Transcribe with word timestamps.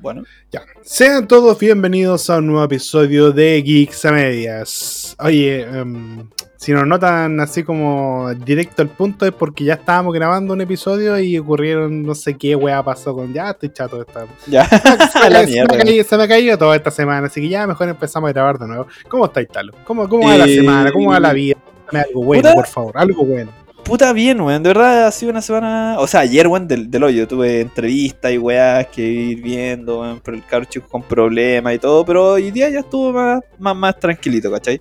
Bueno. 0.00 0.22
Ya. 0.50 0.62
Sean 0.82 1.28
todos 1.28 1.58
bienvenidos 1.58 2.30
a 2.30 2.38
un 2.38 2.46
nuevo 2.46 2.64
episodio 2.64 3.32
de 3.32 3.60
Geeks 3.60 4.06
a 4.06 4.12
Medias. 4.12 5.14
Oye, 5.18 5.60
em, 5.60 6.26
si 6.56 6.72
nos 6.72 6.86
notan 6.86 7.38
así 7.38 7.64
como 7.64 8.32
directo 8.34 8.80
al 8.80 8.88
punto 8.88 9.26
es 9.26 9.32
porque 9.32 9.64
ya 9.64 9.74
estábamos 9.74 10.14
grabando 10.14 10.54
un 10.54 10.62
episodio 10.62 11.18
y 11.18 11.36
ocurrieron 11.36 12.02
no 12.02 12.14
sé 12.14 12.38
qué 12.38 12.56
weá 12.56 12.82
pasó 12.82 13.14
con. 13.14 13.34
Ya 13.34 13.50
estoy 13.50 13.74
chato 13.74 13.96
de 13.96 14.02
estar. 14.02 14.26
Ya. 14.46 14.64
Se, 15.12 15.30
la 15.30 15.40
me, 15.40 15.46
se, 15.46 15.46
me 15.46 15.52
mierda. 15.52 15.74
ha 15.74 15.78
caído, 15.78 16.04
se 16.04 16.16
me 16.16 16.22
ha 16.22 16.28
caído 16.28 16.56
toda 16.58 16.76
esta 16.76 16.90
semana, 16.90 17.26
así 17.26 17.42
que 17.42 17.50
ya 17.50 17.66
mejor 17.66 17.90
empezamos 17.90 18.30
a 18.30 18.32
grabar 18.32 18.58
de 18.58 18.68
nuevo. 18.68 18.86
¿Cómo 19.06 19.26
estáis, 19.26 19.48
Talo? 19.48 19.74
¿Cómo, 19.84 20.08
cómo 20.08 20.26
va 20.26 20.38
la 20.38 20.46
semana? 20.46 20.92
¿Cómo 20.92 21.10
va 21.10 21.20
la 21.20 21.34
vida? 21.34 21.56
Dame 21.92 22.04
algo 22.06 22.24
bueno, 22.24 22.54
por 22.54 22.66
favor, 22.66 22.96
algo 22.96 23.24
bueno. 23.24 23.52
Puta 23.90 24.12
bien, 24.12 24.40
weón. 24.40 24.62
De 24.62 24.68
verdad 24.68 25.08
ha 25.08 25.10
sido 25.10 25.32
una 25.32 25.42
semana. 25.42 25.96
O 25.98 26.06
sea, 26.06 26.20
ayer, 26.20 26.46
weón, 26.46 26.68
del, 26.68 26.88
del 26.88 27.02
hoyo. 27.02 27.26
Tuve 27.26 27.62
entrevistas 27.62 28.30
y 28.30 28.38
weas 28.38 28.86
que 28.86 29.02
ir 29.02 29.42
viendo, 29.42 30.02
weón. 30.02 30.20
Pero 30.20 30.36
el 30.36 30.46
cabro 30.46 30.64
chico 30.66 30.86
con 30.88 31.02
problemas 31.02 31.74
y 31.74 31.80
todo. 31.80 32.04
Pero 32.04 32.34
hoy 32.34 32.52
día 32.52 32.68
ya 32.68 32.78
estuvo 32.78 33.12
más, 33.12 33.40
más, 33.58 33.74
más 33.74 33.98
tranquilito, 33.98 34.48
¿cachai? 34.48 34.80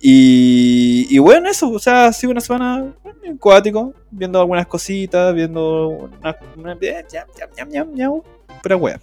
Y, 0.00 1.06
y 1.08 1.18
bueno, 1.20 1.48
eso. 1.48 1.70
O 1.70 1.78
sea, 1.78 2.06
ha 2.06 2.12
sido 2.12 2.32
una 2.32 2.40
semana 2.40 2.92
bueno, 3.04 3.20
acuático. 3.36 3.94
Viendo 4.10 4.40
algunas 4.40 4.66
cositas. 4.66 5.32
Viendo 5.32 5.86
una. 5.86 6.36
una 6.56 6.76
Pura 8.64 8.76
wea. 8.76 9.00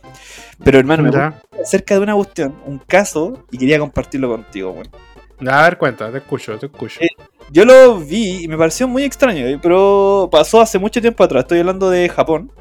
Pero 0.61 0.77
hermano, 0.77 1.03
me 1.03 1.61
acerca 1.61 1.95
de 1.95 2.01
una 2.01 2.15
cuestión, 2.15 2.53
un 2.65 2.79
caso, 2.79 3.45
y 3.49 3.57
quería 3.57 3.79
compartirlo 3.79 4.29
contigo, 4.29 4.71
weón. 4.71 4.89
A 5.49 5.63
ver, 5.63 5.77
cuenta, 5.77 6.11
te 6.11 6.17
escucho, 6.17 6.57
te 6.59 6.65
escucho. 6.65 6.99
Eh, 6.99 7.07
Yo 7.51 7.65
lo 7.65 7.99
vi 7.99 8.43
y 8.43 8.47
me 8.47 8.57
pareció 8.57 8.87
muy 8.87 9.03
extraño, 9.03 9.45
eh, 9.45 9.59
pero 9.61 10.29
pasó 10.31 10.59
hace 10.59 10.77
mucho 10.77 11.01
tiempo 11.01 11.23
atrás. 11.23 11.43
Estoy 11.43 11.59
hablando 11.59 11.89
de 11.89 12.09
Japón. 12.09 12.51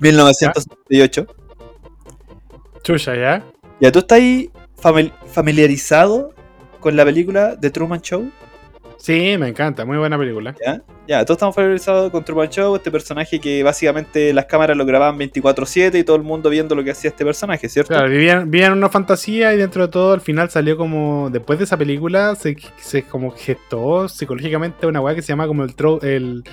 1978. 0.00 1.26
Chucha, 2.82 3.14
¿ya? 3.14 3.44
Ya, 3.80 3.92
¿tú 3.92 3.98
estás 3.98 4.20
familiarizado 5.26 6.34
con 6.80 6.96
la 6.96 7.04
película 7.04 7.58
The 7.60 7.70
Truman 7.70 8.00
Show? 8.00 8.30
Sí, 9.00 9.36
me 9.38 9.48
encanta, 9.48 9.84
muy 9.86 9.96
buena 9.96 10.18
película. 10.18 10.54
¿Ya? 10.64 10.82
Ya, 11.08 11.24
todos 11.24 11.36
estamos 11.38 11.54
familiarizados 11.54 12.10
con 12.10 12.22
Truman 12.24 12.50
Show, 12.50 12.76
este 12.76 12.90
personaje 12.90 13.40
que 13.40 13.62
básicamente 13.62 14.32
las 14.34 14.44
cámaras 14.44 14.76
lo 14.76 14.84
grababan 14.84 15.18
24-7 15.18 15.98
y 15.98 16.04
todo 16.04 16.16
el 16.16 16.22
mundo 16.22 16.50
viendo 16.50 16.74
lo 16.74 16.84
que 16.84 16.90
hacía 16.90 17.08
este 17.10 17.24
personaje, 17.24 17.68
¿cierto? 17.68 17.94
Claro, 17.94 18.10
vivían, 18.10 18.50
vivían 18.50 18.72
una 18.74 18.90
fantasía 18.90 19.54
y 19.54 19.56
dentro 19.56 19.86
de 19.86 19.90
todo 19.92 20.12
al 20.12 20.20
final 20.20 20.50
salió 20.50 20.76
como, 20.76 21.30
después 21.30 21.58
de 21.58 21.64
esa 21.64 21.76
película, 21.78 22.34
se, 22.34 22.54
se 22.76 23.02
como 23.04 23.30
gestó 23.30 24.06
psicológicamente 24.08 24.86
una 24.86 25.00
weá 25.00 25.14
que 25.14 25.22
se 25.22 25.28
llama 25.28 25.46
como 25.46 25.64
el, 25.64 25.74
trau- 25.74 26.04
el 26.04 26.44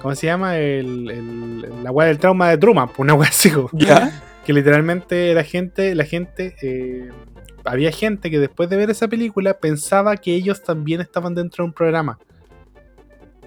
¿cómo 0.00 0.14
se 0.16 0.26
llama? 0.26 0.58
El, 0.58 1.08
el- 1.10 1.84
la 1.84 1.92
weá 1.92 2.08
del 2.08 2.18
trauma 2.18 2.50
de 2.50 2.58
Truman, 2.58 2.88
pues 2.88 2.98
una 2.98 3.14
weá 3.14 3.28
así 3.28 3.50
¿Ya? 3.74 4.20
que 4.44 4.52
literalmente 4.52 5.32
la 5.34 5.44
gente, 5.44 5.94
la 5.94 6.04
gente, 6.04 6.56
eh, 6.62 7.08
había 7.64 7.90
gente 7.92 8.30
que 8.30 8.38
después 8.38 8.68
de 8.68 8.76
ver 8.76 8.90
esa 8.90 9.08
película 9.08 9.54
pensaba 9.54 10.16
que 10.16 10.34
ellos 10.34 10.62
también 10.62 11.00
estaban 11.00 11.34
dentro 11.34 11.64
de 11.64 11.68
un 11.68 11.72
programa. 11.72 12.18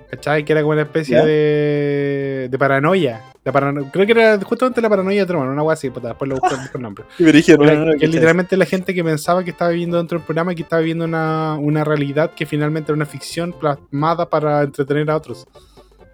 ¿Cachai? 0.10 0.46
Que 0.46 0.54
era 0.54 0.62
como 0.62 0.74
una 0.74 0.84
especie 0.84 1.18
de, 1.26 2.48
de 2.50 2.58
paranoia. 2.60 3.22
Parano- 3.44 3.92
Creo 3.92 4.06
que 4.08 4.12
era 4.12 4.40
justamente 4.40 4.82
la 4.82 4.90
paranoia 4.90 5.22
de 5.22 5.28
Truman, 5.28 5.48
una 5.50 5.62
weá 5.62 5.74
así, 5.74 5.90
puta, 5.92 6.10
después 6.10 6.28
lo 6.30 6.36
busco 6.38 6.56
el 6.78 6.82
nombre. 6.82 7.06
Y 7.20 7.24
me 7.24 7.32
dijeron, 7.32 7.68
Era 7.68 7.78
no, 7.80 7.86
no, 7.86 7.92
que 7.94 8.00
¿qué 8.00 8.08
literalmente 8.08 8.58
la 8.58 8.66
gente 8.66 8.94
que 8.94 9.04
pensaba 9.04 9.44
que 9.44 9.52
estaba 9.52 9.70
viviendo 9.72 9.98
dentro 9.98 10.18
del 10.18 10.26
programa 10.26 10.54
y 10.54 10.56
que 10.56 10.64
estaba 10.64 10.80
viviendo 10.80 11.06
una, 11.06 11.56
una 11.60 11.84
realidad 11.84 12.32
que 12.36 12.46
finalmente 12.48 12.92
era 12.92 12.96
una 12.96 13.06
ficción 13.06 13.54
plasmada 13.54 14.30
para 14.30 14.64
entretener 14.64 15.12
a 15.12 15.18
otros. 15.18 15.46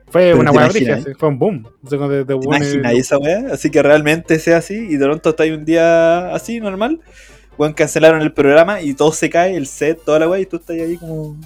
Fue 0.08 0.32
Pero 0.32 0.40
una 0.42 0.52
briga, 0.68 1.00
sí, 1.00 1.14
fue 1.18 1.30
un 1.30 1.40
boom. 1.40 1.66
De- 1.84 1.98
de 1.98 2.26
¿Te 2.26 2.34
imaginas 2.34 2.94
esa 2.96 3.18
weá? 3.18 3.46
Así 3.54 3.70
que 3.72 3.82
realmente 3.82 4.38
sea 4.40 4.58
así 4.58 4.76
y 4.90 4.98
de 4.98 5.06
pronto 5.06 5.30
está 5.30 5.44
ahí 5.44 5.52
un 5.52 5.64
día 5.64 6.34
así, 6.36 6.60
normal. 6.60 7.00
Weón, 7.62 7.74
cancelaron 7.74 8.22
el 8.24 8.34
programa 8.34 8.82
y 8.82 8.96
todo 8.96 9.12
se 9.12 9.30
cae, 9.30 9.56
el 9.56 9.68
set, 9.68 10.04
toda 10.04 10.18
la 10.18 10.28
weá, 10.28 10.40
y 10.42 10.48
tú 10.48 10.56
estás 10.56 10.76
ahí 10.78 10.98
como. 10.98 11.38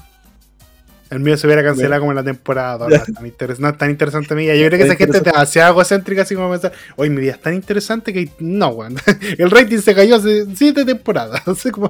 El 1.09 1.19
mío 1.19 1.35
se 1.37 1.45
hubiera 1.45 1.61
cancelado 1.61 1.99
como 2.01 2.13
en 2.13 2.15
la 2.15 2.23
temporada. 2.23 2.87
No, 2.87 2.95
es 2.95 3.03
tan 3.03 3.25
interes- 3.25 3.59
no 3.59 3.67
es 3.69 3.77
tan 3.77 3.89
interesante 3.89 4.33
mi 4.33 4.43
vida. 4.43 4.55
Yo 4.55 4.65
creo 4.67 4.79
que 4.79 4.85
esa 4.85 4.95
gente 4.95 5.17
es 5.17 5.23
demasiado 5.25 5.71
egocéntrica 5.73 6.21
así 6.21 6.33
como 6.35 6.49
pensar, 6.49 6.71
oye, 6.95 7.09
mi 7.09 7.19
vida 7.21 7.33
es 7.33 7.41
tan 7.41 7.53
interesante 7.53 8.13
que 8.13 8.29
no, 8.39 8.69
weón. 8.69 8.95
El 9.37 9.51
rating 9.51 9.79
se 9.79 9.93
cayó 9.93 10.15
hace 10.15 10.45
siete 10.55 10.85
temporadas. 10.85 11.41
Como, 11.71 11.89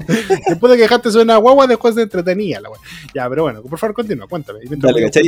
después 0.49 0.71
de 0.71 0.75
que 0.77 0.81
dejaste 0.83 1.11
ser 1.11 1.21
una 1.21 1.37
guagua, 1.37 1.67
después 1.67 1.93
se 1.93 2.01
entretenía 2.01 2.59
la 2.59 2.69
weón. 2.71 2.81
Ya, 3.13 3.29
pero 3.29 3.43
bueno, 3.43 3.61
por 3.61 3.77
favor, 3.77 3.93
continúa, 3.95 4.27
cuéntame. 4.27 4.59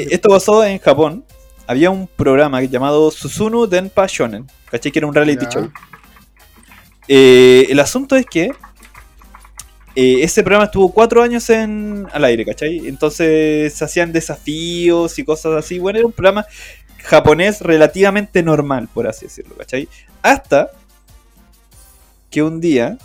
Esto 0.09 0.29
pasó 0.29 0.65
en 0.65 0.79
Japón. 0.79 1.23
Había 1.67 1.89
un 1.91 2.07
programa 2.07 2.61
llamado 2.63 3.11
Susunu 3.11 3.67
Denpa 3.67 4.05
Shonen. 4.07 4.47
¿Cachai? 4.71 4.91
Que 4.91 4.99
era 4.99 5.07
un 5.07 5.13
reality 5.13 5.45
Ya. 5.45 5.51
show. 5.51 5.71
Eh, 7.07 7.67
el 7.69 7.79
asunto 7.79 8.15
es 8.17 8.25
que 8.25 8.51
eh, 9.99 10.23
ese 10.23 10.43
programa 10.43 10.65
estuvo 10.65 10.91
cuatro 10.91 11.23
años 11.23 11.49
en, 11.49 12.05
al 12.11 12.23
aire, 12.23 12.45
¿cachai? 12.45 12.87
Entonces 12.87 13.73
se 13.73 13.83
hacían 13.83 14.11
desafíos 14.11 15.17
y 15.17 15.25
cosas 15.25 15.53
así. 15.53 15.79
Bueno, 15.79 15.97
era 15.97 16.05
un 16.05 16.13
programa 16.13 16.45
japonés 17.03 17.61
relativamente 17.61 18.43
normal, 18.43 18.87
por 18.93 19.07
así 19.07 19.25
decirlo, 19.25 19.55
¿cachai? 19.55 19.89
Hasta 20.21 20.69
que 22.29 22.43
un 22.43 22.61
día 22.61 22.99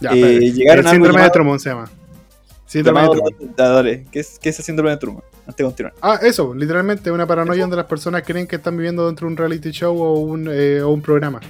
Ya, 0.00 0.10
eh, 0.10 0.52
llegaron 0.52 0.84
el 0.84 0.88
a 0.88 0.90
síndrome 0.90 1.22
de 1.22 1.30
Truman 1.30 1.58
se 1.60 1.70
llama. 1.70 1.90
Síndrome 2.66 3.00
de 3.00 3.08
Truman. 3.08 3.54
Dale, 3.56 4.06
¿qué 4.12 4.20
es, 4.20 4.38
¿qué 4.38 4.50
es 4.50 4.58
el 4.58 4.66
síndrome 4.66 4.90
de 4.90 4.98
Truman? 4.98 5.22
Antes 5.46 5.56
de 5.56 5.64
continuar. 5.64 5.94
Ah, 6.02 6.18
eso, 6.20 6.54
literalmente 6.54 7.10
una 7.10 7.26
paranoia 7.26 7.62
donde 7.62 7.76
las 7.76 7.86
personas 7.86 8.22
creen 8.22 8.46
que 8.46 8.56
están 8.56 8.76
viviendo 8.76 9.06
dentro 9.06 9.26
de 9.26 9.32
un 9.32 9.36
reality 9.38 9.70
show 9.70 9.98
o 9.98 10.18
un, 10.18 10.46
eh, 10.52 10.82
o 10.82 10.90
un 10.90 11.00
programa. 11.00 11.40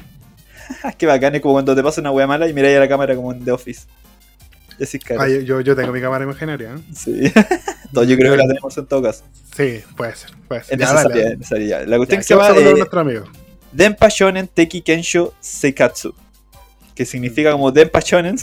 Qué 0.98 1.06
bacán, 1.06 1.34
es 1.34 1.40
como 1.40 1.54
cuando 1.54 1.74
te 1.74 1.82
pasa 1.82 2.00
una 2.00 2.12
wea 2.12 2.28
mala 2.28 2.48
y 2.48 2.52
miráis 2.52 2.76
a 2.76 2.80
la 2.80 2.88
cámara 2.88 3.16
como 3.16 3.32
en 3.32 3.44
The 3.44 3.50
Office. 3.50 3.88
Ah, 5.18 5.28
yo, 5.28 5.60
yo, 5.60 5.76
tengo 5.76 5.92
mi 5.92 6.00
cámara 6.00 6.24
imaginaria. 6.24 6.74
¿eh? 6.74 6.92
Sí. 6.94 7.32
Todo, 7.92 8.04
yo 8.04 8.16
creo 8.16 8.32
que 8.32 8.38
la 8.38 8.46
tenemos 8.46 8.76
en 8.76 8.86
todo 8.86 9.02
caso. 9.02 9.24
Sí, 9.56 9.80
puede 9.96 10.14
ser. 10.14 10.30
Puede 10.46 10.62
ser. 10.62 10.78
Ya, 10.78 10.92
dale. 10.92 11.38
La 11.86 11.86
Ya, 11.86 11.96
cuestión 11.96 12.06
que 12.06 12.16
¿qué 12.16 12.22
se 12.22 12.34
llama 12.34 12.50
eh, 12.50 12.74
nuestro 12.74 13.00
amigo? 13.00 13.24
Denpa 13.72 14.08
Shonen 14.08 14.46
Teki 14.46 14.82
Kensho 14.82 15.34
Seikatsu. 15.40 16.14
Que 16.94 17.06
significa 17.06 17.52
como 17.52 17.72
Denpa 17.72 18.00
Shonen 18.00 18.36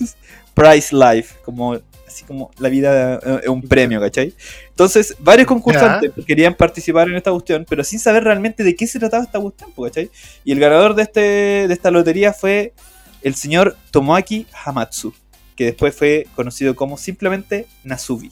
Prize 0.56 0.96
Life. 0.96 1.36
Como, 1.46 1.80
así 2.08 2.26
como 2.26 2.52
la 2.58 2.70
vida 2.70 3.20
eh, 3.24 3.42
es 3.44 3.48
un 3.48 3.62
premio, 3.62 4.02
¿cachai? 4.02 4.34
Entonces, 4.70 5.16
varios 5.20 5.48
concursantes 5.48 6.12
querían 6.26 6.56
participar 6.56 7.08
en 7.08 7.16
esta 7.16 7.32
cuestión, 7.32 7.66
pero 7.70 7.84
sin 7.84 8.00
saber 8.00 8.24
realmente 8.24 8.64
de 8.64 8.76
qué 8.76 8.88
se 8.88 9.00
trataba 9.00 9.24
esta 9.24 9.40
cuestión, 9.40 9.72
pues, 9.76 9.92
¿cachai? 9.92 10.10
Y 10.44 10.52
el 10.54 10.60
ganador 10.60 10.96
de, 10.96 11.04
este, 11.04 11.20
de 11.68 11.74
esta 11.74 11.92
lotería 11.92 12.34
fue 12.34 12.74
el 13.22 13.36
señor 13.36 13.76
Tomoaki 13.92 14.48
Hamatsu, 14.66 15.14
que 15.56 15.66
después 15.66 15.96
fue 15.96 16.28
conocido 16.36 16.76
como 16.76 16.98
simplemente 16.98 17.68
Nasubi. 17.84 18.32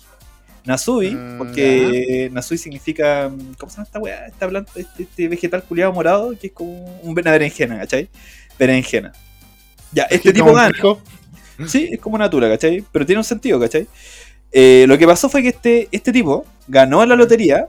Nasubi, 0.66 1.12
Mm, 1.12 1.38
porque 1.38 2.30
Nasubi 2.32 2.58
significa. 2.58 3.30
¿Cómo 3.58 3.70
se 3.70 3.76
llama 3.78 3.84
esta 3.86 4.00
weá? 4.00 4.28
Esta 4.28 4.48
planta, 4.48 4.72
este, 4.76 5.04
este 5.04 5.28
vegetal 5.28 5.64
culiado 5.64 5.92
morado, 5.92 6.34
que 6.40 6.48
es 6.48 6.54
como 6.54 6.72
un- 7.02 7.18
una 7.20 7.32
berenjena, 7.32 7.78
¿cachai? 7.80 8.10
Berenjena. 8.58 9.12
Ya, 9.92 10.04
este 10.04 10.32
tipo 10.34 10.46
como 10.46 10.56
gana. 10.58 10.72
Sí, 11.68 11.90
es 11.92 12.00
como 12.00 12.16
una 12.16 12.30
tula, 12.30 12.50
¿cachai? 12.50 12.84
Pero 12.92 13.06
tiene 13.06 13.20
un 13.20 13.24
sentido, 13.26 13.60
¿cachai? 13.60 13.88
Eh, 14.52 14.86
lo 14.88 14.98
que 14.98 15.06
pasó 15.06 15.30
fue 15.30 15.42
que 15.44 15.50
este, 15.50 15.88
este 15.92 16.12
tipo 16.12 16.46
ganó 16.68 17.06
la 17.06 17.16
lotería 17.16 17.68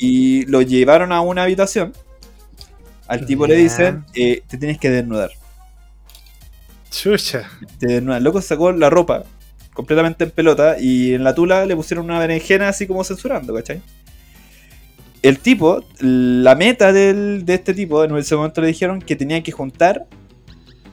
y 0.00 0.44
lo 0.46 0.62
llevaron 0.62 1.12
a 1.12 1.20
una 1.20 1.44
habitación. 1.44 1.92
Al 3.06 3.24
tipo 3.26 3.46
le 3.46 3.54
dicen, 3.56 4.04
eh, 4.14 4.42
te 4.48 4.56
tienes 4.58 4.78
que 4.78 4.90
desnudar. 4.90 5.30
Chucha. 6.94 7.48
Te 7.78 7.86
desnuda. 7.86 8.18
El 8.18 8.24
loco 8.24 8.40
sacó 8.40 8.72
la 8.72 8.90
ropa 8.90 9.24
completamente 9.72 10.24
en 10.24 10.30
pelota 10.30 10.76
y 10.78 11.14
en 11.14 11.24
la 11.24 11.34
tula 11.34 11.66
le 11.66 11.74
pusieron 11.74 12.04
una 12.04 12.18
berenjena 12.18 12.68
así 12.68 12.86
como 12.86 13.02
censurando, 13.04 13.52
¿cachai? 13.54 13.80
El 15.22 15.38
tipo, 15.38 15.82
la 16.00 16.54
meta 16.54 16.92
del- 16.92 17.44
de 17.44 17.54
este 17.54 17.74
tipo, 17.74 18.04
en 18.04 18.14
ese 18.16 18.36
momento 18.36 18.60
le 18.60 18.68
dijeron 18.68 19.00
que 19.00 19.16
tenía 19.16 19.42
que 19.42 19.52
juntar 19.52 20.06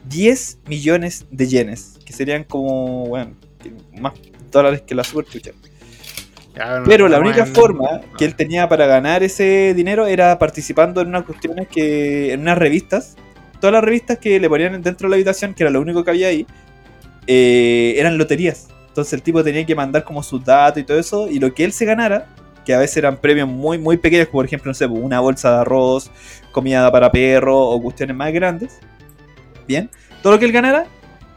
10 0.05 0.59
millones 0.67 1.25
de 1.31 1.47
yenes, 1.47 1.99
que 2.05 2.13
serían 2.13 2.43
como, 2.45 3.05
bueno, 3.07 3.35
más 3.99 4.13
dólares 4.51 4.81
que 4.81 4.95
la 4.95 5.03
super 5.03 5.25
chucha. 5.25 5.51
No, 6.55 6.83
Pero 6.85 7.07
la 7.07 7.19
única 7.19 7.45
forma 7.45 8.01
que 8.17 8.25
él 8.25 8.35
tenía 8.35 8.67
para 8.67 8.85
ganar 8.85 9.21
ese 9.23 9.73
dinero 9.73 10.07
era 10.07 10.37
participando 10.39 11.01
en 11.01 11.07
unas 11.09 11.23
cuestiones 11.23 11.67
que. 11.69 12.33
en 12.33 12.41
unas 12.41 12.57
revistas. 12.57 13.15
Todas 13.61 13.73
las 13.73 13.83
revistas 13.83 14.17
que 14.17 14.37
le 14.39 14.49
ponían 14.49 14.81
dentro 14.81 15.07
de 15.07 15.11
la 15.11 15.15
habitación, 15.15 15.53
que 15.53 15.63
era 15.63 15.69
lo 15.69 15.79
único 15.79 16.03
que 16.03 16.11
había 16.11 16.27
ahí, 16.27 16.45
eh, 17.27 17.93
eran 17.97 18.17
loterías. 18.17 18.67
Entonces 18.89 19.13
el 19.13 19.21
tipo 19.21 19.41
tenía 19.43 19.65
que 19.65 19.75
mandar 19.75 20.03
como 20.03 20.21
sus 20.21 20.43
datos 20.43 20.81
y 20.81 20.83
todo 20.83 20.99
eso, 20.99 21.29
y 21.29 21.39
lo 21.39 21.53
que 21.53 21.63
él 21.63 21.71
se 21.71 21.85
ganara, 21.85 22.27
que 22.65 22.73
a 22.73 22.79
veces 22.79 22.97
eran 22.97 23.15
premios 23.17 23.47
muy, 23.47 23.77
muy 23.77 23.95
pequeños, 23.97 24.27
como 24.27 24.39
por 24.39 24.45
ejemplo, 24.45 24.69
no 24.69 24.73
sé, 24.73 24.85
una 24.85 25.19
bolsa 25.21 25.51
de 25.51 25.57
arroz, 25.61 26.11
comida 26.51 26.91
para 26.91 27.09
perro 27.11 27.57
o 27.57 27.81
cuestiones 27.81 28.15
más 28.15 28.33
grandes. 28.33 28.79
Bien, 29.67 29.89
todo 30.21 30.33
lo 30.33 30.39
que 30.39 30.45
él 30.45 30.51
ganara, 30.51 30.85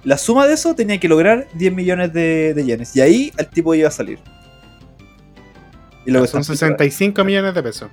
la 0.02 0.18
suma 0.18 0.46
de 0.46 0.54
eso 0.54 0.74
tenía 0.74 0.98
que 0.98 1.08
lograr 1.08 1.46
10 1.54 1.72
millones 1.72 2.12
de, 2.12 2.52
de 2.54 2.64
yenes. 2.64 2.96
Y 2.96 3.00
ahí 3.00 3.32
el 3.38 3.46
tipo 3.46 3.74
iba 3.74 3.88
a 3.88 3.92
salir. 3.92 4.18
Y 6.06 6.10
lo 6.10 6.20
que 6.22 6.28
Son 6.28 6.40
está- 6.42 6.52
65 6.54 7.24
millones 7.24 7.54
de 7.54 7.62
pesos. 7.62 7.90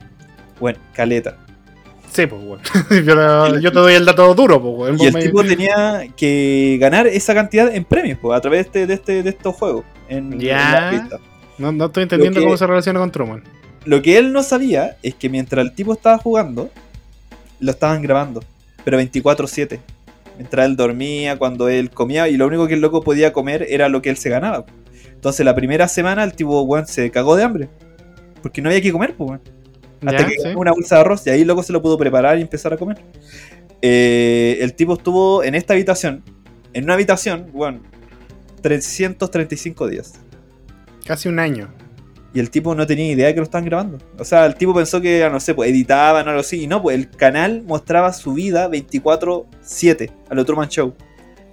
Bueno, 0.60 0.80
caleta. 0.94 1.38
Sí, 2.12 2.25
pues, 2.28 2.42
weón. 2.44 2.60
yo, 3.06 3.60
yo 3.60 3.72
te 3.72 3.80
doy 3.80 3.94
el 3.94 4.06
dato 4.06 4.34
duro, 4.36 4.62
pues, 4.62 4.74
weón. 4.78 4.98
Y 5.00 5.06
el 5.08 5.13
me- 5.13 5.22
tipo 5.22 5.44
tenía 5.44 6.04
que 6.16 6.78
ganar 6.80 7.08
esa 7.08 7.34
cantidad 7.34 7.74
en 7.74 7.86
premios, 7.86 8.19
pues, 8.22 8.38
a 8.38 8.42
través 8.42 8.66
de, 8.72 8.84
este, 8.84 8.88
de, 8.88 8.94
este, 8.96 9.24
de 9.24 9.30
estos 9.30 9.56
juegos. 9.56 9.86
En, 10.10 10.40
Ya. 10.40 10.92
en 10.94 11.10
no, 11.58 11.72
no 11.72 11.86
estoy 11.86 12.04
entendiendo 12.04 12.40
que- 12.40 12.46
cómo 12.46 12.58
se 12.58 12.68
relaciona 12.68 13.00
con 13.00 13.12
Truman. 13.12 13.44
Lo 13.86 14.02
que 14.02 14.18
él 14.18 14.31
no 14.34 14.44
sabía 14.44 14.98
es 15.04 15.16
que 15.16 15.30
mientras 15.30 15.63
el 15.66 15.74
tipo 15.74 15.94
estaba 15.94 16.18
jugando, 16.18 16.69
lo 17.60 17.72
estaban 17.72 18.02
grabando. 18.02 18.44
Pero 18.84 18.98
24-7. 19.00 19.80
Mientras 20.38 20.66
él 20.66 20.75
dormía, 20.75 21.38
cuando 21.38 21.69
él 21.69 21.92
comía, 21.92 22.28
y 22.28 22.36
lo 22.38 22.48
único 22.48 22.68
que 22.68 22.74
el 22.74 22.81
loco 22.81 23.02
podía 23.04 23.31
comer 23.31 23.66
era 23.69 23.90
lo 23.90 24.02
que 24.02 24.10
él 24.10 24.18
se 24.18 24.30
ganaba. 24.30 24.66
Entonces 25.13 25.46
la 25.46 25.54
primera 25.56 25.88
semana 25.88 26.24
el 26.24 26.34
tipo, 26.34 26.62
weón, 26.63 26.88
se 26.88 27.10
cagó 27.12 27.36
de 27.36 27.44
hambre. 27.44 27.69
Porque 28.42 28.62
no 28.62 28.69
había 28.69 28.81
que 28.81 28.92
comer, 28.92 29.13
pues, 29.16 29.30
weón. 29.30 29.42
Hasta 30.06 30.21
Ya, 30.21 30.25
que 30.27 30.33
sí. 30.36 30.48
una 30.56 30.71
bolsa 30.71 30.95
de 30.95 31.01
arroz 31.01 31.27
y 31.27 31.30
ahí 31.30 31.44
loco 31.45 31.62
se 31.63 31.71
lo 31.74 31.81
pudo 31.81 31.98
preparar 31.98 32.38
y 32.38 32.42
empezar 32.42 32.74
a 32.74 32.77
comer. 32.77 32.98
Eh, 33.81 34.57
el 34.62 34.74
tipo 34.74 34.94
estuvo 34.94 35.44
en 35.44 35.56
esta 35.56 35.74
habitación, 35.74 36.24
en 36.74 36.83
una 36.86 36.94
habitación, 36.95 37.48
bueno, 37.53 37.81
335 38.62 39.88
días. 39.88 40.13
Casi 41.06 41.30
un 41.30 41.39
año. 41.39 41.74
Y 42.33 42.39
el 42.39 42.50
tipo 42.50 42.74
no 42.75 42.88
tenía 42.88 43.12
idea 43.12 43.27
de 43.27 43.33
que 43.33 43.39
lo 43.42 43.44
estaban 43.44 43.65
grabando. 43.65 43.98
O 44.18 44.24
sea, 44.24 44.45
el 44.45 44.56
tipo 44.56 44.74
pensó 44.74 45.01
que, 45.01 45.27
no 45.30 45.39
sé, 45.42 45.53
pues 45.53 45.69
editaban 45.69 46.25
o 46.27 46.30
algo 46.30 46.39
así. 46.42 46.63
Y 46.63 46.68
no, 46.68 46.81
pues 46.81 46.95
el 46.98 47.09
canal 47.09 47.63
mostraba 47.68 48.13
su 48.13 48.33
vida 48.33 48.69
24-7 48.69 50.12
a 50.30 50.36
lo 50.36 50.45
Truman 50.45 50.69
Show. 50.69 50.94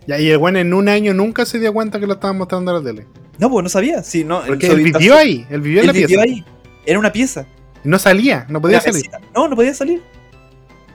Ya, 0.07 0.21
y 0.21 0.29
el 0.31 0.37
weón 0.39 0.57
en 0.57 0.73
un 0.73 0.89
año 0.89 1.13
nunca 1.15 1.45
se 1.47 1.59
dio 1.59 1.73
cuenta 1.73 1.99
que 1.99 2.07
lo 2.07 2.15
estaban 2.15 2.39
mostrando 2.39 2.71
a 2.71 2.75
la 2.81 2.83
tele. 2.85 3.07
No, 3.39 3.51
pues 3.51 3.63
no 3.65 3.69
sabía. 3.69 4.03
Sí, 4.03 4.23
no, 4.25 4.43
Porque 4.47 4.69
él 4.69 4.83
vivió 4.85 5.17
ahí, 5.17 5.45
él 5.51 5.61
vivió 5.61 5.81
en 5.81 5.83
Él 5.83 5.87
la 5.89 5.93
vivió 5.93 6.07
pieza. 6.09 6.23
ahí. 6.23 6.45
Era 6.87 6.99
una 6.99 7.13
pieza. 7.13 7.47
No 7.89 7.99
salía, 7.99 8.45
no 8.51 8.61
podía 8.61 8.81
salir. 8.81 8.97
mesita. 8.97 9.19
No, 9.35 9.49
no 9.49 9.57
podía 9.57 9.73
salir. 9.73 10.03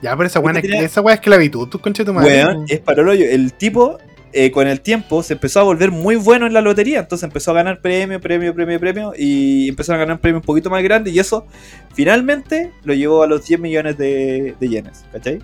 Ya, 0.00 0.16
pero 0.16 0.28
esa 0.28 0.38
weá, 0.38 0.56
es, 0.56 0.64
esa 0.64 1.00
es 1.00 1.14
esclavitud, 1.14 1.68
tú 1.68 1.80
concha 1.80 2.04
de 2.04 2.06
tu 2.06 2.14
madre. 2.14 2.44
Weón, 2.44 2.66
es 2.68 2.78
para 2.78 3.02
el 3.02 3.08
hoyo. 3.08 3.24
El 3.28 3.52
tipo, 3.52 3.98
eh, 4.32 4.52
con 4.52 4.68
el 4.68 4.80
tiempo, 4.80 5.24
se 5.24 5.32
empezó 5.32 5.58
a 5.58 5.62
volver 5.64 5.90
muy 5.90 6.14
bueno 6.14 6.46
en 6.46 6.52
la 6.52 6.60
lotería. 6.60 7.00
Entonces 7.00 7.24
empezó 7.24 7.50
a 7.50 7.54
ganar 7.54 7.80
premio, 7.80 8.20
premio, 8.20 8.54
premio, 8.54 8.78
premio. 8.78 9.12
Y 9.18 9.68
empezaron 9.68 10.00
a 10.00 10.04
ganar 10.04 10.20
premios 10.20 10.42
un 10.42 10.46
poquito 10.46 10.70
más 10.70 10.84
grandes. 10.84 11.12
Y 11.12 11.18
eso 11.18 11.46
finalmente 11.94 12.70
lo 12.84 12.94
llevó 12.94 13.24
a 13.24 13.26
los 13.26 13.44
10 13.44 13.58
millones 13.58 13.98
de, 13.98 14.54
de 14.60 14.68
yenes. 14.68 15.04
¿Cachai? 15.10 15.40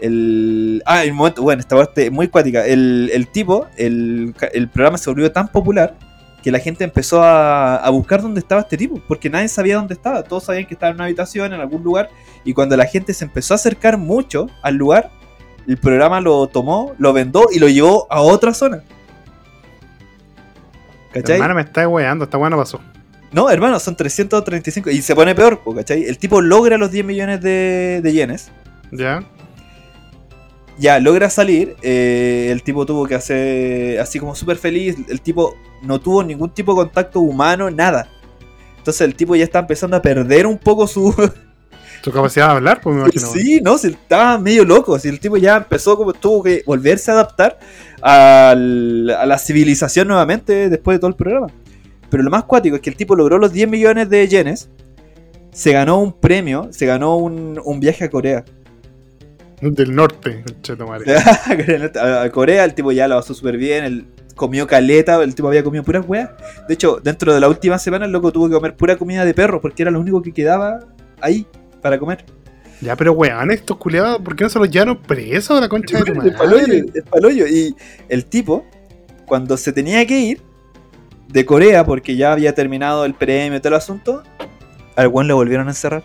El, 0.00 0.82
ah, 0.86 1.04
el 1.04 1.12
momento, 1.12 1.42
bueno, 1.42 1.60
esta 1.60 1.76
parte 1.76 2.10
muy 2.10 2.26
cuática. 2.26 2.66
El, 2.66 3.10
el 3.12 3.28
tipo, 3.28 3.68
el, 3.76 4.34
el 4.52 4.68
programa 4.68 4.98
se 4.98 5.08
volvió 5.08 5.30
tan 5.30 5.46
popular 5.46 5.96
que 6.44 6.52
la 6.52 6.58
gente 6.58 6.84
empezó 6.84 7.22
a, 7.22 7.76
a 7.76 7.88
buscar 7.88 8.20
dónde 8.20 8.38
estaba 8.38 8.60
este 8.60 8.76
tipo, 8.76 9.00
porque 9.08 9.30
nadie 9.30 9.48
sabía 9.48 9.76
dónde 9.76 9.94
estaba. 9.94 10.22
Todos 10.22 10.44
sabían 10.44 10.66
que 10.66 10.74
estaba 10.74 10.90
en 10.90 10.96
una 10.96 11.04
habitación, 11.04 11.54
en 11.54 11.60
algún 11.60 11.82
lugar, 11.82 12.10
y 12.44 12.52
cuando 12.52 12.76
la 12.76 12.84
gente 12.84 13.14
se 13.14 13.24
empezó 13.24 13.54
a 13.54 13.56
acercar 13.56 13.96
mucho 13.96 14.50
al 14.60 14.74
lugar, 14.74 15.10
el 15.66 15.78
programa 15.78 16.20
lo 16.20 16.46
tomó, 16.48 16.92
lo 16.98 17.14
vendó 17.14 17.46
y 17.50 17.58
lo 17.58 17.66
llevó 17.66 18.06
a 18.10 18.20
otra 18.20 18.52
zona. 18.52 18.82
¿Cachai? 21.12 21.36
Hermano, 21.36 21.54
me 21.54 21.62
está 21.62 21.88
weando, 21.88 22.24
esta 22.24 22.36
weá 22.36 22.50
no 22.50 22.58
pasó. 22.58 22.78
No, 23.32 23.48
hermano, 23.48 23.80
son 23.80 23.96
335 23.96 24.90
y 24.90 25.00
se 25.00 25.14
pone 25.14 25.34
peor, 25.34 25.62
¿cachai? 25.74 26.04
El 26.04 26.18
tipo 26.18 26.42
logra 26.42 26.76
los 26.76 26.90
10 26.90 27.06
millones 27.06 27.40
de, 27.40 28.00
de 28.02 28.12
yenes. 28.12 28.50
Ya. 28.92 29.24
Ya, 30.78 30.98
logra 30.98 31.30
salir. 31.30 31.76
eh, 31.82 32.48
el 32.50 32.62
tipo 32.62 32.84
tuvo 32.84 33.06
que 33.06 33.14
hacer 33.14 34.00
así 34.00 34.18
como 34.18 34.34
súper 34.34 34.56
feliz. 34.56 34.96
El 35.08 35.20
tipo 35.20 35.56
no 35.82 36.00
tuvo 36.00 36.22
ningún 36.24 36.50
tipo 36.50 36.72
de 36.72 36.76
contacto 36.84 37.20
humano, 37.20 37.70
nada. 37.70 38.08
Entonces 38.78 39.00
el 39.02 39.14
tipo 39.14 39.34
ya 39.36 39.44
está 39.44 39.60
empezando 39.60 39.96
a 39.96 40.02
perder 40.02 40.46
un 40.46 40.58
poco 40.58 40.86
su, 40.86 41.14
Tu 42.02 42.10
capacidad 42.12 42.48
de 42.48 42.52
hablar, 42.56 42.80
pues 42.82 42.94
me 42.94 43.00
imagino. 43.02 43.26
Sí, 43.28 43.60
no, 43.62 43.78
si 43.78 43.88
estaba 43.88 44.36
medio 44.38 44.64
loco. 44.64 44.98
Si 44.98 45.08
el 45.08 45.18
tipo 45.20 45.36
ya 45.38 45.56
empezó 45.56 45.96
como 45.96 46.12
tuvo 46.12 46.42
que 46.42 46.62
volverse 46.66 47.10
a 47.10 47.14
adaptar 47.14 47.58
al- 48.02 49.10
a 49.10 49.24
la 49.24 49.38
civilización 49.38 50.08
nuevamente 50.08 50.68
después 50.68 50.96
de 50.96 50.98
todo 50.98 51.08
el 51.08 51.16
programa. 51.16 51.46
Pero 52.10 52.22
lo 52.22 52.30
más 52.30 52.44
cuático 52.44 52.76
es 52.76 52.82
que 52.82 52.90
el 52.90 52.96
tipo 52.96 53.16
logró 53.16 53.38
los 53.38 53.52
10 53.52 53.68
millones 53.68 54.10
de 54.10 54.28
yenes. 54.28 54.68
Se 55.52 55.72
ganó 55.72 55.98
un 55.98 56.12
premio, 56.12 56.68
se 56.72 56.84
ganó 56.84 57.16
un, 57.16 57.60
un 57.64 57.80
viaje 57.80 58.04
a 58.04 58.10
Corea. 58.10 58.44
Del 59.60 59.94
norte, 59.94 60.44
madre. 60.86 61.16
a 61.16 62.22
a 62.22 62.30
Corea, 62.30 62.64
el 62.64 62.74
tipo 62.74 62.92
ya 62.92 63.08
lo 63.08 63.16
pasó 63.16 63.34
súper 63.34 63.56
bien. 63.56 63.84
El, 63.84 64.06
comió 64.34 64.66
caleta, 64.66 65.22
el 65.22 65.34
tipo 65.34 65.48
había 65.48 65.62
comido 65.62 65.84
puras 65.84 66.04
weas. 66.06 66.30
De 66.68 66.74
hecho, 66.74 67.00
dentro 67.02 67.32
de 67.32 67.40
la 67.40 67.48
última 67.48 67.78
semana, 67.78 68.04
el 68.06 68.12
loco 68.12 68.32
tuvo 68.32 68.48
que 68.48 68.54
comer 68.54 68.76
pura 68.76 68.96
comida 68.96 69.24
de 69.24 69.34
perro 69.34 69.60
porque 69.60 69.82
era 69.82 69.90
lo 69.90 70.00
único 70.00 70.22
que 70.22 70.32
quedaba 70.32 70.80
ahí 71.20 71.46
para 71.80 71.98
comer. 71.98 72.24
Ya, 72.80 72.96
pero 72.96 73.12
weón, 73.12 73.50
estos 73.50 73.76
culiados, 73.76 74.20
¿por 74.20 74.36
qué 74.36 74.44
no 74.44 74.50
se 74.50 74.58
los 74.58 74.68
llevaron 74.68 75.00
presos 75.00 75.56
a 75.56 75.60
la 75.60 75.68
concha 75.68 75.98
de 75.98 76.04
tu 76.04 76.20
Es 76.20 76.34
palollo, 76.36 76.66
madre? 76.66 76.84
es 76.94 77.02
palollo. 77.04 77.46
Y 77.46 77.74
el 78.08 78.26
tipo, 78.26 78.66
cuando 79.26 79.56
se 79.56 79.72
tenía 79.72 80.04
que 80.06 80.18
ir 80.18 80.42
de 81.28 81.46
Corea, 81.46 81.84
porque 81.86 82.16
ya 82.16 82.32
había 82.32 82.54
terminado 82.54 83.04
el 83.04 83.14
premio 83.14 83.56
y 83.56 83.60
todo 83.60 83.70
el 83.70 83.74
asunto, 83.76 84.22
al 84.96 85.08
weón 85.08 85.28
lo 85.28 85.36
volvieron 85.36 85.68
a 85.68 85.70
encerrar. 85.70 86.04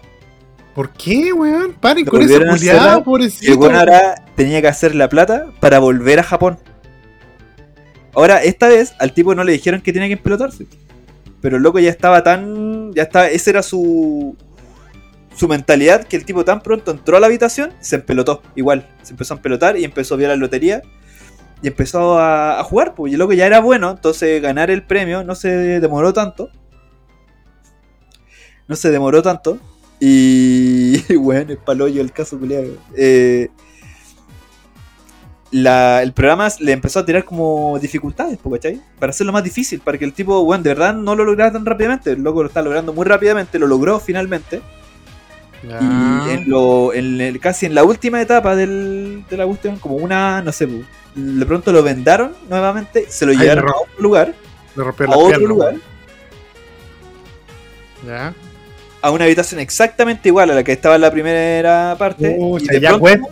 ¿Por 0.76 0.92
qué, 0.92 1.34
weón? 1.34 1.74
Paren 1.74 2.06
con 2.06 2.22
esa 2.22 2.40
culiada, 2.40 2.94
Y 2.94 2.98
el 2.98 3.04
pobrecito. 3.04 3.58
weón 3.60 3.76
ahora 3.76 4.16
tenía 4.36 4.62
que 4.62 4.68
hacer 4.68 4.96
la 4.96 5.10
plata 5.10 5.48
para 5.60 5.80
volver 5.80 6.20
a 6.20 6.24
Japón. 6.24 6.58
Ahora, 8.14 8.44
esta 8.44 8.68
vez, 8.68 8.94
al 9.00 9.14
tipo 9.14 9.36
no 9.36 9.44
le 9.44 9.52
dijeron 9.52 9.82
que 9.82 9.94
tenía 9.94 10.08
que 10.08 10.14
empelotarse. 10.14 10.68
Pero 11.42 11.58
el 11.58 11.64
loco 11.64 11.80
ya 11.80 11.90
estaba 11.90 12.24
tan. 12.24 12.94
Ya 12.94 13.04
estaba. 13.04 13.28
Esa 13.28 13.50
era 13.50 13.64
su. 13.64 14.36
Su 15.36 15.48
mentalidad 15.48 16.04
que 16.04 16.18
el 16.18 16.26
tipo 16.26 16.44
tan 16.44 16.62
pronto 16.62 16.92
entró 16.92 17.16
a 17.16 17.20
la 17.22 17.28
habitación, 17.28 17.72
se 17.80 17.96
empelotó. 17.98 18.42
Igual. 18.56 18.86
Se 19.04 19.12
empezó 19.12 19.34
a 19.34 19.38
empelotar 19.38 19.78
y 19.78 19.86
empezó 19.86 20.16
a 20.16 20.18
ver 20.18 20.28
la 20.30 20.36
lotería. 20.36 20.82
Y 21.62 21.68
empezó 21.68 22.18
a, 22.20 22.60
a 22.60 22.64
jugar, 22.64 22.94
pues. 22.96 23.12
Y 23.12 23.16
el 23.16 23.20
loco 23.20 23.34
ya 23.34 23.46
era 23.46 23.60
bueno. 23.62 23.92
Entonces 23.92 24.42
ganar 24.42 24.70
el 24.70 24.84
premio 24.84 25.24
no 25.24 25.36
se 25.36 25.80
demoró 25.80 26.14
tanto. 26.14 26.50
No 28.68 28.76
se 28.76 28.92
demoró 28.92 29.22
tanto. 29.22 29.60
Y. 30.00 31.04
Bueno, 31.18 31.54
es 31.54 31.60
palollo 31.60 32.02
el 32.02 32.12
caso, 32.12 32.38
culiado. 32.40 32.68
Eh, 32.96 33.50
la- 35.52 36.04
el 36.04 36.14
programa 36.14 36.48
le 36.60 36.72
empezó 36.74 37.00
a 37.00 37.06
tirar 37.06 37.26
como 37.26 37.78
dificultades, 37.80 38.38
¿cachai? 38.52 38.82
Para 39.00 39.10
hacerlo 39.10 39.34
más 39.34 39.44
difícil, 39.44 39.80
para 39.80 39.98
que 39.98 40.06
el 40.06 40.14
tipo, 40.14 40.44
bueno, 40.46 40.64
de 40.64 40.70
verdad 40.70 40.94
no 40.94 41.16
lo 41.16 41.24
lograra 41.26 41.52
tan 41.52 41.66
rápidamente. 41.66 42.12
El 42.12 42.22
loco 42.22 42.44
lo 42.44 42.50
está 42.50 42.62
logrando 42.62 42.94
muy 42.94 43.06
rápidamente, 43.06 43.58
lo 43.60 43.68
logró 43.68 44.00
finalmente. 44.00 44.62
Y 45.64 46.30
en 46.30 46.50
lo, 46.50 46.94
en 46.94 47.20
el- 47.20 47.40
casi 47.40 47.66
en 47.66 47.76
la 47.76 47.84
última 47.84 48.22
etapa 48.22 48.56
del, 48.56 49.26
de 49.30 49.38
la 49.38 49.46
cuestión, 49.46 49.78
como 49.78 49.96
una, 49.96 50.42
no 50.42 50.52
sé, 50.54 50.68
de 51.16 51.46
pronto 51.46 51.72
lo 51.74 51.84
vendaron 51.84 52.32
nuevamente, 52.50 53.08
se 53.10 53.26
lo 53.26 53.34
Ay, 53.34 53.40
llevaron 53.40 53.66
le 53.66 53.72
a 53.72 53.74
otro 53.76 54.02
lugar, 54.02 54.36
Le 54.76 54.84
a 54.84 54.86
la 54.86 55.18
otro 55.18 55.28
pierna, 55.28 55.48
lugar. 55.48 55.76
Ya. 58.06 58.34
A 59.02 59.12
una 59.12 59.24
habitación 59.26 59.60
exactamente 59.62 60.28
igual 60.30 60.50
a 60.52 60.56
la 60.56 60.64
que 60.64 60.74
estaba 60.74 60.96
en 60.96 61.02
la 61.02 61.12
primera 61.12 61.96
parte. 61.98 62.36
y 62.64 62.68
de 62.68 62.82
ya, 62.82 62.90
pronto- 62.98 63.30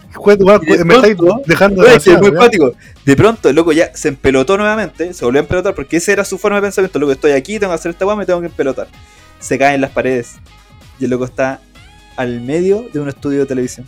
y 0.63 0.65
de 0.77 0.85
me 0.85 0.93
pronto- 0.93 1.41
dejando 1.45 1.83
es 1.85 2.07
muy 2.21 2.31
cuático. 2.37 2.73
De 3.05 3.15
pronto 3.17 3.49
el 3.49 3.55
loco 3.55 3.71
ya 3.73 3.91
se 3.93 4.07
empelotó 4.07 4.55
nuevamente, 4.57 5.13
se 5.13 5.25
volvió 5.25 5.41
a 5.41 5.43
empelotar 5.43 5.75
porque 5.75 5.97
esa 5.97 6.11
era 6.13 6.23
su 6.25 6.37
forma 6.37 6.57
de 6.57 6.61
pensamiento. 6.63 6.99
Loco, 6.99 7.11
estoy 7.11 7.31
aquí, 7.31 7.59
tengo 7.59 7.71
que 7.71 7.75
hacer 7.75 7.91
esta 7.91 8.05
weá, 8.05 8.15
me 8.15 8.25
tengo 8.25 8.39
que 8.39 8.45
empelotar. 8.47 8.87
Se 9.39 9.57
caen 9.57 9.81
las 9.81 9.91
paredes. 9.91 10.35
Y 10.99 11.03
el 11.03 11.09
loco 11.11 11.25
está 11.25 11.59
al 12.15 12.39
medio 12.41 12.87
de 12.93 12.99
un 13.01 13.09
estudio 13.09 13.39
de 13.41 13.45
televisión. 13.45 13.85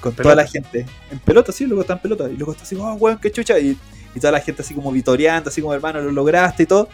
Con 0.00 0.14
toda 0.14 0.34
la 0.34 0.46
gente. 0.46 0.86
En 1.10 1.18
pelota, 1.18 1.52
sí, 1.52 1.64
el 1.64 1.70
loco 1.70 1.82
está 1.82 1.92
en 1.94 1.98
pelota. 2.00 2.28
Y 2.30 2.36
loco 2.36 2.52
está 2.52 2.64
así, 2.64 2.76
oh, 2.76 2.94
weón, 2.94 3.18
qué 3.18 3.30
chucha. 3.30 3.58
Y, 3.58 3.76
y 4.14 4.20
toda 4.20 4.32
la 4.32 4.40
gente 4.40 4.62
así 4.62 4.74
como 4.74 4.90
vitoreando, 4.90 5.50
así 5.50 5.60
como 5.60 5.72
hermano, 5.74 6.00
lo 6.00 6.10
lograste 6.10 6.62
y 6.62 6.66
todo. 6.66 6.88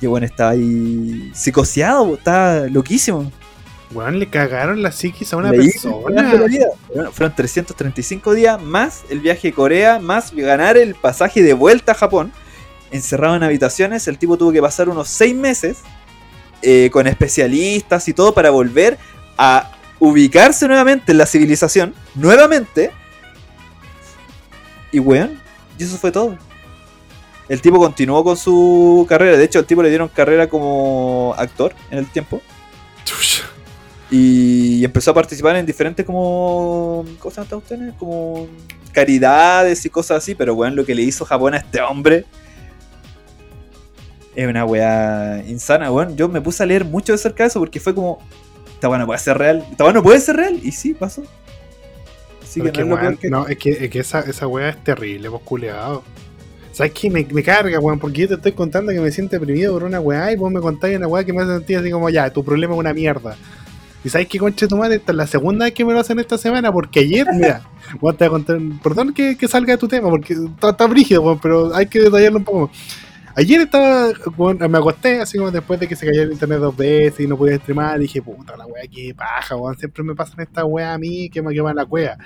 Y 0.00 0.06
bueno, 0.06 0.26
está 0.26 0.48
ahí 0.50 1.30
psicoseado, 1.34 2.14
está 2.14 2.66
loquísimo. 2.68 3.30
Weón, 3.94 4.18
le 4.18 4.28
cagaron 4.28 4.82
la 4.82 4.92
psiquis 4.92 5.32
a 5.32 5.36
una 5.36 5.50
persona. 5.50 5.96
Bueno, 5.96 7.12
fueron 7.12 7.34
335 7.34 8.34
días 8.34 8.60
más 8.62 9.02
el 9.10 9.20
viaje 9.20 9.48
a 9.48 9.52
Corea, 9.52 9.98
más 9.98 10.34
ganar 10.34 10.76
el 10.76 10.94
pasaje 10.94 11.42
de 11.42 11.52
vuelta 11.52 11.92
a 11.92 11.94
Japón. 11.94 12.32
Encerrado 12.90 13.36
en 13.36 13.42
habitaciones, 13.42 14.06
el 14.08 14.18
tipo 14.18 14.36
tuvo 14.36 14.52
que 14.52 14.60
pasar 14.60 14.88
unos 14.88 15.08
6 15.08 15.34
meses 15.34 15.78
eh, 16.62 16.90
con 16.92 17.06
especialistas 17.06 18.06
y 18.08 18.14
todo 18.14 18.32
para 18.34 18.50
volver 18.50 18.98
a 19.36 19.72
ubicarse 19.98 20.66
nuevamente 20.66 21.12
en 21.12 21.18
la 21.18 21.26
civilización. 21.26 21.94
Nuevamente. 22.14 22.90
Y 24.90 24.98
weón, 24.98 25.40
y 25.78 25.84
eso 25.84 25.96
fue 25.96 26.12
todo. 26.12 26.36
El 27.48 27.60
tipo 27.60 27.78
continuó 27.78 28.22
con 28.24 28.36
su 28.36 29.06
carrera. 29.08 29.36
De 29.36 29.44
hecho, 29.44 29.58
al 29.58 29.66
tipo 29.66 29.82
le 29.82 29.88
dieron 29.88 30.08
carrera 30.08 30.48
como 30.48 31.34
actor 31.36 31.74
en 31.90 31.98
el 31.98 32.06
tiempo. 32.06 32.40
Y 34.14 34.84
empezó 34.84 35.10
a 35.12 35.14
participar 35.14 35.56
en 35.56 35.64
diferentes 35.64 36.04
como. 36.04 37.04
¿Cómo 37.18 37.34
se 37.34 37.40
estas 37.40 37.58
cuestiones? 37.58 37.94
Como 37.98 38.46
caridades 38.92 39.84
y 39.86 39.88
cosas 39.90 40.18
así. 40.18 40.34
Pero 40.34 40.54
weón, 40.54 40.76
lo 40.76 40.84
que 40.84 40.94
le 40.94 41.00
hizo 41.02 41.24
Japón 41.24 41.54
a 41.54 41.56
este 41.56 41.80
hombre. 41.80 42.26
Es 44.36 44.46
una 44.46 44.66
weá 44.66 45.42
insana, 45.48 45.90
weón. 45.90 46.14
Yo 46.14 46.28
me 46.28 46.42
puse 46.42 46.62
a 46.62 46.66
leer 46.66 46.84
mucho 46.84 47.12
de 47.12 47.18
cerca 47.18 47.44
de 47.44 47.48
eso 47.48 47.58
porque 47.58 47.80
fue 47.80 47.94
como. 47.94 48.18
Esta 48.74 48.90
weá 48.90 48.98
no 48.98 49.06
puede 49.06 49.18
ser 49.18 49.38
real. 49.38 49.64
Esta 49.70 49.84
weá 49.84 49.92
no 49.94 50.02
puede 50.02 50.20
ser 50.20 50.36
real. 50.36 50.60
Y 50.62 50.72
sí, 50.72 50.92
pasó. 50.92 51.22
Así 52.42 52.60
que 52.60 52.84
no 52.84 52.98
es 53.00 53.18
que- 53.18 53.30
no, 53.30 53.46
es 53.48 53.56
que, 53.56 53.70
es 53.70 53.88
que 53.90 54.00
esa, 54.00 54.20
esa 54.20 54.46
weá 54.46 54.68
es 54.68 54.84
terrible, 54.84 55.28
vos 55.28 55.40
culeado. 55.42 56.02
¿Sabes 56.72 56.92
qué? 56.92 57.08
Me, 57.08 57.26
me 57.32 57.42
carga, 57.42 57.78
weón, 57.80 57.98
porque 57.98 58.22
yo 58.22 58.28
te 58.28 58.34
estoy 58.34 58.52
contando 58.52 58.92
que 58.92 59.00
me 59.00 59.10
siento 59.10 59.36
deprimido 59.38 59.72
por 59.72 59.84
una 59.84 60.00
weá 60.00 60.32
y 60.32 60.36
vos 60.36 60.52
me 60.52 60.60
contáis 60.60 60.98
una 60.98 61.06
weá 61.06 61.24
que 61.24 61.32
me 61.32 61.40
hace 61.42 61.52
sentir 61.54 61.78
así 61.78 61.90
como, 61.90 62.10
ya, 62.10 62.28
tu 62.30 62.44
problema 62.44 62.74
es 62.74 62.80
una 62.80 62.92
mierda. 62.92 63.36
¿Y 64.04 64.08
sabes 64.08 64.26
qué, 64.26 64.38
conche 64.38 64.66
tu 64.66 64.76
madre? 64.76 64.96
Esta 64.96 65.12
es 65.12 65.16
la 65.16 65.26
segunda 65.26 65.64
vez 65.64 65.74
que 65.74 65.84
me 65.84 65.92
lo 65.92 66.00
hacen 66.00 66.18
esta 66.18 66.36
semana, 66.36 66.72
porque 66.72 67.00
ayer, 67.00 67.26
mira, 67.32 67.62
voy 68.00 68.14
a 68.18 68.28
contar, 68.28 68.58
perdón 68.82 69.12
que, 69.14 69.36
que 69.36 69.46
salga 69.46 69.74
de 69.74 69.78
tu 69.78 69.88
tema, 69.88 70.08
porque 70.08 70.34
está, 70.34 70.70
está 70.70 70.86
brígido, 70.86 71.38
pero 71.40 71.74
hay 71.74 71.86
que 71.86 72.00
detallarlo 72.00 72.38
un 72.38 72.44
poco. 72.44 72.70
Ayer 73.34 73.62
estaba, 73.62 74.12
me 74.68 74.78
acosté 74.78 75.20
así 75.20 75.38
como 75.38 75.50
después 75.50 75.80
de 75.80 75.88
que 75.88 75.96
se 75.96 76.04
cayó 76.04 76.22
el 76.22 76.32
internet 76.32 76.58
dos 76.58 76.76
veces 76.76 77.20
y 77.20 77.26
no 77.26 77.38
podía 77.38 77.56
streamar, 77.56 77.98
dije, 77.98 78.20
puta 78.20 78.56
la 78.56 78.66
weá, 78.66 78.82
qué 78.90 79.14
paja, 79.14 79.56
weón, 79.56 79.78
siempre 79.78 80.02
me 80.02 80.14
pasan 80.14 80.40
estas 80.40 80.64
weas 80.66 80.94
a 80.94 80.98
mí, 80.98 81.30
que 81.30 81.40
me 81.40 81.54
queman 81.54 81.76
la 81.76 81.86
cueva. 81.86 82.18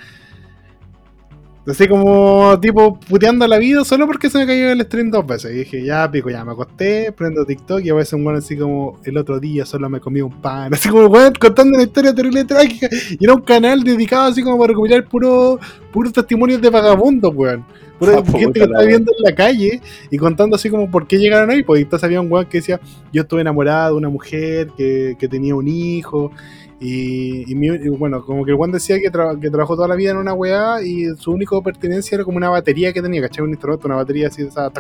Así 1.66 1.88
como, 1.88 2.58
tipo, 2.60 2.98
puteando 3.00 3.46
la 3.48 3.58
vida 3.58 3.84
solo 3.84 4.06
porque 4.06 4.30
se 4.30 4.38
me 4.38 4.46
cayó 4.46 4.70
el 4.70 4.82
stream 4.82 5.10
dos 5.10 5.26
veces. 5.26 5.50
Y 5.50 5.58
dije, 5.58 5.84
ya, 5.84 6.08
pico, 6.08 6.30
ya 6.30 6.44
me 6.44 6.52
acosté, 6.52 7.10
prendo 7.10 7.44
TikTok 7.44 7.84
y 7.84 7.90
a 7.90 7.94
veces 7.94 8.12
un 8.12 8.24
weón 8.24 8.38
así 8.38 8.56
como, 8.56 9.00
el 9.04 9.18
otro 9.18 9.40
día 9.40 9.66
solo 9.66 9.90
me 9.90 9.98
comí 9.98 10.20
un 10.20 10.30
pan. 10.40 10.72
Así 10.74 10.88
como, 10.88 11.06
weón, 11.06 11.34
contando 11.34 11.74
una 11.74 11.82
historia 11.82 12.14
terrible 12.14 12.44
trágica. 12.44 12.88
Y 13.18 13.24
era 13.24 13.34
un 13.34 13.42
canal 13.42 13.82
dedicado 13.82 14.28
así 14.28 14.42
como 14.42 14.58
para 14.58 14.68
recopilar 14.68 15.04
puro, 15.08 15.58
puros 15.92 16.12
testimonios 16.12 16.60
de 16.60 16.70
vagabundos, 16.70 17.34
weón. 17.34 17.64
Pura 17.98 18.18
Ah, 18.18 18.38
gente 18.38 18.60
que 18.60 18.66
wea. 18.66 18.86
viendo 18.86 19.10
en 19.16 19.24
la 19.24 19.34
calle 19.34 19.80
y 20.10 20.18
contando 20.18 20.54
así 20.56 20.70
como 20.70 20.88
por 20.88 21.08
qué 21.08 21.18
llegaron 21.18 21.50
ahí. 21.50 21.64
Pues 21.64 21.80
y 21.80 21.82
entonces 21.82 22.04
había 22.04 22.20
un 22.20 22.30
weón 22.30 22.46
que 22.46 22.58
decía, 22.58 22.80
yo 23.12 23.22
estuve 23.22 23.40
enamorado 23.40 23.94
de 23.94 23.98
una 23.98 24.08
mujer 24.08 24.68
que, 24.76 25.16
que 25.18 25.26
tenía 25.26 25.56
un 25.56 25.66
hijo. 25.66 26.30
Y, 26.78 27.50
y 27.50 27.54
mi- 27.54 27.88
bueno, 27.90 28.22
como 28.24 28.44
que 28.44 28.50
el 28.50 28.56
Juan 28.56 28.70
decía 28.70 28.98
que, 28.98 29.10
tra- 29.10 29.38
que 29.40 29.48
trabajó 29.50 29.76
toda 29.76 29.88
la 29.88 29.94
vida 29.94 30.10
en 30.10 30.18
una 30.18 30.34
weá 30.34 30.82
y 30.82 31.06
su 31.16 31.30
único 31.30 31.62
pertenencia 31.62 32.16
era 32.16 32.24
como 32.24 32.36
una 32.36 32.50
batería 32.50 32.92
que 32.92 33.00
tenía, 33.00 33.22
¿cachai? 33.22 33.42
Un 33.44 33.50
instrumento, 33.50 33.86
una 33.86 33.96
batería 33.96 34.28
así 34.28 34.42
de 34.42 34.48
esa. 34.48 34.70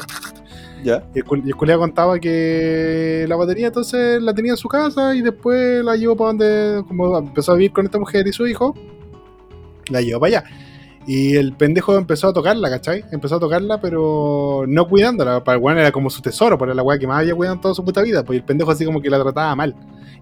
Ya. 0.84 1.08
Y 1.14 1.20
el, 1.20 1.24
y 1.46 1.50
el 1.50 1.78
contaba 1.78 2.18
que 2.20 3.24
la 3.28 3.36
batería 3.36 3.68
entonces 3.68 4.20
la 4.20 4.34
tenía 4.34 4.52
en 4.52 4.58
su 4.58 4.68
casa 4.68 5.14
y 5.16 5.22
después 5.22 5.82
la 5.82 5.96
llevó 5.96 6.16
para 6.16 6.28
donde, 6.28 6.84
como 6.86 7.18
empezó 7.18 7.52
a 7.52 7.54
vivir 7.56 7.72
con 7.72 7.86
esta 7.86 7.98
mujer 7.98 8.26
y 8.26 8.32
su 8.32 8.46
hijo, 8.46 8.74
la 9.88 10.02
llevó 10.02 10.20
para 10.20 10.38
allá. 10.40 10.50
Y 11.06 11.36
el 11.36 11.52
pendejo 11.52 11.96
empezó 11.96 12.28
a 12.28 12.32
tocarla, 12.32 12.68
¿cachai? 12.68 13.04
Empezó 13.12 13.36
a 13.36 13.40
tocarla, 13.40 13.80
pero 13.80 14.64
no 14.66 14.88
cuidándola. 14.88 15.44
Para 15.44 15.56
el 15.56 15.62
weón 15.62 15.78
era 15.78 15.92
como 15.92 16.10
su 16.10 16.20
tesoro, 16.20 16.58
para 16.58 16.74
la 16.74 16.82
weá 16.82 16.98
que 16.98 17.06
más 17.06 17.20
había 17.20 17.34
cuidado 17.34 17.54
en 17.54 17.60
toda 17.60 17.74
su 17.74 17.84
puta 17.84 18.02
vida. 18.02 18.24
Pues 18.24 18.38
el 18.38 18.44
pendejo 18.44 18.72
así 18.72 18.84
como 18.84 19.00
que 19.00 19.08
la 19.08 19.20
trataba 19.22 19.54
mal. 19.54 19.74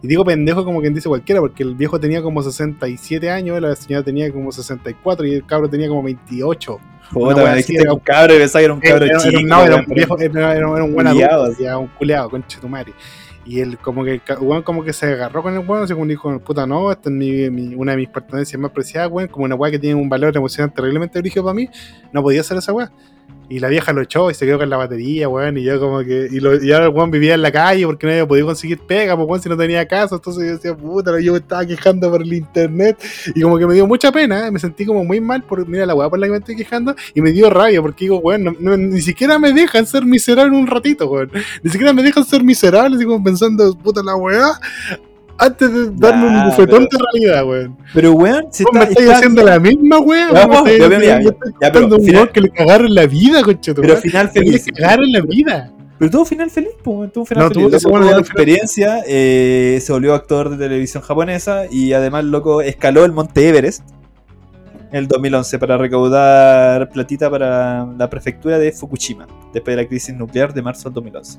Y 0.03 0.07
digo 0.07 0.25
pendejo 0.27 0.63
como 0.65 0.83
quien 0.83 0.93
dice 0.93 1.09
cualquiera, 1.09 1.41
porque 1.41 1.63
el 1.63 1.75
viejo 1.75 1.99
tenía 1.99 2.21
como 2.21 2.43
67 2.43 3.31
años, 3.31 3.59
la 3.63 3.75
señora 3.75 4.05
tenía 4.05 4.31
como 4.31 4.53
64 4.53 5.25
y 5.27 5.33
el 5.35 5.47
cabro 5.47 5.71
tenía 5.71 5.89
como 5.89 6.03
28. 6.03 6.79
Una 7.15 7.35
Puta, 7.35 7.55
dijiste 7.55 7.83
era- 7.83 7.93
un 7.95 8.01
cabro 8.01 8.35
y 8.35 8.39
pensaba 8.39 8.61
que 8.61 8.65
era 8.65 8.75
un 8.75 8.81
cabro 8.81 9.05
Era- 9.07 9.15
era- 9.15 9.23
chico. 9.31 9.41
no, 9.43 9.63
era 9.65 9.77
un 9.77 9.87
viejo, 9.87 10.19
era, 10.19 10.85
un 10.85 10.93
buen 10.95 11.07
adulto, 11.07 11.81
un 11.81 11.87
culeado, 11.99 12.29
conche 12.29 12.61
tu 12.61 12.69
madre. 12.69 12.93
Y 13.45 13.61
él 13.61 13.79
como 13.79 14.05
que, 14.05 14.21
weón, 14.41 14.63
como 14.63 14.85
que 14.85 14.93
se 14.93 15.07
agarró 15.07 15.43
con 15.43 15.55
el 15.55 15.69
weón, 15.69 15.85
así 15.85 15.93
como 15.93 16.07
dijo, 16.07 16.39
puta 16.41 16.67
no, 16.67 16.91
esta 16.91 17.11
es 17.11 17.15
mi, 17.15 17.75
una 17.75 17.93
de 17.93 17.99
mis 17.99 18.09
pertenencias 18.09 18.61
más 18.61 18.71
preciadas, 18.71 19.11
weón, 19.11 19.29
como 19.29 19.45
una 19.45 19.55
weá 19.55 19.71
que 19.71 19.79
tiene 19.79 20.01
un 20.01 20.09
valor 20.09 20.37
emocional 20.37 20.73
terriblemente 20.73 21.19
brígido 21.21 21.45
para 21.45 21.55
mí, 21.55 21.69
no 22.13 22.23
podía 22.23 22.41
hacer 22.41 22.57
esa 22.57 22.73
weá. 22.73 22.91
Y 23.49 23.59
la 23.61 23.69
vieja 23.69 23.93
lo 23.93 24.01
echó 24.01 24.31
y 24.31 24.35
se 24.35 24.47
quedó 24.47 24.59
con 24.59 24.71
la 24.71 24.79
batería, 24.79 25.29
weón, 25.29 25.59
y 25.59 25.65
yo 25.65 25.79
como 25.79 26.01
que, 26.01 26.29
y, 26.31 26.41
lo, 26.41 26.63
y 26.63 26.73
ahora 26.73 26.87
el 26.87 26.93
weón 26.93 27.11
vivía 27.11 27.35
en 27.35 27.43
la 27.43 27.53
calle 27.53 27.85
porque 27.85 28.07
no 28.07 28.13
había 28.13 28.27
podido 28.27 28.47
conseguir 28.47 28.79
pega, 28.81 29.15
pues 29.17 29.29
weón, 29.29 29.43
si 29.43 29.49
no 29.51 29.57
tenía 29.57 29.87
casa, 29.87 30.15
entonces 30.15 30.47
yo 30.47 30.53
decía, 30.55 30.75
puta, 30.77 31.21
yo 31.21 31.33
me 31.33 31.39
estaba 31.39 31.65
quejando 31.67 32.11
por 32.11 32.23
el 32.23 32.33
internet, 32.33 32.97
y 33.35 33.43
como 33.43 33.59
que 33.59 33.67
me 33.67 33.75
dio 33.75 33.87
mucha 33.87 34.11
pena, 34.11 34.47
¿eh? 34.47 34.51
me 34.51 34.59
sentí 34.59 34.87
como 34.87 35.05
muy 35.05 35.21
mal 35.21 35.43
por, 35.43 35.69
mira 35.69 35.85
la 35.85 35.95
weá 35.95 36.09
por 36.09 36.19
la 36.19 36.27
que 36.27 36.33
me 36.33 36.39
estoy 36.39 36.57
quejando, 36.57 36.95
y 37.15 37.21
me 37.21 37.33
dio 37.33 37.51
rabia 37.51 37.83
porque 37.83 38.07
digo, 38.07 38.19
weón, 38.19 38.45
no- 38.45 38.57
no- 38.59 38.77
ni 38.79 39.03
siquiera 39.03 39.39
me 39.39 39.53
dejan 39.53 39.87
ser 39.87 40.05
miserable 40.07 40.57
un 40.57 40.67
ratito, 40.67 41.07
weón. 41.07 41.31
Ni 41.63 41.71
siquiera 41.71 41.93
me 41.93 42.03
dejan 42.03 42.25
ser 42.25 42.43
miserable, 42.43 42.97
así 42.97 43.05
como 43.05 43.23
pensando, 43.23 43.77
puta 43.77 44.03
la 44.03 44.17
weá, 44.17 44.59
antes 45.39 45.73
de 45.73 45.91
darme 45.97 46.27
un 46.27 46.33
Nah, 46.35 46.45
bufetón 46.47 46.87
pero- 46.91 47.05
de 47.05 47.11
realidad, 47.13 47.49
weón. 47.49 47.77
Pero 47.93 48.13
weón, 48.13 48.47
si 48.51 48.65
Vos 48.65 48.73
me 48.73 48.79
está, 48.81 48.91
estáis 48.91 49.07
está- 49.09 49.19
haciendo 49.19 49.43
la 49.45 49.59
misma 49.59 49.99
vos 49.99 50.07
me 50.07 50.47
pues, 50.47 50.73
estáis 50.73 50.79
ya, 51.61 51.73
pero 51.73 51.87
un 51.87 52.05
final- 52.05 52.15
weón 52.23 52.29
que 52.33 52.41
le 52.41 52.49
cagaron 52.51 52.95
la 52.95 53.07
vida, 53.07 53.43
concha 53.43 53.75
tu 53.75 53.81
pero 53.83 53.95
madre. 53.95 54.11
final 54.11 54.31
Que 54.33 54.41
le 54.41 54.47
feliz. 54.47 54.67
cagaron 54.77 55.13
la 55.13 55.21
vida. 55.21 55.71
Pero 55.99 56.11
tuvo 56.11 56.25
final 56.25 56.51
feliz, 56.51 56.71
pues, 56.83 57.13
tuvo 57.13 57.23
un 57.23 57.27
final 57.27 57.45
No, 57.45 57.49
feliz. 57.55 57.71
tuvo- 57.71 57.79
tuvo 57.91 57.99
no 58.01 58.09
fue- 58.11 58.19
experiencia, 58.21 59.03
eh, 59.07 59.79
se 59.81 59.93
volvió 59.93 60.15
actor 60.15 60.51
de 60.51 60.57
televisión 60.57 61.03
japonesa 61.03 61.63
y 61.71 61.93
además, 61.93 62.25
loco, 62.25 62.61
escaló 62.63 63.05
el 63.05 63.13
monte 63.13 63.49
Everest 63.49 63.83
en 64.91 64.97
el 64.99 65.07
2011 65.09 65.59
para 65.59 65.77
recaudar 65.79 66.91
platita 66.91 67.31
para 67.31 67.87
la 67.99 68.11
prefectura 68.11 68.59
de 68.59 68.73
Fukushima 68.73 69.27
después 69.53 69.77
de 69.77 69.83
la 69.83 69.89
crisis 69.89 70.15
nuclear 70.15 70.53
de 70.53 70.63
marzo 70.63 70.85
del 70.89 70.95
2011. 70.95 71.39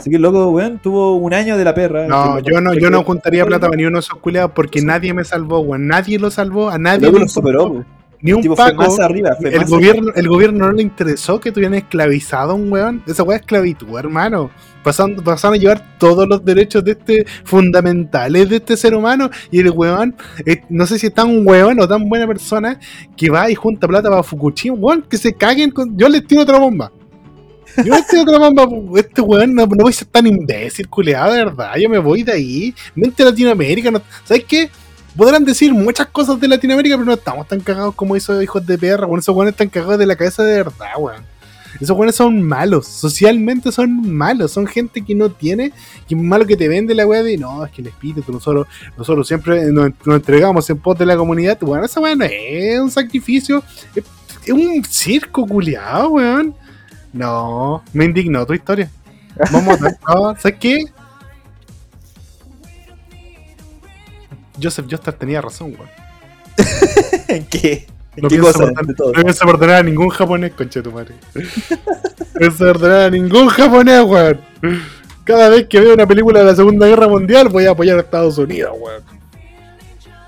Así 0.00 0.10
que, 0.10 0.18
loco, 0.18 0.50
weón, 0.50 0.78
tuvo 0.82 1.16
un 1.16 1.32
año 1.34 1.56
de 1.56 1.64
la 1.64 1.74
perra. 1.74 2.06
No, 2.06 2.38
yo 2.40 2.60
no, 2.60 2.74
yo 2.74 2.90
no 2.90 3.04
juntaría 3.04 3.44
plata 3.46 3.66
para 3.66 3.76
ni 3.76 3.84
uno 3.84 3.98
de 3.98 4.00
esos 4.00 4.18
culiados 4.18 4.52
porque 4.54 4.80
Sí. 4.80 4.86
nadie 4.86 5.12
me 5.14 5.24
salvó, 5.24 5.60
weón. 5.60 5.86
Nadie 5.86 6.18
lo 6.18 6.30
salvó, 6.30 6.70
a 6.70 6.78
nadie 6.78 7.10
lo 7.12 7.28
superó. 7.28 7.84
Ni 8.22 8.32
El 8.32 8.36
un 8.36 8.42
tipo 8.42 8.54
fue 8.56 8.66
paco. 8.66 8.82
más 8.82 9.00
arriba. 9.00 9.34
Fue 9.40 9.48
El 9.50 9.60
más 9.60 9.70
gobierno, 9.70 10.12
el 10.14 10.28
gobierno 10.28 10.66
no 10.66 10.72
le 10.72 10.82
interesó 10.82 11.40
que 11.40 11.52
tuvieran 11.52 11.74
esclavizado 11.74 12.52
a 12.52 12.54
un 12.54 12.70
weón. 12.70 13.02
Esa 13.06 13.22
weá 13.22 13.36
es 13.36 13.40
esclavitud, 13.42 13.98
hermano. 13.98 14.50
Pasando, 14.82 15.22
pasaron 15.24 15.54
a 15.56 15.58
llevar 15.58 15.96
todos 15.98 16.28
los 16.28 16.44
derechos 16.44 16.84
de 16.84 16.92
este 16.92 17.26
fundamentales 17.44 18.48
de 18.50 18.56
este 18.56 18.76
ser 18.76 18.94
humano. 18.94 19.30
Y 19.50 19.60
el 19.60 19.70
weón, 19.70 20.14
eh, 20.44 20.62
no 20.68 20.86
sé 20.86 20.98
si 20.98 21.06
es 21.06 21.14
tan 21.14 21.46
weón 21.46 21.80
o 21.80 21.88
tan 21.88 22.08
buena 22.08 22.26
persona 22.26 22.78
que 23.16 23.30
va 23.30 23.50
y 23.50 23.54
junta 23.54 23.88
plata 23.88 24.10
para 24.10 24.22
Fukushima. 24.22 24.76
Weón, 24.76 25.02
que 25.08 25.16
se 25.16 25.32
caguen 25.34 25.70
con. 25.70 25.96
Yo 25.96 26.08
les 26.08 26.26
tiro 26.26 26.42
otra 26.42 26.58
bomba. 26.58 26.92
Yo 27.76 27.94
tiro 28.08 28.22
otra 28.22 28.38
bomba. 28.38 28.68
Este 28.98 29.20
weón 29.20 29.54
no, 29.54 29.66
no 29.66 29.82
voy 29.82 29.90
a 29.90 29.94
ser 29.94 30.08
tan 30.08 30.26
imbécil, 30.26 30.88
culeado, 30.88 31.32
de 31.32 31.44
verdad. 31.44 31.76
Yo 31.76 31.88
me 31.88 31.98
voy 31.98 32.22
de 32.22 32.32
ahí. 32.32 32.74
Mente 32.94 33.24
Latinoamérica. 33.24 33.90
No, 33.90 34.02
¿Sabes 34.24 34.44
qué? 34.44 34.70
Podrán 35.16 35.44
decir 35.44 35.72
muchas 35.74 36.06
cosas 36.06 36.40
de 36.40 36.48
Latinoamérica, 36.48 36.96
pero 36.96 37.06
no 37.06 37.14
estamos 37.14 37.48
tan 37.48 37.60
cagados 37.60 37.94
como 37.94 38.14
esos 38.16 38.42
hijos 38.42 38.64
de 38.64 38.78
perra. 38.78 39.06
Bueno, 39.06 39.20
esos 39.20 39.34
weones 39.34 39.52
están 39.52 39.68
cagados 39.68 39.98
de 39.98 40.06
la 40.06 40.16
cabeza 40.16 40.44
de 40.44 40.56
verdad, 40.56 40.92
weón. 40.98 41.24
Esos 41.80 41.96
weones 41.96 42.16
son 42.16 42.42
malos, 42.42 42.86
socialmente 42.86 43.70
son 43.70 44.12
malos, 44.12 44.50
son 44.50 44.66
gente 44.66 45.02
que 45.02 45.14
no 45.14 45.30
tiene, 45.30 45.72
que 46.08 46.14
es 46.14 46.20
malo 46.20 46.44
que 46.46 46.56
te 46.56 46.68
vende 46.68 46.94
la 46.94 47.06
weá 47.06 47.22
de 47.22 47.36
no, 47.36 47.64
es 47.64 47.70
que 47.70 47.80
el 47.80 47.88
espíritu, 47.88 48.32
nosotros, 48.32 48.66
nosotros 48.98 49.28
siempre 49.28 49.70
nos, 49.70 49.92
nos 50.04 50.16
entregamos 50.16 50.68
en 50.68 50.78
pos 50.78 50.98
de 50.98 51.06
la 51.06 51.16
comunidad. 51.16 51.58
Bueno, 51.60 51.84
esa 51.84 52.00
weá 52.00 52.16
no 52.16 52.24
es 52.24 52.80
un 52.80 52.90
sacrificio, 52.90 53.62
es, 53.94 54.04
es 54.44 54.52
un 54.52 54.84
circo 54.84 55.46
culiado, 55.46 56.10
weón. 56.10 56.54
No, 57.12 57.82
me 57.92 58.04
indignó 58.04 58.46
tu 58.46 58.54
historia. 58.54 58.90
Vamos 59.52 59.78
a 59.82 59.90
no, 60.14 60.36
¿sabes 60.36 60.58
qué? 60.58 60.84
Joseph 64.62 64.86
Joestar 64.88 65.14
tenía 65.14 65.40
razón, 65.40 65.74
weón. 65.74 65.88
¿En 67.28 67.46
qué? 67.50 67.86
¿En 68.16 68.22
No 68.22 68.28
qué 68.28 68.38
pienso, 68.38 68.52
cosa? 68.60 68.72
todo. 68.96 69.12
no 69.12 69.22
pienso 69.22 69.46
perdonar 69.46 69.76
a 69.76 69.82
ningún 69.82 70.08
japonés, 70.10 70.52
conche 70.52 70.82
tu 70.82 70.92
madre. 70.92 71.14
No 71.34 72.38
pienso 72.38 72.58
perdonar 72.58 73.00
a 73.02 73.10
ningún 73.10 73.48
japonés, 73.48 74.02
weón. 74.04 74.40
Cada 75.24 75.48
vez 75.48 75.66
que 75.68 75.80
veo 75.80 75.94
una 75.94 76.06
película 76.06 76.40
de 76.40 76.46
la 76.46 76.56
Segunda 76.56 76.86
Guerra 76.86 77.08
Mundial 77.08 77.48
voy 77.48 77.66
a 77.66 77.70
apoyar 77.70 77.96
a 77.98 78.00
Estados 78.02 78.36
Unidos, 78.38 78.72
weón. 78.78 79.02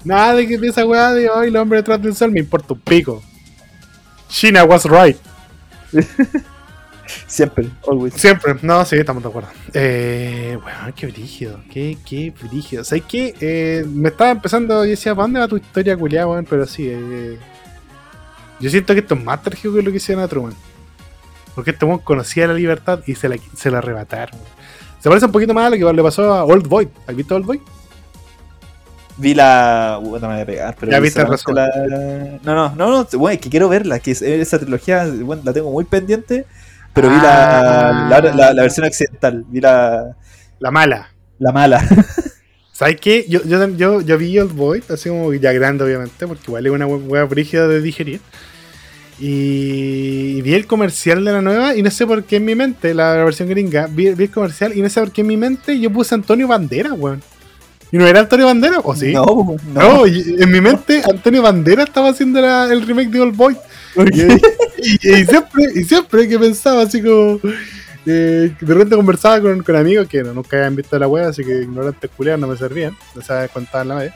Nada 0.04 0.34
de 0.34 0.48
que 0.48 0.54
esa 0.66 0.84
weá 0.86 1.12
de 1.12 1.28
hoy 1.28 1.48
el 1.48 1.56
hombre 1.56 1.78
detrás 1.78 2.00
del 2.02 2.14
sol 2.14 2.32
me 2.32 2.40
importa 2.40 2.74
un 2.74 2.80
pico. 2.80 3.22
China 4.28 4.64
was 4.64 4.84
right. 4.86 5.16
Siempre, 7.26 7.68
always. 7.86 8.14
Siempre, 8.14 8.54
no, 8.62 8.84
sí, 8.84 8.96
estamos 8.96 9.22
de 9.22 9.28
acuerdo. 9.28 9.48
Eh, 9.74 10.58
bueno, 10.62 10.78
qué 10.94 11.06
brígido, 11.06 11.60
qué, 11.70 11.96
qué 12.08 12.32
brígido. 12.42 12.84
¿Sabes 12.84 13.04
qué? 13.08 13.34
Eh, 13.40 13.84
me 13.88 14.08
estaba 14.10 14.30
empezando, 14.30 14.84
yo 14.84 14.90
decía, 14.90 15.14
¿para 15.14 15.24
dónde 15.24 15.40
va 15.40 15.48
tu 15.48 15.56
historia, 15.56 15.96
culiada, 15.96 16.26
weón? 16.26 16.46
Pero 16.48 16.66
sí, 16.66 16.86
eh, 16.90 17.38
yo 18.60 18.70
siento 18.70 18.92
que 18.94 19.00
esto 19.00 19.14
es 19.14 19.24
más 19.24 19.42
trágico 19.42 19.74
que 19.74 19.82
lo 19.82 19.90
que 19.90 19.96
hicieron 19.96 20.22
a 20.24 20.28
Truman. 20.28 20.54
Porque 21.54 21.70
este 21.72 21.84
weón 21.84 21.98
conocía 22.00 22.46
la 22.46 22.54
libertad 22.54 23.00
y 23.06 23.14
se 23.14 23.28
la, 23.28 23.36
se 23.56 23.70
la 23.70 23.78
arrebataron. 23.78 24.38
Se 25.00 25.08
parece 25.08 25.26
un 25.26 25.32
poquito 25.32 25.52
más 25.52 25.66
a 25.66 25.70
lo 25.70 25.76
que 25.88 25.92
le 25.92 26.02
pasó 26.02 26.32
a 26.32 26.44
Old 26.44 26.66
Boy. 26.68 26.88
¿Has 27.06 27.16
visto 27.16 27.34
Old 27.34 27.44
Boy? 27.46 27.60
Vi 29.18 29.34
la. 29.34 29.98
Uh, 30.02 30.18
no 30.18 30.28
me 30.28 30.34
voy 30.34 30.42
a 30.42 30.46
pegar, 30.46 30.76
pero. 30.78 30.90
Ya 30.92 30.98
vi 30.98 31.04
viste 31.04 31.22
la- 31.52 31.68
No, 32.42 32.54
no, 32.54 32.74
no, 32.74 32.90
no. 32.90 33.08
Bueno, 33.18 33.34
es 33.34 33.40
que 33.40 33.50
quiero 33.50 33.68
verla. 33.68 33.98
Que 33.98 34.12
es- 34.12 34.22
esa 34.22 34.58
trilogía 34.58 35.06
bueno, 35.20 35.42
la 35.44 35.52
tengo 35.52 35.70
muy 35.70 35.84
pendiente. 35.84 36.46
Pero 36.94 37.08
vi 37.08 37.16
la, 37.16 37.88
Ah. 37.88 38.08
la, 38.10 38.20
la- 38.34 38.52
la 38.54 38.62
versión 38.62 38.86
occidental. 38.86 39.44
Vi 39.48 39.60
la, 39.60 40.14
La 40.60 40.70
mala. 40.70 41.08
la 41.38 41.52
mala. 41.52 41.80
¿Sabes 42.72 42.96
qué? 43.00 43.26
Yo, 43.28 43.40
yo, 43.44 43.68
yo, 43.76 44.00
yo 44.00 44.18
vi 44.18 44.38
Old 44.38 44.52
Boy, 44.54 44.82
así 44.88 45.08
como 45.08 45.32
ya 45.34 45.52
grande, 45.52 45.84
obviamente, 45.84 46.26
porque 46.26 46.44
igual 46.48 46.66
es 46.66 46.72
una 46.72 46.86
hueá 46.86 47.24
brígida 47.24 47.68
de 47.68 47.80
digerir. 47.80 48.20
Y 49.20 50.42
vi 50.42 50.54
el 50.54 50.66
comercial 50.66 51.24
de 51.24 51.32
la 51.32 51.40
nueva 51.42 51.76
y 51.76 51.82
no 51.82 51.90
sé 51.90 52.06
por 52.06 52.24
qué 52.24 52.36
en 52.36 52.44
mi 52.44 52.54
mente, 52.54 52.92
la 52.92 53.12
versión 53.24 53.48
gringa, 53.48 53.86
vi, 53.88 54.12
vi 54.14 54.24
el 54.24 54.30
comercial 54.30 54.76
y 54.76 54.82
no 54.82 54.88
sé 54.88 55.00
por 55.00 55.12
qué 55.12 55.20
en 55.20 55.28
mi 55.28 55.36
mente 55.36 55.78
yo 55.78 55.92
puse 55.92 56.14
Antonio 56.14 56.48
Bandera, 56.48 56.92
weón. 56.94 57.22
¿Y 57.92 57.98
no 57.98 58.06
era 58.06 58.20
Antonio 58.20 58.46
Banderas? 58.46 58.80
¿O 58.82 58.96
sí? 58.96 59.12
No, 59.12 59.24
no. 59.74 59.80
No, 59.80 60.06
en 60.06 60.50
mi 60.50 60.60
mente 60.60 61.02
Antonio 61.08 61.42
Banderas 61.42 61.86
estaba 61.88 62.08
haciendo 62.08 62.40
la- 62.40 62.64
el 62.72 62.86
remake 62.86 63.10
de 63.10 63.20
Old 63.20 63.36
Boy. 63.36 63.56
Y, 63.94 65.24
siempre, 65.24 65.64
y 65.74 65.84
siempre 65.84 66.28
que 66.28 66.38
pensaba 66.38 66.82
así 66.82 67.02
como. 67.02 67.38
eh, 68.04 68.52
de 68.60 68.74
repente 68.74 68.96
conversaba 68.96 69.40
con, 69.40 69.62
con 69.62 69.76
amigos 69.76 70.08
que 70.08 70.22
no, 70.22 70.34
nunca 70.34 70.56
habían 70.56 70.74
visto 70.74 70.98
la 70.98 71.06
wea, 71.06 71.28
así 71.28 71.44
que 71.44 71.62
ignorantes 71.62 72.10
culiados 72.16 72.40
no 72.40 72.48
me 72.48 72.56
servían. 72.56 72.96
No 73.14 73.22
sabía 73.22 73.48
contar 73.48 73.86
la. 73.86 74.06
Y 74.06 74.10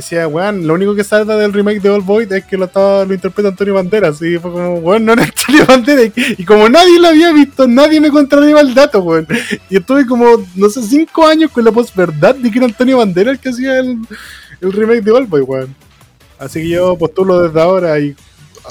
decía, 0.00 0.28
weón, 0.28 0.66
lo 0.66 0.74
único 0.74 0.94
que 0.94 1.02
salta 1.02 1.36
del 1.36 1.54
remake 1.54 1.80
de 1.80 1.88
Old 1.88 2.04
Boy 2.04 2.28
es 2.30 2.44
que 2.44 2.58
lo, 2.58 2.66
estaba, 2.66 3.04
lo 3.04 3.14
interpreta 3.14 3.48
Antonio 3.48 3.74
Banderas. 3.74 4.20
Y 4.20 4.38
fue 4.38 4.52
como, 4.52 4.74
weón, 4.74 5.04
no 5.04 5.14
era 5.14 5.22
Antonio 5.46 5.64
Banderas. 5.66 6.12
Y, 6.38 6.44
como 6.44 6.68
nadie 6.68 7.00
lo 7.00 7.08
había 7.08 7.32
visto, 7.32 7.66
nadie 7.66 8.00
me 8.00 8.10
contrariaba 8.10 8.60
el 8.60 8.74
dato, 8.74 9.00
weón. 9.00 9.26
Y 9.70 9.78
estuve 9.78 10.06
como, 10.06 10.46
no 10.54 10.68
sé, 10.68 10.82
cinco 10.82 11.26
años 11.26 11.50
con 11.50 11.64
la 11.64 11.72
posverdad 11.72 12.34
de 12.34 12.50
que 12.50 12.58
era 12.58 12.66
Antonio 12.66 12.98
Banderas 12.98 13.34
el 13.34 13.40
que 13.40 13.48
hacía 13.48 13.78
el, 13.78 13.98
el 14.60 14.72
remake 14.72 15.02
de 15.02 15.12
Old 15.12 15.28
Boy, 15.28 15.40
weón. 15.40 15.74
Así 16.38 16.60
que 16.60 16.68
yo 16.68 16.96
postulo 16.98 17.42
desde 17.42 17.60
ahora 17.60 17.98
y 17.98 18.14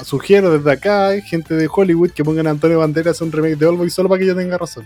sugiero 0.04 0.50
desde 0.56 0.70
acá, 0.72 1.10
gente 1.22 1.54
de 1.54 1.68
Hollywood, 1.72 2.10
que 2.10 2.24
pongan 2.24 2.46
a 2.46 2.50
Antonio 2.50 2.78
Banderas 2.78 3.20
un 3.20 3.32
remake 3.32 3.56
de 3.56 3.66
Old 3.66 3.78
Boy 3.78 3.90
solo 3.90 4.08
para 4.08 4.20
que 4.20 4.26
yo 4.26 4.36
tenga 4.36 4.58
razón. 4.58 4.84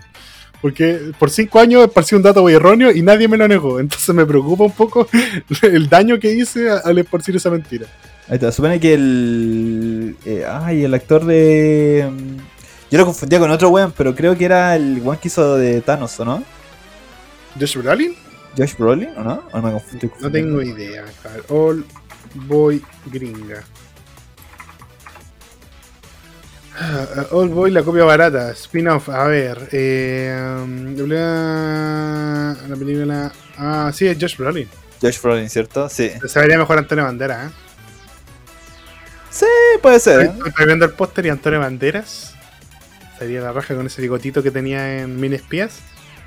Porque 0.60 1.12
por 1.18 1.30
cinco 1.30 1.58
años 1.58 1.82
esparcí 1.84 2.14
un 2.14 2.22
dato 2.22 2.42
muy 2.42 2.52
erróneo 2.52 2.90
y 2.90 3.00
nadie 3.00 3.28
me 3.28 3.36
lo 3.38 3.48
negó. 3.48 3.80
Entonces 3.80 4.14
me 4.14 4.26
preocupa 4.26 4.64
un 4.64 4.72
poco 4.72 5.08
el 5.62 5.88
daño 5.88 6.18
que 6.20 6.32
hice 6.32 6.68
al 6.70 6.98
esparcir 6.98 7.34
esa 7.36 7.50
mentira. 7.50 7.86
Ahí 8.28 8.38
te 8.38 8.52
supone 8.52 8.78
que 8.78 8.94
el. 8.94 10.16
eh, 10.24 10.44
ay, 10.46 10.84
el 10.84 10.92
actor 10.94 11.24
de. 11.24 12.08
mm, 12.12 12.36
Yo 12.90 12.98
lo 12.98 13.06
confundía 13.06 13.38
con 13.38 13.50
otro 13.50 13.70
weón, 13.70 13.92
pero 13.96 14.14
creo 14.14 14.36
que 14.36 14.44
era 14.44 14.76
el 14.76 15.00
weón 15.02 15.16
que 15.18 15.28
hizo 15.28 15.56
de 15.56 15.80
Thanos, 15.80 16.20
¿o 16.20 16.24
no? 16.26 16.44
¿Josh 17.58 17.76
Brolin? 17.78 18.14
Josh 18.56 18.74
Brolin, 18.76 19.08
¿o 19.16 19.24
no? 19.24 19.42
¿O 19.52 19.62
me 19.62 19.72
confundí? 19.72 20.10
No 20.20 20.30
tengo 20.30 20.60
idea. 20.62 21.04
All 21.48 21.84
Boy 22.34 22.82
Gringa. 23.10 23.64
Ah, 26.82 27.26
All 27.32 27.50
Boy, 27.50 27.70
la 27.70 27.82
copia 27.82 28.04
barata. 28.04 28.52
Spin-off. 28.52 29.10
A 29.10 29.24
ver. 29.24 29.68
Eh, 29.70 30.34
la 30.96 32.56
la 32.66 32.76
película. 32.76 33.32
Ah, 33.58 33.90
sí, 33.94 34.06
es 34.06 34.16
Josh 34.18 34.36
Brolin. 34.38 34.66
Josh 35.02 35.20
Brolin, 35.20 35.50
¿cierto? 35.50 35.88
Sí. 35.90 36.10
Se 36.26 36.40
vería 36.40 36.56
mejor 36.56 36.78
Antonio 36.78 37.04
Banderas, 37.04 37.50
¿eh? 37.50 37.54
Sí, 39.30 39.46
puede 39.82 40.00
ser. 40.00 40.20
¿eh? 40.22 40.32
Estoy 40.46 40.66
viendo 40.66 40.86
el 40.86 40.92
póster 40.92 41.26
y 41.26 41.28
Antonio 41.28 41.60
Banderas. 41.60 42.34
Sería 43.18 43.42
la 43.42 43.52
raja 43.52 43.74
con 43.74 43.86
ese 43.86 44.00
bigotito 44.00 44.42
que 44.42 44.50
tenía 44.50 45.00
en 45.02 45.20
Mini 45.20 45.36
Espías. 45.36 45.80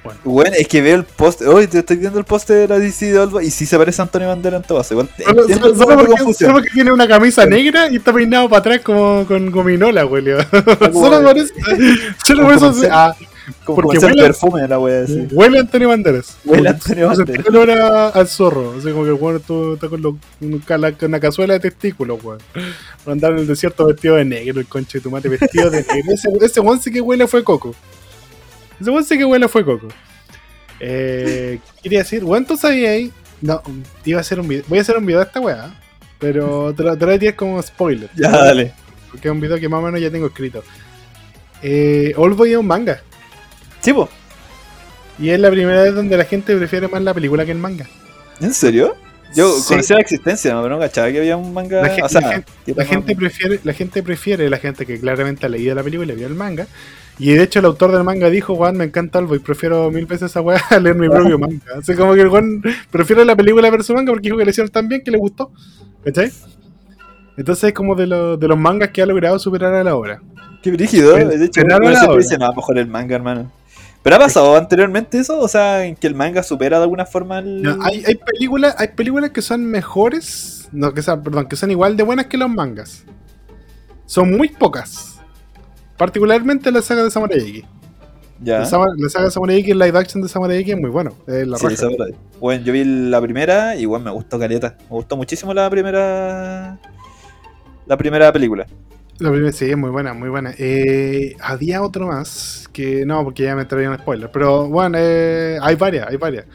Bueno, 0.03 0.19
Bueno, 0.25 0.51
es 0.60 0.67
que 0.67 0.81
veo 0.81 0.98
el 0.98 1.03
póster. 1.05 1.48
Hoy 1.48 1.67
te 1.67 1.79
estoy 1.79 1.95
viendo 1.98 2.19
el 2.19 2.25
póster 2.25 2.57
de 2.57 2.67
la 2.67 2.77
DC 2.79 3.05
de 3.12 3.19
Olva 3.19 3.43
y 3.43 3.50
sí 3.51 3.65
se 3.65 3.77
parece 3.77 4.01
a 4.01 4.05
Antonio 4.05 4.27
Bandera 4.27 4.57
en 4.57 4.63
todo. 4.63 4.83
Igual 4.89 5.10
solo, 5.17 5.43
solo- 5.48 5.75
solo 5.75 5.98
porque, 6.07 6.33
solo 6.33 6.53
porque 6.53 6.69
tiene 6.74 6.91
una 6.91 7.07
camisa 7.07 7.45
negra 7.45 7.89
y 7.89 7.95
está 7.98 8.12
peinado 8.12 8.50
para 8.50 8.60
atrás 8.60 8.81
como 8.81 9.25
con 9.27 9.50
gominola, 9.51 10.03
güey. 10.03 10.24
solo 10.93 11.24
por 11.24 11.38
eso. 11.38 11.53
Solo 12.25 12.43
por 12.43 12.53
eso. 12.53 12.74
Ah, 12.91 13.15
Como 13.65 13.75
porque 13.81 13.98
huele- 14.00 14.22
perfume 14.24 14.67
la 14.67 14.79
wea 14.79 15.03
así. 15.03 15.27
Huele 15.31 15.57
a 15.57 15.62
Antonio 15.62 15.89
Banderas. 15.89 16.38
Huele 16.45 16.67
a 16.69 16.72
Antonio 16.72 17.07
Banderas. 17.07 17.29
siente 17.43 17.50
olor 17.50 17.72
a- 17.72 18.07
al 18.10 18.27
zorro. 18.27 18.74
Así 18.77 18.89
como 18.91 19.03
que 19.03 19.10
el 19.10 19.15
bueno 19.15 19.39
tú 19.39 19.74
está 19.75 19.88
con, 19.89 20.01
los- 20.01 20.15
con 20.39 21.10
una 21.10 21.19
cazuela 21.19 21.53
de 21.53 21.60
testículos, 21.62 22.24
weón. 22.24 22.39
Por 23.03 23.13
andar 23.13 23.31
en 23.33 23.39
el 23.39 23.48
desierto 23.48 23.86
vestido 23.86 24.15
de 24.15 24.25
negro, 24.25 24.60
el 24.60 24.67
conche 24.67 24.98
de 24.98 25.03
tu 25.03 25.12
mate 25.12 25.29
vestido 25.29 25.69
de 25.69 25.77
negro. 25.81 26.13
Ese, 26.13 26.29
ese 26.41 26.60
weón 26.60 26.81
sí 26.81 26.91
que 26.91 27.00
huele 27.01 27.27
fue 27.27 27.43
coco. 27.43 27.74
Ese 28.80 28.89
weón 28.92 29.03
sí 29.03 29.18
que 29.18 29.25
huele 29.25 29.48
fue 29.48 29.63
coco. 29.65 29.88
Eh, 30.80 31.60
¿qué 31.75 31.82
quería 31.84 32.00
decir, 32.00 32.24
weón, 32.24 32.46
tú 32.46 32.58
sabías 32.58 32.92
ahí. 32.92 33.12
No, 33.42 33.62
iba 34.06 34.20
a 34.20 34.22
hacer 34.22 34.39
un 34.39 34.48
video. 34.48 34.63
Voy 34.68 34.77
a 34.80 34.82
hacer 34.82 34.98
un 34.98 35.06
video 35.06 35.20
de 35.20 35.25
esta 35.25 35.39
weá. 35.39 35.74
Pero 36.20 36.74
te 36.74 36.84
lo, 36.84 36.94
te 36.96 37.01
lo 37.01 37.08
voy 37.08 37.15
a 37.15 37.20
tirar 37.20 37.36
como 37.36 37.62
spoiler. 37.62 38.10
Ya, 38.15 38.30
dale. 38.30 38.74
Porque 39.12 39.27
es 39.27 39.32
un 39.32 39.42
video 39.42 39.60
que 39.60 39.68
más 39.68 39.80
o 39.80 39.84
menos 39.84 40.00
ya 40.00 40.10
tengo 40.10 40.27
escrito. 40.27 40.63
Eh, 41.62 42.13
Oldboy 42.15 42.51
es 42.53 42.58
un 42.58 42.68
manga. 42.68 43.01
Sí, 43.82 43.92
po. 43.94 44.10
Y 45.19 45.30
es 45.30 45.39
la 45.39 45.50
primera 45.52 45.84
vez 45.84 45.93
donde 45.93 46.15
la 46.17 46.24
gente 46.26 46.56
prefiere 46.56 46.88
más 46.88 47.02
la 47.02 47.13
película 47.13 47.45
que 47.45 47.52
el 47.52 47.58
manga. 47.60 47.88
¿En 48.39 48.54
serio? 48.54 48.95
Yo 49.36 49.52
Sí. 49.60 49.65
conocía 49.67 49.95
la 49.97 50.02
existencia, 50.02 50.52
pero 50.62 50.76
no 50.76 50.80
cachaba 50.80 51.12
que 51.12 51.19
había 51.19 51.36
un 51.38 51.54
manga. 51.54 51.82
La 51.82 51.89
gen- 51.89 52.04
o 52.06 52.10
sea, 52.10 52.43
la 52.65 52.86
gente 52.86 53.15
prefiere, 53.15 53.60
la 53.63 53.74
gente 53.74 54.02
prefiere, 54.04 54.50
la 54.50 54.58
gente 54.58 54.86
que 54.86 55.00
claramente 55.00 55.45
ha 55.45 55.50
leído 55.50 55.76
la 55.76 55.84
película 55.84 56.13
y 56.13 56.15
vio 56.15 56.28
el 56.28 56.36
manga. 56.36 56.67
Y 57.19 57.34
de 57.34 57.43
hecho 57.43 57.60
el 57.60 57.65
autor 57.65 57.91
del 57.91 58.04
manga 58.04 58.30
dijo, 58.30 58.56
Juan, 58.56 58.76
me 58.76 58.86
encanta 58.86 59.19
Oldboy, 59.19 59.39
prefiero 59.39 59.91
mil 59.91 60.06
veces 60.06 60.32
esa 60.32 60.41
weá 60.41 60.60
a 60.69 60.80
leer 60.80 60.95
mi 60.95 61.08
propio 61.10 61.38
manga. 61.38 61.62
Así 61.78 61.93
como 61.95 62.13
que 62.15 62.21
el 62.21 62.30
prefiere 62.89 63.23
la 63.23 63.36
película 63.36 63.69
ver 63.69 63.84
su 63.84 63.93
manga 63.93 64.12
porque 64.12 64.23
dijo 64.28 64.38
que 64.38 64.45
le 64.45 64.52
hicieron 64.52 64.71
tan 64.71 64.88
bien 64.88 65.04
que 65.04 65.12
le 65.12 65.17
gustó. 65.17 65.52
¿Cachai? 66.04 66.32
Entonces 67.38 67.65
es 67.65 67.73
como 67.73 67.95
de, 67.95 68.08
los 68.08 68.39
de 68.39 68.47
los 68.47 68.58
mangas 68.58 68.89
que 68.89 69.02
ha 69.02 69.06
logrado 69.06 69.39
superar 69.39 69.73
a 69.73 69.84
la 69.84 69.95
obra. 69.95 70.21
Qué 70.62 70.71
brígido. 70.71 71.15
Pero- 71.15 71.30
De 71.30 71.45
hecho, 71.45 71.62
ahora 71.62 71.95
siempre 71.99 72.17
dice, 72.17 72.38
no, 72.38 72.52
mejor 72.54 72.78
el 72.78 72.88
manga, 72.88 73.15
hermano. 73.15 73.52
¿Pero 74.02 74.17
ha 74.17 74.19
pasado 74.19 74.56
anteriormente 74.58 75.17
eso? 75.17 75.39
O 75.39 75.47
sea, 75.47 75.86
en 75.86 75.95
que 75.95 76.08
el 76.08 76.15
manga 76.15 76.43
supera 76.43 76.78
de 76.78 76.84
alguna 76.84 77.06
forma 77.06 77.39
el. 77.39 77.62
No, 77.62 77.78
hay, 77.84 78.04
hay 78.06 78.15
películas, 78.15 78.76
hay 78.78 78.89
películas 78.89 79.30
que 79.32 79.41
son 79.41 79.65
mejores, 79.65 80.67
no, 80.73 80.93
que 80.93 81.02
son, 81.02 81.23
perdón, 81.23 81.47
que 81.47 81.56
son 81.56 81.71
igual 81.71 81.95
de 81.95 82.04
buenas 82.04 82.26
que 82.26 82.38
los 82.38 82.49
mangas. 82.49 83.06
Son 84.06 84.30
muy 84.30 84.49
pocas. 84.49 85.12
Particularmente 85.97 86.71
la 86.71 86.82
saga 86.82 87.03
de 87.03 87.12
Samurai 87.12 87.39
X. 87.39 87.63
Ya. 88.41 88.60
La, 88.60 88.65
saga, 88.65 88.88
la 88.97 89.10
saga 89.10 89.25
de 89.25 89.32
Samurai 89.32 89.58
X, 89.60 89.71
el 89.71 89.79
live 89.79 89.97
action 89.97 90.21
de 90.21 90.29
Samurai 90.29 90.58
X 90.60 90.73
es 90.73 90.79
muy 90.79 90.89
bueno. 90.89 91.13
Es 91.27 91.47
la 91.47 91.58
Sí, 91.58 91.67
raja. 91.67 91.88
Bueno, 92.39 92.63
yo 92.65 92.73
vi 92.73 92.84
la 92.84 93.21
primera 93.21 93.75
y 93.75 93.82
igual 93.82 94.03
me 94.03 94.12
gustó 94.12 94.38
caleta. 94.39 94.75
Me 94.82 94.95
gustó 94.95 95.15
muchísimo 95.15 95.53
la 95.53 95.69
primera. 95.69 96.79
La 97.86 97.97
primera 97.97 98.32
película. 98.34 98.65
La 99.19 99.29
primera 99.29 99.51
sí, 99.51 99.69
es 99.69 99.77
muy 99.77 99.91
buena, 99.91 100.13
muy 100.13 100.29
buena. 100.29 100.53
Eh, 100.58 101.36
había 101.39 101.84
otro 101.84 102.08
más 102.08 102.67
que 102.73 103.06
no, 103.06 103.23
porque 103.23 103.43
ya 103.43 103.56
me 103.56 103.65
traía 103.65 103.89
un 103.89 103.97
spoiler. 103.97 104.29
Pero 104.32 104.67
bueno, 104.67 104.97
eh, 104.99 105.58
hay 105.62 105.75
varias, 105.75 106.08
hay 106.08 106.17
varias. 106.17 106.45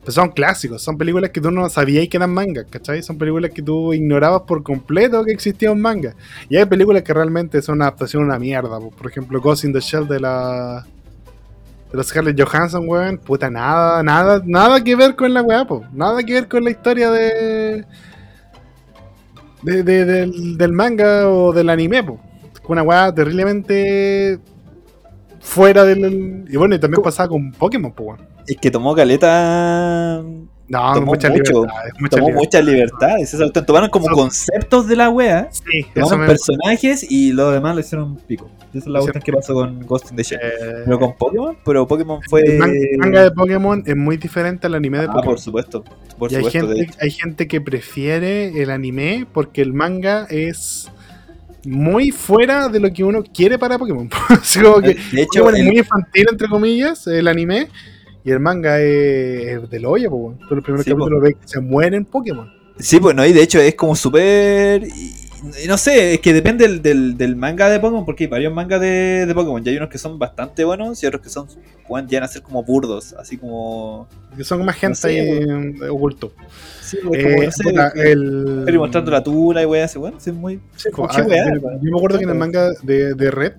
Pero 0.00 0.12
son 0.12 0.30
clásicos, 0.30 0.82
son 0.82 0.96
películas 0.96 1.28
que 1.30 1.40
tú 1.42 1.50
no 1.50 1.68
sabías 1.68 2.08
que 2.08 2.16
eran 2.16 2.32
mangas, 2.32 2.64
¿cachai? 2.70 3.02
Son 3.02 3.18
películas 3.18 3.50
que 3.50 3.60
tú 3.62 3.92
ignorabas 3.92 4.42
por 4.42 4.62
completo 4.62 5.22
que 5.24 5.32
existía 5.32 5.70
un 5.70 5.80
manga. 5.80 6.14
Y 6.48 6.56
hay 6.56 6.64
películas 6.64 7.02
que 7.02 7.12
realmente 7.12 7.60
son 7.60 7.74
una 7.76 7.84
adaptación 7.86 8.22
a 8.22 8.26
una 8.26 8.38
mierda. 8.38 8.78
po. 8.78 8.90
Por 8.90 9.10
ejemplo, 9.10 9.40
Ghost 9.42 9.64
in 9.64 9.72
the 9.74 9.80
Shell 9.80 10.08
de 10.08 10.20
la. 10.20 10.86
De 11.90 11.96
los 11.96 12.06
Scarlett 12.06 12.40
Johansson, 12.40 12.88
weón. 12.88 13.18
Puta, 13.18 13.50
nada, 13.50 14.02
nada, 14.02 14.40
nada 14.46 14.82
que 14.82 14.96
ver 14.96 15.16
con 15.16 15.34
la 15.34 15.42
weá, 15.42 15.66
po. 15.66 15.84
Nada 15.92 16.22
que 16.22 16.32
ver 16.32 16.48
con 16.48 16.64
la 16.64 16.70
historia 16.70 17.10
de. 17.10 17.84
de- 19.62 19.82
de- 19.82 20.04
del, 20.06 20.56
del 20.56 20.72
manga 20.72 21.28
o 21.28 21.52
del 21.52 21.68
anime, 21.68 22.02
po. 22.04 22.18
Una 22.68 22.82
weá 22.84 23.12
terriblemente. 23.12 24.38
Fuera 25.40 25.84
del. 25.84 26.44
Y 26.48 26.56
bueno, 26.56 26.74
y 26.74 26.78
también 26.78 27.02
pasaba 27.02 27.28
con 27.30 27.50
Pokémon, 27.52 27.92
po, 27.92 28.04
weón. 28.04 28.20
Es 28.46 28.56
que 28.56 28.70
tomó 28.70 28.94
caleta. 28.94 30.22
No, 30.68 30.92
Tomó 30.94 31.06
muchas 31.06 31.32
mucho. 31.32 31.62
Muchas 31.98 32.10
Tomó 32.10 32.28
libertades. 32.28 32.34
muchas 32.34 32.64
libertades. 32.64 33.66
Tomaron 33.66 33.90
como 33.90 34.06
Eso- 34.06 34.14
conceptos 34.14 34.86
de 34.86 34.94
la 34.96 35.10
wea. 35.10 35.48
Sí, 35.50 35.84
Tomaron 35.94 36.20
me 36.20 36.26
personajes 36.28 37.10
y 37.10 37.32
lo 37.32 37.50
demás 37.50 37.74
lo 37.74 37.80
hicieron 37.80 38.16
pico. 38.18 38.48
Esa 38.72 38.78
es 38.78 38.86
la 38.86 39.00
cuestión 39.00 39.22
que 39.24 39.32
pasó 39.32 39.52
con 39.54 39.80
Ghost 39.84 40.10
in 40.12 40.16
the 40.16 40.22
Shell. 40.22 40.38
eh, 40.40 40.82
Pero 40.84 40.98
con 41.00 41.16
Pokémon, 41.16 41.56
pero 41.64 41.88
Pokémon 41.88 42.20
fue. 42.30 42.42
El 42.42 42.58
man- 42.58 42.70
el 42.72 42.98
manga 42.98 43.24
de 43.24 43.30
Pokémon 43.32 43.82
es 43.84 43.96
muy 43.96 44.16
diferente 44.16 44.68
al 44.68 44.74
anime 44.76 44.98
de 44.98 45.04
Ah, 45.04 45.06
Pokémon. 45.08 45.24
por 45.24 45.40
supuesto. 45.40 45.82
Por 46.16 46.30
y 46.30 46.36
supuesto. 46.36 46.68
gente, 46.68 46.90
hay 47.00 47.10
gente 47.10 47.48
que 47.48 47.60
prefiere 47.60 48.62
el 48.62 48.70
anime 48.70 49.26
porque 49.32 49.62
el 49.62 49.72
manga 49.72 50.26
es 50.30 50.88
muy 51.66 52.10
fuera 52.10 52.68
de 52.68 52.80
lo 52.80 52.92
que 52.92 53.04
uno 53.04 53.22
quiere 53.22 53.58
para 53.58 53.78
Pokémon. 53.78 54.08
Así 54.28 54.60
como 54.60 54.80
que 54.80 54.94
De 55.12 55.22
hecho, 55.22 55.48
es 55.50 55.58
el- 55.58 55.66
muy 55.66 55.78
infantil, 55.78 56.26
entre 56.30 56.48
comillas, 56.48 57.06
el 57.06 57.28
anime, 57.28 57.68
y 58.24 58.30
el 58.30 58.40
manga 58.40 58.80
es, 58.80 59.62
es 59.62 59.70
del 59.70 59.86
hoyo, 59.86 60.10
po. 60.10 60.34
Tú 60.48 60.54
los 60.56 60.64
primeros 60.64 60.84
Sí, 60.84 60.90
capítulos 60.90 61.22
ves 61.22 61.34
que 61.40 61.48
se 61.48 61.60
mueren 61.60 62.04
Pokémon. 62.04 62.50
Sí, 62.78 62.98
pues 63.00 63.14
no, 63.14 63.24
y 63.26 63.32
de 63.32 63.42
hecho 63.42 63.60
es 63.60 63.74
como 63.74 63.94
súper. 63.96 64.82
No 65.66 65.78
sé, 65.78 66.14
es 66.14 66.20
que 66.20 66.32
depende 66.34 66.68
del, 66.68 66.82
del, 66.82 67.16
del 67.16 67.36
manga 67.36 67.68
de 67.68 67.80
Pokémon, 67.80 68.04
porque 68.04 68.24
hay 68.24 68.30
varios 68.30 68.52
mangas 68.52 68.80
de, 68.80 69.24
de 69.26 69.34
Pokémon. 69.34 69.62
Y 69.64 69.70
hay 69.70 69.76
unos 69.76 69.88
que 69.88 69.98
son 69.98 70.18
bastante 70.18 70.64
buenos 70.64 71.02
y 71.02 71.06
otros 71.06 71.22
que 71.22 71.30
son 71.30 71.46
pueden 71.88 72.06
llegar 72.08 72.24
a 72.24 72.28
ser 72.28 72.42
como 72.42 72.62
burdos, 72.62 73.14
así 73.14 73.36
como. 73.36 74.06
Que 74.36 74.44
son 74.44 74.64
más 74.64 74.76
gente 74.76 74.96
sé, 74.96 75.08
ahí 75.08 75.88
oculto. 75.88 76.32
Sí, 76.80 76.98
pues, 77.04 77.22
como, 77.22 77.42
Eh, 77.42 77.46
no 77.46 77.52
sé, 77.52 77.64
puta, 77.64 77.92
el... 77.96 78.62
pero 78.64 78.80
mostrando 78.80 79.10
la 79.10 79.24
tula 79.24 79.62
y 79.62 79.66
weá, 79.66 79.86
así, 79.86 79.98
bueno, 79.98 80.20
sí, 80.20 80.30
muy. 80.30 80.60
Sí, 80.76 80.90
como 80.90 81.08
qué 81.08 81.22
ah, 81.22 81.26
weá, 81.26 81.44
yo 81.52 81.90
me 81.90 81.96
acuerdo 81.96 82.18
que 82.18 82.24
en 82.24 82.30
el 82.30 82.38
manga 82.38 82.70
de, 82.82 83.14
de 83.14 83.30
Red, 83.30 83.54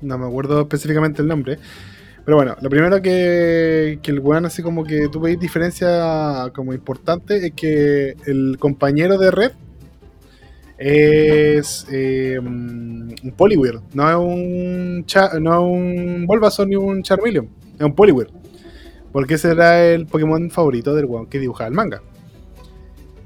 no 0.00 0.18
me 0.18 0.26
acuerdo 0.26 0.62
específicamente 0.62 1.22
el 1.22 1.28
nombre, 1.28 1.58
pero 2.24 2.36
bueno, 2.36 2.56
lo 2.60 2.70
primero 2.70 3.02
que, 3.02 3.98
que 4.02 4.10
el 4.10 4.20
weón 4.20 4.46
así 4.46 4.62
como 4.62 4.84
que 4.84 5.08
tú 5.08 5.20
veis 5.20 5.38
diferencia 5.38 6.50
como 6.54 6.72
importante 6.72 7.46
es 7.46 7.52
que 7.52 8.16
el 8.26 8.56
compañero 8.58 9.18
de 9.18 9.30
Red 9.30 9.52
es 10.78 11.86
eh, 11.90 12.38
un 12.38 13.14
Poliwhirl, 13.36 13.80
no 13.94 14.08
es 14.10 14.16
un, 14.16 15.04
cha- 15.06 15.38
no 15.40 15.54
es 15.54 15.60
un 15.60 16.26
Bulbasaur 16.26 16.68
ni 16.68 16.76
un 16.76 17.02
Charmeleon, 17.02 17.48
es 17.78 17.84
un 17.84 17.94
Poliwhirl. 17.94 18.30
Porque 19.12 19.34
ese 19.34 19.50
era 19.52 19.82
el 19.86 20.06
Pokémon 20.06 20.50
favorito 20.50 20.94
del 20.94 21.06
weón 21.06 21.26
que 21.26 21.38
dibujaba 21.38 21.68
el 21.68 21.74
manga. 21.74 22.02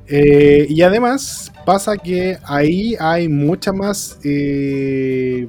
Eh, 0.07 0.67
y 0.69 0.83
además 0.83 1.53
pasa 1.65 1.97
que 1.97 2.37
ahí 2.45 2.97
hay 2.99 3.29
mucha 3.29 3.73
más 3.73 4.19
eh, 4.25 5.47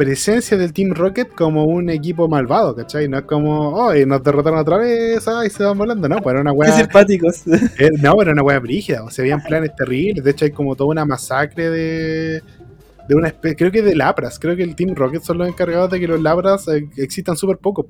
presencia 0.00 0.56
del 0.56 0.72
Team 0.72 0.94
Rocket 0.94 1.28
como 1.34 1.66
un 1.66 1.90
equipo 1.90 2.26
malvado, 2.26 2.74
¿cachai? 2.74 3.06
No 3.06 3.18
es 3.18 3.24
como, 3.24 3.68
oh, 3.74 3.94
nos 4.06 4.22
derrotaron 4.22 4.58
otra 4.58 4.78
vez, 4.78 5.28
ay, 5.28 5.50
se 5.50 5.62
van 5.62 5.76
volando, 5.76 6.08
no, 6.08 6.22
pues 6.22 6.32
era 6.32 6.40
una 6.40 6.52
weá. 6.52 6.70
Qué 6.70 6.78
simpáticos. 6.78 7.42
Eh, 7.78 7.90
no, 8.00 8.20
era 8.22 8.32
una 8.32 8.42
weá 8.42 8.58
brígida, 8.58 9.04
o 9.04 9.10
sea, 9.10 9.24
habían 9.24 9.42
planes 9.42 9.76
terribles, 9.76 10.24
de 10.24 10.30
hecho 10.30 10.46
hay 10.46 10.52
como 10.52 10.74
toda 10.74 10.88
una 10.88 11.04
masacre 11.04 11.68
de, 11.68 12.42
de 13.08 13.14
una 13.14 13.28
especie, 13.28 13.56
creo 13.56 13.70
que 13.70 13.82
de 13.82 13.94
Lapras, 13.94 14.38
creo 14.38 14.56
que 14.56 14.62
el 14.62 14.74
Team 14.74 14.94
Rocket 14.94 15.22
son 15.22 15.36
los 15.36 15.46
encargados 15.46 15.90
de 15.90 16.00
que 16.00 16.08
los 16.08 16.22
Lapras 16.22 16.66
eh, 16.68 16.88
existan 16.96 17.36
súper 17.36 17.58
poco. 17.58 17.86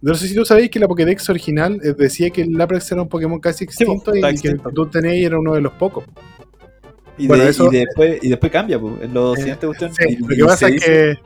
No 0.00 0.14
sé 0.14 0.28
si 0.28 0.34
tú 0.36 0.44
sabéis 0.44 0.70
que 0.70 0.78
la 0.78 0.86
Pokédex 0.86 1.28
original 1.28 1.80
eh, 1.82 1.92
decía 1.98 2.30
que 2.30 2.42
el 2.42 2.52
Lapras 2.52 2.90
era 2.92 3.02
un 3.02 3.08
Pokémon 3.08 3.40
casi 3.40 3.64
extinto 3.64 4.14
está 4.14 4.30
y 4.30 4.38
que 4.38 4.54
tú 4.72 4.86
tenías 4.86 5.16
era 5.16 5.40
uno 5.40 5.54
de 5.54 5.60
los 5.60 5.72
pocos. 5.72 6.04
Y, 7.18 7.26
Bueno, 7.28 7.44
de- 7.44 7.50
eso- 7.50 7.72
y 7.72 7.76
después, 7.78 8.18
y 8.22 8.28
después 8.28 8.52
cambia, 8.52 8.78
pues, 8.78 8.94
en 9.02 9.14
los 9.14 9.36
Eh, 9.38 9.40
siguientes 9.40 9.66
cuestiones. 9.66 9.96
Sí, 9.96 10.16
lo 10.20 10.28
que 10.36 10.44
pasa 10.44 10.68
es 10.68 10.84
que. 10.84 11.18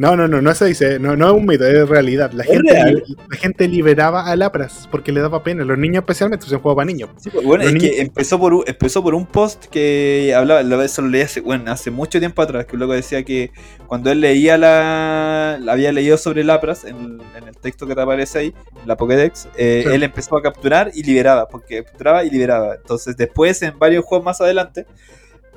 No, 0.00 0.16
no, 0.16 0.26
no, 0.26 0.40
no 0.40 0.54
se 0.54 0.64
dice, 0.64 0.98
no, 0.98 1.14
no 1.14 1.26
es 1.26 1.32
un 1.34 1.44
mito, 1.44 1.66
es 1.66 1.86
realidad. 1.86 2.32
La 2.32 2.42
¿Es 2.44 2.48
gente, 2.50 2.72
real? 2.72 3.04
la 3.28 3.36
gente 3.36 3.68
liberaba 3.68 4.24
a 4.30 4.34
Lapras 4.34 4.88
porque 4.90 5.12
le 5.12 5.20
daba 5.20 5.42
pena. 5.42 5.62
Los 5.62 5.76
niños 5.76 6.00
especialmente, 6.00 6.46
es 6.46 6.52
un 6.52 6.60
juego 6.60 6.74
para 6.76 6.86
niños. 6.86 7.10
Sí, 7.18 7.28
pues, 7.28 7.44
bueno, 7.44 7.64
Los 7.64 7.74
es 7.74 7.78
niños- 7.82 7.96
que 7.96 8.00
empezó 8.00 8.38
por, 8.38 8.54
un, 8.54 8.64
empezó 8.66 9.02
por 9.02 9.14
un 9.14 9.26
post 9.26 9.66
que 9.66 10.32
hablaba, 10.34 10.62
lo- 10.62 10.80
eso 10.80 11.02
lo 11.02 11.08
leí 11.08 11.20
hace, 11.20 11.42
bueno, 11.42 11.70
hace 11.70 11.90
mucho 11.90 12.18
tiempo 12.18 12.40
atrás, 12.40 12.64
que 12.64 12.76
un 12.76 12.80
loco 12.80 12.94
decía 12.94 13.22
que 13.24 13.50
cuando 13.86 14.10
él 14.10 14.22
leía 14.22 14.56
la, 14.56 15.58
la- 15.60 15.72
había 15.72 15.92
leído 15.92 16.16
sobre 16.16 16.44
Lapras, 16.44 16.86
en, 16.86 17.20
en 17.36 17.48
el 17.48 17.56
texto 17.58 17.86
que 17.86 17.94
te 17.94 18.00
aparece 18.00 18.38
ahí, 18.38 18.54
en 18.80 18.88
la 18.88 18.96
Pokédex, 18.96 19.48
eh, 19.58 19.82
Sí. 19.86 19.92
él 19.94 20.02
empezó 20.02 20.34
a 20.38 20.42
capturar 20.42 20.90
y 20.94 21.02
liberaba, 21.02 21.46
porque 21.46 21.84
capturaba 21.84 22.24
y 22.24 22.30
liberaba. 22.30 22.76
Entonces 22.76 23.18
después, 23.18 23.60
en 23.60 23.78
varios 23.78 24.02
juegos 24.06 24.24
más 24.24 24.40
adelante, 24.40 24.86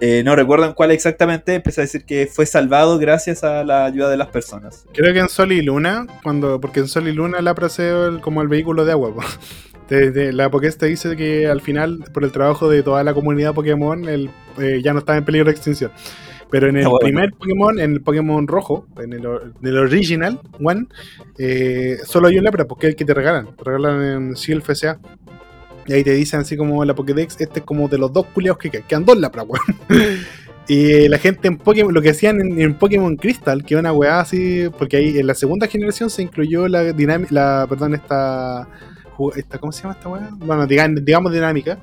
eh, 0.05 0.21
no 0.25 0.35
recuerdo 0.35 0.65
en 0.65 0.73
cuál 0.73 0.91
exactamente, 0.91 1.55
empezó 1.55 1.79
a 1.79 1.83
decir 1.85 2.03
que 2.03 2.27
fue 2.27 2.45
salvado 2.45 2.99
gracias 2.99 3.41
a 3.45 3.63
la 3.63 3.85
ayuda 3.85 4.09
de 4.09 4.17
las 4.17 4.27
personas. 4.27 4.85
Creo 4.93 5.13
que 5.13 5.19
en 5.19 5.29
Sol 5.29 5.53
y 5.53 5.61
Luna, 5.61 6.07
cuando, 6.23 6.59
porque 6.59 6.81
en 6.81 6.89
Sol 6.89 7.07
y 7.07 7.13
Luna 7.13 7.37
es 7.39 7.79
el- 7.79 8.19
como 8.19 8.41
el 8.41 8.49
vehículo 8.49 8.83
de 8.83 8.91
agua. 8.91 9.13
Te- 9.87 10.11
te- 10.15 10.33
la 10.33 10.49
Pokédex 10.51 10.77
te 10.77 10.87
dice 10.87 11.15
que 11.15 11.47
al 11.47 11.61
final, 11.61 12.03
por 12.13 12.25
el 12.25 12.33
trabajo 12.33 12.69
de 12.69 12.83
toda 12.83 13.01
la 13.05 13.13
comunidad 13.13 13.53
Pokémon, 13.53 14.09
el, 14.09 14.29
eh, 14.59 14.81
ya 14.83 14.91
no 14.91 14.99
está 14.99 15.15
en 15.15 15.23
peligro 15.23 15.45
de 15.45 15.51
extinción. 15.53 15.91
Pero 16.49 16.67
en 16.67 16.75
el 16.77 16.85
Ah, 16.85 16.89
bueno. 16.89 16.99
primer 16.99 17.31
Pokémon, 17.31 17.79
en 17.79 17.93
el 17.93 18.01
Pokémon 18.01 18.45
rojo, 18.47 18.85
en 19.01 19.13
el, 19.13 19.25
or- 19.25 19.53
en 19.61 19.67
el 19.67 19.77
original 19.77 20.39
One, 20.61 20.85
eh, 21.39 21.97
solo 22.05 22.27
hay 22.27 22.37
un 22.37 22.43
Lapras, 22.43 22.67
porque 22.67 22.87
es 22.87 22.91
el 22.91 22.95
que 22.97 23.05
te 23.05 23.13
regalan. 23.13 23.55
Te 23.55 23.63
regalan 23.63 24.01
en 24.03 24.33
Shield 24.33 24.61
FSA. 24.63 24.99
Y 25.85 25.93
ahí 25.93 26.03
te 26.03 26.13
dicen 26.13 26.39
así 26.41 26.55
como 26.55 26.83
la 26.85 26.95
Pokédex, 26.95 27.39
este 27.41 27.59
es 27.59 27.65
como 27.65 27.87
de 27.87 27.97
los 27.97 28.11
dos 28.13 28.25
culiados 28.27 28.57
que 28.57 28.69
quedan. 28.69 29.05
Dos 29.05 29.17
Lapras, 29.17 29.45
weón. 29.47 30.17
Y 30.65 31.09
la 31.09 31.17
gente 31.17 31.49
en 31.49 31.57
Pokémon, 31.57 31.93
lo 31.93 32.01
que 32.01 32.11
hacían 32.11 32.39
en, 32.39 32.57
en 32.61 32.73
Pokémon 32.75 33.17
Crystal, 33.17 33.65
que 33.65 33.75
una 33.75 33.91
weá 33.91 34.21
así, 34.21 34.69
porque 34.77 34.95
ahí 34.95 35.17
en 35.19 35.27
la 35.27 35.33
segunda 35.33 35.67
generación 35.67 36.09
se 36.09 36.21
incluyó 36.21 36.69
la 36.69 36.93
dinámica, 36.93 37.33
la, 37.33 37.65
perdón, 37.67 37.95
esta, 37.95 38.69
esta, 39.35 39.57
¿cómo 39.57 39.73
se 39.73 39.81
llama 39.83 39.95
esta 39.95 40.07
weá? 40.07 40.29
Bueno, 40.37 40.65
diga- 40.65 40.87
digamos 41.03 41.33
dinámica, 41.33 41.79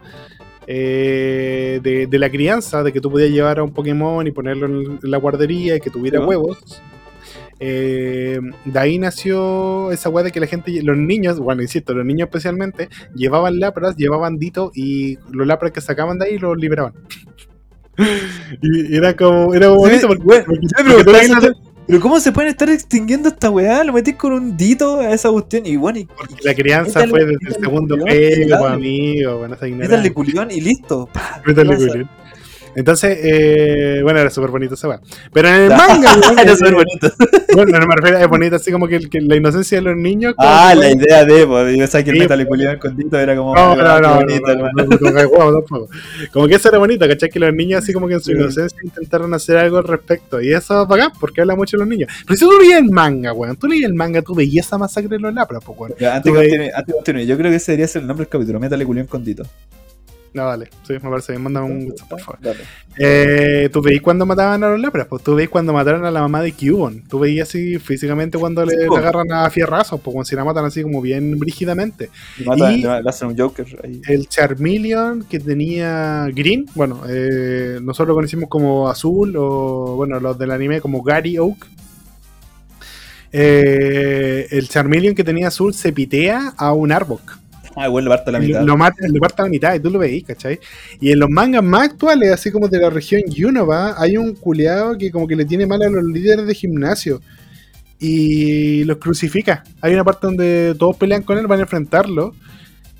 eh, 0.66 1.78
de, 1.82 2.06
de 2.06 2.18
la 2.18 2.30
crianza, 2.30 2.82
de 2.82 2.90
que 2.90 3.02
tú 3.02 3.10
podías 3.10 3.30
llevar 3.30 3.58
a 3.58 3.62
un 3.64 3.72
Pokémon 3.72 4.26
y 4.26 4.30
ponerlo 4.30 4.64
en, 4.66 4.98
la 5.02 5.18
guardería 5.18 5.76
y 5.76 5.80
que 5.80 5.90
tuviera 5.90 6.24
huevos. 6.24 6.80
Eh, 7.62 8.40
de 8.64 8.78
ahí 8.78 8.98
nació 8.98 9.90
esa 9.92 10.08
weá 10.08 10.24
de 10.24 10.32
que 10.32 10.40
la 10.40 10.46
gente, 10.46 10.82
los 10.82 10.96
niños, 10.96 11.38
bueno, 11.38 11.60
insisto, 11.62 11.92
los 11.94 12.06
niños 12.06 12.28
especialmente, 12.28 12.88
llevaban 13.14 13.60
lapras, 13.60 13.96
llevaban 13.96 14.38
dito 14.38 14.72
y 14.74 15.18
los 15.30 15.46
lapras 15.46 15.72
que 15.72 15.80
sacaban 15.82 16.18
de 16.18 16.26
ahí 16.26 16.38
los 16.38 16.56
liberaban. 16.56 16.94
y 18.62 18.96
era 18.96 19.14
como, 19.14 19.54
era 19.54 19.68
bonito 19.68 20.06
porque, 20.08 20.22
Bueno, 20.24 20.44
porque- 20.46 20.66
porque 20.94 21.04
veías- 21.12 21.44
eso, 21.44 21.52
pero 21.86 22.00
¿cómo 22.00 22.20
se 22.20 22.30
pueden 22.32 22.50
estar 22.50 22.68
extinguiendo 22.70 23.28
esta 23.28 23.50
weá? 23.50 23.82
Lo 23.84 23.92
metís 23.92 24.14
con 24.14 24.32
un 24.32 24.56
dito 24.56 25.00
a 25.00 25.12
esa 25.12 25.28
cuestión 25.30 25.66
y 25.66 25.76
bueno, 25.76 25.98
y, 25.98 26.04
porque 26.04 26.34
la 26.44 26.54
crianza 26.54 27.00
Métale- 27.00 27.10
fue 27.10 27.18
desde 27.20 27.32
el 27.32 27.38
métale 27.40 27.60
segundo 27.64 27.96
pego, 28.04 28.66
amigo, 28.66 29.38
bueno, 29.38 29.54
esa 29.54 29.66
métale 29.66 29.84
ignorancia. 29.84 30.14
culión 30.14 30.50
y 30.50 30.60
listo. 30.60 31.08
Métale 31.46 31.76
culión. 31.76 32.10
Entonces, 32.74 33.18
eh, 33.22 34.00
bueno, 34.02 34.20
era 34.20 34.30
súper 34.30 34.50
bonito 34.50 34.74
esa 34.74 34.88
weá. 34.88 35.00
Pero 35.32 35.48
en 35.48 35.54
el 35.54 35.68
manga, 35.76 36.14
weón, 36.16 36.38
Era 36.38 36.52
eh, 36.52 36.56
súper 36.56 36.74
bonito. 36.74 37.12
bueno, 37.54 37.78
no 37.78 37.86
me 37.86 37.96
refiero, 37.96 38.18
es 38.18 38.28
bonito 38.28 38.56
así 38.56 38.70
como 38.70 38.86
que, 38.86 39.00
la 39.20 39.36
inocencia 39.36 39.78
de 39.78 39.82
los 39.82 39.96
niños. 39.96 40.34
Ah, 40.38 40.74
la 40.76 40.90
idea 40.90 41.24
de, 41.24 41.46
pues, 41.46 41.72
yo 41.72 41.78
pensaba 41.78 42.04
que 42.04 42.10
el 42.10 42.20
Sí, 42.20 42.78
con 42.78 42.96
dito 42.96 43.18
era 43.18 43.36
como. 43.36 43.54
No, 43.54 43.74
no, 43.74 44.00
no, 44.00 44.14
bonito, 44.16 44.46
no, 44.46 44.52
hermano. 44.52 44.72
no, 44.76 44.84
no, 44.84 45.10
no, 45.10 45.50
no, 45.50 45.52
tampoco. 45.60 45.88
Como 46.32 46.46
que 46.46 46.54
eso 46.54 46.68
era 46.68 46.78
bonito, 46.78 47.06
¿cachai? 47.06 47.28
Que 47.28 47.40
los 47.40 47.54
niños 47.54 47.82
así 47.82 47.92
como 47.92 48.06
que 48.06 48.14
en 48.14 48.20
su 48.20 48.32
inocencia 48.32 48.78
intentaron 48.82 49.32
hacer 49.34 49.56
algo 49.56 49.78
al 49.78 49.84
respecto. 49.84 50.40
Y 50.40 50.52
eso 50.52 50.82
es 50.82 50.88
bacán, 50.88 51.12
porque 51.18 51.40
habla 51.40 51.56
mucho 51.56 51.76
de 51.76 51.80
los 51.80 51.88
niños. 51.88 52.12
Pero 52.26 52.36
si 52.36 52.44
tú 52.44 52.52
leías 52.60 52.80
el 52.80 52.90
manga, 52.90 53.32
weón, 53.32 53.56
tú 53.56 53.66
leías 53.66 53.88
el 53.88 53.94
manga, 53.94 54.22
tú 54.22 54.34
veías 54.34 54.66
esa 54.66 54.78
masacre 54.78 55.10
de 55.10 55.18
los 55.18 55.34
lapras, 55.34 55.62
pues, 55.64 55.78
weón. 55.78 55.94
Antes 56.12 56.32
que 56.32 56.92
continúe, 56.92 57.22
yo 57.22 57.36
creo 57.36 57.50
que 57.50 57.56
ese 57.56 57.72
debería 57.72 57.88
ser 57.88 58.02
el 58.02 58.08
nombre 58.08 58.24
del 58.24 58.30
capítulo, 58.30 58.60
métale 58.60 58.84
culión 58.84 59.06
con 59.06 59.24
dito. 59.24 59.44
No, 60.32 60.44
dale, 60.46 60.70
sí, 60.86 60.92
me 60.92 61.10
parece 61.10 61.32
bien, 61.32 61.42
mándame 61.42 61.66
un 61.66 61.88
WhatsApp, 61.88 62.08
por 62.08 62.20
favor. 62.20 62.38
Dale. 62.40 62.60
Eh, 62.96 63.68
tú 63.72 63.82
veis 63.82 64.00
cuando 64.00 64.24
mataban 64.26 64.62
a 64.62 64.68
los 64.70 64.78
lapras, 64.80 65.08
pues 65.08 65.24
tú 65.24 65.34
veis 65.34 65.48
cuando 65.48 65.72
mataron 65.72 66.04
a 66.04 66.10
la 66.12 66.20
mamá 66.20 66.40
de 66.40 66.52
Cubon. 66.52 67.02
Tú 67.08 67.18
veías 67.18 67.48
así 67.48 67.78
físicamente 67.80 68.38
cuando 68.38 68.64
le, 68.64 68.86
po. 68.86 68.96
agarran 68.96 69.32
a 69.32 69.50
fierrazos, 69.50 70.00
pues 70.00 70.12
cuando 70.14 70.24
si 70.28 70.36
la 70.36 70.44
matan 70.44 70.64
así 70.66 70.82
como 70.82 71.00
bien 71.00 71.36
brígidamente. 71.38 72.10
Y 72.38 72.44
mata- 72.44 72.72
Y- 72.72 72.82
le 72.82 72.88
hacen 73.08 73.28
un 73.28 73.36
Joker 73.38 73.66
ahí. 73.82 74.00
El 74.06 74.28
Charmeleon 74.28 75.24
que 75.24 75.40
tenía 75.40 76.28
Green, 76.32 76.66
bueno, 76.76 77.02
eh, 77.08 77.80
nosotros 77.82 78.08
lo 78.08 78.14
conocimos 78.14 78.48
como 78.48 78.88
Azul, 78.88 79.34
o 79.36 79.96
bueno, 79.96 80.20
los 80.20 80.38
del 80.38 80.52
anime 80.52 80.80
como 80.80 81.02
Gary 81.02 81.38
Oak. 81.38 81.66
Eh, 83.32 84.46
el 84.50 84.68
Charmeleon 84.68 85.14
que 85.14 85.24
tenía 85.24 85.48
Azul 85.48 85.74
se 85.74 85.92
pitea 85.92 86.54
a 86.56 86.72
un 86.72 86.92
Arbok. 86.92 87.38
Ah, 87.80 87.86
igual 87.86 88.04
le 88.04 88.10
parto 88.10 88.30
la 88.30 88.38
mitad. 88.38 88.60
Lo, 88.60 88.66
lo 88.66 88.76
mata, 88.76 88.96
lo 89.08 89.18
parte 89.20 89.40
a 89.40 89.44
la 89.46 89.50
mitad 89.50 89.74
y 89.74 89.80
tú 89.80 89.88
lo 89.88 89.98
veís, 89.98 90.22
¿cachai? 90.22 90.60
Y 91.00 91.12
en 91.12 91.18
los 91.18 91.30
mangas 91.30 91.64
más 91.64 91.88
actuales, 91.88 92.30
así 92.30 92.50
como 92.50 92.68
de 92.68 92.78
la 92.78 92.90
región 92.90 93.22
Yunova, 93.26 93.94
hay 93.96 94.18
un 94.18 94.34
culeado 94.34 94.98
que 94.98 95.10
como 95.10 95.26
que 95.26 95.34
le 95.34 95.46
tiene 95.46 95.66
mal 95.66 95.80
a 95.82 95.88
los 95.88 96.04
líderes 96.04 96.46
de 96.46 96.54
gimnasio 96.54 97.22
y 97.98 98.84
los 98.84 98.98
crucifica. 98.98 99.64
Hay 99.80 99.94
una 99.94 100.04
parte 100.04 100.26
donde 100.26 100.74
todos 100.78 100.94
pelean 100.96 101.22
con 101.22 101.38
él, 101.38 101.46
van 101.46 101.60
a 101.60 101.62
enfrentarlo 101.62 102.34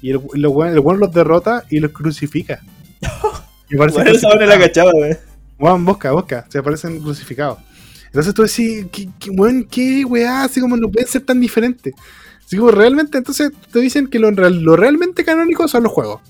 y 0.00 0.12
el, 0.12 0.20
el, 0.32 0.44
el 0.44 0.78
weón 0.78 0.98
los 0.98 1.12
derrota 1.12 1.64
y 1.68 1.80
los 1.80 1.92
crucifica. 1.92 2.60
Y 3.72 3.76
Bueno, 3.76 3.96
esa 4.00 4.34
la 4.34 4.58
cachaba, 4.58 4.90
wey. 4.92 5.12
Weón, 5.56 5.84
busca, 5.84 6.10
busca, 6.10 6.44
se 6.48 6.58
aparecen 6.58 6.98
crucificados. 6.98 7.58
Entonces 8.06 8.34
tú 8.34 8.42
decís, 8.42 8.86
¿qué, 8.90 9.08
qué, 9.20 9.30
weón, 9.30 9.62
qué 9.62 10.04
weá? 10.04 10.42
Así 10.42 10.60
como 10.60 10.76
no 10.76 10.90
pueden 10.90 11.08
ser 11.08 11.22
tan 11.22 11.38
diferentes. 11.40 11.94
Así 12.50 12.56
como 12.56 12.72
realmente, 12.72 13.16
entonces 13.16 13.52
te 13.70 13.78
dicen 13.78 14.08
que 14.08 14.18
lo, 14.18 14.28
real- 14.32 14.60
lo 14.60 14.74
realmente 14.74 15.24
canónico 15.24 15.68
son 15.68 15.84
los 15.84 15.92
juegos. 15.92 16.20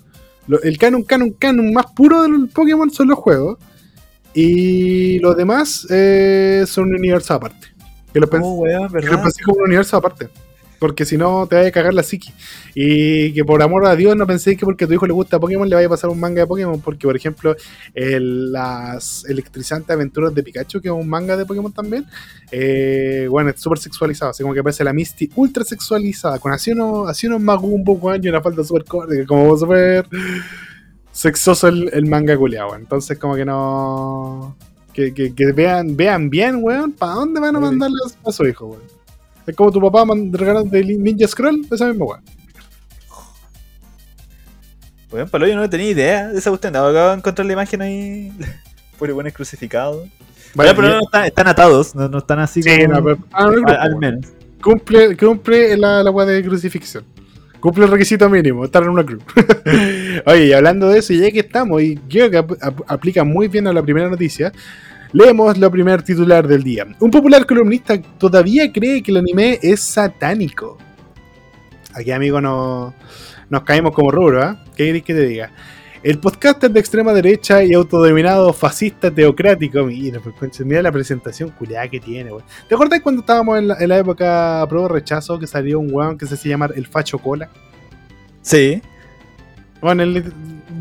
Lo- 0.49 0.61
el 0.61 0.77
canon, 0.77 1.03
canon, 1.03 1.31
canon 1.31 1.73
más 1.73 1.87
puro 1.97 2.21
del 2.25 2.47
Pokémon 2.51 2.91
son 2.91 3.09
los 3.09 3.19
juegos. 3.19 3.57
Y 4.35 5.19
los 5.21 5.35
demás 5.35 5.87
eh, 5.89 6.65
son 6.67 6.89
un 6.91 6.97
universo 6.97 7.33
aparte. 7.33 7.69
Que 8.13 8.21
lo, 8.21 8.29
Oh, 8.45 8.65
que 9.01 9.07
lo 9.07 9.23
pensé 9.23 9.43
como 9.45 9.57
un 9.61 9.65
universo 9.69 9.97
aparte. 9.97 10.29
Porque 10.81 11.05
si 11.05 11.17
no, 11.19 11.47
te 11.47 11.57
vaya 11.57 11.69
a 11.69 11.73
cagar 11.73 11.93
la 11.95 12.03
psiqui. 12.03 12.33
Y 12.75 13.33
que 13.35 13.45
por 13.45 13.63
amor 13.63 13.85
a 13.87 13.95
Dios 13.95 14.17
no 14.17 14.27
penséis 14.27 14.59
que 14.59 14.65
porque 14.65 14.87
a 14.87 14.89
tu 14.89 14.95
hijo 14.95 15.07
le 15.07 15.13
gusta 15.13 15.39
Pokémon 15.39 15.69
le 15.69 15.75
vaya 15.77 15.87
a 15.87 15.91
pasar 15.91 16.09
un 16.11 16.19
manga 16.19 16.41
de 16.41 16.47
Pokémon. 16.47 16.81
Porque, 16.81 17.07
por 17.07 17.15
ejemplo, 17.15 17.55
el- 17.95 18.51
las 18.51 19.25
electrizantes 19.27 19.91
aventuras 19.91 20.35
de 20.35 20.43
Pikachu, 20.43 20.81
que 20.81 20.89
es 20.89 20.95
un 20.95 21.07
manga 21.09 21.37
de 21.37 21.45
Pokémon 21.45 21.71
también, 21.71 22.07
eh, 22.51 23.27
bueno, 23.31 23.51
es 23.51 23.61
súper 23.61 23.79
sexualizado. 23.79 24.31
Así 24.31 24.43
como 24.43 24.55
que 24.55 24.61
aparece 24.61 24.83
la 24.83 24.95
Misty 24.95 25.31
ultra 25.37 25.65
sexualizada. 25.65 26.39
Con 26.39 26.51
así 26.53 26.73
unos, 26.73 27.11
así 27.11 27.27
unos 27.27 27.41
Magumbo, 27.43 28.01
y 28.17 28.29
una 28.29 28.41
falda 28.41 28.65
súper 28.65 28.85
corta. 28.87 29.15
Como 29.27 29.57
súper 29.59 30.07
sexoso 31.13 31.69
el, 31.69 31.91
el 31.93 32.07
manga 32.07 32.37
culeado. 32.37 32.75
Entonces, 32.75 33.19
como 33.19 33.35
que 33.37 33.45
no. 33.45 34.57
Que, 34.93 35.15
que, 35.15 35.35
que 35.35 35.53
vean, 35.53 35.97
vean 35.97 36.29
bien, 36.31 36.59
weón, 36.63 36.93
¿para 36.93 37.13
dónde 37.13 37.39
van 37.39 37.55
a 37.55 37.61
mandarle 37.61 37.97
a 38.27 38.33
su 38.33 38.45
hijo, 38.47 38.67
weón? 38.67 39.00
Es 39.51 39.57
como 39.57 39.71
tu 39.73 39.81
papá 39.81 40.05
de 40.15 40.85
Ninja 40.85 41.27
Scroll, 41.29 41.67
esa 41.71 41.87
misma 41.87 42.05
weón. 42.07 42.23
Weón, 45.13 45.29
Palo, 45.29 45.47
yo 45.49 45.57
no 45.57 45.69
tenía 45.69 45.91
idea 45.91 46.29
de 46.29 46.39
esa 46.39 46.51
cuestión. 46.51 46.77
Acabo 46.77 47.09
de 47.09 47.15
encontrar 47.15 47.47
la 47.47 47.53
imagen 47.53 47.83
ahí. 47.83 48.33
Puro 48.99 49.15
buenos 49.15 49.33
crucificados. 49.33 50.09
Vale, 50.55 50.75
pero 50.75 50.89
no 50.89 51.01
están, 51.01 51.25
están 51.25 51.49
atados, 51.49 51.95
no, 51.95 52.09
no 52.09 52.19
están 52.19 52.39
así 52.41 52.63
sí, 52.63 52.71
como. 52.83 52.95
no, 52.95 53.05
pero- 53.05 53.19
ah, 53.33 53.47
no, 53.47 53.69
al, 53.73 53.97
menos. 53.97 54.27
cumple, 54.63 55.17
cumple 55.17 55.77
la, 55.77 56.03
la 56.03 56.11
weá 56.11 56.27
de 56.27 56.43
crucifixión. 56.45 57.05
Cumple 57.61 57.85
el 57.85 57.91
requisito 57.91 58.29
mínimo, 58.29 58.65
estar 58.65 58.83
en 58.83 58.89
una 58.89 59.05
cruz. 59.05 59.23
Oye, 60.27 60.47
y 60.47 60.53
hablando 60.53 60.89
de 60.89 60.99
eso, 60.99 61.13
ya 61.13 61.31
que 61.31 61.41
estamos, 61.41 61.81
y 61.83 61.97
creo 61.97 62.31
que 62.31 62.39
ap- 62.39 62.59
ap- 62.63 62.83
aplica 62.91 63.23
muy 63.23 63.49
bien 63.49 63.67
a 63.69 63.73
la 63.73 63.83
primera 63.83 64.09
noticia, 64.09 64.53
leemos 65.13 65.57
la 65.59 65.71
primer 65.71 66.03
titular 66.03 66.47
del 66.47 66.63
día. 66.63 66.87
Un 67.01 67.11
popular 67.11 67.47
columnista 67.47 68.01
todavía 68.19 68.71
cree 68.73 69.03
que 69.03 69.11
el 69.11 69.19
anime 69.19 69.59
es 69.63 69.81
satánico. 69.81 70.79
Aquí, 71.95 72.11
amigo, 72.13 72.41
no, 72.41 72.95
nos 73.49 73.63
caímos 73.65 73.93
como 73.93 74.11
rubro, 74.11 74.43
¿ah? 74.43 74.65
¿Qué 74.77 74.87
querés 74.87 75.03
que 75.03 75.15
te 75.15 75.27
diga? 75.27 75.51
El 76.03 76.19
podcaster 76.19 76.71
de 76.71 76.81
extrema 76.81 77.13
derecha 77.13 77.63
y 77.63 77.75
autodenominado 77.75 78.53
fascista 78.55 79.11
teocrático. 79.11 79.85
Mira, 79.85 80.19
pues, 80.39 80.61
mira 80.65 80.81
la 80.81 80.91
presentación 80.93 81.51
culiada 81.51 81.89
que 81.89 82.01
tiene, 82.01 82.31
güey. 82.31 82.43
¿Te 82.69 82.75
acuerdas 82.75 83.01
cuando 83.01 83.21
estábamos 83.21 83.59
en 83.59 83.69
la, 83.69 83.77
en 83.79 83.89
la 83.89 83.99
época 83.99 84.65
pro 84.69 84.89
rechazo 84.89 85.39
que 85.39 85.47
salió 85.47 85.79
un 85.79 85.93
weón 85.93 86.17
que 86.17 86.25
se 86.27 86.35
hacía 86.35 86.53
llamar 86.53 86.73
el 86.75 86.87
Facho 86.87 87.19
Cola? 87.19 87.51
Sí. 88.41 88.81
Bueno, 89.83 90.03
el- 90.05 90.33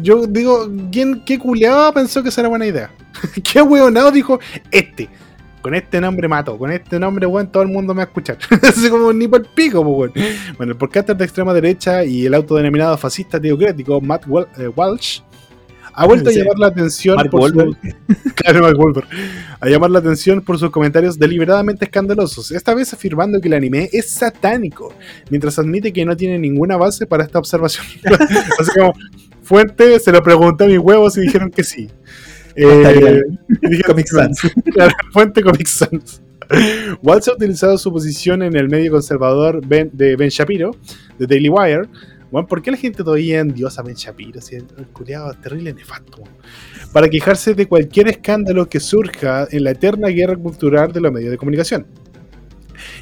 yo 0.02 0.26
digo, 0.28 0.70
¿quién, 0.92 1.24
¿qué 1.26 1.38
culiado 1.40 1.94
pensó 1.94 2.24
que 2.24 2.30
esa 2.30 2.42
era 2.42 2.50
buena 2.50 2.66
idea? 2.66 2.92
¿Qué 3.44 3.62
weonado 3.62 4.12
dijo? 4.12 4.40
Este. 4.72 5.10
Con 5.62 5.76
este 5.76 6.00
nombre 6.00 6.26
mato, 6.30 6.58
con 6.58 6.72
este 6.72 6.98
nombre, 6.98 7.26
weón, 7.26 7.52
todo 7.52 7.64
el 7.64 7.70
mundo 7.70 7.94
me 7.94 7.98
va 7.98 8.04
a 8.04 8.08
escuchar. 8.08 8.38
Así 8.64 8.90
como 8.90 9.12
ni 9.12 9.28
por 9.28 9.42
el 9.42 9.48
pico, 9.48 9.84
pues, 9.84 10.12
weón. 10.16 10.30
Bueno, 10.58 10.72
el 10.72 10.78
podcaster 10.78 11.18
de 11.18 11.26
extrema 11.26 11.54
derecha 11.54 12.06
y 12.06 12.26
el 12.26 12.34
autodenominado 12.34 12.98
fascista 12.98 13.40
teocrático 13.42 14.00
Matt 14.00 14.26
Wal- 14.26 14.48
eh, 14.58 14.70
Walsh 14.74 15.20
ha 15.94 16.06
vuelto 16.06 16.30
a 16.30 16.32
llamar 16.32 16.58
la 16.58 16.68
atención 16.68 17.18
Mark 17.18 17.30
por 17.30 17.50
su-. 17.50 17.76
Claro, 18.36 18.62
Mark. 18.62 19.06
A 19.60 19.68
llamar 19.68 19.90
la 19.90 20.00
atención 20.00 20.40
por 20.42 20.58
sus 20.58 20.70
comentarios 20.70 21.20
deliberadamente 21.20 21.84
escandalosos, 21.84 22.52
esta 22.52 22.74
vez 22.74 22.94
afirmando 22.94 23.42
que 23.42 23.50
el 23.50 23.54
anime 23.56 23.90
es 23.92 24.12
satánico, 24.12 24.94
mientras 25.30 25.60
admite 25.60 25.92
que 25.92 26.06
no 26.06 26.16
tiene 26.16 26.40
ninguna 26.40 26.78
base 26.78 27.06
para 27.06 27.26
esta 27.26 27.40
observación. 27.40 27.86
Así 28.58 28.72
como, 28.80 28.94
fuente, 29.50 30.00
se 30.00 30.12
lo 30.12 30.22
pregunté 30.22 30.66
a 30.66 30.68
mis 30.68 30.78
huevos 30.78 31.18
y 31.18 31.22
dijeron 31.22 31.50
que 31.50 31.64
sí. 31.64 31.90
Eh, 32.62 33.22
Comic. 33.86 34.08
Sans. 34.08 34.42
Claro, 34.74 34.92
fuente 35.14 35.42
Comic 35.42 35.66
Sans. 35.68 36.22
Waltz 37.02 37.28
ha 37.30 37.34
utilizado 37.34 37.78
su 37.78 37.90
posición 37.92 38.42
en 38.44 38.56
el 38.58 38.68
medio 38.68 38.92
conservador 38.92 39.66
Ben- 39.66 39.92
de 39.94 40.16
Ben 40.18 40.28
Shapiro, 40.30 40.72
de 41.18 41.26
Daily 41.28 41.48
Wire. 41.48 41.84
Bueno, 42.32 42.48
¿Por 42.48 42.62
qué 42.62 42.72
la 42.72 42.78
gente 42.78 43.04
todavía 43.04 43.40
endiosa 43.40 43.82
a 43.82 43.86
Ben 43.86 43.96
Shapiro? 43.96 44.42
Si 44.42 44.56
el 44.56 44.66
culiado 44.92 45.32
terrible 45.36 45.72
nefasto. 45.74 46.24
Para 46.92 47.08
quejarse 47.08 47.54
de 47.54 47.66
cualquier 47.68 48.10
escándalo 48.10 48.68
que 48.68 48.80
surja 48.82 49.48
en 49.52 49.64
la 49.64 49.72
eterna 49.72 50.10
guerra 50.10 50.36
cultural 50.36 50.92
de 50.92 51.00
los 51.02 51.12
medios 51.14 51.32
de 51.32 51.38
comunicación. 51.38 51.86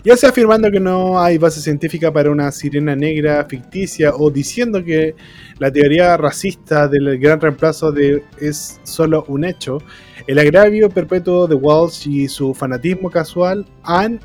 Ya 0.03 0.17
sea 0.17 0.29
afirmando 0.29 0.71
que 0.71 0.79
no 0.79 1.19
hay 1.19 1.37
base 1.37 1.61
científica 1.61 2.11
para 2.11 2.31
una 2.31 2.51
sirena 2.51 2.95
negra 2.95 3.45
ficticia 3.49 4.13
o 4.15 4.29
diciendo 4.29 4.83
que 4.83 5.15
la 5.59 5.71
teoría 5.71 6.17
racista 6.17 6.87
del 6.87 7.17
gran 7.19 7.41
reemplazo 7.41 7.91
de 7.91 8.23
es 8.39 8.79
solo 8.83 9.25
un 9.27 9.45
hecho, 9.45 9.79
el 10.27 10.39
agravio 10.39 10.89
perpetuo 10.89 11.47
de 11.47 11.55
Walsh 11.55 12.07
y 12.07 12.27
su 12.27 12.53
fanatismo 12.53 13.09
casual 13.09 13.65
han, 13.83 14.19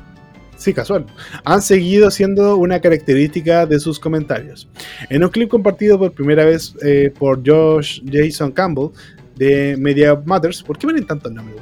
sí, 0.57 0.73
casual, 0.73 1.05
han 1.45 1.61
seguido 1.61 2.11
siendo 2.11 2.57
una 2.57 2.79
característica 2.79 3.65
de 3.65 3.79
sus 3.79 3.99
comentarios. 3.99 4.67
En 5.09 5.23
un 5.23 5.29
clip 5.29 5.49
compartido 5.49 5.97
por 5.97 6.11
primera 6.11 6.45
vez 6.45 6.75
eh, 6.81 7.11
por 7.17 7.41
Josh 7.45 8.01
Jason 8.11 8.51
Campbell 8.51 8.89
de 9.35 9.75
Media 9.77 10.21
Matters, 10.25 10.61
¿por 10.61 10.77
qué 10.77 10.87
vienen 10.87 11.07
tantos 11.07 11.31
nombres? 11.31 11.57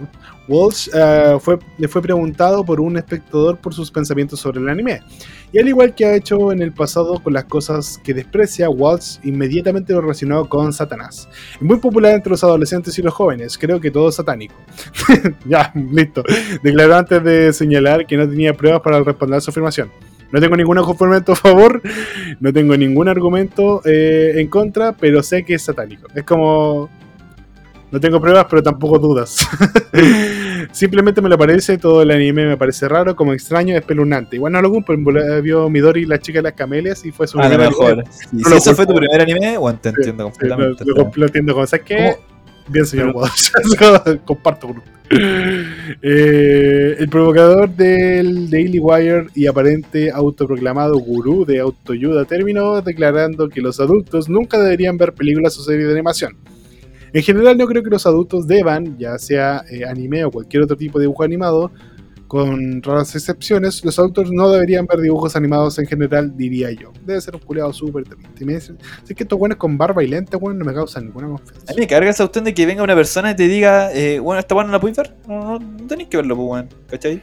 Walsh 0.52 0.90
eh, 0.94 1.38
fue, 1.40 1.58
le 1.78 1.88
fue 1.88 2.02
preguntado 2.02 2.66
por 2.66 2.82
un 2.82 2.98
espectador 2.98 3.58
por 3.58 3.74
sus 3.74 3.90
pensamientos 3.90 4.40
sobre 4.42 4.60
el 4.60 4.68
anime. 4.68 5.00
Y 5.54 5.60
al 5.60 5.68
igual 5.68 5.96
que 5.96 6.06
ha 6.06 6.16
hecho 6.16 6.52
en 6.52 6.62
el 6.62 6.74
pasado 6.74 7.22
con 7.24 7.34
las 7.34 7.46
cosas 7.46 8.00
que 8.04 8.14
desprecia, 8.14 8.70
Walsh 8.70 9.18
inmediatamente 9.24 9.94
lo 9.94 10.02
relacionó 10.02 10.48
con 10.50 10.74
Satanás. 10.74 11.30
Muy 11.62 11.78
popular 11.78 12.14
entre 12.14 12.32
los 12.32 12.44
adolescentes 12.44 12.98
y 13.00 13.02
los 13.02 13.14
jóvenes, 13.14 13.58
creo 13.58 13.80
que 13.80 13.92
todo 13.92 14.10
es 14.10 14.16
satánico. 14.16 14.56
ya, 15.46 15.72
listo. 15.74 16.24
Declaró 16.62 16.96
antes 16.98 17.24
de 17.24 17.54
señalar 17.54 18.06
que 18.06 18.18
no 18.18 18.28
tenía 18.28 18.54
pruebas 18.54 18.82
para 18.82 19.02
responder 19.02 19.42
su 19.42 19.52
afirmación. 19.52 19.90
No 20.32 20.40
tengo 20.40 20.56
ningún 20.56 20.78
argumento 20.78 21.34
a 21.34 21.36
favor, 21.36 21.82
no 22.40 22.54
tengo 22.54 22.76
ningún 22.78 23.08
argumento 23.10 23.82
eh, 23.86 24.34
en 24.38 24.48
contra, 24.48 24.94
pero 24.94 25.24
sé 25.24 25.44
que 25.44 25.56
es 25.56 25.62
satánico. 25.62 26.08
Es 26.16 26.24
como... 26.24 26.90
No 27.92 28.00
tengo 28.00 28.22
pruebas, 28.22 28.46
pero 28.50 28.64
tampoco 28.64 28.98
dudas. 29.00 29.46
Simplemente 30.72 31.22
me 31.22 31.30
lo 31.30 31.38
parece, 31.38 31.78
todo 31.78 32.02
el 32.02 32.12
anime 32.12 32.46
me 32.46 32.58
parece 32.58 32.88
raro, 32.88 33.16
como 33.16 33.34
extraño, 33.34 33.76
espeluznante. 33.76 34.36
Igual 34.38 34.54
no 34.54 34.62
lo 34.62 34.70
culpo, 34.72 34.94
vio 35.42 35.70
Midori, 35.70 36.06
la 36.06 36.20
chica 36.20 36.40
de 36.40 36.44
las 36.44 36.54
camelias, 36.54 37.06
y 37.06 37.12
fue 37.12 37.28
su 37.28 37.40
A 37.40 37.50
lo 37.50 37.58
mejor. 37.58 38.04
No 38.32 38.50
si 38.50 38.56
eso 38.56 38.76
fue 38.76 38.86
tu 38.86 38.94
primer 38.96 39.22
anime, 39.22 39.58
bueno, 39.58 39.80
te 39.82 39.90
entiendo 39.90 40.26
Sí, 40.28 40.32
completamente. 40.32 40.84
lo, 40.86 40.96
lo- 40.96 41.12
lo 41.16 41.26
entiendo 41.26 41.54
como, 41.54 41.68
¿sabes 41.68 41.86
qué? 41.86 42.16
Bien, 42.68 42.86
señor 42.86 43.14
Pero-. 43.14 44.22
Comparto 44.26 44.68
con 44.68 44.78
usted. 44.78 44.92
Eh, 46.02 46.96
el 47.00 47.10
provocador 47.10 47.70
del 47.70 48.50
Daily 48.50 48.80
Wire 48.80 49.28
y 49.36 49.46
aparente 49.48 50.10
autoproclamado 50.10 50.98
gurú 51.00 51.44
de 51.46 51.60
autoayuda 51.60 52.24
terminó 52.26 52.82
declarando 52.82 53.50
que 53.50 53.60
los 53.62 53.80
adultos 53.82 54.30
nunca 54.30 54.58
deberían 54.60 54.98
ver 54.98 55.14
películas 55.14 55.58
o 55.58 55.64
series 55.64 55.88
de 55.88 55.94
animación. 55.94 56.38
En 57.14 57.24
general 57.24 57.58
no 57.58 57.66
creo 57.68 57.84
que 57.84 57.90
los 57.90 58.06
adultos 58.06 58.48
deban, 58.48 58.98
ya 58.98 59.18
sea 59.18 59.64
eh, 59.70 59.86
anime 59.86 60.24
o 60.24 60.32
cualquier 60.32 60.64
otro 60.64 60.78
tipo 60.78 60.98
de 60.98 61.04
dibujo 61.04 61.24
animado, 61.24 61.72
con 62.28 62.82
raras 62.82 63.14
excepciones, 63.14 63.84
los 63.84 64.00
adultos 64.00 64.32
no 64.32 64.50
deberían 64.50 64.86
ver 64.86 65.02
dibujos 65.02 65.36
animados 65.36 65.78
en 65.80 65.86
general, 65.86 66.32
diría 66.38 66.72
yo. 66.72 66.94
Debe 67.06 67.20
ser 67.20 67.36
un 67.36 67.42
culiado 67.42 67.74
súper 67.74 68.06
triste. 68.06 68.46
Me 68.46 68.54
dicen, 68.54 68.78
es 69.06 69.14
que 69.14 69.24
estos 69.24 69.38
buenos 69.38 69.58
con 69.58 69.78
barba 69.78 70.02
y 70.02 70.08
lente, 70.08 70.38
bueno, 70.38 70.58
no 70.60 70.64
me 70.64 70.74
causan 70.74 71.08
ninguna 71.08 71.28
A 71.28 71.30
confianza. 71.32 71.74
mí 71.74 71.82
me 71.82 71.88
carga 71.88 72.10
esa 72.10 72.24
cuestión 72.24 72.46
de 72.46 72.54
que 72.54 72.66
venga 72.66 72.84
una 72.84 72.96
persona 72.96 73.32
y 73.32 73.36
te 73.36 73.50
diga, 73.50 73.92
eh, 73.94 74.20
bueno, 74.20 74.40
esta 74.40 74.56
weá 74.56 74.66
no 74.66 74.72
la 74.72 74.80
puedes 74.80 74.96
ver. 74.96 75.14
No, 75.28 75.60
no, 75.60 75.60
no 75.60 75.88
tenéis 75.88 76.08
que 76.08 76.16
verlo, 76.16 76.38
pues, 76.38 76.48
weón. 76.50 76.70
¿Cachai? 76.90 77.22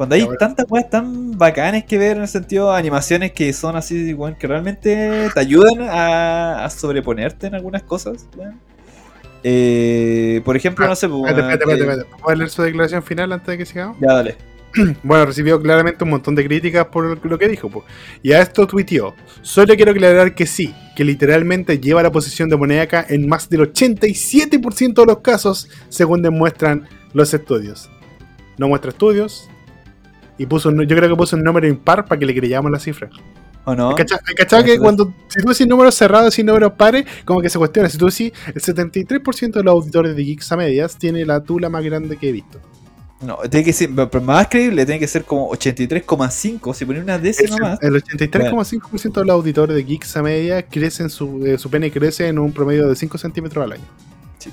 Cuando 0.00 0.14
hay 0.14 0.26
tantas 0.38 0.64
weas 0.70 0.88
tan 0.88 1.36
bacanes 1.36 1.84
que 1.84 1.98
ver 1.98 2.16
en 2.16 2.22
el 2.22 2.28
sentido 2.28 2.72
de 2.72 2.78
animaciones 2.78 3.32
que 3.32 3.52
son 3.52 3.76
así, 3.76 4.14
weón, 4.14 4.34
que 4.34 4.46
realmente 4.46 5.28
te 5.34 5.40
ayudan 5.40 5.82
a, 5.82 6.64
a 6.64 6.70
sobreponerte 6.70 7.48
en 7.48 7.54
algunas 7.54 7.82
cosas, 7.82 8.26
weón. 8.34 8.58
Eh, 9.44 10.40
por 10.42 10.56
ejemplo, 10.56 10.86
no 10.86 10.96
sé, 10.96 11.06
pues, 11.06 11.20
Espérate, 11.30 11.52
espérate, 11.52 11.72
espérate, 11.82 12.00
espérate. 12.00 12.22
¿Puedo 12.22 12.34
leer 12.34 12.48
su 12.48 12.62
declaración 12.62 13.02
final 13.02 13.30
antes 13.30 13.46
de 13.46 13.58
que 13.58 13.66
sigamos? 13.66 13.98
Ya, 14.00 14.14
dale. 14.14 14.36
Bueno, 15.02 15.26
recibió 15.26 15.60
claramente 15.60 16.02
un 16.02 16.08
montón 16.08 16.34
de 16.34 16.46
críticas 16.46 16.86
por 16.86 17.22
lo 17.22 17.38
que 17.38 17.48
dijo. 17.48 17.68
po. 17.68 17.84
Y 18.22 18.32
a 18.32 18.40
esto 18.40 18.66
tuiteó. 18.66 19.14
Solo 19.42 19.76
quiero 19.76 19.90
aclarar 19.90 20.34
que 20.34 20.46
sí, 20.46 20.74
que 20.96 21.04
literalmente 21.04 21.78
lleva 21.78 22.02
la 22.02 22.10
posición 22.10 22.48
demoníaca 22.48 23.04
en 23.06 23.28
más 23.28 23.50
del 23.50 23.70
87% 23.70 24.94
de 24.94 25.04
los 25.04 25.18
casos, 25.18 25.68
según 25.90 26.22
demuestran 26.22 26.88
los 27.12 27.34
estudios. 27.34 27.90
No 28.56 28.66
muestra 28.68 28.92
estudios. 28.92 29.50
Y 30.40 30.46
puso 30.46 30.70
un- 30.70 30.86
yo 30.86 30.96
creo 30.96 31.06
que 31.10 31.16
puso 31.16 31.36
un 31.36 31.44
número 31.44 31.68
impar 31.68 32.06
para 32.06 32.18
que 32.18 32.24
le 32.24 32.34
creyamos 32.34 32.70
la 32.72 32.78
cifra. 32.80 33.10
¿O 33.66 33.74
no? 33.74 33.90
¿Hay 33.90 33.94
cachado, 33.96 34.22
hay 34.26 34.34
cachado 34.34 34.64
que 34.64 34.78
cuando 34.78 35.12
si 35.28 35.42
tú 35.42 35.48
decís 35.50 35.66
números 35.66 35.94
cerrados 35.94 36.38
y 36.38 36.42
números 36.42 36.72
pares, 36.78 37.04
como 37.26 37.42
que 37.42 37.50
se 37.50 37.58
cuestiona? 37.58 37.90
Si 37.90 37.98
tú 37.98 38.06
decís 38.06 38.32
el 38.54 38.62
73% 38.62 39.58
de 39.58 39.62
los 39.64 39.72
auditores 39.72 40.16
de 40.16 40.24
Geeks 40.24 40.50
a 40.52 40.56
medias 40.56 40.96
tiene 40.96 41.26
la 41.26 41.40
tula 41.42 41.68
más 41.68 41.84
grande 41.84 42.16
que 42.16 42.30
he 42.30 42.32
visto. 42.32 42.58
No, 43.20 43.36
tiene 43.50 43.64
que 43.66 43.74
ser, 43.74 43.90
más 43.90 44.48
creíble, 44.48 44.86
tiene 44.86 44.98
que 44.98 45.06
ser 45.06 45.24
como 45.24 45.50
83,5. 45.50 46.72
Si 46.72 46.86
poner 46.86 47.02
una 47.02 47.18
décima 47.18 47.58
más. 47.58 47.82
el 47.82 47.92
83,5% 48.02 49.20
de 49.20 49.26
los 49.26 49.34
auditores 49.34 49.76
de 49.76 49.84
Geeks 49.84 50.16
a 50.16 50.22
media 50.22 50.62
crecen 50.62 51.10
su, 51.10 51.44
eh, 51.44 51.58
su 51.58 51.68
pene 51.68 51.90
crece 51.90 52.28
en 52.28 52.38
un 52.38 52.50
promedio 52.50 52.88
de 52.88 52.96
5 52.96 53.18
centímetros 53.18 53.62
al 53.62 53.72
año. 53.72 53.84
Sí. 54.38 54.50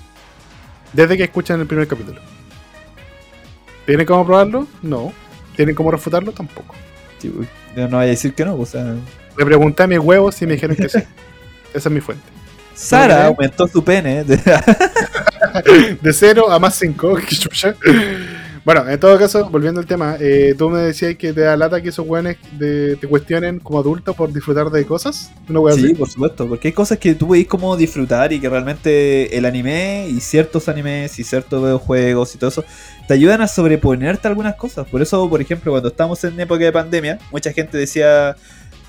Desde 0.91 1.15
que 1.15 1.23
escuchan 1.23 1.62
el 1.62 1.65
primer 1.65 1.88
capítulo. 1.88 2.19
¿Tienen 3.86 4.06
cómo 4.06 4.26
probarlo? 4.26 4.67
No. 4.82 5.13
¿Tienen 5.58 5.76
cómo 5.76 5.91
refutarlo? 5.91 6.32
Tampoco. 6.32 6.74
Sí, 7.17 7.34
no 7.76 7.89
vaya 7.89 8.04
a 8.04 8.06
decir 8.06 8.34
que 8.34 8.46
no, 8.46 8.56
o 8.56 8.65
sea. 8.65 8.96
Le 9.38 9.46
pregunté 9.46 9.84
a 9.84 9.88
mis 9.88 10.00
huevos 10.00 10.39
y 10.41 10.46
me 10.46 10.54
dijeron 10.54 10.76
que 10.76 10.88
sí. 10.88 11.00
Esa 11.74 11.89
es 11.89 11.91
mi 11.93 12.00
fuente. 12.00 12.24
Sara 12.76 13.24
¿No 13.24 13.30
aumentó 13.30 13.67
su 13.67 13.84
pene. 13.84 14.24
De 16.02 16.13
0 16.13 16.52
a 16.52 16.60
más 16.60 16.76
5. 16.76 17.17
Bueno, 18.68 18.86
en 18.90 19.00
todo 19.00 19.18
caso, 19.18 19.50
volviendo 19.50 19.80
al 19.80 19.86
tema, 19.88 20.18
eh, 20.20 20.54
tú 20.58 20.70
me 20.70 20.80
decías 20.80 21.16
que 21.16 21.32
te 21.32 21.40
da 21.40 21.56
lata 21.56 21.82
que 21.82 21.88
esos 21.88 22.06
weones 22.06 22.36
de- 22.60 22.98
te 22.98 23.08
cuestionen 23.08 23.62
como 23.62 23.80
adulto 23.80 24.14
por 24.14 24.34
disfrutar 24.34 24.70
de 24.70 24.86
cosas. 24.86 25.32
Sí, 25.48 25.54
así. 25.70 25.94
por 25.94 26.10
supuesto, 26.10 26.46
porque 26.50 26.68
hay 26.68 26.74
cosas 26.74 26.98
que 26.98 27.16
tú 27.16 27.30
veis 27.30 27.48
como 27.48 27.78
disfrutar 27.78 28.34
y 28.34 28.42
que 28.42 28.50
realmente 28.50 29.38
el 29.38 29.46
anime 29.46 30.10
y 30.10 30.20
ciertos 30.20 30.68
animes 30.68 31.18
y 31.18 31.24
ciertos 31.24 31.64
videojuegos 31.64 32.36
y 32.36 32.40
todo 32.40 32.50
eso 32.50 32.66
te 33.08 33.14
ayudan 33.14 33.40
a 33.40 33.48
sobreponerte 33.48 34.28
a 34.28 34.32
algunas 34.32 34.56
cosas. 34.56 34.86
Por 34.86 35.02
eso, 35.02 35.30
por 35.30 35.40
ejemplo, 35.40 35.72
cuando 35.72 35.88
estábamos 35.88 36.22
en 36.26 36.38
época 36.38 36.66
de 36.66 36.74
pandemia, 36.74 37.20
mucha 37.32 37.54
gente 37.54 37.78
decía, 37.78 38.36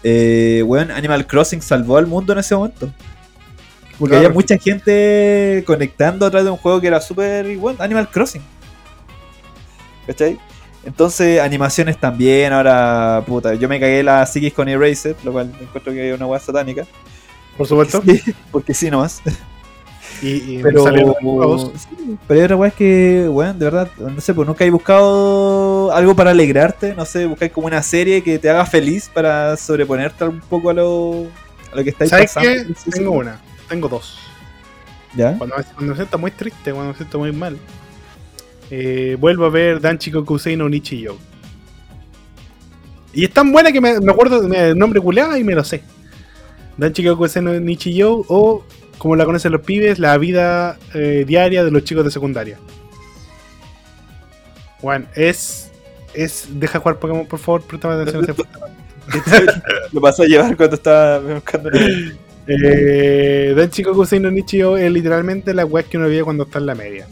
eh, 0.03 0.61
weón, 0.67 0.91
Animal 0.91 1.25
Crossing 1.25 1.63
salvó 1.63 1.99
al 1.99 2.09
mundo 2.09 2.33
en 2.33 2.41
ese 2.41 2.57
momento. 2.57 2.93
Porque 3.97 4.11
Claro. 4.15 4.27
había 4.27 4.35
mucha 4.35 4.59
gente 4.59 5.63
conectando 5.65 6.27
a 6.27 6.31
través 6.31 6.47
de 6.47 6.51
un 6.51 6.57
juego 6.57 6.81
que 6.81 6.89
era 6.89 7.01
súper 7.01 7.47
igual, 7.47 7.77
Animal 7.79 8.11
Crossing. 8.11 8.43
¿Cachai? 10.09 10.41
Entonces, 10.85 11.41
animaciones 11.41 11.99
también, 11.99 12.53
ahora, 12.53 13.23
puta, 13.27 13.55
yo 13.55 13.69
me 13.69 13.79
cagué 13.79 14.03
la 14.03 14.25
psiquis 14.27 14.55
con 14.55 14.69
Erased, 14.69 15.17
lo 15.25 15.33
cual 15.33 15.53
encuentro 15.61 15.93
que 15.93 16.11
es 16.11 16.17
una 16.17 16.27
weá 16.27 16.41
satánica. 16.41 16.87
Por 17.57 17.67
supuesto. 17.69 18.03
Sí, 18.05 18.23
porque 18.51 18.75
sí 18.75 18.91
nomás. 18.91 19.21
Y, 20.23 20.57
y 20.59 20.63
Pero, 20.63 20.85
sí, 20.87 22.19
pero 22.27 22.41
hay 22.41 22.45
otra 22.45 22.57
weá 22.57 22.69
es 22.69 22.75
que, 22.75 23.29
weón, 23.31 23.59
de 23.59 23.65
verdad, 23.67 23.91
no 23.99 24.21
sé, 24.21 24.35
pues 24.35 24.49
nunca 24.49 24.65
hay 24.65 24.71
buscado 24.71 25.93
algo 25.93 26.15
para 26.17 26.31
alegrarte, 26.31 26.95
no 26.95 27.05
sé, 27.05 27.27
buscáis 27.27 27.53
como 27.53 27.67
una 27.67 27.83
serie 27.83 28.23
que 28.23 28.39
te 28.39 28.51
haga 28.51 28.65
feliz 28.67 29.11
para 29.13 29.57
sobreponerte 29.57 30.25
un 30.25 30.41
poco 30.41 30.71
a 30.71 30.75
lo, 30.75 31.27
a 31.73 31.77
lo 31.77 31.85
que 31.85 31.91
estáis 31.91 32.11
¿Sabes 32.11 32.33
pasando. 32.33 32.49
qué? 32.51 32.91
Tengo 32.91 33.13
una, 33.13 33.41
tengo 33.69 33.89
dos. 33.89 34.19
¿Ya? 35.15 35.37
Cuando, 35.39 35.57
me- 35.57 35.65
cuando 35.65 35.93
me 35.93 35.97
siento 35.97 36.19
muy 36.19 36.31
triste, 36.31 36.73
cuando 36.73 36.93
me 36.93 36.97
siento 36.97 37.19
muy 37.19 37.33
mal, 37.33 37.59
eh, 38.71 39.17
vuelvo 39.19 39.47
a 39.47 39.51
ver 39.51 39.81
Danchi 39.81 40.11
Kokusei 40.11 40.57
no 40.57 40.69
Nichiyo. 40.69 41.17
Y 43.13 43.25
es 43.25 43.33
tan 43.33 43.53
buena 43.53 43.73
que 43.73 43.81
me, 43.81 43.99
me 44.01 44.13
acuerdo 44.13 44.43
del 44.43 44.79
nombre 44.79 45.01
culeado 45.01 45.37
y 45.37 45.45
me 45.45 45.55
lo 45.55 45.65
sé. 45.65 45.83
Danchi 46.77 47.05
Kokusei 47.05 47.43
no 47.43 47.59
Nichiyo 47.59 48.25
o, 48.29 48.65
como 48.99 49.17
la 49.17 49.25
conocen 49.25 49.53
los 49.53 49.63
pibes, 49.63 49.99
la 49.99 50.17
vida 50.19 50.79
eh, 50.95 51.25
diaria 51.27 51.65
de 51.65 51.71
los 51.71 51.85
chicos 51.85 52.05
de 52.05 52.11
secundaria. 52.11 52.59
Juan, 54.81 55.09
es. 55.15 55.71
es 56.15 56.47
Deja 56.53 56.79
jugar 56.79 56.99
Pokémon, 56.99 57.27
por 57.27 57.39
favor, 57.39 57.63
presta 57.63 57.93
atención. 57.93 58.37
lo 59.93 60.01
pasó 60.03 60.23
a 60.23 60.27
llevar 60.27 60.55
cuando 60.57 60.77
estaba 60.77 61.19
buscando 61.19 61.71
Eh, 62.51 63.53
Danchi 63.55 63.83
Kokusei 63.83 64.21
no 64.21 64.31
Nichiyo 64.31 64.77
es 64.79 64.91
literalmente 64.91 65.53
la 65.53 65.67
web 65.67 65.87
que 65.87 65.99
uno 65.99 66.09
vive 66.09 66.25
cuando 66.25 66.45
está 66.45 66.59
en 66.59 66.67
la 66.67 66.75
media. 66.75 67.07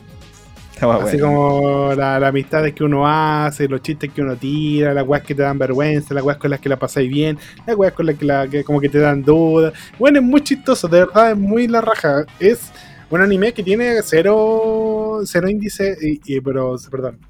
Estaba 0.77 0.97
Así 0.97 1.17
bueno. 1.17 1.27
como 1.35 1.95
la, 1.95 2.21
las 2.21 2.29
amistades 2.29 2.75
que 2.75 2.85
uno 2.85 3.09
hace, 3.09 3.67
los 3.67 3.81
chistes 3.81 4.13
que 4.13 4.21
uno 4.21 4.37
tira, 4.37 4.93
las 4.93 5.09
weas 5.09 5.25
que 5.25 5.35
te 5.35 5.41
dan 5.41 5.59
vergüenza, 5.59 6.13
las 6.13 6.23
weas 6.23 6.37
con 6.37 6.51
las 6.51 6.61
que 6.61 6.69
la 6.69 6.79
pasáis 6.79 7.09
bien, 7.09 7.39
las 7.67 7.75
weas 7.77 7.95
con 7.95 8.05
las 8.05 8.17
que, 8.17 8.27
la, 8.27 8.47
que 8.47 8.63
como 8.63 8.79
que 8.79 8.91
te 8.91 8.99
dan 8.99 9.23
dudas. 9.23 9.73
Bueno, 9.99 10.19
es 10.19 10.25
muy 10.27 10.43
chistoso, 10.43 10.87
de 10.87 10.99
verdad, 11.07 11.31
es 11.31 11.39
muy 11.39 11.67
la 11.67 11.81
raja. 11.81 12.27
Es 12.39 12.71
un 13.09 13.23
anime 13.23 13.55
que 13.55 13.63
tiene 13.63 14.03
cero, 14.03 15.21
cero 15.25 15.49
índice, 15.49 15.97
y, 16.03 16.21
y- 16.27 16.41
pero, 16.43 16.77
perdón. 16.91 17.21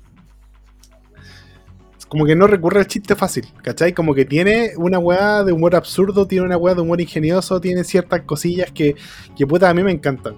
Como 2.09 2.27
que 2.27 2.35
no 2.35 2.49
recurre 2.49 2.81
al 2.81 2.89
chiste 2.89 3.15
fácil, 3.15 3.47
¿cachai? 3.63 3.93
Como 3.93 4.13
que 4.13 4.25
tiene 4.25 4.73
una 4.77 4.99
weá 4.99 5.45
de 5.45 5.53
humor 5.53 5.77
absurdo, 5.77 6.27
tiene 6.27 6.47
una 6.47 6.57
weá 6.57 6.75
de 6.75 6.81
humor 6.81 7.01
ingenioso, 7.01 7.61
tiene 7.61 7.85
ciertas 7.85 8.23
cosillas 8.23 8.73
que, 8.73 8.97
que 9.37 9.47
puta, 9.47 9.71
a 9.71 9.75
mí 9.75 9.85
me 9.85 9.93
encantan. 9.93 10.35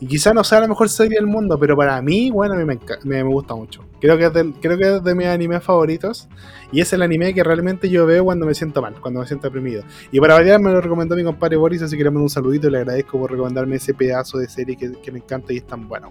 Y 0.00 0.06
quizá 0.06 0.32
no 0.32 0.42
sea 0.42 0.60
la 0.60 0.68
mejor 0.68 0.88
serie 0.88 1.18
del 1.18 1.26
mundo, 1.26 1.58
pero 1.58 1.76
para 1.76 2.00
mí, 2.00 2.30
bueno, 2.30 2.54
a 2.54 2.56
mí 2.56 2.64
me, 2.64 2.78
me, 3.04 3.22
gusta 3.22 3.54
mucho. 3.54 3.84
Creo 4.00 4.16
que, 4.16 4.24
es 4.24 4.46
creo 4.62 4.78
que 4.78 4.96
es 4.96 5.04
de 5.04 5.14
mis 5.14 5.26
animes 5.26 5.62
favoritos. 5.62 6.26
Y 6.72 6.80
es 6.80 6.90
el 6.94 7.02
anime 7.02 7.34
que 7.34 7.44
realmente 7.44 7.90
yo 7.90 8.06
veo 8.06 8.24
cuando 8.24 8.46
me 8.46 8.54
siento 8.54 8.80
mal, 8.80 8.94
cuando 8.98 9.20
me 9.20 9.26
siento 9.26 9.48
deprimido. 9.48 9.84
Y 10.10 10.18
para 10.18 10.34
variar 10.34 10.58
me 10.58 10.70
lo 10.70 10.80
recomendó 10.80 11.16
mi 11.16 11.22
compadre 11.22 11.56
Boris, 11.56 11.82
así 11.82 11.98
que 11.98 12.04
le 12.04 12.10
mando 12.10 12.22
un 12.22 12.30
saludito 12.30 12.68
y 12.68 12.70
le 12.70 12.78
agradezco 12.78 13.18
por 13.18 13.30
recomendarme 13.30 13.76
ese 13.76 13.92
pedazo 13.92 14.38
de 14.38 14.48
serie 14.48 14.74
que, 14.74 14.92
que 14.92 15.12
me 15.12 15.18
encanta 15.18 15.52
y 15.52 15.58
es 15.58 15.66
tan 15.66 15.86
bueno. 15.86 16.10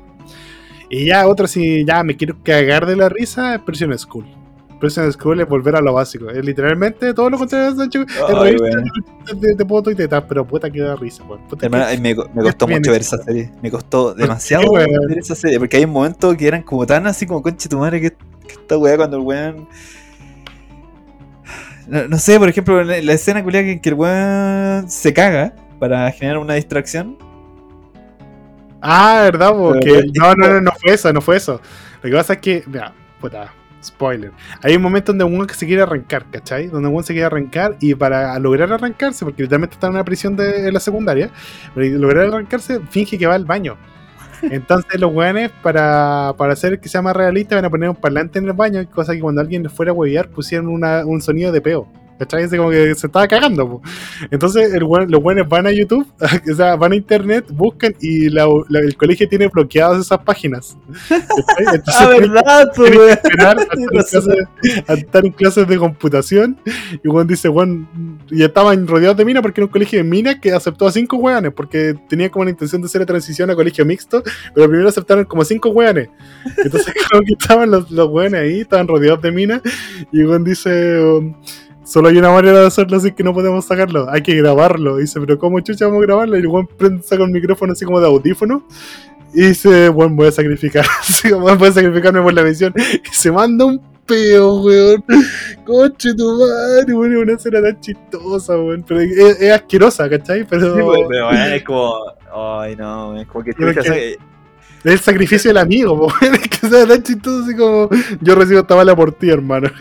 Y 0.87 1.05
ya 1.05 1.27
otro, 1.27 1.47
si 1.47 1.83
ya 1.83 2.03
me 2.03 2.15
quiero 2.15 2.37
cagar 2.43 2.85
de 2.85 2.95
la 2.95 3.09
risa, 3.09 3.55
es 3.55 3.61
Prison 3.61 3.97
School. 3.97 4.38
Prison 4.79 5.11
School 5.11 5.41
es 5.41 5.47
volver 5.47 5.75
a 5.75 5.81
lo 5.81 5.93
básico. 5.93 6.29
Es 6.29 6.43
literalmente 6.43 7.13
todo 7.13 7.29
lo 7.29 7.37
contrario 7.37 7.71
de 7.71 7.77
Sancho. 7.77 8.05
Es 9.27 9.57
de, 9.57 9.65
poto 9.65 9.91
y 9.91 9.95
tetas, 9.95 10.23
pero 10.27 10.45
puta 10.47 10.69
que 10.69 10.79
da 10.81 10.95
risa, 10.95 11.23
weón. 11.23 11.41
Me, 12.01 12.15
me 12.15 12.43
costó 12.43 12.67
mucho 12.67 12.91
ver 12.91 13.01
esa 13.01 13.17
serie. 13.17 13.51
Me 13.61 13.69
costó 13.69 14.13
demasiado 14.13 14.73
ver 14.73 14.89
esa 15.17 15.35
serie. 15.35 15.59
Porque 15.59 15.77
hay 15.77 15.83
un 15.83 15.91
momento 15.91 16.35
que 16.35 16.47
eran 16.47 16.63
como 16.63 16.85
tan 16.85 17.05
así 17.07 17.25
como 17.25 17.41
conche 17.41 17.67
tu 17.67 17.77
madre 17.77 17.99
que, 17.99 18.11
que 18.11 18.53
esta 18.53 18.77
weá 18.77 18.95
cuando 18.97 19.17
el 19.17 19.23
weón. 19.23 19.67
No, 21.87 22.07
no 22.07 22.17
sé, 22.17 22.39
por 22.39 22.47
ejemplo, 22.47 22.83
la, 22.83 23.01
la 23.01 23.13
escena 23.13 23.43
culiada 23.43 23.65
que, 23.65 23.81
que 23.81 23.89
el 23.89 23.95
weón 23.95 24.89
se 24.89 25.13
caga 25.13 25.55
para 25.79 26.09
generar 26.11 26.37
una 26.37 26.53
distracción. 26.53 27.17
Ah, 28.81 29.21
¿verdad? 29.23 29.51
Porque 29.53 30.05
no, 30.13 30.35
no, 30.35 30.47
no, 30.47 30.61
no 30.61 30.71
fue 30.71 30.93
eso, 30.93 31.11
no 31.11 31.21
fue 31.21 31.37
eso. 31.37 31.59
Lo 32.01 32.09
que 32.09 32.15
pasa 32.15 32.33
es 32.33 32.39
que, 32.39 32.63
mira, 32.65 32.93
puta, 33.19 33.51
spoiler. 33.83 34.31
Hay 34.61 34.75
un 34.75 34.81
momento 34.81 35.11
donde 35.11 35.23
uno 35.25 35.45
que 35.47 35.53
se 35.53 35.65
quiere 35.65 35.81
arrancar, 35.81 36.25
¿cachai? 36.31 36.67
Donde 36.67 36.89
uno 36.89 37.01
se 37.03 37.13
quiere 37.13 37.25
arrancar 37.25 37.75
y 37.79 37.95
para 37.95 38.37
lograr 38.39 38.71
arrancarse, 38.73 39.25
porque 39.25 39.43
literalmente 39.43 39.75
está 39.75 39.87
en 39.87 39.93
una 39.93 40.03
prisión 40.03 40.35
de 40.35 40.71
la 40.71 40.79
secundaria, 40.79 41.29
para 41.73 41.85
lograr 41.87 42.27
arrancarse, 42.27 42.79
finge 42.89 43.17
que 43.17 43.25
va 43.27 43.35
al 43.35 43.45
baño. 43.45 43.77
Entonces 44.41 44.99
los 44.99 45.13
weones, 45.13 45.51
para, 45.61 46.33
para 46.37 46.53
hacer 46.53 46.79
que 46.79 46.87
sea 46.89 47.01
más 47.01 47.15
realista, 47.15 47.55
van 47.55 47.65
a 47.65 47.69
poner 47.69 47.89
un 47.89 47.95
parlante 47.95 48.39
en 48.39 48.45
el 48.45 48.53
baño, 48.53 48.87
cosa 48.89 49.13
que 49.13 49.19
cuando 49.19 49.41
alguien 49.41 49.63
les 49.63 49.71
fuera 49.71 49.91
a 49.91 49.93
huevear 49.95 50.29
pusieran 50.29 50.67
una- 50.67 51.05
un 51.05 51.21
sonido 51.21 51.51
de 51.51 51.61
peo. 51.61 51.87
¿Cachai? 52.19 52.49
Como 52.49 52.69
que 52.69 52.93
se 52.95 53.07
estaba 53.07 53.27
cagando. 53.27 53.67
po. 53.67 53.81
Entonces 54.29 54.73
el 54.73 54.81
los 55.07 55.21
buenos 55.23 55.47
van 55.47 55.65
a 55.67 55.71
YouTube, 55.71 56.05
o 56.51 56.55
sea, 56.55 56.75
van 56.75 56.91
a 56.91 56.95
internet, 56.95 57.45
buscan 57.49 57.95
y 58.01 58.29
la- 58.29 58.45
la- 58.67 58.79
el 58.81 58.95
colegio 58.97 59.27
tiene 59.29 59.47
bloqueadas 59.47 60.01
esas 60.05 60.19
páginas. 60.19 60.77
Entonces, 61.57 61.95
Ah, 61.97 62.07
verdad, 62.09 62.71
pues, 62.75 62.91
que 62.91 62.97
weón. 62.97 63.09
esperar 63.09 63.57
a 63.59 63.61
estar, 63.63 63.77
clases, 63.89 64.27
a 64.87 64.93
estar 64.93 65.25
en 65.25 65.31
clases 65.31 65.67
de 65.67 65.77
computación. 65.77 66.57
Y 67.03 67.07
Juan 67.09 67.25
dice, 67.27 67.47
Juan, 67.49 67.87
y 68.29 68.43
estaban 68.43 68.85
rodeados 68.87 69.17
de 69.17 69.25
minas 69.25 69.41
porque 69.41 69.61
era 69.61 69.65
un 69.65 69.71
colegio 69.71 69.97
de 69.99 70.03
minas 70.03 70.35
que 70.41 70.51
aceptó 70.51 70.87
a 70.87 70.91
cinco 70.91 71.17
weones, 71.17 71.53
porque 71.53 71.95
tenía 72.09 72.29
como 72.29 72.45
la 72.45 72.51
intención 72.51 72.81
de 72.81 72.87
hacer 72.87 72.99
la 73.01 73.07
transición 73.07 73.49
a 73.49 73.55
colegio 73.55 73.85
mixto, 73.85 74.23
pero 74.53 74.67
primero 74.67 74.89
aceptaron 74.89 75.23
como 75.25 75.43
cinco 75.45 75.69
weones. 75.69 76.09
Entonces, 76.63 76.93
como 77.09 77.23
que 77.23 77.33
estaban 77.39 77.71
los, 77.71 77.89
los 77.91 78.09
weones 78.09 78.41
ahí, 78.41 78.59
estaban 78.61 78.87
rodeados 78.87 79.21
de 79.21 79.31
minas, 79.31 79.61
y 80.11 80.23
Juan 80.23 80.43
dice, 80.43 80.99
um, 81.03 81.33
Solo 81.89 82.09
hay 82.09 82.17
una 82.19 82.29
manera 82.29 82.59
de 82.59 82.67
hacerlo 82.67 82.97
así 82.97 83.13
que 83.13 83.23
no 83.23 83.33
podemos 83.33 83.65
sacarlo. 83.65 84.07
Hay 84.11 84.21
que 84.21 84.35
grabarlo. 84.35 84.99
Y 84.99 85.01
dice, 85.01 85.19
pero 85.19 85.39
¿cómo 85.39 85.59
chucha 85.61 85.87
vamos 85.87 86.03
a 86.03 86.05
grabarlo? 86.05 86.37
Y 86.37 86.41
el 86.41 86.67
prende, 86.77 87.01
saca 87.01 87.23
un 87.23 87.31
micrófono 87.31 87.73
así 87.73 87.83
como 87.83 87.99
de 87.99 88.05
audífono. 88.05 88.63
Y 89.33 89.47
dice, 89.47 89.89
bueno, 89.89 90.13
voy 90.15 90.27
a 90.27 90.31
sacrificar. 90.31 90.85
Voy 91.57 91.67
a 91.67 91.71
sacrificarme 91.71 92.21
por 92.21 92.31
la 92.31 92.43
misión. 92.43 92.75
Y 92.77 93.01
se 93.11 93.31
manda 93.31 93.65
un 93.65 93.81
peo, 94.05 94.61
weón. 94.61 95.03
Coche 95.65 96.13
tu 96.13 96.37
madre, 96.39 96.93
weón. 96.93 97.15
Una 97.17 97.33
escena 97.33 97.59
tan 97.59 97.79
chistosa, 97.81 98.55
weón. 98.55 98.85
Pero 98.87 98.99
es, 98.99 99.41
es 99.41 99.51
asquerosa, 99.51 100.07
¿cachai? 100.07 100.45
Pero 100.47 100.75
Sí, 100.75 100.81
pues, 100.83 100.99
pero 101.09 101.29
weón, 101.29 101.53
es 101.53 101.63
como. 101.63 101.95
Ay, 102.31 102.75
no, 102.75 103.19
es 103.19 103.25
como 103.25 103.43
que 103.43 103.51
que- 103.53 104.11
es 104.11 104.17
el 104.83 104.99
sacrificio 104.99 105.49
del 105.49 105.57
amigo, 105.57 105.93
weón. 106.21 106.35
Es 106.35 106.47
que 106.49 106.67
sea 106.69 106.85
tan 106.85 107.01
chistoso 107.01 107.45
así 107.45 107.55
como 107.55 107.89
yo 108.21 108.35
recibo 108.35 108.59
esta 108.59 108.75
bala 108.75 108.95
por 108.95 109.11
ti, 109.11 109.31
hermano. 109.31 109.71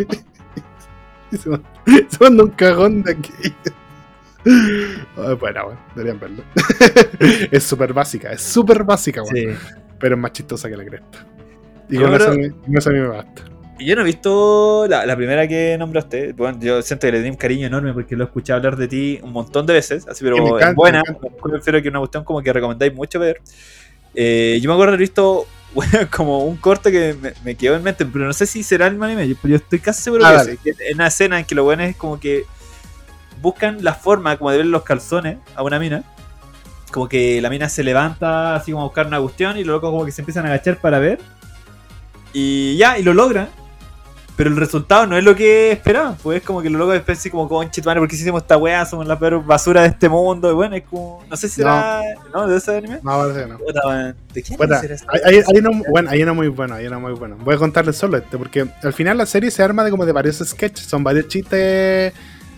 Se 2.08 2.20
manda 2.20 2.44
un 2.44 2.50
cagón 2.50 3.02
de 3.02 3.12
aquí. 3.12 3.32
Bueno, 5.14 5.66
weón, 5.66 5.78
deberían 5.94 6.20
verlo. 6.20 6.42
es 7.50 7.64
súper 7.64 7.92
básica, 7.92 8.32
es 8.32 8.42
súper 8.42 8.84
básica. 8.84 9.22
Sí. 9.24 9.46
Pero 9.98 10.14
es 10.14 10.20
más 10.20 10.32
chistosa 10.32 10.68
que 10.68 10.76
la 10.76 10.84
cresta. 10.84 11.26
Y 11.88 11.96
con 11.96 12.14
eso, 12.14 12.32
eso 12.32 12.90
a 12.90 12.92
mí 12.92 12.98
me 12.98 13.08
basta. 13.08 13.42
Y 13.78 13.86
Yo 13.86 13.94
no 13.94 14.02
he 14.02 14.04
visto 14.04 14.86
la, 14.88 15.06
la 15.06 15.16
primera 15.16 15.46
que 15.46 15.76
nombraste. 15.78 16.32
Bueno, 16.32 16.58
yo 16.60 16.82
siento 16.82 17.06
que 17.06 17.12
le 17.12 17.22
di 17.22 17.30
un 17.30 17.36
cariño 17.36 17.66
enorme 17.66 17.92
porque 17.92 18.16
lo 18.16 18.24
he 18.24 18.26
escuchado 18.26 18.56
hablar 18.58 18.76
de 18.76 18.88
ti 18.88 19.20
un 19.22 19.32
montón 19.32 19.66
de 19.66 19.72
veces. 19.72 20.06
Así, 20.08 20.24
pero 20.24 20.36
encanta, 20.36 20.70
es 20.70 20.74
buena. 20.74 21.02
me 21.06 21.16
encanta. 21.16 21.36
Me 21.44 21.52
refiero 21.52 21.78
a 21.78 21.82
que 21.82 21.88
una 21.88 22.00
cuestión 22.00 22.24
como 22.24 22.42
que 22.42 22.52
recomendáis 22.52 22.94
mucho 22.94 23.20
ver. 23.20 23.40
Eh, 24.14 24.58
yo 24.60 24.68
me 24.68 24.74
acuerdo 24.74 24.92
de 24.92 24.96
haber 24.96 25.00
visto 25.00 25.46
bueno, 25.74 25.92
como 26.10 26.44
un 26.44 26.56
corte 26.56 26.90
que 26.90 27.14
me, 27.20 27.32
me 27.44 27.54
quedó 27.54 27.76
en 27.76 27.82
mente, 27.82 28.04
pero 28.04 28.26
no 28.26 28.32
sé 28.32 28.46
si 28.46 28.62
será 28.62 28.86
el 28.86 29.02
anime. 29.02 29.36
Pero 29.40 29.52
yo 29.52 29.56
estoy 29.56 29.78
casi 29.78 30.02
seguro 30.02 30.24
Ah, 30.26 30.44
que, 30.62 30.70
es 30.70 30.94
una 30.94 31.06
escena 31.06 31.38
en 31.38 31.44
que 31.44 31.54
los 31.54 31.64
buenos 31.64 31.88
es 31.88 31.96
como 31.96 32.18
que 32.18 32.44
buscan 33.40 33.84
la 33.84 33.94
forma 33.94 34.36
como 34.36 34.50
de 34.50 34.58
ver 34.58 34.66
los 34.66 34.82
calzones 34.82 35.38
a 35.54 35.62
una 35.62 35.78
mina. 35.78 36.04
Como 36.92 37.08
que 37.08 37.40
la 37.42 37.50
mina 37.50 37.68
se 37.68 37.84
levanta 37.84 38.56
así 38.56 38.72
como 38.72 38.82
a 38.82 38.86
buscar 38.86 39.06
una 39.06 39.20
cuestión 39.20 39.58
y 39.58 39.64
los 39.64 39.74
locos 39.74 39.90
como 39.90 40.06
que 40.06 40.12
se 40.12 40.22
empiezan 40.22 40.46
a 40.46 40.48
agachar 40.48 40.78
para 40.78 40.98
ver. 40.98 41.20
Y 42.32 42.76
ya, 42.76 42.98
y 42.98 43.02
lo 43.02 43.14
logran. 43.14 43.48
Pero 44.38 44.50
el 44.50 44.56
resultado 44.56 45.04
no 45.04 45.18
es 45.18 45.24
lo 45.24 45.34
que 45.34 45.72
esperaban. 45.72 46.16
Pues 46.22 46.38
es 46.38 46.44
como 46.46 46.62
que 46.62 46.70
los 46.70 46.78
locos 46.78 46.94
después 46.94 47.18
así 47.18 47.28
como, 47.28 47.48
conche, 47.48 47.82
tu 47.82 47.88
madre, 47.88 47.98
¿por 48.00 48.08
qué 48.08 48.14
hicimos 48.14 48.40
esta 48.42 48.56
weá? 48.56 48.86
Somos 48.86 49.04
la 49.06 49.18
peor 49.18 49.44
basura 49.44 49.82
de 49.82 49.88
este 49.88 50.08
mundo. 50.08 50.48
Y 50.48 50.54
bueno, 50.54 50.76
es 50.76 50.84
como, 50.84 51.24
no 51.28 51.36
sé 51.36 51.48
si 51.48 51.56
será, 51.56 52.00
¿no? 52.32 52.46
¿De 52.46 52.56
ese 52.56 52.76
anime? 52.76 53.00
No, 53.02 53.18
parece 53.18 53.40
que 53.40 53.46
no. 53.48 53.58
Puta. 53.58 54.14
¿De 54.32 54.42
quién 54.44 54.56
Puta, 54.56 54.80
será 54.80 54.94
esta 54.94 55.10
hay, 55.12 55.20
hay- 55.24 55.42
hay 55.44 55.58
uno, 55.58 55.82
bueno, 55.90 56.08
hay 56.10 56.22
uno 56.22 56.34
muy 56.36 56.46
bueno, 56.48 56.76
hay 56.76 56.86
uno 56.86 57.00
muy 57.00 57.12
bueno. 57.14 57.36
Voy 57.40 57.56
a 57.56 57.58
contarles 57.58 57.96
solo 57.96 58.16
este, 58.16 58.38
porque 58.38 58.64
al 58.82 58.92
final 58.92 59.18
la 59.18 59.26
serie 59.26 59.50
se 59.50 59.60
arma 59.62 59.82
de 59.82 59.90
como 59.90 60.06
de 60.06 60.12
varios 60.12 60.36
sketches, 60.38 60.86
son 60.86 61.02
varios 61.02 61.26
chistes 61.26 62.12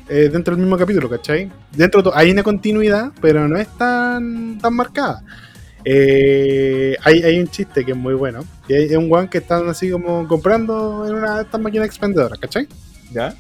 eh, 0.06 0.28
dentro 0.30 0.54
del 0.54 0.62
mismo 0.62 0.76
capítulo, 0.76 1.08
¿cachai? 1.08 1.50
Dentro 1.72 2.02
hay 2.14 2.30
una 2.30 2.42
continuidad, 2.42 3.10
pero 3.22 3.48
no 3.48 3.56
es 3.58 3.68
tan, 3.78 4.58
tan 4.58 4.74
marcada. 4.74 5.22
Eh, 5.84 6.96
hay, 7.02 7.22
hay 7.22 7.40
un 7.40 7.48
chiste 7.48 7.84
que 7.84 7.92
es 7.92 7.96
muy 7.96 8.14
bueno, 8.14 8.44
y 8.68 8.74
hay, 8.74 8.94
un 8.96 9.08
guan 9.08 9.28
que 9.28 9.38
están 9.38 9.68
así 9.68 9.90
como 9.90 10.26
comprando 10.28 11.06
en 11.06 11.14
una 11.14 11.36
de 11.36 11.42
estas 11.42 11.60
máquinas 11.60 11.86
expendedoras, 11.86 12.38
¿cachai? 12.38 12.68
¿Ya? 13.12 13.34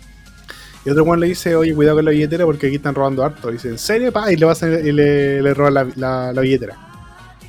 Y 0.84 0.88
otro 0.90 1.04
Juan 1.04 1.20
le 1.20 1.26
dice, 1.26 1.54
oye, 1.54 1.74
cuidado 1.74 1.96
con 1.98 2.06
la 2.06 2.10
billetera 2.10 2.46
porque 2.46 2.68
aquí 2.68 2.76
están 2.76 2.94
robando 2.94 3.22
harto. 3.22 3.50
Y 3.50 3.54
dice, 3.54 3.68
¿en 3.68 3.78
serio? 3.78 4.10
Pa? 4.12 4.32
Y 4.32 4.36
le, 4.36 4.46
vas 4.46 4.62
a- 4.62 4.80
y 4.80 4.92
le, 4.92 5.42
le 5.42 5.52
roban 5.52 5.74
la, 5.74 5.86
la- 5.94 6.32
la 6.32 6.40
billetera. 6.40 6.74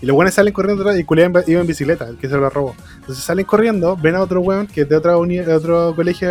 Y 0.02 0.06
los 0.06 0.16
buenos 0.16 0.34
salen 0.34 0.52
corriendo 0.54 0.82
atrás 0.84 0.98
y 0.98 1.00
el 1.00 1.06
culiao 1.06 1.32
iba 1.48 1.62
en 1.62 1.68
bicicleta, 1.68 2.10
el 2.10 2.18
que 2.18 2.28
se 2.28 2.36
lo 2.36 2.50
robó. 2.50 2.76
Entonces 3.00 3.24
salen 3.24 3.46
corriendo, 3.46 3.96
ven 3.96 4.16
a 4.16 4.22
otro 4.22 4.42
weón 4.42 4.68
que 4.68 4.82
es 4.82 4.90
de 4.90 4.98
otra 4.98 5.16
otro 5.18 5.94
colegio 5.96 6.28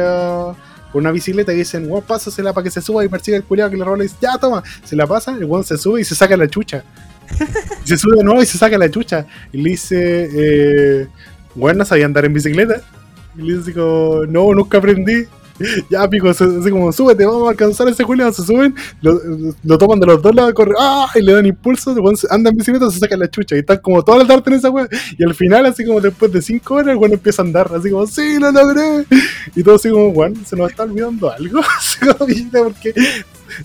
con 0.92 1.00
una 1.02 1.10
bicicleta 1.10 1.54
y 1.54 1.56
dicen, 1.56 1.90
weón, 1.90 2.04
pásasela 2.04 2.52
para 2.52 2.64
que 2.64 2.70
se 2.70 2.82
suba 2.82 3.02
y 3.02 3.08
persiga 3.08 3.38
el 3.38 3.44
culiao 3.44 3.70
que 3.70 3.76
le 3.78 3.84
robó. 3.84 3.96
Le 3.96 4.02
dice, 4.02 4.16
ya, 4.20 4.36
toma. 4.36 4.62
Se 4.84 4.94
la 4.94 5.06
pasan, 5.06 5.36
el 5.36 5.46
weón 5.46 5.64
se 5.64 5.78
sube 5.78 6.02
y 6.02 6.04
se 6.04 6.14
saca 6.14 6.36
la 6.36 6.48
chucha. 6.48 6.84
Se 7.84 7.96
sube 7.96 8.16
de 8.16 8.24
nuevo 8.24 8.42
y 8.42 8.46
se 8.46 8.58
saca 8.58 8.78
la 8.78 8.90
chucha. 8.90 9.26
Y 9.52 9.58
le 9.62 9.70
dice, 9.70 10.28
eh, 10.32 11.06
bueno, 11.54 11.78
no 11.78 11.84
sabía 11.84 12.06
andar 12.06 12.24
en 12.24 12.32
bicicleta. 12.34 12.80
Y 13.36 13.42
le 13.42 13.58
dice 13.58 13.72
no, 13.76 14.54
nunca 14.54 14.78
aprendí. 14.78 15.24
Ya, 15.90 16.08
pico, 16.08 16.30
así 16.30 16.70
como, 16.70 16.90
súbete, 16.90 17.26
vamos 17.26 17.46
a 17.46 17.50
alcanzar 17.50 17.86
ese 17.88 18.02
Julio, 18.02 18.32
se 18.32 18.42
suben, 18.42 18.74
lo, 19.02 19.76
toman 19.76 20.00
de 20.00 20.06
los 20.06 20.22
dos 20.22 20.34
lados, 20.34 20.54
corre, 20.54 20.72
¡ah! 20.78 21.06
y 21.14 21.20
le 21.20 21.34
dan 21.34 21.44
impulso, 21.44 21.92
el 21.92 22.00
weón 22.00 22.16
se- 22.16 22.26
anda 22.30 22.48
en 22.48 22.56
bicicleta, 22.56 22.90
se 22.90 22.98
saca 22.98 23.14
la 23.14 23.28
chucha, 23.30 23.56
y 23.56 23.58
están 23.58 23.76
como 23.76 24.02
toda 24.02 24.18
la 24.20 24.26
tarde 24.26 24.42
en 24.46 24.52
esa 24.54 24.70
weá, 24.70 24.88
y 25.18 25.22
al 25.22 25.34
final, 25.34 25.66
así 25.66 25.84
como 25.84 26.00
después 26.00 26.32
de 26.32 26.40
cinco 26.40 26.76
horas, 26.76 26.88
el 26.88 26.96
weón 26.96 27.12
empieza 27.12 27.42
a 27.42 27.44
andar, 27.44 27.70
así 27.74 27.90
como, 27.90 28.06
sí, 28.06 28.38
lo 28.38 28.50
logré, 28.50 29.04
y 29.54 29.62
todo 29.62 29.74
así 29.74 29.90
como, 29.90 30.08
weón, 30.08 30.34
se 30.46 30.56
nos 30.56 30.70
está 30.70 30.84
olvidando 30.84 31.30
algo, 31.30 31.60
así 31.78 31.98
como, 32.06 32.26
"Mira, 32.26 32.62
porque 32.64 32.94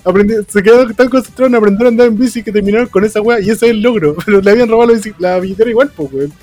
aprendi- 0.03 0.45
se 0.47 0.61
quedó 0.63 0.87
tan 0.93 1.09
concentrado 1.09 1.47
en 1.47 1.55
aprender 1.55 1.85
a 1.85 1.89
andar 1.89 2.07
en 2.07 2.17
bici 2.17 2.43
que 2.43 2.51
terminaron 2.51 2.87
con 2.87 3.03
esa 3.05 3.21
weá, 3.21 3.39
y 3.39 3.49
ese 3.49 3.65
es 3.67 3.71
el 3.71 3.81
logro, 3.81 4.15
pero 4.25 4.41
le 4.41 4.51
habían 4.51 4.69
robado 4.69 4.91
la, 4.91 4.97
bici- 4.99 5.15
la 5.19 5.39
billetera 5.39 5.69
igual, 5.69 5.91
pues, 5.95 6.11
weón. 6.11 6.33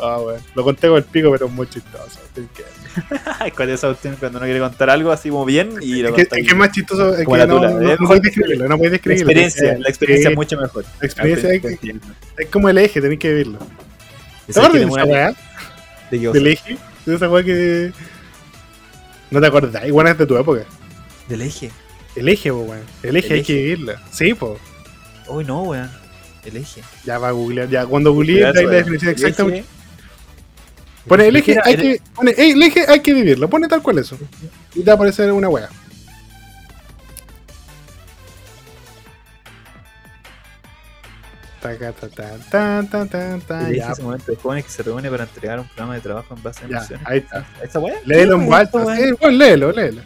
Ah, 0.00 0.18
weón, 0.20 0.40
lo 0.54 0.64
conté 0.64 0.88
con 0.88 0.96
el 0.96 1.04
pico, 1.04 1.30
pero 1.30 1.46
es 1.46 1.52
muy 1.52 1.66
chistoso, 1.68 2.18
¿Cuál 3.56 3.70
es 3.70 3.82
esa 3.84 3.94
cuando 4.20 4.38
uno 4.38 4.46
quiere 4.46 4.60
contar 4.60 4.90
algo 4.90 5.10
así 5.10 5.28
como 5.30 5.44
bien 5.44 5.70
y 5.80 6.02
lo 6.02 6.10
Es 6.10 6.14
que, 6.14 6.22
es 6.22 6.28
que 6.28 6.40
es 6.40 6.56
más 6.56 6.70
chistoso, 6.72 7.14
es 7.16 7.24
Como 7.24 7.34
que 7.36 7.38
la 7.40 7.46
no, 7.46 7.60
no, 7.60 7.90
¿eh? 7.90 7.96
no 7.98 8.06
puedes 8.06 8.22
describirlo, 8.22 8.68
no 8.68 8.76
puedes 8.78 8.92
La 8.92 8.96
describirlo. 8.98 9.30
experiencia, 9.30 9.72
Eh, 9.72 9.78
la 9.80 9.88
experiencia 9.88 10.30
es 10.30 10.36
mucho 10.36 10.56
mejor. 10.60 10.84
La 11.00 11.06
experiencia 11.06 11.52
es, 11.52 11.64
es 12.38 12.46
como 12.50 12.68
el 12.68 12.78
eje, 12.78 13.00
tenés 13.00 13.18
que 13.18 13.30
vivirlo. 13.30 13.58
¿Te 14.46 14.52
¿Sabes 14.52 14.68
acuerdas 14.84 15.06
de 15.06 15.12
esa 15.12 15.34
weá? 16.10 16.32
Del 16.32 16.46
eje, 16.46 16.76
de 17.06 17.14
esa 17.16 17.28
weá 17.28 17.42
que. 17.44 17.92
No 19.30 19.40
te 19.40 19.46
acordás, 19.46 19.86
igual 19.86 20.06
es 20.08 20.18
de 20.18 20.26
tu 20.26 20.36
época. 20.36 20.62
Del 21.28 21.42
eje. 21.42 21.70
El 22.16 22.28
eje, 22.28 22.50
po, 22.50 22.58
weón. 22.60 22.82
El 23.02 23.16
eje 23.16 23.26
El 23.28 23.32
hay 23.34 23.40
eje. 23.40 23.46
que 23.46 23.54
vivirlo. 23.54 23.94
Sí, 24.12 24.34
po. 24.34 24.58
Uy, 25.28 25.44
no, 25.44 25.62
weón. 25.64 25.90
El 26.44 26.56
eje. 26.58 26.82
Ya 27.04 27.18
va 27.18 27.28
a 27.28 27.32
googlear, 27.32 27.68
ya 27.68 27.86
cuando 27.86 28.14
Cuidado, 28.14 28.58
ahí 28.60 28.66
la 28.66 28.72
definición 28.72 29.10
El 29.10 29.16
exacta. 29.24 29.42
eje- 29.44 29.64
Pone 31.06 31.26
el 31.28 31.36
eje, 31.36 31.52
Era- 31.52 31.62
hay 31.66 31.76
que. 31.76 32.00
Pone, 32.14 32.34
"Ey, 32.36 32.50
el 32.52 32.62
eje 32.62 32.84
hay 32.88 33.00
que 33.00 33.12
vivirlo. 33.12 33.48
Pone 33.50 33.68
tal 33.68 33.82
cual 33.82 33.98
eso. 33.98 34.16
Y 34.74 34.80
te 34.80 34.86
va 34.86 34.92
a 34.92 34.94
aparecer 34.96 35.30
una 35.32 35.48
weá. 35.48 35.68
Taca, 41.60 41.92
ta, 41.92 42.08
ta, 42.08 42.36
tan, 42.50 42.88
tan, 42.88 43.08
tan, 43.08 43.40
tan, 43.40 43.66
El 43.66 43.72
eje 43.72 43.78
ya, 43.78 43.92
es 43.92 43.98
un 44.00 44.04
momento 44.06 44.30
de 44.30 44.36
jóvenes 44.36 44.64
que 44.66 44.70
se 44.70 44.82
reúne 44.82 45.08
para 45.10 45.24
entregar 45.24 45.58
un 45.60 45.66
programa 45.68 45.94
de 45.94 46.00
trabajo 46.02 46.34
en 46.34 46.42
base 46.42 46.64
a 46.64 46.68
Ya, 46.68 46.76
emociones. 46.76 47.06
ahí 47.08 47.18
está. 47.18 47.46
¿Esa 47.62 47.78
weá? 47.78 47.94
Léelo 48.04 48.38
¿Qué 48.38 48.44
en 48.44 48.50
weá? 48.50 48.66
Sí, 48.96 49.12
bueno, 49.18 49.36
léelo, 49.38 49.72
léelo. 49.72 50.02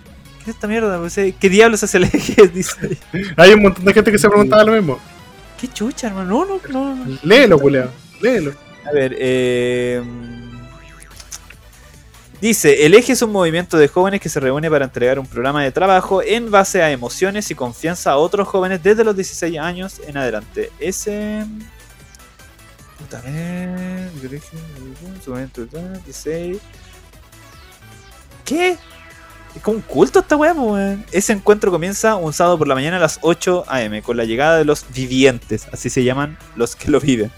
¿Qué 0.49 0.53
es 0.53 0.57
esta 0.57 0.67
mierda? 0.67 0.99
¿Qué 1.39 1.51
diablos 1.51 1.83
hace 1.83 1.99
el 1.99 2.05
eje? 2.05 2.49
Dice. 2.55 2.97
Hay 3.37 3.53
un 3.53 3.61
montón 3.61 3.85
de 3.85 3.93
gente 3.93 4.11
que 4.11 4.17
se 4.17 4.31
preguntaba 4.31 4.65
lo 4.65 4.73
mismo. 4.73 4.99
¿Qué 5.61 5.69
chucha, 5.69 6.07
hermano? 6.07 6.47
No, 6.47 6.47
no, 6.47 6.61
no. 6.71 7.05
no. 7.05 7.19
Léelo, 7.23 7.59
culeo. 7.59 7.91
Léelo. 8.23 8.55
A 8.87 8.91
ver, 8.91 9.15
eh, 9.19 10.03
dice, 12.41 12.87
el 12.87 12.95
eje 12.95 13.13
es 13.13 13.21
un 13.21 13.31
movimiento 13.31 13.77
de 13.77 13.89
jóvenes 13.89 14.23
que 14.23 14.31
se 14.31 14.41
reúne 14.41 14.71
para 14.71 14.87
entregar 14.87 15.19
un 15.19 15.27
programa 15.27 15.63
de 15.63 15.71
trabajo 15.71 16.23
en 16.23 16.51
base 16.51 16.81
a 16.81 16.91
emociones 16.91 17.51
y 17.51 17.55
confianza 17.55 18.13
a 18.13 18.17
otros 18.17 18.49
jóvenes 18.49 18.83
desde 18.83 19.05
los 19.05 19.15
16 19.15 19.59
años 19.59 20.01
en 20.07 20.17
adelante. 20.17 20.73
Ese... 20.79 21.45
Puta, 22.97 23.19
a 23.19 23.21
ver, 23.21 24.11
el 24.25 24.35
eje, 24.35 24.57
su 25.23 25.31
momento 25.31 25.67
de 25.67 25.99
16. 26.07 26.57
¿Qué? 28.47 28.79
Es 29.59 29.65
como 29.65 29.77
un 29.79 29.83
culto 29.83 30.21
esta 30.21 30.37
weá, 30.37 30.53
weón. 30.53 31.05
Ese 31.11 31.33
encuentro 31.33 31.73
comienza 31.73 32.15
un 32.15 32.33
sábado 32.33 32.57
por 32.59 32.69
la 32.69 32.77
mañana 32.77 32.97
a 32.97 33.01
las 33.01 33.19
8 33.23 33.65
am 33.67 34.01
con 34.03 34.17
la 34.17 34.25
llegada 34.25 34.57
de 34.57 34.65
los 34.65 34.85
vivientes, 34.95 35.67
así 35.73 35.91
se 35.91 36.05
llaman 36.05 36.39
los 36.55 36.77
que 36.77 36.89
lo 36.93 37.01
viven, 37.01 37.33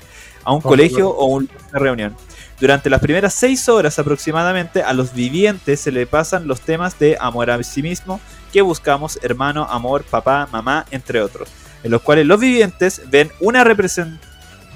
a 0.45 0.53
un 0.53 0.59
Oh, 0.63 0.69
colegio 0.69 1.09
o 1.09 1.25
un- 1.27 1.49
una 1.71 1.79
reunión. 1.79 2.15
Durante 2.61 2.91
las 2.91 3.01
primeras 3.01 3.33
6 3.33 3.71
horas 3.71 3.99
aproximadamente 3.99 4.83
a 4.83 4.93
los 4.93 5.15
vivientes 5.15 5.81
se 5.81 5.91
le 5.93 6.07
pasan 6.07 6.47
los 6.47 6.61
temas 6.61 6.99
de 6.99 7.17
amor 7.19 7.51
a 7.51 7.63
sí 7.63 7.83
mismo 7.83 8.21
que 8.53 8.61
buscamos, 8.61 9.19
hermano, 9.23 9.67
amor, 9.71 10.05
papá, 10.05 10.47
mamá, 10.53 10.85
entre 10.91 11.23
otros, 11.23 11.49
en 11.83 11.91
los 11.91 12.03
cuales 12.03 12.27
los 12.27 12.39
vivientes 12.39 13.01
ven 13.11 13.31
una 13.41 13.65
represen- 13.65 14.19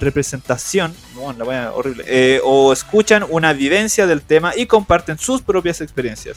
representación 0.00 0.94
bueno, 1.14 1.40
la 1.40 1.44
wea 1.44 1.72
horrible, 1.74 2.04
eh, 2.06 2.40
o 2.42 2.72
escuchan 2.72 3.22
una 3.28 3.52
vivencia 3.52 4.06
del 4.06 4.22
tema 4.22 4.52
y 4.56 4.64
comparten 4.64 5.18
sus 5.18 5.42
propias 5.42 5.82
experiencias. 5.82 6.36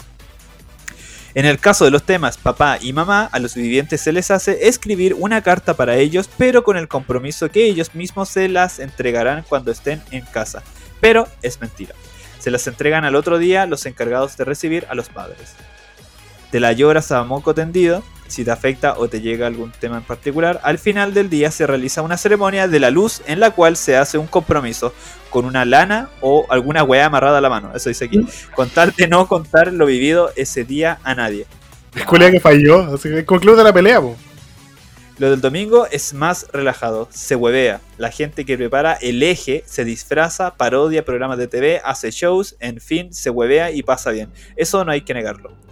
En 1.37 1.45
el 1.45 1.59
caso 1.59 1.85
de 1.85 1.91
los 1.91 2.01
temas 2.01 2.35
papá 2.35 2.79
y 2.81 2.93
mamá, 2.93 3.29
a 3.31 3.37
los 3.37 3.53
vivientes 3.53 4.01
se 4.01 4.11
les 4.11 4.31
hace 4.31 4.67
escribir 4.67 5.13
una 5.13 5.43
carta 5.43 5.75
para 5.75 5.95
ellos, 5.95 6.27
pero 6.35 6.63
con 6.63 6.77
el 6.77 6.87
compromiso 6.87 7.47
que 7.51 7.65
ellos 7.65 7.93
mismos 7.93 8.29
se 8.29 8.49
las 8.49 8.79
entregarán 8.79 9.45
cuando 9.47 9.69
estén 9.69 10.01
en 10.09 10.25
casa. 10.25 10.63
Pero 10.99 11.27
es 11.43 11.61
mentira. 11.61 11.93
Se 12.39 12.49
las 12.49 12.65
entregan 12.65 13.05
al 13.05 13.13
otro 13.13 13.37
día 13.37 13.67
los 13.67 13.85
encargados 13.85 14.35
de 14.35 14.45
recibir 14.45 14.87
a 14.89 14.95
los 14.95 15.09
padres. 15.09 15.53
Te 16.49 16.59
la 16.59 16.71
lloras 16.71 17.11
a 17.11 17.23
tendido, 17.53 18.03
si 18.27 18.43
te 18.43 18.51
afecta 18.51 18.97
o 18.97 19.07
te 19.07 19.21
llega 19.21 19.47
algún 19.47 19.71
tema 19.71 19.97
en 19.97 20.03
particular, 20.03 20.59
al 20.63 20.77
final 20.77 21.13
del 21.13 21.29
día 21.29 21.51
se 21.51 21.67
realiza 21.67 22.01
una 22.01 22.17
ceremonia 22.17 22.67
de 22.67 22.79
la 22.79 22.91
luz 22.91 23.21
en 23.25 23.39
la 23.39 23.51
cual 23.51 23.77
se 23.77 23.97
hace 23.97 24.17
un 24.17 24.27
compromiso 24.27 24.93
con 25.29 25.45
una 25.45 25.65
lana 25.65 26.09
o 26.21 26.45
alguna 26.49 26.83
weá 26.83 27.05
amarrada 27.05 27.37
a 27.37 27.41
la 27.41 27.49
mano. 27.49 27.71
Eso 27.75 27.89
dice 27.89 28.05
aquí. 28.05 28.25
Con 28.55 28.69
tal 28.69 28.91
de 28.91 29.07
no 29.07 29.27
contar 29.27 29.73
lo 29.73 29.85
vivido 29.85 30.31
ese 30.35 30.63
día 30.63 30.99
a 31.03 31.15
nadie. 31.15 31.45
Es 31.95 32.05
culea 32.05 32.31
que 32.31 32.39
falló. 32.39 32.93
Así 32.93 33.09
que 33.09 33.25
concluye 33.25 33.63
la 33.63 33.73
pelea, 33.73 34.01
po. 34.01 34.15
Lo 35.19 35.31
del 35.31 35.41
domingo 35.41 35.87
es 35.87 36.13
más 36.13 36.45
relajado, 36.53 37.07
se 37.11 37.35
huevea. 37.35 37.81
La 37.97 38.11
gente 38.11 38.45
que 38.45 38.55
prepara 38.55 38.93
el 38.93 39.23
eje 39.23 39.63
se 39.65 39.83
disfraza, 39.83 40.53
parodia 40.53 41.03
programas 41.03 41.39
de 41.39 41.47
TV, 41.47 41.81
hace 41.83 42.11
shows, 42.11 42.55
en 42.59 42.79
fin, 42.79 43.11
se 43.11 43.31
huevea 43.31 43.71
y 43.71 43.81
pasa 43.81 44.11
bien. 44.11 44.29
Eso 44.55 44.85
no 44.85 44.91
hay 44.91 45.01
que 45.01 45.15
negarlo. 45.15 45.66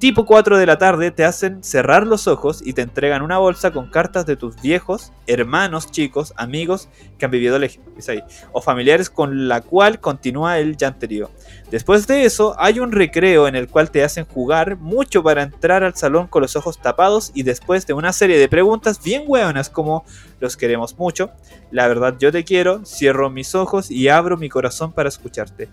Tipo 0.00 0.24
4 0.24 0.56
de 0.56 0.64
la 0.64 0.78
tarde 0.78 1.10
te 1.10 1.26
hacen 1.26 1.62
cerrar 1.62 2.06
los 2.06 2.26
ojos 2.26 2.62
y 2.64 2.72
te 2.72 2.80
entregan 2.80 3.20
una 3.20 3.36
bolsa 3.36 3.70
con 3.70 3.90
cartas 3.90 4.24
de 4.24 4.34
tus 4.34 4.58
viejos, 4.62 5.12
hermanos, 5.26 5.90
chicos, 5.90 6.32
amigos 6.38 6.88
que 7.18 7.26
han 7.26 7.30
vivido 7.30 7.58
ahí, 7.58 8.22
o 8.52 8.62
familiares 8.62 9.10
con 9.10 9.46
la 9.46 9.60
cual 9.60 10.00
continúa 10.00 10.58
el 10.58 10.78
llanterío. 10.78 11.28
Después 11.70 12.06
de 12.06 12.24
eso, 12.24 12.56
hay 12.58 12.80
un 12.80 12.92
recreo 12.92 13.46
en 13.46 13.54
el 13.56 13.68
cual 13.68 13.90
te 13.90 14.02
hacen 14.02 14.24
jugar 14.24 14.78
mucho 14.78 15.22
para 15.22 15.42
entrar 15.42 15.84
al 15.84 15.94
salón 15.94 16.28
con 16.28 16.40
los 16.40 16.56
ojos 16.56 16.80
tapados 16.80 17.30
y 17.34 17.42
después 17.42 17.86
de 17.86 17.92
una 17.92 18.14
serie 18.14 18.38
de 18.38 18.48
preguntas 18.48 19.02
bien 19.04 19.24
hueonas 19.26 19.68
como 19.68 20.06
los 20.40 20.56
queremos 20.56 20.98
mucho, 20.98 21.30
la 21.70 21.86
verdad 21.88 22.16
yo 22.18 22.32
te 22.32 22.44
quiero, 22.44 22.86
cierro 22.86 23.28
mis 23.28 23.54
ojos 23.54 23.90
y 23.90 24.08
abro 24.08 24.38
mi 24.38 24.48
corazón 24.48 24.92
para 24.94 25.10
escucharte. 25.10 25.68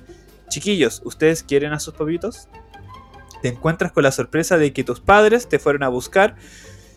Chiquillos, 0.49 1.01
¿ustedes 1.05 1.43
quieren 1.43 1.71
a 1.71 1.79
sus 1.79 1.93
papitos? 1.93 2.49
Te 3.41 3.49
encuentras 3.49 3.91
con 3.91 4.03
la 4.03 4.11
sorpresa 4.11 4.57
de 4.57 4.73
que 4.73 4.83
tus 4.83 4.99
padres 4.99 5.47
te 5.47 5.59
fueron 5.59 5.83
a 5.83 5.89
buscar 5.89 6.35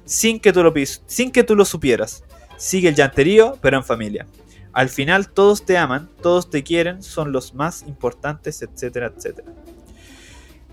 sin 0.05 0.41
que 0.41 0.53
tú 0.53 0.63
lo, 0.63 0.73
sin 1.07 1.31
que 1.31 1.45
tú 1.45 1.55
lo 1.55 1.65
supieras. 1.65 2.25
Sigue 2.57 2.89
el 2.89 2.95
llanterío, 2.95 3.59
pero 3.61 3.77
en 3.77 3.85
familia. 3.85 4.27
Al 4.73 4.89
final 4.89 5.31
todos 5.31 5.65
te 5.65 5.77
aman, 5.79 6.09
todos 6.23 6.51
te 6.51 6.63
quieren, 6.63 7.03
son 7.03 7.33
los 7.33 7.55
más 7.55 7.83
importantes, 7.83 8.63
etcétera, 8.63 9.13
etcétera. 9.15 9.53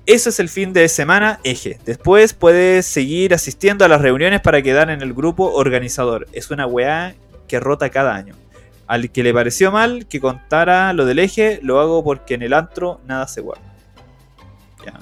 Ese 0.06 0.30
es 0.30 0.40
el 0.40 0.48
fin 0.48 0.72
de 0.72 0.88
semana 0.88 1.40
eje. 1.44 1.80
Después 1.86 2.34
puedes 2.34 2.86
seguir 2.86 3.34
asistiendo 3.34 3.84
a 3.84 3.88
las 3.88 4.02
reuniones 4.02 4.40
para 4.42 4.62
quedar 4.62 4.90
en 4.90 5.02
el 5.02 5.14
grupo 5.14 5.52
organizador. 5.52 6.28
Es 6.32 6.50
una 6.50 6.66
weá 6.66 7.16
que 7.48 7.60
rota 7.60 7.90
cada 7.90 8.16
año. 8.16 8.36
Al 8.88 9.12
que 9.12 9.22
le 9.22 9.34
pareció 9.34 9.72
mal 9.72 10.08
que 10.08 10.22
contara 10.22 10.94
lo 10.94 11.06
del 11.06 11.20
eje, 11.20 11.60
lo 11.62 11.82
hago 11.82 12.04
porque 12.04 12.36
en 12.36 12.42
el 12.42 12.54
antro 12.54 13.02
nada 13.06 13.28
se 13.28 13.42
guarda. 13.42 13.74
Ya. 14.86 14.94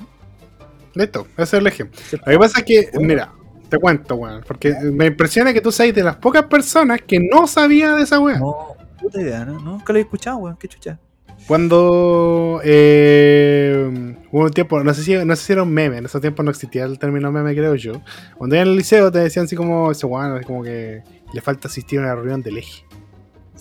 Listo, 0.95 1.27
ese 1.33 1.43
es 1.43 1.53
el 1.53 1.67
ejemplo. 1.67 1.99
Lo 2.11 2.31
que 2.31 2.39
pasa 2.39 2.59
es 2.59 2.65
que, 2.65 2.89
mira, 2.99 3.33
te 3.69 3.77
cuento, 3.77 4.15
weón. 4.15 4.43
Porque 4.47 4.73
me 4.81 5.07
impresiona 5.07 5.53
que 5.53 5.61
tú 5.61 5.71
seas 5.71 5.93
de 5.93 6.03
las 6.03 6.15
pocas 6.15 6.43
personas 6.45 7.01
que 7.01 7.19
no 7.19 7.47
sabía 7.47 7.93
de 7.93 8.03
esa 8.03 8.19
weá. 8.19 8.39
No, 8.39 8.75
puta 9.01 9.21
idea, 9.21 9.45
¿no? 9.45 9.59
Nunca 9.59 9.91
lo 9.91 9.99
he 9.99 10.03
escuchado, 10.03 10.37
weón. 10.37 10.57
Qué 10.57 10.67
chucha. 10.67 10.99
Cuando 11.47 12.59
eh, 12.63 14.15
hubo 14.31 14.43
un 14.45 14.51
tiempo, 14.51 14.83
no 14.83 14.93
sé, 14.93 15.03
si, 15.03 15.13
no 15.13 15.35
sé 15.35 15.43
si 15.43 15.53
era 15.53 15.61
un 15.61 15.71
meme, 15.71 15.97
en 15.97 16.05
esos 16.05 16.19
tiempos 16.19 16.43
no 16.43 16.49
existía 16.49 16.85
el 16.85 16.97
término 16.97 17.31
meme, 17.31 17.53
creo 17.53 17.75
yo. 17.75 18.01
Cuando 18.37 18.55
iba 18.55 18.63
en 18.63 18.69
el 18.69 18.75
liceo 18.77 19.11
te 19.11 19.19
decían 19.19 19.45
así 19.45 19.55
como, 19.55 19.91
ese 19.91 20.07
weón, 20.07 20.41
como 20.43 20.63
que 20.63 21.03
le 21.33 21.41
falta 21.41 21.67
asistir 21.67 21.99
a 21.99 22.03
una 22.03 22.15
reunión 22.15 22.41
del 22.41 22.57
eje. 22.57 22.85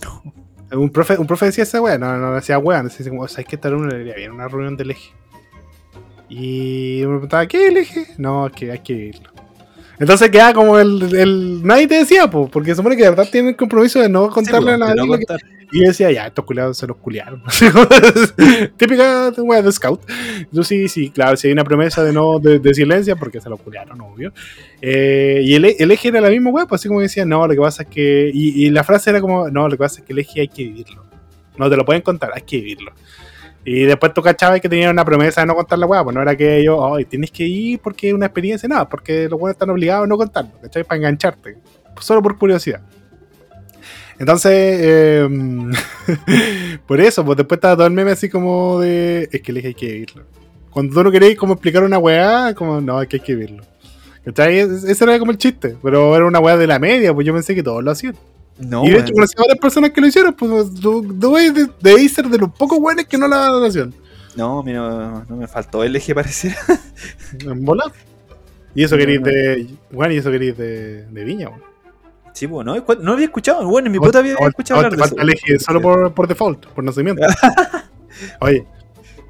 Un 0.73 0.91
profe, 0.91 1.17
un 1.19 1.27
profe 1.27 1.47
decía 1.47 1.63
esa 1.63 1.81
weá, 1.81 1.99
no, 1.99 2.17
no 2.17 2.35
decía 2.35 2.59
weón, 2.59 2.87
decía 2.89 3.09
como, 3.09 3.29
¿sabes 3.29 3.47
qué 3.47 3.57
tal 3.57 3.75
uno 3.75 3.87
le 3.87 4.01
iría 4.01 4.15
bien 4.17 4.33
una 4.33 4.49
reunión 4.49 4.77
del 4.77 4.91
eje? 4.91 5.13
Y 6.37 7.01
me 7.03 7.07
preguntaba, 7.09 7.47
¿qué 7.47 7.69
el 7.69 7.77
eje? 7.77 8.07
No, 8.19 8.47
es 8.49 8.53
que 8.53 8.73
hay 8.73 8.81
que 8.81 8.93
irlo. 8.93 9.31
Entonces 10.01 10.29
queda 10.31 10.53
como 10.53 10.79
el, 10.81 11.15
el- 11.15 11.63
Nadie 11.65 11.87
te 11.87 11.95
decía, 11.95 12.29
po, 12.29 12.49
porque 12.49 12.71
se 12.71 12.77
supone 12.77 12.97
que 12.97 13.05
de 13.05 13.11
verdad 13.11 13.29
tienen 13.31 13.51
el 13.51 13.57
compromiso 13.57 14.01
de 14.01 14.09
no 14.09 14.29
contarle 14.29 14.73
a 14.73 14.75
Sí, 14.75 14.79
pues, 14.79 14.89
nadie. 14.89 14.95
no 14.97 15.07
lo 15.07 15.19
que- 15.19 15.25
contar. 15.27 15.41
Y 15.73 15.81
yo 15.81 15.89
decía, 15.89 16.11
ya, 16.13 16.27
estos 16.27 16.45
culiados 16.45 16.77
se 16.77 16.87
los 16.87 16.97
culiaron. 16.99 17.43
Típica 18.77 19.33
wea 19.39 19.63
de 19.63 19.73
scout. 19.73 20.01
Yo 20.53 20.63
sí, 20.63 20.89
sí, 20.89 21.11
claro, 21.11 21.37
si 21.37 21.49
hay 21.49 21.53
una 21.53 21.65
promesa 21.65 22.03
de 22.05 22.13
no 22.13 22.39
de, 22.39 22.59
de 22.59 22.75
silencio, 22.75 23.17
porque 23.17 23.41
se 23.41 23.49
los 23.49 23.61
culiaron, 23.61 24.01
obvio. 24.01 24.33
Eh, 24.81 25.41
y 25.43 25.55
el, 25.55 25.65
el, 25.79 25.91
eje 25.91 26.09
era 26.09 26.21
la 26.21 26.29
misma 26.31 26.51
wea, 26.51 26.67
pues 26.67 26.81
así 26.81 26.89
como 26.89 27.01
decía, 27.01 27.25
no, 27.25 27.47
lo 27.47 27.55
que 27.55 27.61
pasa 27.61 27.83
es 27.85 27.89
que. 27.89 28.31
Y, 28.33 28.67
y, 28.67 28.71
la 28.71 28.85
frase 28.85 29.11
era 29.11 29.21
como, 29.21 29.49
no, 29.51 29.65
lo 29.69 29.71
que 29.73 29.79
pasa 29.79 30.01
es 30.01 30.07
que 30.07 30.13
el 30.13 30.19
eje 30.21 30.43
hay 30.43 30.49
que 30.49 30.65
vivirlo. 30.65 31.03
No 31.57 31.71
te 31.71 31.77
lo 31.77 31.85
pueden 31.85 32.03
contar, 32.03 32.31
hay 32.35 32.43
que 32.43 32.57
vivirlo. 32.59 32.93
Y 33.65 33.85
después 33.85 34.13
tú 34.13 34.23
cachabas 34.23 34.61
que 34.61 34.69
tenían 34.69 34.91
una 34.91 35.05
promesa 35.05 35.41
de 35.41 35.47
no 35.47 35.55
contar 35.55 35.79
la 35.79 35.87
weá, 35.87 36.05
pues 36.05 36.15
no 36.15 36.21
era 36.21 36.37
que 36.37 36.59
ellos, 36.59 36.77
oh, 36.79 36.99
tienes 37.09 37.31
que 37.31 37.45
ir 37.45 37.81
porque 37.81 38.09
es 38.09 38.15
una 38.15 38.27
experiencia, 38.27 38.69
nada, 38.69 38.89
porque 38.89 39.27
los 39.29 39.41
weones 39.41 39.55
están 39.55 39.71
obligados 39.71 40.05
a 40.05 40.07
no 40.07 40.19
contarlo, 40.19 40.53
¿cachai? 40.61 40.85
Para 40.85 40.99
engancharte, 40.99 41.57
solo 41.99 42.23
por 42.23 42.37
curiosidad. 42.37 42.83
Entonces, 44.19 44.53
eh, 44.53 45.29
por 46.87 47.01
eso, 47.01 47.25
pues 47.25 47.39
después 47.39 47.57
estaba 47.57 47.77
todo 47.77 47.87
el 47.87 47.93
meme 47.93 48.11
así 48.11 48.29
como 48.29 48.81
de, 48.81 49.29
es 49.33 49.41
que 49.41 49.53
les 49.53 49.65
hay 49.65 49.75
que 49.75 49.87
vivirlo. 49.87 50.25
Cuando 50.71 50.95
tú 50.95 51.03
no 51.03 51.11
queréis 51.11 51.39
como 51.39 51.55
explicar 51.55 51.85
una 51.85 51.99
weá, 51.99 52.55
como, 52.55 52.81
no, 52.81 53.01
es 53.01 53.09
que 53.09 53.17
hay 53.17 53.23
que 53.23 53.35
vivirlo. 53.35 53.65
¿Cachai? 54.25 54.59
Ese 54.59 55.05
era 55.05 55.19
como 55.19 55.33
el 55.33 55.39
chiste, 55.39 55.77
pero 55.83 56.15
era 56.17 56.27
una 56.27 56.39
weá 56.39 56.57
de 56.57 56.67
la 56.67 56.79
media, 56.79 57.15
pues 57.15 57.27
yo 57.27 57.33
pensé 57.33 57.55
que 57.55 57.63
todos 57.63 57.83
lo 57.83 57.91
hacían. 57.91 58.15
No, 58.59 58.85
y 58.85 58.91
de 58.91 59.01
hecho 59.01 59.13
conocí 59.13 59.35
a 59.37 59.43
varias 59.43 59.59
personas 59.59 59.91
que 59.91 60.01
lo 60.01 60.07
hicieron, 60.07 60.33
pues 60.33 60.73
tú 60.81 61.03
de, 61.03 61.69
de 61.81 62.09
ser 62.09 62.29
de 62.29 62.39
los 62.39 62.51
pocos 62.53 62.79
buenos 62.79 63.05
que 63.05 63.19
no 63.19 63.27
la 63.27 63.51
relación. 63.51 63.95
No, 64.37 64.63
mira, 64.63 64.81
no, 64.81 65.25
no 65.29 65.37
me 65.37 65.47
faltó 65.47 65.83
el 65.85 65.95
eje 65.97 66.15
pareciera. 66.15 66.57
En 67.41 67.65
bola. 67.65 67.85
Y 68.75 68.85
eso 68.85 68.97
queréis 68.97 69.23
de. 69.23 69.69
Bueno, 69.91 70.13
y 70.15 70.19
eso 70.19 70.31
queréis 70.31 70.57
de, 70.57 71.07
de 71.07 71.25
Viña, 71.25 71.49
bueno. 71.49 71.65
Sí, 72.33 72.47
bueno, 72.47 72.75
no, 72.75 72.95
no 73.01 73.13
había 73.13 73.27
escuchado. 73.27 73.65
Bueno, 73.69 73.87
en 73.87 73.93
mi 73.93 73.99
puta 74.01 74.19
había 74.19 74.35
escuchado 74.35 74.81
hablar 74.81 74.97
de 74.97 75.05
eso. 75.05 75.17
el 75.17 75.31
eje 75.31 75.59
solo 75.61 75.81
por, 75.81 76.13
por 76.13 76.27
default, 76.27 76.67
por 76.67 76.83
nacimiento. 76.83 77.23
Oye. 78.41 78.67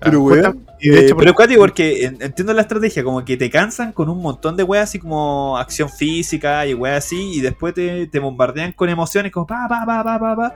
Pero, 0.04 0.22
weón. 0.22 0.66
Y 0.80 0.90
de 0.90 1.00
hecho, 1.00 1.14
eh, 1.14 1.16
pero 1.18 1.30
es 1.30 1.36
cuático 1.36 1.60
porque 1.60 2.04
entiendo 2.04 2.52
la 2.52 2.62
estrategia, 2.62 3.02
como 3.02 3.24
que 3.24 3.36
te 3.36 3.48
cansan 3.48 3.92
con 3.92 4.08
un 4.10 4.20
montón 4.20 4.56
de 4.56 4.62
weas 4.62 4.90
así 4.90 4.98
como 4.98 5.56
acción 5.56 5.88
física 5.88 6.66
y 6.66 6.74
weas 6.74 7.04
así, 7.04 7.38
y 7.38 7.40
después 7.40 7.74
te, 7.74 8.06
te 8.06 8.18
bombardean 8.18 8.72
con 8.72 8.88
emociones 8.88 9.32
como 9.32 9.46
pa, 9.46 9.66
pa, 9.68 9.84
pa, 9.86 10.04
pa, 10.04 10.18
pa, 10.18 10.36
pa. 10.36 10.54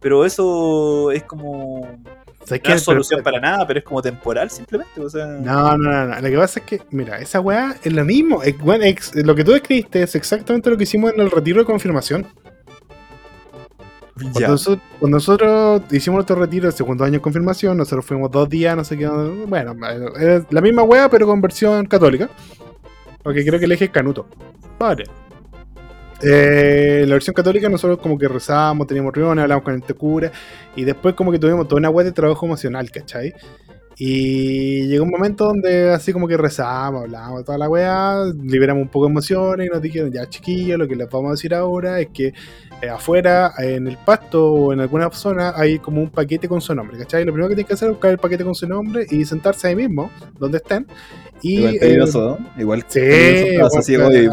Pero 0.00 0.24
eso 0.24 1.10
es 1.10 1.22
como. 1.24 1.86
No 2.48 2.56
es 2.74 2.82
solución 2.82 3.22
para 3.22 3.38
nada, 3.38 3.66
pero 3.66 3.80
es 3.80 3.84
como 3.84 4.00
temporal 4.00 4.50
simplemente. 4.50 5.00
O 5.00 5.10
sea... 5.10 5.26
No, 5.26 5.76
no, 5.76 5.90
no, 5.90 6.06
no. 6.06 6.20
Lo 6.20 6.28
que 6.28 6.36
pasa 6.36 6.60
es 6.60 6.66
que, 6.66 6.82
mira, 6.90 7.18
esa 7.18 7.38
weá 7.38 7.76
es 7.84 7.92
lo 7.92 8.04
mismo. 8.04 8.42
Es, 8.42 8.58
bueno, 8.58 8.84
es, 8.84 9.14
lo 9.14 9.34
que 9.34 9.44
tú 9.44 9.52
describiste 9.52 10.02
es 10.02 10.14
exactamente 10.14 10.70
lo 10.70 10.76
que 10.76 10.84
hicimos 10.84 11.12
en 11.12 11.20
el 11.20 11.30
retiro 11.30 11.60
de 11.60 11.66
confirmación. 11.66 12.26
Cuando 14.32 14.48
nosotros, 14.48 14.84
cuando 14.98 15.16
nosotros, 15.16 15.82
hicimos 15.90 16.16
nuestro 16.16 16.36
retiro 16.36 16.66
el 16.66 16.72
segundo 16.72 17.04
año 17.04 17.14
de 17.14 17.20
confirmación, 17.20 17.76
nosotros 17.76 18.04
fuimos 18.04 18.30
dos 18.30 18.48
días, 18.48 18.76
no 18.76 18.84
sé 18.84 18.96
qué. 18.96 19.06
Bueno, 19.06 19.74
es 20.18 20.44
la 20.50 20.60
misma 20.60 20.82
wea, 20.82 21.08
pero 21.08 21.26
con 21.26 21.40
versión 21.40 21.86
católica. 21.86 22.28
Porque 23.22 23.44
creo 23.44 23.58
que 23.58 23.66
el 23.66 23.72
eje 23.72 23.86
es 23.86 23.90
canuto. 23.90 24.26
Vale. 24.78 25.04
Eh, 26.22 27.04
la 27.06 27.14
versión 27.14 27.32
católica 27.32 27.68
nosotros 27.68 27.98
como 27.98 28.18
que 28.18 28.28
rezábamos, 28.28 28.86
teníamos 28.86 29.14
reuniones, 29.14 29.42
hablábamos 29.42 29.64
con 29.64 29.74
el 29.74 29.94
cura 29.94 30.30
y 30.76 30.84
después 30.84 31.14
como 31.14 31.32
que 31.32 31.38
tuvimos 31.38 31.66
toda 31.66 31.78
una 31.78 31.88
web 31.88 32.04
de 32.04 32.12
trabajo 32.12 32.44
emocional, 32.44 32.90
¿cachai? 32.90 33.32
Y 34.02 34.86
llegó 34.86 35.04
un 35.04 35.10
momento 35.10 35.44
donde 35.44 35.90
así 35.90 36.10
como 36.14 36.26
que 36.26 36.38
rezábamos, 36.38 37.02
hablábamos 37.02 37.44
toda 37.44 37.58
la 37.58 37.68
weá, 37.68 38.24
liberamos 38.42 38.80
un 38.80 38.88
poco 38.88 39.04
de 39.04 39.10
emociones 39.10 39.66
y 39.66 39.68
nos 39.68 39.82
dijeron, 39.82 40.10
ya 40.10 40.26
chiquillos, 40.26 40.78
lo 40.78 40.88
que 40.88 40.96
les 40.96 41.06
vamos 41.06 41.28
a 41.28 41.32
decir 41.32 41.54
ahora 41.54 42.00
es 42.00 42.08
que 42.08 42.32
eh, 42.80 42.88
afuera, 42.88 43.52
en 43.58 43.86
el 43.86 43.98
pasto 43.98 44.52
o 44.52 44.72
en 44.72 44.80
alguna 44.80 45.10
zona, 45.10 45.52
hay 45.54 45.80
como 45.80 46.00
un 46.00 46.08
paquete 46.08 46.48
con 46.48 46.62
su 46.62 46.74
nombre, 46.74 46.96
¿cachai? 46.96 47.26
Lo 47.26 47.32
primero 47.32 47.50
que 47.50 47.56
tienen 47.56 47.68
que 47.68 47.74
hacer 47.74 47.88
es 47.88 47.94
buscar 47.96 48.12
el 48.12 48.16
paquete 48.16 48.42
con 48.42 48.54
su 48.54 48.66
nombre 48.66 49.06
y 49.10 49.26
sentarse 49.26 49.68
ahí 49.68 49.76
mismo, 49.76 50.10
donde 50.38 50.56
estén. 50.56 50.86
Y, 51.42 51.58
igual 51.58 51.78
peligroso, 51.78 52.38
eh, 52.38 52.40
¿no? 52.40 52.62
Igual 52.62 52.84
sí, 52.88 53.00
peligroso, 53.00 53.78
así, 53.80 53.94
hay, 53.96 54.00
un, 54.00 54.12
dedo, 54.12 54.24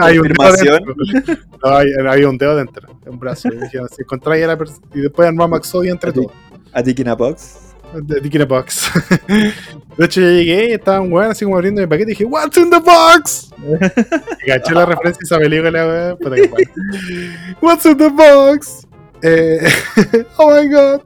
hay, 0.00 0.18
un, 0.18 0.26
dedo 0.26 0.56
dentro. 0.56 2.30
Un 2.30 2.38
dedo 2.38 2.56
dentro, 2.56 2.88
un 3.06 3.18
brazo. 3.20 3.46
Y 3.46 3.58
dijeron, 3.58 3.88
si 3.88 4.02
a 4.02 4.46
la 4.48 4.58
y 4.92 5.00
después 5.02 5.28
armamos 5.28 5.60
Exodia 5.60 5.92
entre 5.92 6.12
A 6.72 6.82
ti- 6.82 6.94
todos. 6.94 7.08
A 7.08 7.14
Box. 7.14 7.56
De 7.92 8.20
Dick 8.20 8.34
in 8.36 8.42
a 8.42 8.46
Box. 8.46 8.90
De 9.96 10.04
hecho, 10.04 10.20
yo 10.20 10.28
llegué 10.30 10.70
y 10.70 10.72
estaba 10.72 11.00
un 11.00 11.12
weón 11.12 11.30
así 11.32 11.44
como 11.44 11.56
abriendo 11.56 11.80
mi 11.80 11.86
paquete 11.88 12.12
y 12.12 12.14
dije, 12.14 12.24
What's 12.24 12.56
in 12.56 12.70
the 12.70 12.78
box? 12.78 13.50
Y 14.44 14.48
caché 14.48 14.72
la 14.74 14.86
referencia 14.86 15.20
a 15.22 15.26
esa 15.26 15.38
película, 15.38 15.86
weón. 15.86 16.18
What's 17.60 17.84
in 17.86 17.96
the 17.96 18.08
box? 18.08 18.86
Eh, 19.22 19.68
oh 20.38 20.54
my 20.54 20.68
god. 20.68 21.00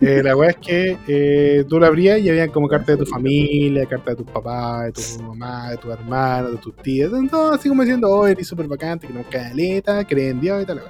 Eh, 0.00 0.20
la 0.22 0.36
weá 0.36 0.50
es 0.50 0.56
que 0.56 0.98
eh, 1.06 1.64
tú 1.68 1.78
la 1.78 1.86
abrías 1.86 2.18
y 2.18 2.28
había 2.28 2.48
como 2.48 2.68
cartas 2.68 2.98
de 2.98 3.04
tu 3.04 3.10
familia, 3.10 3.86
cartas 3.86 4.16
de 4.16 4.24
tus 4.24 4.32
papás, 4.32 4.86
de 4.86 4.92
tu 4.92 5.22
mamá, 5.22 5.70
de 5.70 5.76
tus 5.76 5.92
hermanos, 5.92 6.50
de 6.52 6.58
tus 6.58 6.76
tías. 6.78 7.10
Todo 7.30 7.54
así 7.54 7.68
como 7.68 7.82
diciendo, 7.82 8.10
oh, 8.10 8.26
eres 8.26 8.48
súper 8.48 8.66
vacante, 8.66 9.06
que 9.06 9.12
no 9.12 9.22
caleta, 9.30 10.04
creen 10.04 10.30
en 10.32 10.40
Dios 10.40 10.62
y 10.62 10.66
tal. 10.66 10.82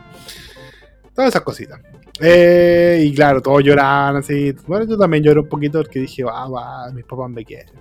Todas 1.15 1.29
esas 1.29 1.43
cositas. 1.43 1.79
Eh, 2.21 3.05
y 3.05 3.15
claro, 3.15 3.43
todos 3.43 3.63
lloraban 3.63 4.17
así. 4.17 4.55
Bueno, 4.67 4.87
yo 4.87 4.97
también 4.97 5.23
lloré 5.23 5.41
un 5.41 5.49
poquito 5.49 5.79
porque 5.81 6.01
dije, 6.01 6.25
ah, 6.31 6.49
va, 6.49 6.91
mis 6.93 7.05
papás 7.05 7.31
me 7.31 7.45
quieren. 7.45 7.75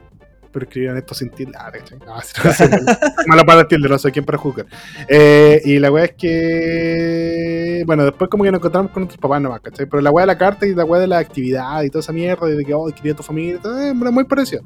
Pero 0.52 0.66
escribieron 0.66 0.98
esto 0.98 1.14
sin 1.14 1.30
tilde. 1.32 1.54
Ah. 1.58 1.70
No, 2.06 2.22
sí, 2.54 2.64
no, 2.70 2.78
malo 3.28 3.46
para 3.46 3.68
tilde, 3.68 3.90
no 3.90 3.98
soy 3.98 4.12
quien 4.14 4.24
para 4.24 4.38
juzgar. 4.38 4.66
Eh, 5.10 5.62
y 5.66 5.80
la 5.80 5.92
weá 5.92 6.06
es 6.06 6.14
que. 6.14 7.84
Bueno, 7.86 8.06
después 8.06 8.30
como 8.30 8.46
que 8.46 8.52
nos 8.52 8.60
encontramos 8.60 8.92
con 8.92 9.02
nuestros 9.02 9.20
papás 9.20 9.42
nomás, 9.42 9.60
¿cachai? 9.60 9.86
Pero 9.86 10.02
la 10.02 10.12
weá 10.12 10.24
de 10.24 10.28
la 10.28 10.38
carta 10.38 10.66
y 10.66 10.74
la 10.74 10.86
weá 10.86 11.02
de 11.02 11.08
la 11.08 11.18
actividad 11.18 11.84
y 11.84 11.90
toda 11.90 12.00
esa 12.00 12.14
mierda, 12.14 12.50
y 12.50 12.56
de 12.56 12.64
que, 12.64 12.74
oh, 12.74 12.86
quería 12.86 13.14
tu 13.14 13.24
familia, 13.24 13.60
eh, 13.66 13.94
muy 13.94 14.24
parecido. 14.24 14.64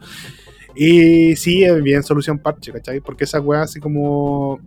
Y 0.76 1.36
sí, 1.36 1.64
es 1.64 1.82
bien 1.82 2.04
solución 2.04 2.38
parche, 2.38 2.72
¿cachai? 2.72 3.00
Porque 3.00 3.24
esa 3.24 3.40
weá 3.40 3.64
así 3.64 3.80
como. 3.80 4.60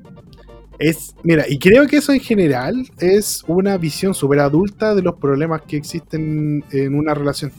Es, 0.78 1.14
mira, 1.22 1.44
y 1.48 1.58
creo 1.58 1.86
que 1.86 1.96
eso 1.96 2.12
en 2.12 2.20
general 2.20 2.88
es 2.98 3.44
una 3.46 3.76
visión 3.76 4.14
súper 4.14 4.40
adulta 4.40 4.94
de 4.94 5.02
los 5.02 5.14
problemas 5.16 5.62
que 5.62 5.76
existen 5.76 6.64
en 6.70 6.94
una 6.94 7.14
relación. 7.14 7.52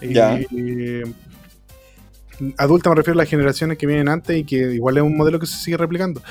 Ya. 0.00 0.40
Y, 0.40 1.02
adulta 2.56 2.90
me 2.90 2.96
refiero 2.96 3.18
a 3.18 3.22
las 3.22 3.28
generaciones 3.28 3.78
que 3.78 3.86
vienen 3.86 4.08
antes 4.08 4.36
y 4.36 4.44
que 4.44 4.56
igual 4.74 4.96
es 4.96 5.02
un 5.02 5.16
modelo 5.16 5.38
que 5.38 5.46
se 5.46 5.56
sigue 5.56 5.76
replicando. 5.76 6.22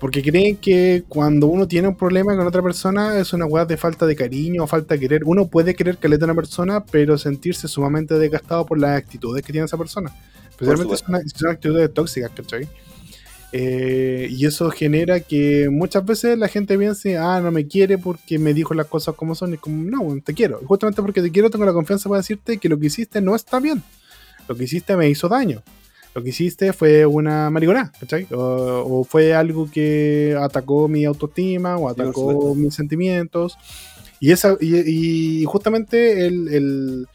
Porque 0.00 0.22
creen 0.22 0.56
que 0.56 1.04
cuando 1.08 1.46
uno 1.46 1.66
tiene 1.66 1.88
un 1.88 1.96
problema 1.96 2.36
con 2.36 2.46
otra 2.46 2.62
persona 2.62 3.18
es 3.18 3.32
una 3.32 3.46
weá 3.46 3.64
de 3.64 3.76
falta 3.76 4.06
de 4.06 4.16
cariño 4.16 4.64
o 4.64 4.66
falta 4.66 4.94
de 4.94 5.00
querer. 5.00 5.22
Uno 5.24 5.46
puede 5.46 5.74
querer 5.74 5.96
que 5.98 6.08
le 6.08 6.18
dé 6.18 6.24
a 6.24 6.26
una 6.26 6.34
persona, 6.34 6.84
pero 6.84 7.16
sentirse 7.16 7.68
sumamente 7.68 8.18
desgastado 8.18 8.66
por 8.66 8.78
las 8.78 8.98
actitudes 8.98 9.42
que 9.44 9.52
tiene 9.52 9.66
esa 9.66 9.78
persona. 9.78 10.12
Especialmente 10.50 10.96
si 10.96 11.04
son 11.38 11.50
actitudes 11.50 11.94
tóxicas, 11.94 12.30
¿cachai? 12.34 12.68
Eh, 13.56 14.26
y 14.30 14.46
eso 14.46 14.68
genera 14.70 15.20
que 15.20 15.68
muchas 15.70 16.04
veces 16.04 16.36
la 16.36 16.48
gente 16.48 16.76
piense, 16.76 17.16
ah, 17.18 17.40
no 17.40 17.52
me 17.52 17.68
quiere 17.68 17.98
porque 17.98 18.36
me 18.36 18.52
dijo 18.52 18.74
las 18.74 18.88
cosas 18.88 19.14
como 19.14 19.36
son. 19.36 19.54
Y 19.54 19.58
como, 19.58 19.84
no, 19.84 20.20
te 20.24 20.34
quiero. 20.34 20.58
Y 20.60 20.66
justamente 20.66 21.00
porque 21.00 21.22
te 21.22 21.30
quiero, 21.30 21.50
tengo 21.50 21.64
la 21.64 21.72
confianza 21.72 22.08
para 22.08 22.20
decirte 22.20 22.58
que 22.58 22.68
lo 22.68 22.80
que 22.80 22.86
hiciste 22.86 23.20
no 23.20 23.36
está 23.36 23.60
bien. 23.60 23.80
Lo 24.48 24.56
que 24.56 24.64
hiciste 24.64 24.96
me 24.96 25.08
hizo 25.08 25.28
daño. 25.28 25.62
Lo 26.16 26.22
que 26.24 26.30
hiciste 26.30 26.72
fue 26.72 27.06
una 27.06 27.48
mariconada, 27.50 27.92
¿cachai? 28.00 28.26
O, 28.32 29.00
o 29.00 29.04
fue 29.04 29.34
algo 29.34 29.70
que 29.70 30.36
atacó 30.40 30.88
mi 30.88 31.04
autoestima 31.04 31.76
o 31.76 31.88
atacó 31.88 32.54
mis 32.56 32.74
sentimientos. 32.74 33.56
Y, 34.18 34.32
esa, 34.32 34.56
y, 34.60 35.40
y 35.42 35.44
justamente 35.44 36.26
el, 36.26 36.48
el- 36.48 37.06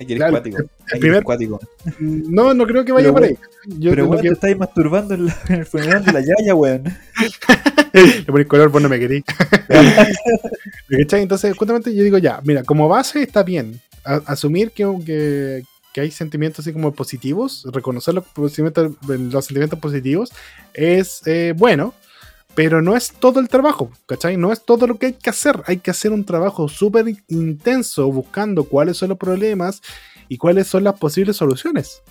Aquí 0.00 0.12
eres 0.14 0.16
Claro, 0.16 0.32
cuático. 0.32 0.56
el 0.58 0.64
eres 0.88 1.00
primer- 1.00 1.22
cuático. 1.24 1.60
No, 1.98 2.54
no 2.54 2.66
creo 2.66 2.84
que 2.86 2.92
vaya 2.92 3.04
Pero, 3.08 3.14
por 3.14 3.24
ahí. 3.24 3.36
Yo 3.78 3.90
Pero, 3.90 4.06
weón, 4.06 4.22
que- 4.22 4.28
te 4.28 4.34
estáis 4.34 4.56
masturbando 4.56 5.12
en, 5.14 5.26
la- 5.26 5.36
en 5.48 5.54
el 5.56 5.66
funeral 5.66 6.04
de 6.04 6.12
la 6.12 6.20
Yaya, 6.20 6.54
weón. 6.54 6.84
Le 7.92 8.22
pones 8.24 8.46
color, 8.46 8.70
vos 8.70 8.80
no 8.80 8.88
me 8.88 8.98
querís. 8.98 9.24
Entonces, 10.88 11.56
justamente 11.56 11.94
yo 11.94 12.02
digo 12.02 12.18
ya, 12.18 12.40
mira, 12.44 12.62
como 12.62 12.88
base 12.88 13.22
está 13.22 13.42
bien. 13.42 13.80
A- 14.04 14.22
asumir 14.26 14.70
que, 14.70 14.84
que, 15.04 15.62
que 15.92 16.00
hay 16.00 16.10
sentimientos 16.10 16.60
así 16.60 16.72
como 16.72 16.92
positivos, 16.94 17.66
reconocer 17.72 18.14
los, 18.14 18.24
sentimientos- 18.52 18.96
los 19.06 19.44
sentimientos 19.44 19.78
positivos 19.78 20.30
es 20.72 21.20
eh, 21.26 21.52
bueno, 21.56 21.92
pero 22.62 22.82
no 22.82 22.94
es 22.94 23.12
todo 23.12 23.40
el 23.40 23.48
trabajo, 23.48 23.90
¿cachai? 24.04 24.36
No 24.36 24.52
es 24.52 24.62
todo 24.62 24.86
lo 24.86 24.98
que 24.98 25.06
hay 25.06 25.12
que 25.14 25.30
hacer. 25.30 25.62
Hay 25.64 25.78
que 25.78 25.90
hacer 25.90 26.12
un 26.12 26.26
trabajo 26.26 26.68
súper 26.68 27.06
intenso 27.28 28.12
buscando 28.12 28.64
cuáles 28.64 28.98
son 28.98 29.08
los 29.08 29.16
problemas 29.16 29.80
y 30.28 30.36
cuáles 30.36 30.66
son 30.66 30.84
las 30.84 30.98
posibles 30.98 31.38
soluciones. 31.38 32.02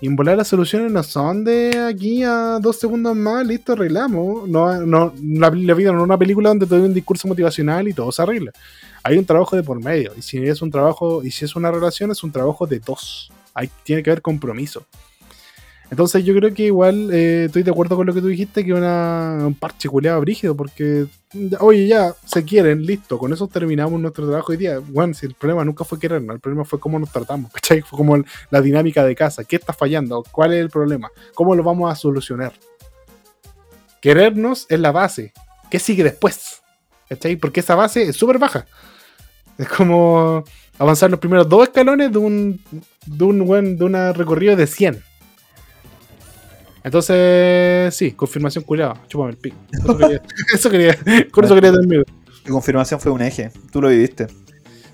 Y 0.00 0.08
en 0.08 0.16
volar 0.16 0.36
las 0.36 0.48
soluciones 0.48 0.90
no 0.90 1.00
son 1.04 1.44
de 1.44 1.78
aquí 1.78 2.24
a 2.24 2.58
dos 2.60 2.74
segundos 2.80 3.14
más, 3.14 3.46
listo, 3.46 3.74
arreglamos. 3.74 4.48
No, 4.48 4.84
no, 4.84 5.14
la, 5.22 5.48
la 5.50 5.74
vida 5.74 5.92
no 5.92 5.98
es 5.98 6.04
una 6.04 6.18
película 6.18 6.48
donde 6.48 6.66
te 6.66 6.74
doy 6.74 6.84
un 6.84 6.92
discurso 6.92 7.28
motivacional 7.28 7.86
y 7.86 7.92
todo 7.92 8.10
se 8.10 8.20
arregla. 8.20 8.50
Hay 9.04 9.16
un 9.16 9.26
trabajo 9.26 9.54
de 9.54 9.62
por 9.62 9.80
medio. 9.80 10.12
Y 10.18 10.22
si 10.22 10.38
es 10.38 10.60
un 10.60 10.72
trabajo, 10.72 11.22
y 11.22 11.30
si 11.30 11.44
es 11.44 11.54
una 11.54 11.70
relación, 11.70 12.10
es 12.10 12.24
un 12.24 12.32
trabajo 12.32 12.66
de 12.66 12.80
dos. 12.80 13.30
Hay, 13.54 13.70
tiene 13.84 14.02
que 14.02 14.10
haber 14.10 14.22
compromiso. 14.22 14.84
Entonces 15.90 16.22
yo 16.24 16.34
creo 16.34 16.52
que 16.52 16.64
igual 16.64 17.10
eh, 17.12 17.44
estoy 17.46 17.62
de 17.62 17.70
acuerdo 17.70 17.96
con 17.96 18.06
lo 18.06 18.12
que 18.12 18.20
tú 18.20 18.26
dijiste, 18.26 18.64
que 18.64 18.74
una, 18.74 19.38
un 19.46 19.54
parche 19.54 19.88
culeado 19.88 20.20
brígido, 20.20 20.54
porque 20.54 21.06
oye, 21.60 21.86
ya 21.86 22.14
se 22.26 22.44
quieren, 22.44 22.84
listo, 22.84 23.18
con 23.18 23.32
eso 23.32 23.48
terminamos 23.48 23.98
nuestro 23.98 24.26
trabajo 24.26 24.52
hoy 24.52 24.58
día. 24.58 24.80
Bueno, 24.80 25.14
si 25.14 25.24
el 25.24 25.34
problema 25.34 25.64
nunca 25.64 25.84
fue 25.84 25.98
querernos, 25.98 26.34
el 26.34 26.40
problema 26.40 26.64
fue 26.66 26.78
cómo 26.78 26.98
nos 26.98 27.10
tratamos, 27.10 27.50
¿cachai? 27.52 27.80
Fue 27.80 27.96
como 27.96 28.22
la 28.50 28.60
dinámica 28.60 29.02
de 29.04 29.14
casa, 29.14 29.44
¿qué 29.44 29.56
está 29.56 29.72
fallando? 29.72 30.22
¿Cuál 30.30 30.52
es 30.52 30.60
el 30.60 30.68
problema? 30.68 31.10
¿Cómo 31.34 31.54
lo 31.54 31.62
vamos 31.62 31.90
a 31.90 31.96
solucionar? 31.96 32.52
Querernos 34.02 34.66
es 34.68 34.78
la 34.80 34.92
base. 34.92 35.32
¿Qué 35.70 35.78
sigue 35.78 36.04
después? 36.04 36.62
¿Cachai? 37.08 37.36
Porque 37.36 37.60
esa 37.60 37.74
base 37.74 38.02
es 38.02 38.16
súper 38.16 38.38
baja. 38.38 38.66
Es 39.56 39.68
como 39.68 40.44
avanzar 40.78 41.10
los 41.10 41.18
primeros 41.18 41.48
dos 41.48 41.64
escalones 41.64 42.12
de 42.12 42.18
un, 42.18 42.60
de 43.06 43.24
un 43.24 43.76
de 43.76 43.84
una 43.84 44.12
recorrido 44.12 44.54
de 44.54 44.66
100. 44.66 45.07
Entonces, 46.84 47.94
sí, 47.94 48.12
confirmación 48.12 48.64
culiado. 48.64 48.94
Chúpame 49.08 49.30
el 49.32 49.36
pico. 49.36 49.56
Eso 49.72 49.96
quería, 49.98 50.22
eso 50.54 50.70
quería, 50.70 50.96
con 51.30 51.44
eso 51.44 51.54
quería 51.54 51.72
dormir. 51.72 52.04
Tu 52.44 52.52
confirmación 52.52 53.00
fue 53.00 53.12
un 53.12 53.20
eje. 53.22 53.50
Tú 53.70 53.82
lo 53.82 53.88
viviste. 53.88 54.26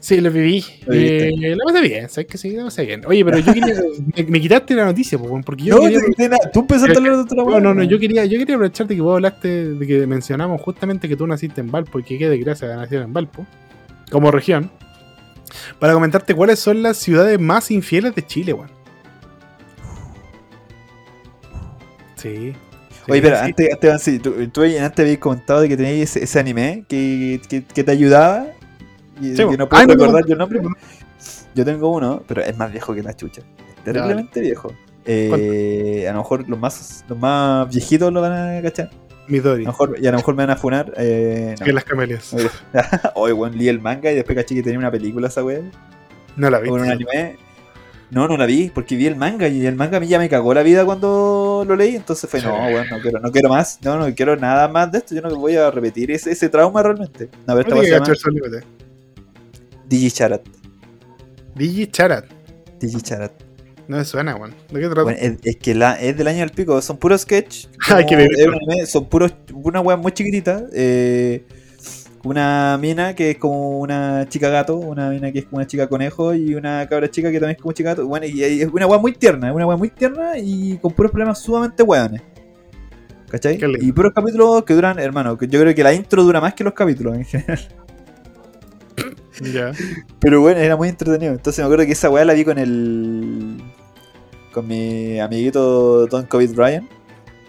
Sí, 0.01 0.21
lo 0.21 0.31
viví. 0.31 0.63
Lo. 0.87 0.93
Eh, 0.95 1.31
la 1.57 1.65
pasé 1.65 1.81
bien, 1.81 2.09
¿sabes 2.11 2.27
que 2.27 2.37
sí? 2.37 2.51
La 2.51 2.65
pasé 2.65 2.85
bien. 2.85 3.03
Oye, 3.07 3.25
pero 3.25 3.39
yo 3.39 3.55
quería. 3.55 3.75
me, 4.17 4.23
me 4.25 4.41
quitaste 4.41 4.75
la 4.75 4.85
noticia, 4.85 5.19
porque 5.19 5.65
yo 5.65 5.77
no, 5.77 5.81
quería. 5.83 6.01
te- 6.15 6.29
nada. 6.29 6.51
Tú 6.53 6.61
empezaste 6.61 6.93
a 6.93 6.97
hablar 6.99 7.17
de 7.17 7.23
otra 7.23 7.43
No, 7.43 7.59
no, 7.61 7.73
no, 7.75 7.83
yo 7.85 7.99
quería, 7.99 8.25
yo 8.27 8.39
quería 8.39 8.57
aprovecharte 8.57 8.95
que 8.95 9.01
vos 9.01 9.15
hablaste 9.15 9.71
de 9.75 9.87
que 9.87 10.07
mencionamos 10.07 10.61
justamente 10.61 11.09
que 11.09 11.17
tú 11.17 11.27
naciste 11.27 11.61
en 11.63 11.71
Valpo 11.71 12.01
y 12.01 12.03
que 12.05 12.19
qué 12.19 12.29
desgracia 12.29 12.69
de 12.69 12.77
nacer 12.77 13.01
en 13.01 13.15
Valpo, 13.15 13.47
como 14.11 14.31
región, 14.31 14.71
para 15.79 15.95
comentarte 15.95 16.35
cuáles 16.35 16.59
son 16.59 16.83
las 16.83 16.99
ciudades 16.99 17.41
más 17.41 17.71
infieles 17.71 18.15
de 18.15 18.27
Chile, 18.27 18.53
weón. 18.53 18.74
Sí. 22.25 22.55
Oye, 23.09 23.21
pero 23.21 23.37
sí. 23.37 23.43
antes, 23.45 23.73
antes, 23.73 24.03
sí, 24.03 24.19
tú, 24.19 24.33
tú 24.49 24.63
antes 24.63 24.99
habías 24.99 25.19
comentado 25.19 25.61
de 25.61 25.69
que 25.69 25.77
tenías 25.77 26.09
ese, 26.11 26.25
ese 26.25 26.41
anime 26.41 26.85
que, 26.89 27.41
que, 27.49 27.63
que 27.65 27.85
te 27.85 27.91
ayudaba. 27.93 28.47
Y 29.21 29.29
Sí, 29.31 29.37
que 29.37 29.45
bueno. 29.45 29.65
no 29.65 29.69
puedo 29.69 29.83
Ay, 29.83 29.87
recordar 29.89 30.23
no, 30.23 30.27
yo 30.27 30.33
el 30.33 30.39
nombre. 30.39 30.61
Yo 31.55 31.65
tengo 31.65 31.91
uno, 31.91 32.23
pero 32.27 32.41
es 32.43 32.57
más 32.57 32.73
viejo 32.73 32.95
que 32.95 33.03
la 33.03 33.15
chucha. 33.15 33.43
Es 33.77 33.85
terriblemente 33.85 34.41
viejo. 34.41 34.73
Eh, 35.05 36.07
a 36.09 36.13
lo 36.13 36.19
mejor 36.19 36.49
los 36.49 36.59
más, 36.59 37.05
los 37.07 37.19
más 37.19 37.69
viejitos 37.69 38.11
lo 38.13 38.23
van 38.23 38.33
a 38.33 38.63
cachar. 38.63 38.91
A 38.91 39.31
Midori, 39.31 39.65
lo 39.65 39.71
mejor, 39.71 39.97
y 40.01 40.07
a 40.07 40.11
lo 40.11 40.19
mejor 40.19 40.35
me 40.35 40.43
van 40.43 40.51
a 40.51 40.57
funar. 40.57 40.93
Eh, 40.97 41.55
no. 41.59 41.65
que 41.65 41.73
las 41.73 41.85
camelias. 41.85 42.35
Oye, 43.15 43.33
weón, 43.35 43.57
leí 43.57 43.69
el 43.69 43.81
manga 43.81 44.11
y 44.11 44.15
después 44.15 44.37
caché 44.37 44.55
que 44.55 44.63
tenía 44.63 44.79
una 44.79 44.91
película 44.91 45.29
esa 45.29 45.45
weá. 45.45 45.61
No 46.37 46.51
la 46.51 46.59
O 46.59 46.75
un 46.75 46.91
anime. 46.91 47.37
No, 48.15 48.29
no 48.29 48.37
la 48.37 48.47
vi, 48.47 48.71
porque 48.73 48.95
vi 48.95 49.07
el 49.07 49.17
manga 49.17 49.49
y 49.49 49.67
el 49.67 49.75
manga 49.75 49.97
a 49.97 50.01
mí 50.01 50.07
ya 50.07 50.21
me 50.21 50.29
cagó 50.29 50.55
la 50.55 50.63
vida 50.63 50.85
cuando 50.85 51.65
lo 51.67 51.75
leí. 51.75 51.97
Entonces 51.97 52.31
fue, 52.31 52.41
no, 52.41 52.55
weón, 52.55 52.87
no 52.89 53.01
quiero, 53.01 53.19
no 53.19 53.33
quiero 53.33 53.49
más. 53.49 53.81
No, 53.83 53.99
no 53.99 54.15
quiero 54.15 54.37
nada 54.37 54.69
más 54.69 54.93
de 54.93 54.99
esto. 54.99 55.17
Yo 55.17 55.21
no 55.21 55.35
voy 55.37 55.57
a 55.57 55.71
repetir 55.73 56.13
ese, 56.13 56.31
ese 56.31 56.49
trauma 56.49 56.81
realmente. 56.83 57.29
A 57.47 57.55
ver, 57.55 57.67
esta 57.67 57.77
weá 57.77 58.01
límite. 58.31 58.65
Digicharat. 59.89 60.43
Digi 61.57 61.87
Charat. 61.89 62.27
Digicharat. 62.81 63.33
No 63.87 63.97
me 63.99 64.05
suena, 64.05 64.35
weón. 64.37 64.55
¿De 64.71 64.81
qué 64.81 64.87
trata? 64.87 65.03
Bueno, 65.03 65.19
es, 65.21 65.35
es 65.45 65.57
que 65.57 65.75
la, 65.75 66.01
es 66.01 66.17
del 66.17 66.27
año 66.29 66.39
del 66.41 66.51
pico, 66.51 66.81
son 66.83 66.97
puros 66.97 67.23
sketch. 67.23 67.67
Un 67.91 67.97
anime, 67.97 68.87
son 68.87 69.09
puros, 69.09 69.35
una 69.53 69.81
wea 69.81 69.97
muy 69.97 70.13
chiquitita. 70.13 70.65
eh, 70.73 71.45
una 72.25 72.79
mina 72.79 73.15
que 73.15 73.33
es 73.33 73.39
como 73.39 73.79
una 73.79 74.27
chica 74.29 74.49
gato, 74.49 74.77
una 74.77 75.11
mina 75.11 75.31
que 75.31 75.41
es 75.41 75.45
como 75.45 75.59
una 75.59 75.67
chica 75.67 75.87
conejo 75.87 76.35
y 76.35 76.55
una 76.55 76.87
cabra 76.89 77.11
chica 77.11 77.31
que 77.31 77.39
también 77.39 77.57
es 77.57 77.63
como 77.63 77.73
chica 77.73 77.91
gato. 77.91 78.07
Bueno, 78.07 78.27
y, 78.27 78.43
y 78.43 78.63
es 78.63 78.69
una 78.69 78.87
wea 78.87 78.99
muy 78.99 79.13
tierna, 79.13 79.49
es 79.49 79.55
una 79.55 79.67
wea 79.67 79.77
muy 79.77 79.91
tierna 79.91 80.39
y 80.39 80.79
con 80.79 80.93
puros 80.93 81.13
problemas 81.13 81.39
sumamente 81.39 81.83
weones. 81.83 82.23
¿Cachai? 83.29 83.59
Y 83.81 83.93
puros 83.93 84.13
capítulos 84.15 84.65
que 84.65 84.75
duran, 84.75 84.99
hermano, 84.99 85.39
yo 85.41 85.61
creo 85.61 85.75
que 85.75 85.83
la 85.83 85.93
intro 85.93 86.23
dura 86.23 86.41
más 86.41 86.55
que 86.55 86.65
los 86.65 86.73
capítulos 86.73 87.17
en 87.17 87.25
general. 87.25 87.61
Ya. 89.41 89.73
Pero 90.21 90.41
bueno, 90.41 90.61
era 90.61 90.77
muy 90.77 90.89
entretenido. 90.89 91.33
Entonces 91.33 91.59
me 91.59 91.65
acuerdo 91.65 91.87
que 91.87 91.93
esa 91.93 92.09
weá 92.09 92.25
la 92.25 92.35
vi 92.35 92.45
con 92.45 92.57
el. 92.57 93.61
con 94.53 94.69
mi 94.69 95.19
amiguito 95.19 96.07
Don 96.07 96.27
COVID 96.27 96.57
Ryan. 96.57 96.89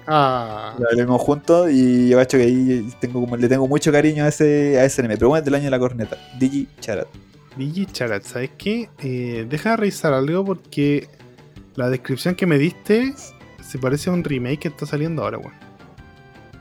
Ah. 0.08 0.76
La 0.78 1.04
vimos 1.04 1.22
juntos 1.22 1.70
y 1.72 2.10
yo 2.10 2.18
cacho 2.18 2.38
que 2.38 2.44
ahí 2.44 2.90
tengo 3.00 3.22
como, 3.22 3.38
le 3.38 3.48
tengo 3.48 3.68
mucho 3.68 3.92
cariño 3.92 4.26
a 4.26 4.28
ese, 4.28 4.80
a 4.80 4.86
ese 4.86 5.02
anime. 5.02 5.18
Pero 5.18 5.30
bueno, 5.30 5.40
es 5.40 5.46
del 5.46 5.56
año 5.56 5.66
de 5.66 5.72
la 5.72 5.80
corneta. 5.80 6.18
Digi 6.40 6.68
Charat. 6.80 7.08
Digi 7.58 7.86
Charat, 7.86 8.24
¿sabes 8.24 8.52
qué? 8.58 8.90
Eh, 9.00 9.46
deja 9.50 9.72
de 9.72 9.78
revisar 9.78 10.14
algo 10.14 10.46
porque 10.46 11.08
la 11.76 11.90
descripción 11.90 12.36
que 12.36 12.46
me 12.46 12.58
diste 12.58 13.14
se 13.62 13.80
parece 13.80 14.10
a 14.10 14.14
un 14.14 14.24
remake 14.24 14.60
que 14.60 14.68
está 14.68 14.86
saliendo 14.86 15.24
ahora, 15.24 15.38
weón. 15.38 15.54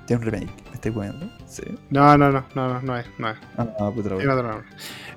Tiene 0.07 0.25
un 0.25 0.31
remake. 0.31 0.65
¿Me 0.69 0.75
estoy 0.75 0.93
jugando? 0.93 1.31
Sí. 1.47 1.63
No, 1.91 2.17
no, 2.19 2.31
no, 2.31 2.45
no, 2.55 2.69
no, 2.69 2.83
no 2.83 2.99
es, 2.99 3.07
no 3.19 3.31
es. 3.31 3.37
Ah, 3.57 3.67
no, 3.79 3.93
puta 3.93 4.11
la 4.11 4.17
otro 4.17 4.49
nombre. 4.49 4.67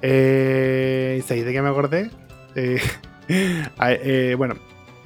Eh, 0.01 1.21
¿Sabéis 1.25 1.45
de 1.45 1.53
qué 1.53 1.61
me 1.61 1.69
acordé? 1.69 2.09
Eh, 2.55 2.79
ah, 3.77 3.91
eh, 3.91 4.35
bueno, 4.37 4.55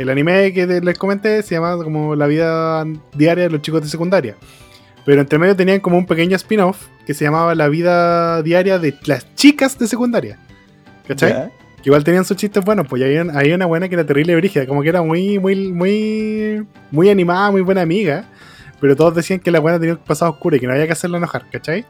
el 0.02 0.10
anime 0.10 0.54
que 0.54 0.66
les 0.68 0.97
comenté 0.97 1.41
se 1.43 1.56
llama 1.56 1.76
como 1.84 2.16
La 2.16 2.28
vida 2.28 2.84
diaria 3.14 3.45
de 3.45 3.49
los 3.49 3.62
chicos 3.62 3.82
de 3.82 3.88
secundaria. 3.89 4.36
Pero 5.06 5.22
entre 5.22 5.39
medio 5.39 5.56
tenían 5.56 5.80
como 5.80 5.97
un 5.97 6.06
pequeño 6.06 6.36
spin-off 6.36 6.88
que 7.06 7.14
se 7.14 7.24
llamaba 7.26 7.56
La 7.56 7.68
vida 7.70 8.41
diaria 8.43 8.78
de 8.80 8.95
las 9.06 9.34
chicas 9.36 9.78
de 9.80 9.88
secundaria. 9.88 10.38
¿Cachai? 11.08 11.30
Ya. 11.32 11.52
Que 11.78 11.89
igual 11.89 12.04
tenían 12.04 12.24
sus 12.26 12.38
chistes 12.38 12.64
buenos, 12.64 12.86
pues 12.88 13.02
había, 13.02 13.24
una- 13.24 13.39
había 13.39 13.56
una 13.56 13.66
buena 13.66 13.89
que 13.89 13.95
era 13.95 14.06
terrible 14.06 14.36
brígida, 14.36 14.68
como 14.68 14.84
que 14.84 14.89
era 14.89 15.02
muy, 15.02 15.39
muy, 15.39 15.72
muy, 15.72 16.64
muy 16.91 17.10
animada, 17.10 17.49
muy 17.49 17.62
buena 17.62 17.82
amiga, 17.82 18.26
pero 18.80 18.95
todos 18.95 19.16
decían 19.16 19.39
que 19.39 19.49
la 19.49 19.60
buena 19.60 19.80
tenía 19.80 19.93
un 19.95 19.99
pasado 19.99 20.30
oscuro 20.32 20.56
y 20.56 20.60
que 20.60 20.68
no 20.68 20.74
había 20.74 20.86
que 20.86 20.93
hacerla 20.93 21.18
enojar, 21.18 21.45
¿cachai? 21.52 21.86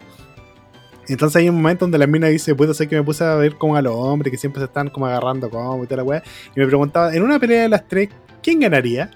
Entonces 1.14 1.42
hay 1.42 1.50
un 1.50 1.56
momento 1.56 1.86
donde 1.86 1.98
la 1.98 2.08
mina 2.08 2.28
dice, 2.28 2.56
puedo 2.56 2.74
ser 2.74 2.88
que 2.88 2.96
me 2.96 3.04
puse 3.04 3.24
a 3.24 3.36
ver 3.36 3.56
como 3.56 3.76
a 3.76 3.82
los 3.82 3.94
hombres 3.94 4.32
que 4.32 4.38
siempre 4.38 4.60
se 4.60 4.66
están 4.66 4.90
como 4.90 5.08
agarrando 5.08 5.50
como 5.50 5.84
y 5.84 5.88
toda 5.88 5.98
la 5.98 6.04
weá, 6.04 6.24
y 6.56 6.60
me 6.60 6.68
preguntaba, 6.68 7.14
en 7.14 7.24
una 7.24 7.40
pelea 7.40 7.64
de 7.64 7.70
las 7.70 7.88
tres, 7.88 8.10
¿quién 8.42 8.60
ganaría? 8.60 9.12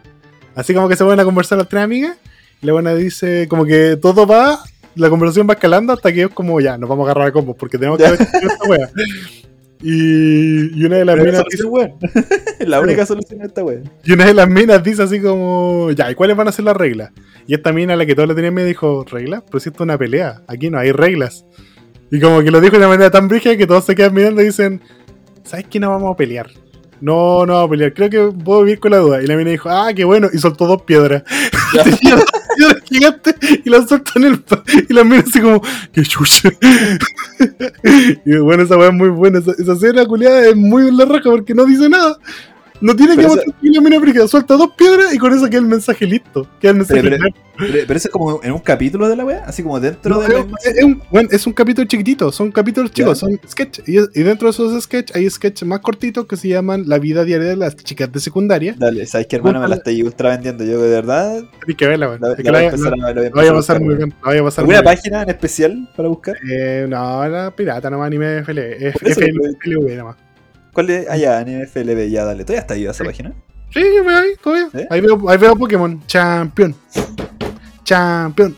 Así 0.55 0.73
como 0.73 0.87
que 0.87 0.95
se 0.95 1.03
van 1.03 1.19
a 1.19 1.23
conversar 1.23 1.57
las 1.57 1.69
tres 1.69 1.83
amigas, 1.83 2.17
y 2.61 2.65
la 2.65 2.73
buena 2.73 2.93
dice, 2.95 3.47
como 3.47 3.65
que 3.65 3.97
todo 4.01 4.25
va, 4.25 4.59
la 4.95 5.09
conversación 5.09 5.47
va 5.49 5.53
escalando 5.53 5.93
hasta 5.93 6.11
que 6.13 6.23
es 6.23 6.29
como, 6.29 6.59
ya, 6.61 6.77
nos 6.77 6.89
vamos 6.89 7.07
a 7.07 7.11
agarrar 7.11 7.29
a 7.29 7.31
combos, 7.31 7.55
porque 7.57 7.77
tenemos 7.77 7.97
que 7.97 8.03
ver 8.03 8.21
esta 8.21 8.69
weá. 8.69 8.89
Y, 9.81 10.79
y 10.79 10.85
una 10.85 10.97
de 10.97 11.05
las 11.05 11.15
Pero 11.15 11.25
minas 11.25 11.63
weón. 11.65 11.93
la 12.59 12.79
única 12.79 13.05
solución 13.05 13.41
a 13.41 13.45
esta 13.45 13.63
weón. 13.63 13.89
y 14.03 14.13
una 14.13 14.25
de 14.25 14.33
las 14.33 14.49
minas 14.49 14.83
dice 14.83 15.03
así 15.03 15.19
como, 15.19 15.91
ya, 15.91 16.09
¿y 16.09 16.15
cuáles 16.15 16.35
van 16.35 16.47
a 16.47 16.51
ser 16.51 16.65
las 16.65 16.75
reglas? 16.75 17.11
Y 17.45 17.53
esta 17.53 17.71
mina, 17.71 17.93
a 17.93 17.95
la 17.95 18.05
que 18.05 18.15
todos 18.15 18.27
le 18.27 18.35
tenían 18.35 18.53
miedo, 18.53 18.67
dijo, 18.67 19.05
¿reglas? 19.09 19.43
Pero 19.45 19.59
si 19.59 19.69
esto 19.69 19.83
es 19.83 19.85
una 19.85 19.97
pelea, 19.97 20.41
aquí 20.47 20.69
no 20.69 20.79
hay 20.79 20.91
reglas. 20.91 21.45
Y 22.11 22.19
como 22.19 22.41
que 22.41 22.51
lo 22.51 22.61
dijo 22.61 22.73
de 22.73 22.79
una 22.79 22.87
manera 22.87 23.11
tan 23.11 23.27
brígida 23.27 23.57
que 23.57 23.67
todos 23.67 23.85
se 23.85 23.95
quedan 23.95 24.13
mirando 24.13 24.41
y 24.41 24.45
dicen, 24.45 24.81
¿sabes 25.43 25.65
qué? 25.69 25.79
No 25.79 25.89
vamos 25.89 26.13
a 26.13 26.17
pelear. 26.17 26.49
No, 27.01 27.45
no 27.45 27.53
vamos 27.53 27.67
a 27.67 27.69
pelear. 27.71 27.93
Creo 27.93 28.09
que 28.09 28.43
puedo 28.43 28.63
vivir 28.63 28.79
con 28.79 28.91
la 28.91 28.97
duda. 28.97 29.21
Y 29.21 29.27
la 29.27 29.35
mina 29.35 29.51
dijo, 29.51 29.69
ah, 29.69 29.91
qué 29.93 30.03
bueno. 30.03 30.27
Y 30.31 30.37
soltó 30.37 30.67
dos 30.67 30.83
piedras. 30.83 31.23
Tenía 31.83 32.15
dos 32.15 32.25
piedras 32.55 32.83
gigantes 32.85 33.35
y 33.63 33.69
las 33.69 33.89
soltó 33.89 34.11
en 34.15 34.25
el... 34.25 34.43
Y 34.89 34.93
la 34.93 35.03
mina 35.03 35.23
así 35.27 35.41
como, 35.41 35.61
qué 35.91 36.03
chucha. 36.03 36.49
y 38.25 38.37
bueno, 38.37 38.63
esa 38.63 38.77
weá 38.77 38.89
es 38.89 38.93
muy 38.93 39.09
buena. 39.09 39.39
Esa, 39.39 39.51
esa 39.51 39.73
escena 39.73 40.05
culiada 40.05 40.47
es 40.47 40.55
muy 40.55 40.91
la 40.91 41.05
raja 41.05 41.29
porque 41.29 41.53
no 41.53 41.65
dice 41.65 41.89
nada. 41.89 42.17
No 42.81 42.95
tiene 42.95 43.15
que 43.15 43.23
Pero 43.23 43.35
que 43.61 43.69
la 43.69 43.81
mina 43.81 43.99
brígida. 43.99 44.27
Suelta 44.27 44.55
dos 44.55 44.71
piedras 44.77 45.13
y 45.13 45.17
con 45.17 45.33
eso 45.33 45.45
queda 45.45 45.59
el 45.59 45.65
mensaje 45.65 46.05
listo. 46.05 46.47
Queda 46.59 46.71
el 46.71 46.77
mensaje 46.77 47.01
Pero-. 47.01 47.17
Pero, 47.57 47.73
pero 47.87 47.97
eso 47.97 48.07
es 48.09 48.11
como 48.11 48.43
en 48.43 48.51
un 48.51 48.59
capítulo 48.59 49.07
de 49.07 49.15
la 49.15 49.23
weá, 49.23 49.43
así 49.45 49.63
como 49.63 49.79
dentro 49.79 50.15
No, 50.15 50.19
de 50.21 50.27
la 50.27 50.39
es, 50.61 50.75
es 50.75 50.83
un, 50.83 51.01
bueno, 51.09 51.29
es 51.31 51.47
un 51.47 51.53
capítulo 51.53 51.87
chiquitito, 51.87 52.29
son 52.29 52.51
capítulos 52.51 52.91
chicos, 52.91 53.17
son 53.17 53.39
sketch. 53.47 53.79
Y, 53.87 53.97
y 53.97 54.23
dentro 54.23 54.47
de 54.47 54.51
esos 54.51 54.83
sketch 54.83 55.15
hay 55.15 55.29
sketch 55.29 55.63
más 55.63 55.79
cortitos 55.79 56.25
que 56.25 56.35
se 56.35 56.49
llaman 56.49 56.83
La 56.87 56.99
vida 56.99 57.23
diaria 57.23 57.47
de 57.47 57.55
las 57.55 57.77
chicas 57.77 58.11
de 58.11 58.19
secundaria. 58.19 58.75
Dale, 58.77 59.05
sabes 59.05 59.27
que 59.27 59.37
hermano 59.37 59.61
me 59.61 59.69
la 59.69 59.75
estoy 59.75 60.03
ultra 60.03 60.31
vendiendo. 60.31 60.65
Yo 60.65 60.81
de 60.81 60.89
verdad 60.89 61.43
Tienes 61.65 61.77
que 61.77 61.87
verla, 61.87 62.07
la, 62.19 62.27
la 62.29 62.35
la 62.37 62.51
voy 62.51 62.57
a 62.57 62.65
empezar 62.65 62.93
a- 62.93 63.29
voy 63.31 63.45
a 63.45 63.49
a 63.49 63.51
a 63.51 63.55
pasar 63.55 63.79
muy 63.81 63.95
bien. 63.95 64.13
Vaya 64.21 64.41
a 64.41 64.43
pasar 64.43 64.65
muy 64.65 64.75
¿Alguna 64.75 64.91
bien. 64.91 65.01
página 65.01 65.23
en 65.23 65.29
especial 65.29 65.89
para 65.95 66.09
buscar? 66.09 66.35
Eh, 66.51 66.85
no, 66.89 67.25
la 67.29 67.55
pirata 67.55 67.89
nomás, 67.89 68.07
anime 68.07 68.39
FL, 68.39 68.87
F- 68.89 68.99
Por 68.99 69.09
eso, 69.11 69.21
FLV 69.21 69.95
nomás. 69.97 70.17
¿Cuál 70.75 70.89
es? 70.91 71.07
Ah, 71.09 71.17
ya, 71.17 71.41
NFLB, 71.43 72.09
ya, 72.09 72.25
dale. 72.25 72.43
¿Todavía 72.43 72.59
está 72.61 72.73
viva 72.75 72.91
esa 72.91 73.03
Sí. 73.03 73.07
página? 73.09 73.33
Sí, 73.73 73.79
yo 73.81 74.03
veo 74.03 74.17
ahí, 74.19 74.29
todavía. 74.43 74.67
¿Eh? 74.73 74.87
Ahí, 74.91 75.01
veo, 75.01 75.29
ahí 75.29 75.37
veo 75.37 75.55
Pokémon. 75.55 76.05
Champion. 76.05 76.75
Champion. 77.83 78.55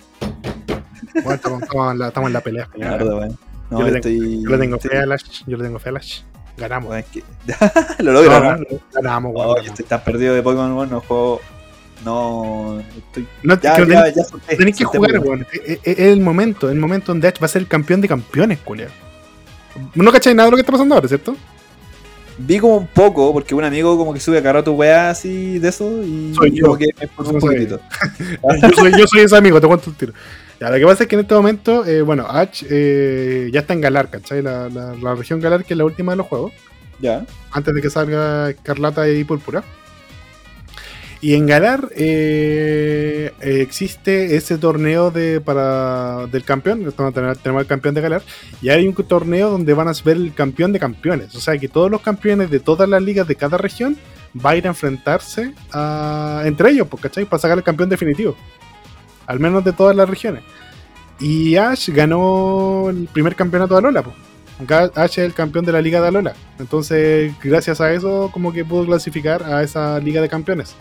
Bueno, 1.13 1.33
estamos, 1.33 1.61
estamos 1.63 1.91
en 1.93 1.99
la, 1.99 2.07
estamos 2.09 2.27
en 2.27 2.33
la 2.33 2.41
pelea. 2.41 2.67
señora. 2.73 2.97
Mierda, 2.97 3.15
weón. 3.15 3.37
No, 3.69 3.79
Yo 3.79 3.87
le 3.87 3.95
estoy. 3.97 4.43
Yo 4.43 4.49
le 4.49 4.57
tengo 4.57 4.79
fe 4.79 4.97
a 4.97 5.05
Lash. 5.05 5.43
Yo 5.45 5.57
le 5.57 5.63
tengo 5.63 5.79
fe 5.79 5.89
a 5.89 5.91
Lash. 5.93 6.21
Ganamos. 6.57 6.89
weón, 6.89 7.03
es 7.03 7.05
que- 7.07 7.23
Lo 8.03 8.11
logro, 8.13 8.39
No. 8.57 8.65
Ganamos, 8.93 9.33
weón. 9.35 9.47
Oh, 9.49 9.57
yo 9.61 9.67
estoy 9.69 9.85
tan 9.85 10.03
perdido 10.03 10.33
de 10.33 10.41
Pokémon, 10.41 10.73
weón. 10.73 10.89
No 10.89 11.01
juego. 11.01 11.41
No. 12.05 12.79
Estoy. 12.97 13.27
No, 13.43 13.59
Ya, 13.59 13.75
tenés- 13.77 14.15
ya 14.15 14.23
solté, 14.23 14.55
Tenés 14.55 14.75
que 14.77 14.85
jugar, 14.85 15.19
weón. 15.19 15.45
Es 15.83 15.99
el 15.99 16.19
momento, 16.21 16.69
el 16.69 16.79
momento 16.79 17.11
donde 17.11 17.27
Ash 17.27 17.39
va 17.41 17.45
a 17.45 17.49
ser 17.49 17.61
el 17.63 17.67
campeón 17.67 18.01
de 18.01 18.07
campeones, 18.07 18.59
culiao. 18.59 18.89
No 19.95 20.11
cacháis 20.11 20.35
nada 20.35 20.47
de 20.47 20.51
lo 20.51 20.57
que 20.57 20.61
está 20.61 20.71
pasando 20.71 20.95
ahora, 20.95 21.07
¿cierto? 21.07 21.35
Vi 22.39 22.59
como 22.59 22.77
un 22.77 22.87
poco, 22.87 23.33
porque 23.33 23.55
un 23.55 23.63
amigo 23.63 23.97
como 23.97 24.13
que 24.13 24.19
sube 24.19 24.37
a 24.37 24.41
cada 24.41 24.53
rato 24.53 24.73
weá 24.73 25.09
así 25.09 25.57
de 25.59 25.69
eso 25.69 26.03
y 26.03 26.33
Soy 26.35 26.51
yo. 26.51 26.65
como 26.65 26.77
que 26.77 26.87
me 26.99 27.09
un 27.31 27.39
poquitito. 27.39 27.79
yo, 28.61 28.69
soy, 28.75 28.91
yo 28.97 29.07
soy 29.07 29.21
ese 29.21 29.35
amigo, 29.37 29.59
te 29.59 29.67
cuento 29.67 29.89
un 29.89 29.95
tiro. 29.95 30.13
Ya, 30.59 30.69
lo 30.69 30.77
que 30.77 30.85
pasa 30.85 31.03
es 31.03 31.09
que 31.09 31.15
en 31.15 31.21
este 31.21 31.35
momento, 31.35 31.85
eh, 31.85 32.01
bueno, 32.01 32.25
Ash 32.29 32.63
eh, 32.69 33.49
ya 33.53 33.59
está 33.61 33.73
en 33.73 33.81
Galar, 33.81 34.09
¿cachai? 34.09 34.41
La, 34.41 34.69
la- 34.69 34.95
la 34.95 35.15
región 35.15 35.39
Galar, 35.39 35.63
que 35.65 35.73
es 35.73 35.77
la 35.77 35.85
última 35.85 36.11
de 36.13 36.17
los 36.17 36.27
juegos, 36.27 36.51
Ya. 36.99 37.25
antes 37.51 37.73
de 37.75 37.81
que 37.81 37.89
salga 37.89 38.49
Escarlata 38.51 39.07
y 39.09 39.23
Púrpura. 39.23 39.63
Y 41.19 41.33
en 41.33 41.47
Galar 41.47 41.89
eh, 41.95 43.31
eh, 43.41 43.61
existe 43.61 44.35
ese 44.35 44.57
torneo 44.59 45.09
de, 45.09 45.41
para, 45.41 46.27
del 46.27 46.43
campeón, 46.43 46.93
tenemos 47.13 47.61
el 47.61 47.65
campeón 47.65 47.95
de 47.95 48.01
Galar, 48.01 48.21
y 48.61 48.69
hay 48.69 48.87
un 48.87 48.93
torneo 48.93 49.49
donde 49.49 49.73
van 49.73 49.87
a 49.87 49.93
ver 50.05 50.17
el 50.17 50.33
campeón 50.33 50.73
de 50.73 50.79
campeones. 50.79 51.33
O 51.35 51.39
sea 51.39 51.57
que 51.57 51.67
todos 51.67 51.89
los 51.89 52.01
campeones 52.01 52.51
de 52.51 52.59
todas 52.59 52.87
las 52.87 53.01
ligas 53.01 53.27
de 53.27 53.35
cada 53.35 53.57
región 53.57 53.97
va 54.45 54.51
a 54.51 54.55
ir 54.57 54.65
a 54.65 54.69
enfrentarse 54.69 55.53
a- 55.71 56.43
entre 56.45 56.69
ellos, 56.69 56.87
¿cachai? 57.01 57.25
Para 57.25 57.39
sacar 57.41 57.57
el 57.57 57.63
campeón 57.63 57.89
definitivo. 57.89 58.35
Al 59.25 59.39
menos 59.39 59.63
de 59.65 59.73
todas 59.73 59.95
las 59.95 60.07
regiones. 60.07 60.43
Y 61.19 61.55
Ash 61.55 61.89
ganó 61.89 62.89
el 62.91 63.07
primer 63.11 63.35
campeonato 63.35 63.73
de 63.73 63.79
Alola. 63.79 64.03
Ga- 64.67 64.91
Ash 64.95 65.13
es 65.13 65.25
el 65.25 65.33
campeón 65.33 65.65
de 65.65 65.71
la 65.71 65.81
liga 65.81 65.99
de 65.99 66.07
Alola. 66.09 66.33
Entonces, 66.59 67.33
gracias 67.43 67.81
a 67.81 67.91
eso, 67.91 68.29
como 68.31 68.53
que 68.53 68.63
pudo 68.63 68.85
clasificar 68.85 69.41
a 69.43 69.63
esa 69.63 69.99
liga 69.99 70.21
de 70.21 70.29
campeones. 70.29 70.75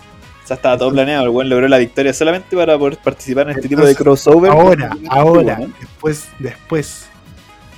O 0.47 0.49
sea, 0.49 0.55
estaba 0.55 0.79
todo 0.79 0.93
planeado. 0.93 1.25
El 1.25 1.31
weón 1.31 1.49
logró 1.49 1.67
la 1.67 1.77
victoria 1.77 2.15
solamente 2.15 2.57
para 2.57 2.79
poder 2.79 2.99
participar 2.99 3.51
en 3.51 3.57
este 3.57 3.63
tipo 3.63 3.83
de 3.83 3.91
Entonces, 3.91 3.97
crossover. 3.97 4.53
Ahora, 4.53 4.97
ahora, 5.09 5.59
¿no? 5.59 5.73
después, 5.81 6.29
después. 6.39 7.07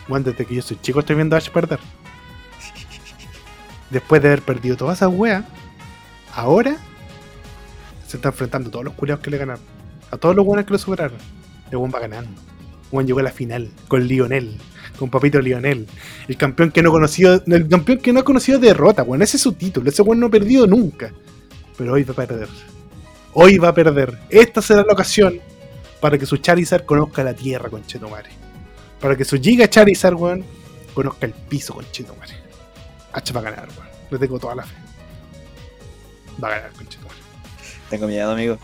Bueno, 0.07 0.27
desde 0.27 0.45
que 0.45 0.55
yo 0.55 0.61
soy 0.61 0.77
chico 0.83 1.01
estoy 1.01 1.17
viendo 1.17 1.35
a 1.35 1.39
Ash 1.39 1.49
perder. 1.49 1.79
Después 3.89 4.21
de 4.21 4.29
haber 4.29 4.43
perdido 4.43 4.77
toda 4.77 4.93
esa 4.93 5.09
wea, 5.09 5.47
ahora 6.35 6.77
se 8.07 8.19
está 8.19 8.29
enfrentando 8.29 8.69
a 8.69 8.73
todos 8.73 8.85
los 8.85 8.93
culiados 8.93 9.25
que 9.25 9.31
le 9.31 9.39
ganaron. 9.39 9.63
A 10.11 10.19
todos 10.19 10.37
los 10.37 10.45
buenos 10.45 10.67
que 10.67 10.73
lo 10.73 10.79
superaron. 10.79 11.17
El 11.71 11.79
buen 11.79 11.91
va 11.91 12.01
ganando. 12.01 12.29
El 12.39 12.91
buen 12.91 13.07
llegó 13.07 13.21
a 13.21 13.23
la 13.23 13.33
final 13.33 13.71
con 13.89 14.07
Lionel. 14.07 14.59
Con 14.99 15.09
Papito 15.09 15.41
Lionel. 15.41 15.87
El 16.29 16.37
campeón 16.37 16.71
que 16.71 16.83
no 16.83 16.91
conoció. 16.91 17.43
El 17.47 17.67
campeón 17.67 17.97
que 17.97 18.13
no 18.13 18.21
ha 18.21 18.25
conocido 18.25 18.59
derrota. 18.59 19.07
Ese 19.21 19.39
es 19.39 19.43
su 19.43 19.55
título. 19.55 19.89
Ese 19.89 20.03
weón 20.03 20.21
no 20.21 20.27
ha 20.27 20.31
perdido 20.31 20.67
nunca. 20.67 21.15
Pero 21.79 21.93
hoy 21.95 22.03
va 22.03 22.13
a 22.13 22.27
perder. 22.27 22.49
Hoy 23.33 23.57
va 23.57 23.69
a 23.69 23.75
perder. 23.75 24.19
Esta 24.29 24.61
será 24.61 24.83
la 24.83 24.93
ocasión 24.93 25.41
para 26.01 26.19
que 26.19 26.27
su 26.27 26.37
Charizard 26.37 26.85
conozca 26.85 27.23
la 27.23 27.35
tierra, 27.35 27.71
conchetumare. 27.71 28.31
Para 29.01 29.17
que 29.17 29.25
su 29.25 29.41
Giga 29.41 29.69
Charizard, 29.71 30.15
weón, 30.15 30.45
conozca 30.93 31.27
el 31.27 31.33
piso, 31.33 31.73
conchetumare. 31.73 32.35
H 33.13 33.33
va 33.33 33.41
a 33.41 33.45
ganar, 33.45 33.69
weón. 33.69 33.89
Le 34.11 34.19
tengo 34.19 34.39
toda 34.39 34.57
la 34.57 34.65
fe. 34.65 34.75
Va 36.43 36.49
a 36.49 36.51
ganar, 36.51 36.73
conchetumare. 36.73 37.21
Tengo 37.89 38.07
miedo, 38.09 38.33
amigo. 38.33 38.59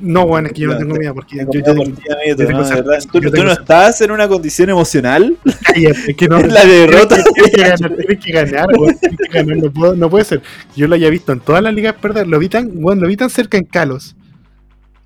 No, 0.00 0.22
weón, 0.24 0.46
es 0.46 0.52
que 0.52 0.60
yo 0.62 0.68
no 0.68 0.76
tengo 0.78 0.94
miedo 0.94 1.12
porque 1.14 1.36
Tengo 1.38 1.52
yo, 1.52 1.60
yo- 1.60 1.74
por 1.74 1.84
ti, 1.86 1.90
amigo. 1.92 2.22
yo 2.28 2.36
tengo 2.36 2.60
no, 2.62 2.68
yo 2.76 2.84
Tú, 3.10 3.20
tú 3.20 3.44
no 3.44 3.52
estás 3.52 4.00
en 4.00 4.10
una 4.12 4.28
condición 4.28 4.70
emocional. 4.70 5.36
Cállate, 5.66 6.10
es 6.12 6.16
que 6.16 6.28
no. 6.28 6.38
Es 6.38 6.52
la 6.52 6.64
derrota. 6.64 7.16
Tienes 7.34 7.52
que 7.52 7.62
ganar, 7.62 7.96
tienes 7.96 8.24
que 8.24 8.32
ganar. 8.32 8.66
Tienes 8.68 9.00
que 9.00 9.28
ganar, 9.38 9.56
no, 9.56 9.70
puedo- 9.72 9.96
no 9.96 10.08
puede 10.10 10.24
ser. 10.24 10.42
Yo 10.76 10.86
lo 10.86 10.94
haya 10.94 11.10
visto 11.10 11.32
en 11.32 11.40
todas 11.40 11.62
las 11.62 11.74
ligas 11.74 11.94
perder. 11.94 12.26
Lo 12.28 12.38
vi 12.38 12.48
tan, 12.48 12.70
weón, 12.74 13.00
lo 13.00 13.08
vi 13.08 13.16
tan 13.16 13.28
cerca 13.30 13.58
en 13.58 13.64
Kalos. 13.64 14.14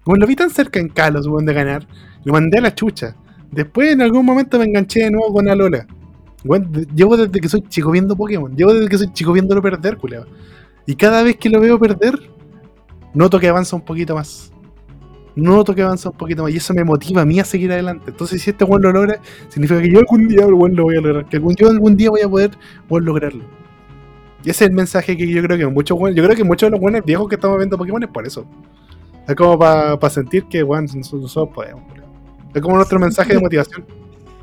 Weón, 0.05 0.21
lo 0.21 0.27
vi 0.27 0.37
tan 0.37 0.51
cerca 0.51 0.79
en 0.81 0.89
Kalos, 0.89 1.27
weón, 1.27 1.47
de 1.47 1.55
ganar. 1.55 1.87
Lo 2.25 2.33
mandé 2.35 2.59
a 2.59 2.61
la 2.61 2.75
chucha. 2.75 3.17
Después 3.51 3.93
en 3.93 4.03
algún 4.03 4.25
momento 4.27 4.59
me 4.59 4.65
enganché 4.67 5.01
de 5.05 5.11
nuevo 5.11 5.33
con 5.33 5.49
Alola. 5.49 5.87
Llevo 6.95 7.17
desde 7.17 7.41
que 7.41 7.49
soy 7.49 7.63
chico 7.69 7.91
viendo 7.91 8.17
Pokémon. 8.17 8.55
Llevo 8.57 8.75
desde 8.75 8.89
que 8.89 8.99
soy 8.99 9.13
chico 9.13 9.33
viéndolo 9.33 9.63
perder, 9.63 9.97
culiao. 9.97 10.27
Y 10.87 10.97
cada 10.97 11.23
vez 11.23 11.37
que 11.37 11.49
lo 11.49 11.61
veo 11.61 11.79
perder, 11.79 12.15
noto 13.15 13.39
que 13.39 13.49
avanza 13.49 13.77
un 13.77 13.83
poquito 13.83 14.15
más. 14.17 14.53
Noto 15.35 15.75
que 15.75 15.83
avanza 15.83 16.11
un 16.11 16.17
poquito 16.17 16.43
más. 16.43 16.53
Y 16.53 16.59
eso 16.59 16.75
me 16.75 16.85
motiva 16.85 17.23
a 17.23 17.25
mí 17.25 17.41
a 17.41 17.45
seguir 17.45 17.73
adelante. 17.73 18.05
Entonces, 18.11 18.43
si 18.43 18.51
este 18.51 18.65
weón 18.65 18.83
lo 18.83 18.93
logra, 18.93 19.21
significa 19.49 19.81
que 19.81 19.91
yo 19.91 19.99
algún 20.01 20.29
día 20.29 20.47
weón, 20.47 20.77
lo 20.77 20.85
voy 20.85 20.97
a 20.97 21.01
lograr. 21.01 21.25
Que 21.27 21.37
algún, 21.37 21.55
yo 21.57 21.69
algún 21.71 21.97
día 21.97 22.11
voy 22.11 22.21
a 22.21 22.29
poder 22.29 22.51
weón, 22.89 23.05
lograrlo. 23.05 23.45
Y 24.45 24.51
ese 24.51 24.65
es 24.65 24.71
el 24.71 24.77
mensaje 24.77 25.17
que 25.17 25.27
yo 25.29 25.43
creo 25.43 25.57
que 25.57 25.67
muchos 25.67 25.97
weón- 25.99 26.15
yo 26.15 26.25
creo 26.25 26.37
que 26.37 26.45
muchos 26.45 26.67
de 26.67 26.73
los 26.73 26.81
buenos 26.81 27.05
viejos 27.05 27.29
que 27.29 27.37
estamos 27.37 27.57
viendo 27.59 27.79
Pokémon 27.79 28.03
es 28.03 28.09
por 28.11 28.27
eso. 28.27 28.45
Es 29.27 29.35
como 29.37 29.59
para 29.59 30.11
sentir 30.11 30.45
que 30.45 30.63
weón, 30.63 30.87
nosotros, 30.95 31.49
podemos. 31.55 31.83
Es 32.53 32.61
como 32.61 32.77
nuestro 32.77 32.99
mensaje 32.99 33.35
de 33.35 33.41
motivación. 33.41 33.85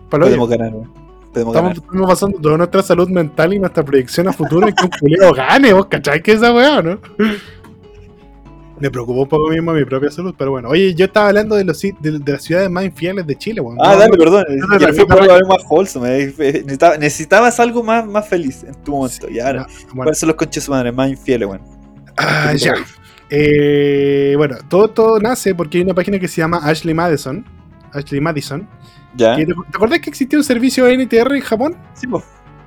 Para 0.09 0.23
Podemos 0.23 0.49
ganar. 0.49 0.71
Podemos 0.71 0.89
Estamos, 1.31 1.53
ganar. 1.53 1.73
estamos 1.77 2.07
basando 2.07 2.39
toda 2.39 2.57
nuestra 2.57 2.81
salud 2.81 3.07
mental 3.09 3.53
y 3.53 3.59
nuestra 3.59 3.85
proyección 3.85 4.27
a 4.29 4.33
futuro 4.33 4.67
en 4.67 4.73
que 4.73 4.85
un 4.85 4.89
culeo 4.99 5.31
gane, 5.33 5.73
vos 5.73 5.85
cachai 5.85 6.23
que 6.23 6.31
esa 6.31 6.51
weá, 6.51 6.81
¿no? 6.81 6.97
Me 8.80 8.89
preocupó 8.89 9.21
un 9.23 9.27
poco 9.27 9.49
mismo 9.49 9.73
mi 9.73 9.84
propia 9.86 10.09
salud, 10.09 10.34
pero 10.38 10.51
bueno. 10.51 10.69
Oye, 10.69 10.93
yo 10.93 11.05
estaba 11.05 11.27
hablando 11.27 11.55
de, 11.55 11.65
los, 11.65 11.82
de, 11.82 11.93
de 11.99 12.32
las 12.32 12.43
ciudades 12.43 12.69
más 12.69 12.86
infieles 12.86 13.27
de 13.27 13.36
Chile, 13.36 13.59
weón. 13.61 13.77
Ah, 13.82 13.93
No, 13.93 13.99
dale, 13.99 14.17
perdón. 14.17 14.45
no, 14.49 14.80
Yo 14.80 14.88
no, 14.88 14.93
fui 14.93 15.05
por 15.05 15.25
no, 15.27 15.34
algo 15.34 15.47
más 15.49 15.63
wholesome. 15.69 16.25
necesitaba- 16.38 16.97
necesitabas 16.97 17.59
algo 17.59 17.84
más, 17.84 18.05
más 18.05 18.27
feliz 18.27 18.63
en 18.63 18.75
tu 18.84 18.91
momento. 18.93 19.30
Y 19.30 19.39
ahora, 19.39 19.61
no, 19.61 19.67
bueno, 19.67 19.95
¿cuáles 20.03 20.19
son 20.19 20.27
los 20.27 20.36
conches 20.38 20.69
madre 20.69 20.91
más 20.91 21.09
infieles, 21.09 21.47
weón? 21.47 21.61
Ah, 22.17 22.53
ya. 22.55 22.73
Eh, 23.30 24.34
bueno, 24.38 24.57
todo, 24.67 24.89
todo 24.89 25.19
nace 25.19 25.53
porque 25.53 25.77
hay 25.77 25.84
una 25.84 25.93
página 25.93 26.17
que 26.19 26.27
se 26.27 26.41
llama 26.41 26.59
Ashley 26.63 26.93
Madison. 26.93 27.45
Ashley 27.93 28.19
Madison. 28.21 28.67
¿Ya? 29.15 29.36
que 29.36 29.45
¿Te, 29.45 29.53
acuerdas 29.73 29.99
que 29.99 30.09
existía 30.09 30.38
un 30.39 30.43
servicio 30.45 30.88
NTR 30.88 31.36
en 31.36 31.41
Japón? 31.41 31.75
Sí, 31.93 32.07
pues. 32.07 32.23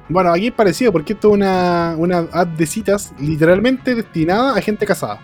Bueno, 0.09 0.31
aquí 0.33 0.49
es 0.49 0.53
parecido 0.53 0.93
porque 0.93 1.13
esto 1.15 1.29
es 1.29 1.35
una, 1.35 1.95
una 1.97 2.19
app 2.33 2.49
de 2.57 2.67
citas 2.67 3.13
literalmente 3.19 3.95
destinada 3.95 4.57
a 4.57 4.61
gente 4.61 4.85
casada. 4.85 5.21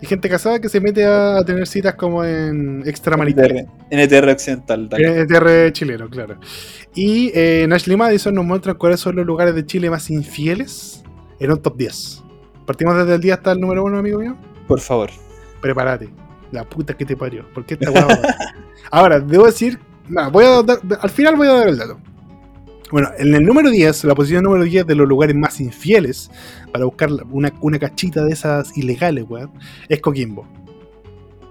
Y 0.00 0.06
gente 0.06 0.28
casada 0.28 0.60
que 0.60 0.68
se 0.68 0.80
mete 0.80 1.04
a 1.04 1.42
tener 1.44 1.66
citas 1.66 1.94
como 1.96 2.24
en 2.24 2.82
extramaritales. 2.86 3.66
NTR, 3.90 4.04
NTR 4.04 4.30
occidental. 4.30 4.88
dale. 4.88 5.24
NTR 5.24 5.72
chileno, 5.72 6.08
claro. 6.08 6.38
Y 6.94 7.28
eh, 7.34 7.62
en 7.64 7.72
Ashley 7.72 7.96
Madison 7.96 8.34
nos 8.34 8.44
muestran 8.44 8.76
cuáles 8.76 9.00
son 9.00 9.16
los 9.16 9.26
lugares 9.26 9.54
de 9.54 9.66
Chile 9.66 9.90
más 9.90 10.08
infieles 10.10 11.02
en 11.40 11.50
un 11.50 11.60
top 11.60 11.76
10. 11.76 12.22
Partimos 12.66 12.96
desde 12.96 13.14
el 13.16 13.20
día 13.20 13.34
hasta 13.34 13.52
el 13.52 13.60
número 13.60 13.82
uno, 13.84 13.98
amigo 13.98 14.20
mío. 14.20 14.36
Por 14.68 14.78
favor. 14.80 15.10
Prepárate. 15.60 16.08
La 16.52 16.64
puta 16.64 16.94
que 16.96 17.04
te 17.04 17.16
parió. 17.16 17.44
¿Por 17.52 17.64
qué 17.66 17.74
esta? 17.74 17.90
Ahora, 18.90 19.18
debo 19.20 19.46
decir. 19.46 19.78
nah, 20.08 20.28
voy 20.28 20.44
a 20.44 20.62
dar- 20.62 20.78
al 21.00 21.10
final 21.10 21.34
voy 21.36 21.48
a 21.48 21.52
dar 21.54 21.68
el 21.68 21.76
dato. 21.78 21.98
Bueno, 22.90 23.10
en 23.18 23.34
el 23.34 23.44
número 23.44 23.70
10, 23.70 24.04
la 24.04 24.14
posición 24.14 24.44
número 24.44 24.64
10 24.64 24.86
de 24.86 24.94
los 24.94 25.06
lugares 25.06 25.36
más 25.36 25.60
infieles, 25.60 26.30
para 26.72 26.84
buscar 26.86 27.10
una, 27.30 27.52
una 27.60 27.78
cachita 27.78 28.24
de 28.24 28.32
esas 28.32 28.76
ilegales, 28.78 29.24
weón, 29.28 29.50
es 29.88 30.00
Coquimbo. 30.00 30.46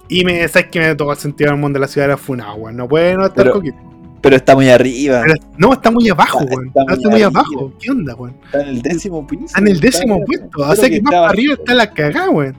Y 0.10 0.24
me 0.24 0.48
sabes 0.48 0.70
que 0.70 0.80
me 0.80 0.96
tocó 0.96 1.12
el 1.12 1.18
sentido 1.18 1.52
del 1.52 1.60
mundo 1.60 1.78
de 1.78 1.82
la 1.82 1.88
ciudad 1.88 2.08
de 2.08 2.14
la 2.14 2.18
Funada, 2.18 2.54
weón. 2.56 2.76
No 2.78 2.88
puede 2.88 3.14
no 3.16 3.26
estar 3.26 3.44
Pero- 3.44 3.54
Coquimbo. 3.54 3.88
Pero 4.20 4.36
está 4.36 4.56
muy 4.56 4.68
arriba. 4.68 5.22
Pero- 5.24 5.36
no, 5.58 5.74
está 5.74 5.92
muy 5.92 6.10
abajo, 6.10 6.40
weón. 6.40 6.68
está 6.70 6.82
Está, 6.82 6.96
muy 6.96 7.04
muy 7.04 7.22
arriba. 7.22 7.28
abajo. 7.40 7.74
¿Qué 7.80 7.92
onda, 7.92 8.16
weón? 8.16 8.36
Está 8.46 8.62
en 8.62 8.68
el 8.70 8.82
décimo 8.82 9.28
piso. 9.28 9.46
Está 9.46 9.60
en 9.60 9.68
el 9.68 9.80
décimo 9.80 10.26
puesto. 10.26 10.60
O 10.62 10.76
sea 10.76 10.90
que 10.90 11.02
más 11.02 11.12
para 11.14 11.30
arriba 11.30 11.54
está 11.54 11.74
la 11.76 11.92
cagada, 11.94 12.30
weón. 12.32 12.56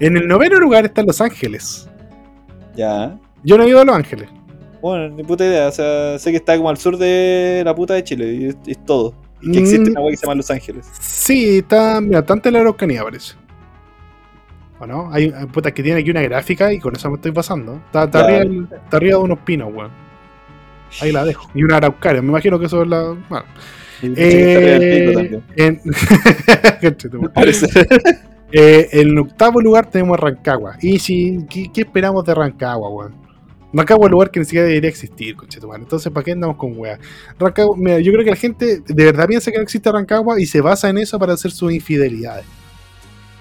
En 0.00 0.16
el 0.16 0.26
noveno 0.26 0.58
lugar 0.58 0.86
está 0.86 1.02
Los 1.02 1.20
Ángeles. 1.20 1.86
Ya. 2.76 3.18
Yo 3.44 3.58
no 3.58 3.64
he 3.64 3.68
ido 3.68 3.80
a 3.80 3.84
Los 3.84 3.94
Ángeles. 3.96 4.28
Bueno, 4.82 5.14
ni 5.14 5.22
puta 5.22 5.46
idea. 5.46 5.68
O 5.68 5.72
sea, 5.72 6.18
sé 6.18 6.30
que 6.30 6.36
está 6.36 6.56
como 6.56 6.68
al 6.68 6.76
sur 6.76 6.98
de 6.98 7.62
la 7.64 7.74
puta 7.74 7.94
de 7.94 8.04
Chile. 8.04 8.34
Y 8.34 8.46
es, 8.48 8.56
es 8.66 8.84
todo. 8.84 9.14
Y 9.40 9.52
que 9.52 9.58
existe 9.60 9.88
Mm. 9.88 9.92
una 9.92 10.00
wea 10.02 10.10
que 10.10 10.16
se 10.18 10.26
llama 10.26 10.34
Los 10.34 10.50
Ángeles. 10.50 10.86
Sí, 11.00 11.58
está, 11.58 12.00
mira, 12.00 12.24
tanto 12.26 12.48
en 12.48 12.54
la 12.54 12.60
Araucanía 12.60 13.02
parece. 13.02 13.34
¿O 14.78 14.86
no? 14.86 15.10
Hay 15.12 15.32
hay 15.34 15.46
puta 15.46 15.72
que 15.72 15.82
tiene 15.82 16.00
aquí 16.00 16.10
una 16.10 16.22
gráfica 16.22 16.72
y 16.72 16.80
con 16.80 16.94
eso 16.96 17.08
me 17.08 17.16
estoy 17.16 17.30
pasando. 17.32 17.80
Está, 17.86 18.02
arriba, 18.02 18.38
del- 18.40 18.68
está 18.84 18.96
arriba 18.96 19.18
de 19.18 19.24
unos 19.24 19.38
pinos, 19.40 19.72
weón. 19.72 19.90
Ahí 21.00 21.12
la 21.12 21.24
dejo. 21.24 21.48
Y 21.54 21.62
una 21.62 21.76
araucaria, 21.78 22.20
me 22.20 22.28
imagino 22.28 22.58
que 22.58 22.66
eso 22.66 22.82
es 22.82 22.88
la. 22.88 23.16
Bueno. 23.28 23.44
Eh, 24.02 25.12
también. 25.14 25.42
en... 25.56 25.80
Eh, 28.54 28.88
en 29.00 29.16
octavo 29.18 29.62
lugar 29.62 29.88
tenemos 29.88 30.20
Rancagua. 30.20 30.76
Y 30.82 30.98
si, 30.98 31.38
¿qué, 31.48 31.70
qué 31.72 31.80
esperamos 31.82 32.22
de 32.26 32.34
Rancagua, 32.34 32.90
weón? 32.90 33.14
Rancagua 33.72 34.04
es 34.04 34.08
un 34.08 34.12
lugar 34.12 34.30
que 34.30 34.40
ni 34.40 34.44
siquiera 34.44 34.66
debería 34.66 34.90
existir, 34.90 35.34
conchetumare. 35.34 35.82
Entonces, 35.82 36.12
¿para 36.12 36.24
qué 36.24 36.32
andamos 36.32 36.56
con 36.56 36.76
weá? 36.76 36.98
Rancagua, 37.38 37.76
mira, 37.76 38.00
yo 38.00 38.12
creo 38.12 38.24
que 38.24 38.30
la 38.30 38.36
gente 38.36 38.80
de 38.86 39.04
verdad 39.04 39.26
piensa 39.26 39.50
que 39.50 39.56
no 39.56 39.62
existe 39.62 39.90
Rancagua 39.90 40.40
y 40.40 40.46
se 40.46 40.60
basa 40.60 40.90
en 40.90 40.98
eso 40.98 41.18
para 41.18 41.32
hacer 41.32 41.50
sus 41.50 41.72
infidelidades. 41.72 42.44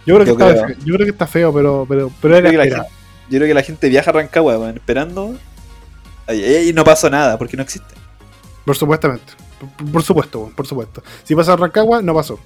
Yo 0.06 0.16
creo 0.16 0.26
que, 0.26 0.32
Yo 0.32 0.50
está, 0.50 0.54
creo. 0.54 0.68
Feo, 0.68 0.86
yo 0.86 0.94
creo 0.96 1.06
que 1.06 1.12
está 1.12 1.28
feo, 1.28 1.54
pero, 1.54 1.86
pero, 1.88 2.12
pero 2.22 2.36
Yo 2.36 2.40
creo, 2.42 2.52
que 2.52 2.58
la 2.58 2.64
gente, 2.64 2.90
yo 3.30 3.38
creo 3.38 3.48
que 3.48 3.54
la 3.54 3.64
gente 3.64 3.90
viaja 3.90 4.10
a 4.10 4.14
Rancagua, 4.14 4.58
weón, 4.58 4.76
esperando. 4.76 5.36
Y, 6.30 6.72
no 6.74 6.84
pasó 6.84 7.10
nada, 7.10 7.38
porque 7.38 7.58
no 7.58 7.64
existe. 7.64 7.94
Por 8.66 8.76
supuestamente. 8.76 9.34
Por, 9.78 9.92
por 9.92 10.04
supuesto, 10.04 10.52
por 10.56 10.66
supuesto. 10.66 11.04
Si 11.24 11.36
pasa 11.36 11.54
a 11.54 11.58
Rancagua, 11.58 12.02
no 12.02 12.14
pasó. 12.14 12.40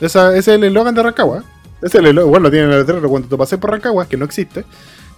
Esa- 0.00 0.30
ese 0.36 0.52
es 0.52 0.58
el 0.58 0.64
eslogan 0.64 0.94
de 0.94 1.02
Rancagua. 1.02 1.38
¿eh? 1.38 1.42
Ese 1.78 1.86
es 1.86 1.94
el 1.96 2.06
eslogan, 2.06 2.30
bueno, 2.30 2.44
lo 2.44 2.50
tienen 2.50 2.68
en 2.68 2.74
el 2.74 2.80
letrero 2.80 3.08
cuando 3.08 3.28
te 3.28 3.36
pasé 3.36 3.58
por 3.58 3.70
Rancagua, 3.70 4.06
que 4.06 4.16
no 4.16 4.24
existe. 4.24 4.64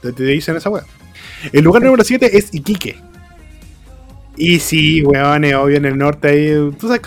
Te, 0.01 0.12
te 0.12 0.23
dicen 0.23 0.57
esa 0.57 0.71
weá. 0.71 0.85
El 1.53 1.64
lugar 1.64 1.82
número 1.82 2.05
7 2.05 2.36
es 2.36 2.55
Iquique. 2.55 2.97
Y 4.36 4.59
sí, 4.59 5.01
weón, 5.03 5.45
obvio 5.55 5.76
en 5.76 5.84
el 5.84 5.97
norte 5.97 6.28
ahí. 6.28 6.70
Tú 6.78 6.88
sabes 6.88 7.03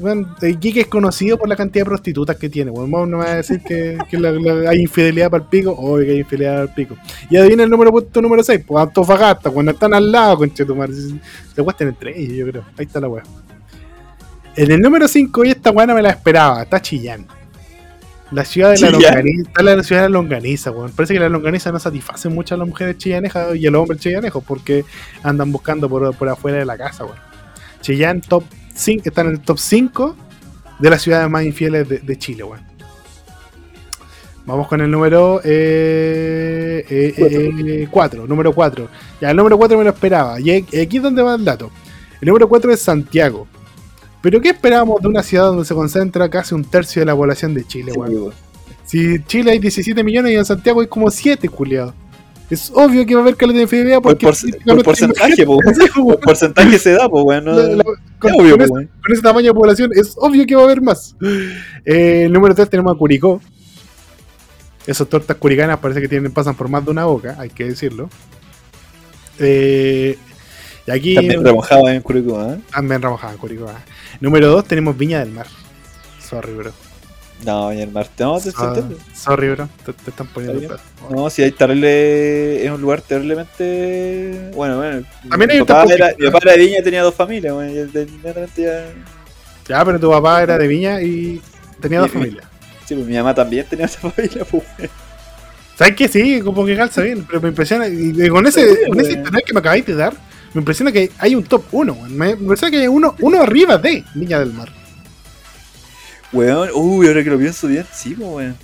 weón, 0.00 0.34
Iquique 0.40 0.80
es 0.80 0.86
conocido 0.86 1.36
por 1.36 1.48
la 1.48 1.56
cantidad 1.56 1.84
de 1.84 1.90
prostitutas 1.90 2.36
que 2.36 2.48
tiene. 2.48 2.70
Weón, 2.70 3.10
no 3.10 3.18
me 3.18 3.24
vas 3.24 3.32
a 3.32 3.36
decir 3.36 3.60
que, 3.62 3.98
hay 4.66 4.80
infidelidad 4.80 5.30
para 5.30 5.44
el 5.44 5.50
pico. 5.50 5.72
Obvio 5.72 6.06
que 6.06 6.12
hay 6.12 6.18
infidelidad 6.20 6.52
para 6.52 6.62
el 6.62 6.70
pico. 6.70 6.96
Y 7.28 7.36
adivina 7.36 7.64
el 7.64 7.70
número 7.70 7.90
puesto 7.90 8.22
número 8.22 8.42
6, 8.42 8.62
pues 8.66 8.82
Antofagasta, 8.82 9.50
cuando 9.50 9.72
están 9.72 9.92
al 9.92 10.10
lado, 10.10 10.38
conchetumar. 10.38 10.88
Se, 10.92 11.62
cuestan 11.62 11.88
entre 11.88 12.18
ellos, 12.18 12.36
yo 12.38 12.46
creo. 12.46 12.64
Ahí 12.78 12.86
está 12.86 12.98
la 13.00 13.08
weá. 13.08 13.22
En 14.56 14.70
el 14.70 14.80
número 14.80 15.06
5, 15.06 15.44
y 15.44 15.50
esta 15.50 15.70
weá 15.70 15.86
no 15.86 15.94
me 15.94 16.02
la 16.02 16.10
esperaba, 16.10 16.62
está 16.62 16.80
Chillán. 16.80 17.26
La 18.30 18.44
ciudad 18.44 18.72
de 18.72 18.78
la 18.80 18.90
longaniza, 18.90 19.48
está 19.48 19.62
la 19.62 19.82
ciudad 19.82 20.02
de 20.02 20.08
la 20.08 20.12
longaniza, 20.12 20.70
weón. 20.70 20.92
Parece 20.92 21.14
que 21.14 21.20
la 21.20 21.28
longaniza 21.28 21.72
no 21.72 21.80
satisface 21.80 22.28
mucho 22.28 22.54
a 22.54 22.58
las 22.58 22.68
mujeres 22.68 22.96
chillanejas 22.96 23.56
y 23.56 23.66
a 23.66 23.70
los 23.70 23.82
hombres 23.82 24.00
chillanejos 24.00 24.44
porque 24.44 24.84
andan 25.22 25.50
buscando 25.50 25.88
por, 25.88 26.14
por 26.14 26.28
afuera 26.28 26.58
de 26.58 26.64
la 26.64 26.78
casa, 26.78 27.04
weón. 27.04 27.18
Chillán 27.80 28.20
top 28.20 28.44
5, 28.74 29.02
está 29.06 29.22
en 29.22 29.28
el 29.28 29.40
top 29.40 29.58
5 29.58 30.16
de 30.78 30.90
las 30.90 31.02
ciudades 31.02 31.28
más 31.28 31.44
infieles 31.44 31.88
de, 31.88 31.98
de 31.98 32.18
Chile, 32.18 32.44
weón. 32.44 32.70
Vamos 34.46 34.66
con 34.66 34.80
el 34.80 34.90
número 34.90 35.40
4, 35.42 35.42
eh, 35.44 36.84
eh, 36.88 37.14
eh, 37.16 37.86
número 38.26 38.52
4. 38.52 38.88
Ya, 39.20 39.30
el 39.30 39.36
número 39.36 39.56
4 39.58 39.78
me 39.78 39.84
lo 39.84 39.90
esperaba. 39.90 40.40
Y 40.40 40.50
aquí 40.50 40.80
aquí 40.80 40.96
es 40.96 41.02
donde 41.02 41.22
va 41.22 41.34
el 41.34 41.44
dato. 41.44 41.70
El 42.20 42.28
número 42.28 42.48
4 42.48 42.72
es 42.72 42.80
Santiago. 42.80 43.46
Pero 44.22 44.40
¿qué 44.40 44.50
esperábamos 44.50 45.00
de 45.00 45.08
una 45.08 45.22
ciudad 45.22 45.46
donde 45.46 45.64
se 45.64 45.74
concentra 45.74 46.28
casi 46.28 46.54
un 46.54 46.64
tercio 46.64 47.00
de 47.00 47.06
la 47.06 47.16
población 47.16 47.54
de 47.54 47.66
Chile, 47.66 47.92
weón? 47.92 48.10
Sí, 48.10 48.16
weón. 48.18 48.34
Si 48.84 49.24
Chile 49.24 49.52
hay 49.52 49.58
17 49.58 50.02
millones 50.04 50.32
y 50.32 50.36
en 50.36 50.44
Santiago 50.44 50.80
hay 50.80 50.86
como 50.88 51.10
7, 51.10 51.48
culiado. 51.48 51.94
Es 52.50 52.72
obvio 52.74 53.06
que 53.06 53.14
va 53.14 53.20
a 53.20 53.22
haber 53.22 53.36
calidad 53.36 53.58
de 53.58 53.62
infidelidad 53.62 54.02
Por, 54.02 54.18
porque. 54.18 54.26
por- 54.26 54.74
por 54.76 54.84
porcentaje, 54.84 55.46
po. 55.46 55.58
Sí, 55.72 55.80
weón. 55.96 56.06
Por 56.08 56.20
porcentaje 56.20 56.78
se 56.78 56.92
da, 56.92 57.08
pues, 57.08 57.24
weón. 57.24 57.44
no- 57.44 57.54
con, 58.18 58.32
es 58.34 58.40
obvio, 58.40 58.58
con 58.58 58.68
po, 58.68 58.78
ese, 58.78 58.88
con 58.88 59.12
ese 59.12 59.22
tamaño 59.22 59.46
de 59.46 59.54
población 59.54 59.90
es 59.94 60.12
obvio 60.16 60.44
que 60.46 60.54
va 60.56 60.62
a 60.62 60.64
haber 60.64 60.82
más. 60.82 61.14
Eh, 61.86 62.24
el 62.26 62.32
número 62.32 62.54
3 62.54 62.68
tenemos 62.68 62.92
a 62.94 62.98
Curicó. 62.98 63.40
Esas 64.86 65.08
tortas 65.08 65.36
curicanas 65.36 65.78
parece 65.78 66.00
que 66.00 66.08
tienen, 66.08 66.32
pasan 66.32 66.54
por 66.56 66.68
más 66.68 66.84
de 66.84 66.90
una 66.90 67.04
boca, 67.04 67.36
hay 67.38 67.50
que 67.50 67.64
decirlo. 67.64 68.10
Eh, 69.38 70.18
y 70.86 70.90
aquí 70.90 71.14
También 71.14 71.44
remojado 71.44 71.88
en 71.88 72.00
Curicó, 72.02 72.42
¿eh? 72.52 72.58
también 72.72 73.02
remojaban 73.02 73.36
Curicó. 73.36 73.68
ah. 73.68 73.80
Número 74.20 74.48
2 74.48 74.64
tenemos 74.64 74.96
Viña 74.96 75.20
del 75.20 75.30
Mar. 75.30 75.46
Sorry, 76.26 76.52
bro. 76.54 76.72
No, 77.44 77.72
y 77.72 77.80
el 77.80 77.90
mar. 77.90 78.06
No, 78.18 78.38
te 78.38 78.50
Ah, 78.56 78.66
entiendo. 78.68 78.98
sorry, 79.14 79.48
bro. 79.48 79.66
Te, 79.86 79.92
te 79.94 80.10
están 80.10 80.26
poniendo. 80.26 80.60
Está 80.60 80.76
No, 81.08 81.30
si 81.30 81.42
hay 81.42 81.50
terrible. 81.52 82.64
Es 82.66 82.70
un 82.70 82.82
lugar 82.82 83.00
terriblemente. 83.00 84.50
Bueno, 84.54 84.76
bueno. 84.76 85.06
También 85.28 85.50
hay 85.50 85.60
un 85.60 85.66
papá, 85.66 85.92
era, 85.92 86.10
mi 86.18 86.26
papá 86.26 86.38
era 86.42 86.52
de 86.52 86.58
Viña 86.58 86.78
y 86.80 86.82
tenía 86.82 87.02
dos 87.02 87.14
familias. 87.14 87.54
Y 88.56 88.62
ya. 88.62 88.84
Ya, 89.68 89.84
pero 89.84 89.98
tu 89.98 90.10
papá 90.10 90.42
era 90.42 90.58
de 90.58 90.66
Viña 90.68 91.00
y 91.00 91.40
tenía 91.80 92.00
dos 92.00 92.10
familias. 92.10 92.44
Sí, 92.86 92.94
pues 92.94 93.06
mi 93.06 93.16
mamá 93.16 93.34
también 93.34 93.64
tenía 93.68 93.86
esa 93.86 94.00
familia, 94.10 94.44
pues. 94.44 94.64
¿Sabes 95.76 95.96
qué? 95.96 96.08
Sí, 96.08 96.40
como 96.42 96.66
que 96.66 96.76
calza 96.76 97.00
bien, 97.00 97.24
pero 97.26 97.40
me 97.40 97.48
impresiona. 97.48 97.88
Y 97.88 98.28
con 98.28 98.46
ese, 98.46 98.60
Sí, 98.68 98.80
con 98.88 99.00
ese 99.00 99.08
weón. 99.12 99.18
historial 99.20 99.42
que 99.46 99.52
me 99.54 99.60
acabáis 99.60 99.86
de 99.86 99.94
dar, 99.94 100.12
me 100.54 100.60
impresiona 100.60 100.92
que 100.92 101.10
hay 101.18 101.34
un 101.34 101.44
top 101.44 101.64
1. 101.72 101.96
Me, 102.08 102.30
impresiona 102.30 102.70
que 102.70 102.78
hay 102.82 102.88
uno, 102.88 103.14
uno 103.20 103.40
arriba 103.42 103.78
de 103.78 104.04
Viña 104.14 104.38
del 104.40 104.52
Mar. 104.52 104.70
Weón, 106.32 106.68
uy, 106.74 107.08
ahora 107.08 107.24
que 107.24 107.30
lo 107.30 107.38
pienso 107.38 107.66
bien, 107.66 107.84
sí, 107.92 108.14
weón. 108.16 108.56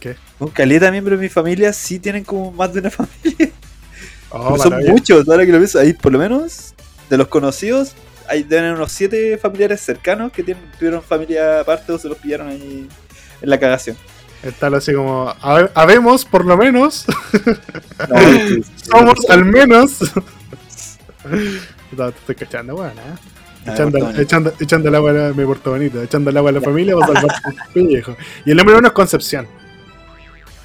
¿Qué? 0.00 0.16
Con 0.38 0.48
caleta 0.50 0.90
miembros 0.90 1.18
de 1.18 1.24
mi 1.24 1.28
familia 1.28 1.72
sí 1.72 1.98
tienen 1.98 2.24
como 2.24 2.52
más 2.52 2.72
de 2.72 2.80
una 2.80 2.90
familia. 2.90 3.50
Oh, 4.30 4.58
son 4.58 4.84
muchos, 4.86 5.28
ahora 5.28 5.46
que 5.46 5.52
lo 5.52 5.58
pienso, 5.58 5.78
ahí 5.78 5.92
por 5.92 6.12
lo 6.12 6.18
menos 6.18 6.74
de 7.08 7.16
los 7.16 7.28
conocidos, 7.28 7.94
hay 8.28 8.42
deben 8.42 8.72
unos 8.72 8.92
siete 8.92 9.38
familiares 9.38 9.80
cercanos 9.80 10.32
que 10.32 10.42
tienen, 10.42 10.62
tuvieron 10.78 11.02
familia 11.02 11.60
aparte 11.60 11.92
o 11.92 11.98
se 11.98 12.08
los 12.08 12.18
pillaron 12.18 12.48
ahí 12.48 12.86
en 13.40 13.50
la 13.50 13.58
cagación. 13.58 13.96
Está 14.42 14.68
así 14.68 14.92
como, 14.92 15.30
"Habe- 15.40 15.70
habemos 15.74 16.24
por 16.24 16.44
lo 16.44 16.56
menos, 16.56 17.06
No, 18.08 18.18
sí, 18.20 18.62
sí, 18.62 18.64
somos 18.90 19.14
sí. 19.20 19.26
al 19.32 19.44
menos. 19.44 19.98
No, 21.96 22.12
te 22.12 22.18
estoy 22.18 22.34
cachando, 22.34 22.74
weón, 22.74 22.92
¿eh? 22.92 23.72
Echando, 23.72 23.98
corta, 23.98 24.22
echando, 24.22 24.52
echando 24.60 24.88
el 24.88 24.94
agua, 24.94 25.10
a 25.10 25.32
me 25.32 25.44
porto 25.44 25.70
bonito, 25.70 26.02
echando 26.02 26.30
el 26.30 26.36
agua 26.36 26.50
a 26.50 26.52
la 26.54 26.60
familia 26.60 26.94
para 26.96 27.20
salvar. 27.20 27.36
Y 28.44 28.50
el 28.50 28.56
número 28.56 28.78
uno 28.78 28.88
es 28.88 28.94
Concepción. 28.94 29.46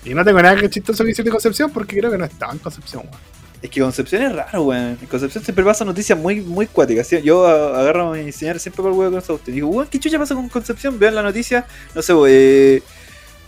Y 0.06 0.14
no 0.14 0.24
tengo 0.24 0.42
nada 0.42 0.56
que 0.56 0.70
chistoso 0.70 1.04
que 1.04 1.10
decir 1.10 1.26
de 1.26 1.32
Concepción 1.32 1.72
porque 1.72 1.98
creo 1.98 2.12
que 2.12 2.18
no 2.18 2.26
estaba 2.26 2.54
en 2.54 2.60
Concepción, 2.60 3.04
weón. 3.04 3.34
Es 3.62 3.70
que 3.70 3.80
Concepción 3.80 4.24
es 4.24 4.36
raro, 4.36 4.64
weón. 4.64 4.98
En 5.02 5.08
Concepción 5.08 5.44
siempre 5.44 5.64
pasan 5.64 5.88
noticias 5.88 6.18
muy, 6.18 6.42
muy 6.42 6.68
cuáticas. 6.68 7.08
¿sí? 7.08 7.22
Yo 7.24 7.48
agarro 7.48 8.14
a 8.14 8.18
mi 8.18 8.32
señora 8.32 8.60
siempre 8.60 8.82
por 8.82 8.92
el 8.92 8.98
huevo 8.98 9.12
con 9.12 9.22
cuestión. 9.22 9.56
Digo, 9.56 9.70
weón, 9.70 9.88
¿qué 9.88 10.00
chucha 10.00 10.20
pasa 10.20 10.36
con 10.36 10.50
Concepción? 10.50 11.00
Vean 11.00 11.16
la 11.16 11.24
noticia, 11.24 11.66
no 11.96 12.02
sé, 12.02 12.14
weón, 12.14 12.28
eh, 12.30 12.84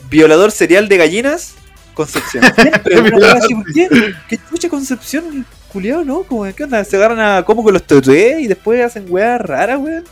violador 0.10 0.52
serial 0.52 0.88
de 0.88 0.98
gallinas, 0.98 1.56
Concepción. 1.94 2.44
Siempre. 3.74 4.16
¿Qué 4.30 4.40
chucha 4.50 4.70
Concepción? 4.70 5.46
Culiado, 5.76 6.06
¿no? 6.06 6.24
Como, 6.24 6.46
¿Qué 6.54 6.64
onda? 6.64 6.82
Se 6.86 6.96
agarran 6.96 7.20
a 7.20 7.44
como 7.44 7.62
con 7.62 7.74
los 7.74 7.84
tetués 7.84 8.40
y 8.40 8.48
después 8.48 8.82
hacen 8.82 9.08
weas 9.10 9.42
raras, 9.42 9.78
weón. 9.78 10.06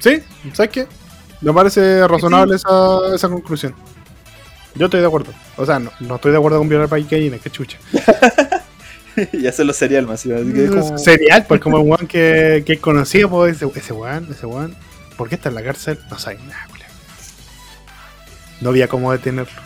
Sí, 0.00 0.20
¿sabes 0.52 0.72
qué? 0.72 0.88
Me 1.40 1.52
parece 1.52 2.04
razonable 2.08 2.56
esa, 2.56 3.14
esa 3.14 3.28
conclusión. 3.28 3.76
Yo 4.74 4.86
estoy 4.86 4.98
de 4.98 5.06
acuerdo. 5.06 5.32
O 5.56 5.64
sea, 5.64 5.78
no, 5.78 5.92
no 6.00 6.16
estoy 6.16 6.32
de 6.32 6.38
acuerdo 6.38 6.58
con 6.58 6.68
violar 6.68 6.88
para 6.88 7.00
gallinas, 7.00 7.40
qué 7.40 7.48
chucha. 7.48 7.78
y 9.32 9.46
hacerlo 9.46 9.72
serial 9.72 10.08
más. 10.08 10.24
Que 10.24 10.66
como... 10.66 10.98
Serial, 10.98 11.46
pues 11.46 11.60
como 11.60 11.78
un 11.78 11.88
weón 11.88 12.08
que, 12.08 12.64
que 12.66 12.72
es 12.72 12.80
conocido, 12.80 13.30
pues 13.30 13.62
ese, 13.62 13.70
ese 13.76 13.92
weón, 13.92 14.26
ese 14.32 14.46
weón. 14.46 14.74
¿Por 15.16 15.28
qué 15.28 15.36
está 15.36 15.48
en 15.48 15.54
la 15.54 15.62
cárcel? 15.62 15.96
No 16.10 16.18
sabe 16.18 16.38
nada, 16.38 16.66
culiao. 16.68 16.90
No 18.60 18.70
había 18.70 18.88
cómo 18.88 19.12
detenerlo. 19.12 19.62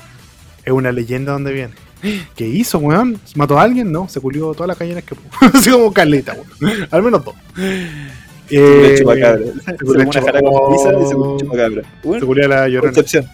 Es 0.63 0.73
una 0.73 0.93
leyenda 0.93 1.33
donde 1.33 1.55
viene. 1.55 1.86
¿Qué 2.37 2.47
hizo, 2.47 2.79
weón? 2.79 3.19
¿Mató 3.35 3.59
a 3.59 3.63
alguien? 3.63 3.91
No, 3.91 4.09
se 4.09 4.21
culió 4.21 4.53
todas 4.55 4.69
las 4.69 4.79
gallinas 4.79 5.05
que 5.05 5.15
pudo. 5.15 5.29
Así 5.55 5.71
como 5.71 5.93
caleta, 5.93 6.35
weón. 6.61 6.89
Al 6.91 7.03
menos 7.03 7.25
dos. 7.25 7.35
Se 7.57 8.57
Eh, 8.57 8.91
el 8.93 8.99
chupacabra. 8.99 9.45
Se 9.65 9.77
culió 9.77 10.09
una 10.09 10.23
jara 10.23 10.41
con 10.41 10.73
pizza 10.73 10.93
y 10.93 11.07
se 11.07 11.15
culió 11.15 11.39
chupacabra. 11.39 11.83
se 11.83 12.09
Weón, 12.09 12.27
culió 12.27 12.49
la 12.49 12.69
llorona. 12.69 12.93
Concepción. 12.93 13.25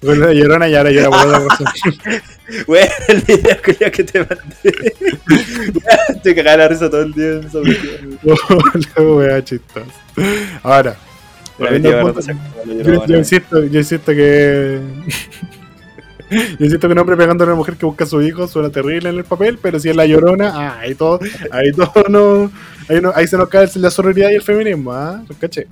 Se 0.00 0.06
culió 0.06 0.24
a 0.24 0.26
la 0.28 0.32
llorona 0.32 0.68
y 0.68 0.74
ahora 0.76 0.90
llora 0.90 1.10
por 1.10 1.18
otra 1.26 1.38
razón. 1.48 1.66
Weón, 2.66 2.88
el 3.08 3.20
video 3.22 3.56
culiao 3.62 3.90
que 3.92 4.04
te 4.04 4.18
mandé. 4.20 4.94
Weón, 5.28 6.22
Te 6.22 6.34
cagaba 6.34 6.56
la 6.56 6.68
risa 6.68 6.88
todo 6.88 7.02
el 7.02 7.12
día 7.12 7.32
en 7.32 7.44
esa 7.44 7.60
cuestión. 7.60 8.18
La 8.96 9.02
wea 9.02 9.44
chistosa. 9.44 9.86
Ahora, 10.62 10.96
yo 13.06 13.16
insisto, 13.18 13.64
yo 13.64 13.78
insisto 13.78 14.12
que. 14.12 14.80
Yo 16.30 16.64
insisto 16.64 16.86
que 16.88 16.92
un 16.92 16.98
hombre 16.98 17.16
pegando 17.16 17.44
a 17.44 17.46
una 17.46 17.56
mujer 17.56 17.76
que 17.76 17.86
busca 17.86 18.04
a 18.04 18.06
su 18.06 18.20
hijo 18.22 18.46
suena 18.48 18.70
terrible 18.70 19.08
en 19.08 19.16
el 19.16 19.24
papel, 19.24 19.58
pero 19.60 19.78
si 19.80 19.88
es 19.88 19.96
la 19.96 20.06
llorona, 20.06 20.50
ah, 20.54 20.78
ahí 20.80 20.94
todo, 20.94 21.18
ahí 21.50 21.72
todo 21.72 22.04
no, 22.08 22.50
ahí, 22.88 23.00
no, 23.00 23.12
ahí 23.14 23.26
se 23.26 23.36
nos 23.36 23.48
cae 23.48 23.68
la 23.76 23.90
sororidad 23.90 24.30
y 24.30 24.34
el 24.34 24.42
feminismo, 24.42 24.92
¿ah? 24.92 25.22
¿Lo 25.28 25.34
caché? 25.36 25.66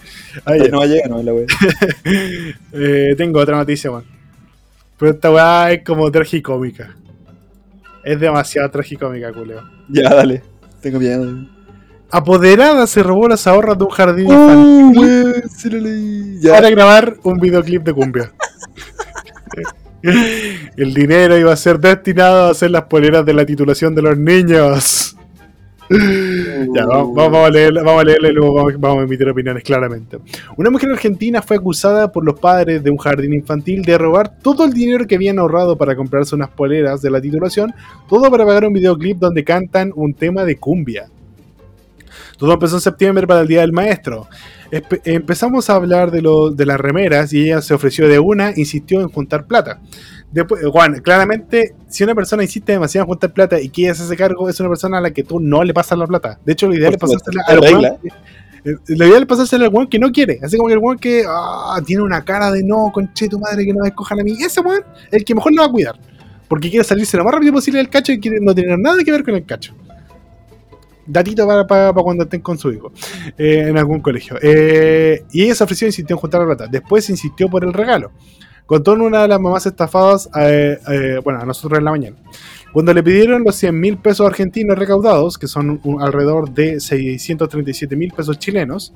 Ahí, 0.45 0.61
No 0.71 0.79
va 0.79 0.85
a 0.85 0.87
llegar, 0.87 1.11
no, 1.11 1.23
la 1.23 1.33
weón. 1.35 1.47
eh, 2.73 3.15
tengo 3.17 3.41
otra 3.41 3.57
noticia, 3.57 3.91
man. 3.91 4.05
Pero 4.99 5.13
esta 5.13 5.31
weá 5.31 5.73
es 5.73 5.85
como 5.85 6.11
tragicómica. 6.11 6.95
Es 8.03 8.19
demasiado 8.19 8.71
tragicómica, 8.71 9.33
culeo. 9.33 9.63
Ya, 9.89 10.09
dale. 10.15 10.43
Tengo 10.81 10.99
miedo. 11.01 11.47
Apoderada 12.11 12.87
se 12.87 13.03
robó 13.03 13.29
las 13.29 13.47
ahorras 13.47 13.77
de 13.77 13.85
un 13.85 13.91
jardín 13.91 14.27
Uh, 14.29 14.33
infantil 14.33 14.99
weón, 15.03 15.43
sí 15.51 15.69
lo 15.71 15.79
leí. 15.81 16.39
Ya. 16.41 16.53
para 16.53 16.71
grabar 16.71 17.17
un 17.25 17.39
videoclip 17.39 17.83
de 17.83 17.93
cumbia. 17.93 18.33
El 20.77 20.95
dinero 20.95 21.39
iba 21.39 21.53
a 21.53 21.57
ser 21.57 21.79
destinado 21.79 22.47
a 22.47 22.51
hacer 22.51 22.71
las 22.71 22.85
poleras 22.85 23.25
de 23.25 23.35
la 23.35 23.47
titulación 23.47 23.95
de 23.95 24.03
los 24.03 24.19
niños. 24.19 25.17
Ya, 26.75 26.85
vamos, 26.85 27.37
a 27.37 27.47
a 27.47 27.51
leerle 27.51 28.29
y 28.29 28.33
luego 28.33 28.55
vamos 28.79 28.99
a 28.99 29.03
emitir 29.05 29.29
opiniones 29.29 29.63
claramente. 29.63 30.19
Una 30.57 30.69
mujer 30.69 30.91
argentina 30.91 31.41
fue 31.43 31.57
acusada 31.57 32.11
por 32.11 32.25
los 32.25 32.41
padres 32.41 32.83
de 32.83 32.91
un 32.91 32.97
jardín 32.97 33.33
infantil 33.35 33.83
de 33.83 33.97
robar 33.97 34.37
todo 34.41 34.65
el 34.65 34.73
dinero 34.73 35.07
que 35.07 35.15
habían 35.15 35.39
ahorrado 35.39 35.79
para 35.79 35.95
comprarse 35.95 36.35
unas 36.35 36.51
poleras 36.51 37.03
de 37.03 37.11
la 37.11 37.21
titulación, 37.21 37.73
todo 38.09 38.29
para 38.31 38.45
pagar 38.45 38.65
un 38.65 38.73
videoclip 38.73 39.19
donde 39.19 39.45
cantan 39.45 39.93
un 39.95 40.13
tema 40.15 40.45
de 40.45 40.57
cumbia. 40.57 41.07
Todo 42.37 42.53
empezó 42.53 42.77
en 42.77 42.81
septiembre 42.83 43.27
para 43.27 43.41
el 43.41 43.49
Día 43.49 43.61
del 43.63 43.73
Maestro. 43.73 44.29
Espe- 44.71 45.01
empezamos 45.05 45.71
a 45.71 45.75
hablar 45.77 46.11
de, 46.11 46.21
lo, 46.23 46.51
de 46.51 46.67
las 46.67 46.79
remeras 46.79 47.33
y 47.33 47.45
ella 47.45 47.63
se 47.63 47.73
ofreció 47.75 48.09
de 48.09 48.19
una, 48.19 48.53
insistió 48.57 49.01
en 49.01 49.09
juntar 49.09 49.47
plata. 49.47 49.81
Después, 50.33 50.63
Juan, 50.67 51.01
claramente, 51.01 51.75
si 51.89 52.05
una 52.05 52.15
persona 52.15 52.43
insiste 52.43 52.73
demasiado 52.73 53.05
en 53.05 53.09
juntar 53.09 53.33
plata 53.33 53.61
y 53.61 53.69
quiere 53.71 53.93
hacerse 53.93 54.17
cargo, 54.17 54.49
es 54.51 54.59
una 54.61 54.69
persona 54.69 54.99
a 54.99 55.01
la 55.01 55.11
que 55.13 55.23
tú 55.23 55.41
no 55.41 55.63
le 55.65 55.73
pasas 55.73 55.97
la 55.99 56.07
plata. 56.07 56.39
De 56.45 56.53
hecho, 56.53 56.67
lo 56.69 56.75
ideal 56.75 56.93
es 56.95 56.99
pasársela 56.99 57.43
weón 57.49 57.63
regla. 57.83 57.97
que- 58.03 58.71
eh, 58.71 58.77
Lo 58.89 59.07
ideal 59.07 59.23
es 59.23 59.29
pasársela 59.29 59.67
al 59.67 59.73
weón 59.73 59.87
que 59.89 59.99
no 59.99 60.11
quiere. 60.11 60.39
Así 60.43 60.57
como 60.57 60.69
que 60.69 60.75
el 60.75 60.81
weón 60.81 60.99
que 60.99 61.23
ah, 61.27 61.81
tiene 61.87 62.03
una 62.03 62.23
cara 62.25 62.51
de 62.51 62.63
no, 62.65 62.91
conche 62.93 63.29
tu 63.29 63.39
madre, 63.39 63.65
que 63.65 63.73
no 63.73 63.81
me 63.83 63.89
escojan 63.89 64.21
a 64.21 64.25
mí. 64.25 64.37
Ese 64.45 64.61
weón 64.61 64.83
el 65.11 65.25
que 65.25 65.35
mejor 65.35 65.55
lo 65.55 65.63
va 65.63 65.69
a 65.69 65.71
cuidar. 65.73 65.95
Porque 66.49 66.69
quiere 66.71 66.85
salirse 66.85 67.17
lo 67.17 67.25
más 67.25 67.33
rápido 67.35 67.53
posible 67.53 67.79
del 67.79 67.89
cacho 67.89 68.13
y 68.13 68.21
quiere 68.21 68.39
no 68.41 68.55
tener 68.55 68.79
nada 68.79 69.03
que 69.05 69.11
ver 69.11 69.25
con 69.25 69.35
el 69.35 69.45
cacho. 69.47 69.75
Datito 71.07 71.47
para, 71.47 71.67
para, 71.67 71.93
para 71.93 72.03
cuando 72.03 72.25
estén 72.25 72.41
con 72.41 72.59
su 72.59 72.73
hijo 72.73 72.93
eh, 73.39 73.67
en 73.69 73.79
algún 73.79 74.01
colegio. 74.01 74.37
Eh, 74.43 75.25
y 75.33 75.45
ella 75.45 75.55
se 75.55 75.65
ofreció 75.65 75.87
e 75.87 75.91
insistió 75.91 76.15
en 76.15 76.21
juntar 76.21 76.41
la 76.41 76.47
plata. 76.47 76.67
Después 76.67 77.09
insistió 77.11 77.49
por 77.49 77.65
el 77.65 77.73
regalo. 77.73 78.13
Contó 78.67 78.95
en 78.95 79.03
una 79.03 79.23
de 79.23 79.29
las 79.29 79.41
mamás 79.41 79.65
estafadas, 79.65 80.29
eh, 80.41 80.79
eh, 80.91 81.21
bueno, 81.23 81.41
a 81.41 81.47
nosotros 81.47 81.79
en 81.79 81.85
la 81.85 81.93
mañana. 81.93 82.17
Cuando 82.73 82.93
le 82.93 83.03
pidieron 83.03 83.45
los 83.45 83.55
100 83.55 83.79
mil 83.79 83.97
pesos 83.97 84.27
argentinos 84.27 84.77
recaudados, 84.77 85.39
que 85.39 85.47
son 85.47 85.81
alrededor 86.01 86.51
de 86.51 86.81
637 86.81 87.95
mil 87.95 88.13
pesos 88.13 88.39
chilenos, 88.41 88.93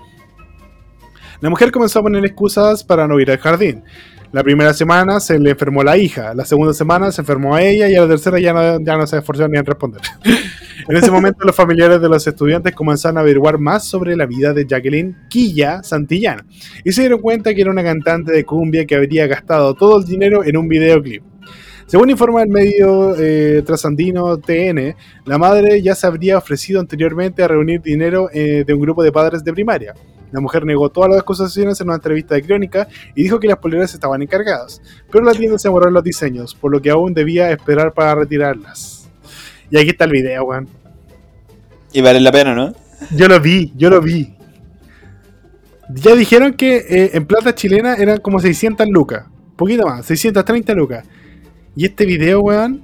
la 1.41 1.49
mujer 1.49 1.71
comenzó 1.71 2.01
a 2.01 2.03
poner 2.03 2.25
excusas 2.25 2.83
para 2.83 3.07
no 3.07 3.21
ir 3.21 3.31
al 3.31 3.39
jardín. 3.39 3.85
La 4.33 4.45
primera 4.45 4.73
semana 4.73 5.19
se 5.19 5.41
le 5.41 5.51
enfermó 5.51 5.83
la 5.83 5.97
hija, 5.97 6.35
la 6.35 6.45
segunda 6.45 6.73
semana 6.73 7.11
se 7.11 7.21
enfermó 7.21 7.57
a 7.57 7.63
ella 7.63 7.89
y 7.89 7.97
a 7.97 8.03
la 8.03 8.09
tercera 8.09 8.39
ya 8.39 8.53
no, 8.53 8.81
ya 8.81 8.97
no 8.97 9.05
se 9.05 9.19
esforzó 9.19 9.49
ni 9.49 9.59
en 9.59 9.67
responder. 9.67 10.01
en 10.89 10.97
ese 10.97 11.11
momento 11.11 11.45
los 11.45 11.57
familiares 11.57 12.01
de 12.01 12.09
los 12.09 12.25
estudiantes 12.25 12.73
comenzaron 12.73 13.19
a 13.19 13.23
averiguar 13.23 13.59
más 13.59 13.89
sobre 13.89 14.17
la 14.17 14.27
vida 14.27 14.53
de 14.53 14.67
Jacqueline 14.67 15.17
Quilla 15.29 15.83
Santillana 15.83 16.47
y 16.85 16.93
se 16.93 17.03
dieron 17.03 17.21
cuenta 17.21 17.53
que 17.53 17.61
era 17.61 17.73
una 17.73 17.83
cantante 17.83 18.31
de 18.31 18.45
cumbia 18.45 18.87
que 18.87 18.95
habría 18.95 19.27
gastado 19.27 19.75
todo 19.75 19.99
el 19.99 20.05
dinero 20.05 20.45
en 20.45 20.57
un 20.57 20.69
videoclip. 20.69 21.25
Según 21.91 22.09
informa 22.09 22.45
el 22.45 22.51
medio 22.51 23.17
eh, 23.19 23.63
trasandino 23.67 24.39
TN, 24.39 24.95
la 25.25 25.39
madre 25.39 25.83
ya 25.83 25.97
se 25.97 26.07
habría 26.07 26.39
ofrecido 26.39 26.79
anteriormente 26.79 27.43
a 27.43 27.49
reunir 27.49 27.83
dinero 27.83 28.31
eh, 28.33 28.63
de 28.65 28.75
un 28.75 28.81
grupo 28.81 29.03
de 29.03 29.11
padres 29.11 29.43
de 29.43 29.53
primaria. 29.53 29.93
La 30.33 30.41
mujer 30.41 30.65
negó 30.65 30.89
todas 30.91 31.11
las 31.11 31.21
acusaciones 31.21 31.81
en 31.81 31.89
una 31.89 31.97
entrevista 31.97 32.35
de 32.35 32.43
crónica 32.43 32.89
y 33.15 33.23
dijo 33.23 33.41
que 33.41 33.49
las 33.49 33.59
poleras 33.59 33.93
estaban 33.95 34.23
encargadas, 34.23 34.81
pero 35.11 35.25
la 35.25 35.33
tienda 35.33 35.59
se 35.59 35.69
demoró 35.69 35.89
en 35.89 35.95
los 35.95 36.05
diseños, 36.05 36.55
por 36.55 36.73
lo 36.73 36.81
que 36.81 36.91
aún 36.91 37.15
debía 37.15 37.51
esperar 37.51 37.93
para 37.93 38.15
retirarlas. 38.15 39.09
Y 39.71 39.79
aquí 39.79 39.91
está 39.91 40.05
el 40.05 40.13
video, 40.13 40.45
weón. 40.45 40.69
Y 41.93 42.01
vale 42.01 42.21
la 42.21 42.33
pena, 42.33 42.55
¿no? 42.55 42.75
Yo 43.15 43.29
lo 43.29 43.41
vi, 43.41 43.73
yo 43.77 43.91
lo 43.91 44.01
vi. 44.01 44.37
Ya 45.93 46.15
dijeron 46.15 46.55
que 46.55 46.77
eh, 46.77 47.11
en 47.15 47.27
plata 47.27 47.55
chilena 47.55 47.95
eran 47.95 48.19
como 48.19 48.39
600 48.39 48.89
lucas. 48.89 49.27
Poquito 49.57 49.87
más, 49.87 50.07
630 50.07 50.75
lucas. 50.75 51.05
Y 51.75 51.87
este 51.87 52.07
video, 52.07 52.41
weón, 52.41 52.83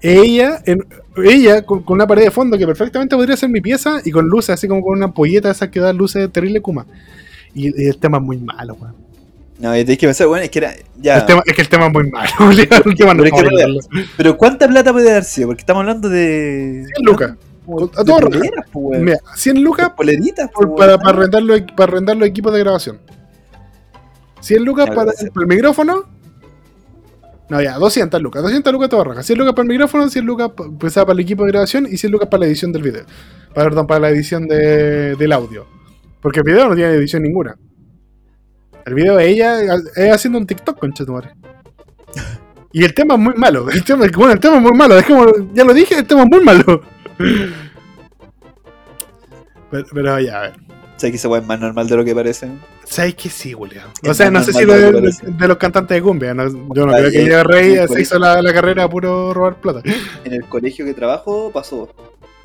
ella, 0.00 0.62
en, 0.66 0.84
ella 1.24 1.62
con, 1.62 1.82
con 1.82 1.94
una 1.94 2.06
pared 2.06 2.24
de 2.24 2.30
fondo 2.30 2.56
que 2.56 2.66
perfectamente 2.66 3.14
podría 3.16 3.36
ser 3.36 3.48
mi 3.48 3.60
pieza 3.60 4.00
y 4.04 4.10
con 4.10 4.26
luces, 4.26 4.50
así 4.50 4.66
como 4.68 4.82
con 4.82 4.96
una 4.96 5.06
ampolleta 5.06 5.50
esa 5.50 5.70
que 5.70 5.80
da 5.80 5.92
luces 5.92 6.22
de 6.22 6.28
terrible 6.28 6.60
kuma. 6.60 6.86
Y, 7.54 7.68
y 7.82 7.88
el 7.88 7.98
tema 7.98 8.18
es 8.18 8.24
muy 8.24 8.38
malo, 8.38 8.74
weón. 8.80 8.94
No, 9.58 9.76
y 9.76 9.84
tenés 9.84 9.98
que 9.98 10.06
pensar, 10.08 10.26
bueno, 10.26 10.42
es 10.44 10.50
que 10.50 10.58
era. 10.58 10.72
Ya. 11.00 11.18
El 11.18 11.26
tema- 11.26 11.42
es 11.46 11.54
que 11.54 11.62
el 11.62 11.68
tema 11.68 11.86
es 11.86 11.92
muy 11.92 12.10
malo, 12.10 12.30
el 12.50 12.96
tema 12.96 13.14
no 13.14 13.22
Pero 13.22 13.68
es 13.78 13.86
que 14.16 14.32
¿cuánta 14.36 14.66
plata 14.66 14.92
puede 14.92 15.10
haber 15.10 15.24
sido? 15.24 15.48
Porque 15.48 15.60
estamos 15.60 15.80
hablando 15.82 16.08
de. 16.08 16.84
100 16.96 17.04
lucas. 17.04 17.30
A 17.96 18.04
todo 18.04 18.18
poleras, 18.18 18.66
weón. 18.74 19.04
Mira, 19.04 19.18
100 19.36 19.62
lucas 19.62 19.90
poleritas, 19.90 20.50
por- 20.50 20.66
weón. 20.66 20.76
para, 20.78 20.98
para, 20.98 21.18
arrendar 21.18 21.42
los, 21.42 21.62
para 21.76 21.92
arrendar 21.92 22.16
los 22.16 22.26
equipos 22.28 22.52
de 22.52 22.58
grabación. 22.58 22.98
100 24.40 24.64
lucas 24.64 24.90
para 24.90 25.12
el 25.12 25.46
micrófono. 25.46 26.04
No, 27.52 27.60
ya, 27.60 27.74
200 27.76 28.22
lucas. 28.22 28.42
200 28.42 28.72
lucas 28.72 28.88
te 28.88 28.96
barraca. 28.96 29.22
100 29.22 29.38
lucas 29.38 29.52
para 29.54 29.64
el 29.64 29.68
micrófono, 29.68 30.08
100 30.08 30.24
lucas 30.24 30.50
pues, 30.78 30.94
para 30.94 31.12
el 31.12 31.20
equipo 31.20 31.44
de 31.44 31.50
grabación 31.52 31.86
y 31.86 31.98
100 31.98 32.10
lucas 32.10 32.28
para 32.30 32.40
la 32.40 32.46
edición 32.46 32.72
del 32.72 32.82
video. 32.82 33.04
Para, 33.54 33.68
perdón, 33.68 33.86
para 33.86 34.00
la 34.00 34.08
edición 34.08 34.48
de- 34.48 35.16
del 35.16 35.32
audio. 35.32 35.66
Porque 36.22 36.40
el 36.40 36.44
video 36.44 36.66
no 36.70 36.74
tiene 36.74 36.94
edición 36.94 37.22
ninguna. 37.22 37.54
El 38.86 38.94
video 38.94 39.16
de 39.16 39.28
ella 39.28 39.62
es 39.64 40.10
haciendo 40.14 40.38
un 40.38 40.46
TikTok, 40.46 40.78
concha 40.78 41.04
tu 41.04 41.12
madre. 41.12 41.34
Y 42.74 42.84
el 42.84 42.94
tema 42.94 43.14
es 43.16 43.20
muy 43.20 43.34
malo. 43.34 43.68
El 43.70 43.84
tema, 43.84 44.06
bueno, 44.16 44.32
el 44.32 44.40
tema 44.40 44.56
es 44.56 44.62
muy 44.62 44.72
malo. 44.72 44.98
dejémoslo- 44.98 45.50
ya 45.52 45.62
lo 45.62 45.74
dije, 45.74 45.98
el 45.98 46.06
tema 46.06 46.22
es 46.22 46.28
muy 46.30 46.40
malo. 46.42 46.80
Pero, 49.70 49.84
pero 49.92 50.20
ya, 50.20 50.38
a 50.38 50.40
ver. 50.42 50.52
Sé 51.02 51.10
que 51.10 51.16
ese 51.16 51.26
weón 51.26 51.42
es 51.42 51.48
más 51.48 51.58
normal 51.58 51.88
de 51.88 51.96
lo 51.96 52.04
que 52.04 52.14
parece. 52.14 52.48
¿Sabes 52.84 53.16
que 53.16 53.28
sí, 53.28 53.52
Julián? 53.52 53.88
Es 54.04 54.10
O 54.10 54.14
sea, 54.14 54.30
no 54.30 54.40
sé 54.40 54.52
si 54.52 54.64
lo 54.64 54.74
de 54.74 55.48
los 55.48 55.56
cantantes 55.56 55.96
de 55.96 56.00
cumbia. 56.00 56.32
no- 56.32 56.44
yo 56.72 56.86
no 56.86 56.92
creo 56.92 57.10
que 57.10 57.18
Diego 57.24 57.42
Rey 57.42 57.76
se 57.88 58.02
hizo 58.02 58.20
la, 58.20 58.40
la 58.40 58.52
carrera 58.52 58.84
a 58.84 58.88
puro 58.88 59.34
robar 59.34 59.56
plata. 59.56 59.82
En 60.22 60.32
el 60.32 60.44
colegio 60.44 60.84
que 60.84 60.94
trabajo 60.94 61.50
pasó. 61.52 61.88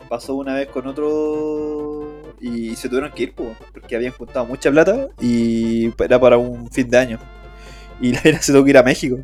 Pasó 0.09 0.33
una 0.33 0.55
vez 0.55 0.69
con 0.69 0.87
otro. 0.87 2.33
Y 2.41 2.75
se 2.75 2.89
tuvieron 2.89 3.11
que 3.11 3.23
ir, 3.23 3.35
po, 3.35 3.55
porque 3.71 3.95
habían 3.95 4.13
juntado 4.13 4.47
mucha 4.47 4.71
plata 4.71 5.07
y 5.21 5.91
era 5.99 6.19
para 6.19 6.39
un 6.39 6.67
fin 6.71 6.89
de 6.89 6.97
año. 6.97 7.19
Y 8.01 8.13
la 8.13 8.21
era 8.23 8.41
se 8.41 8.53
tuvo 8.53 8.63
que 8.63 8.71
ir 8.71 8.77
a 8.79 8.83
México. 8.83 9.19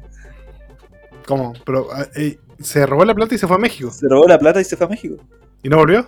¿Cómo? 1.25 1.53
Pero 1.65 1.87
eh, 2.15 2.37
se 2.59 2.85
robó 2.85 3.03
la 3.03 3.15
plata 3.15 3.33
y 3.33 3.39
se 3.39 3.47
fue 3.47 3.55
a 3.55 3.59
México. 3.59 3.89
Se 3.89 4.07
robó 4.07 4.27
la 4.27 4.37
plata 4.37 4.61
y 4.61 4.63
se 4.63 4.77
fue 4.77 4.85
a 4.85 4.89
México. 4.91 5.15
¿Y 5.63 5.69
no 5.69 5.77
volvió? 5.77 6.05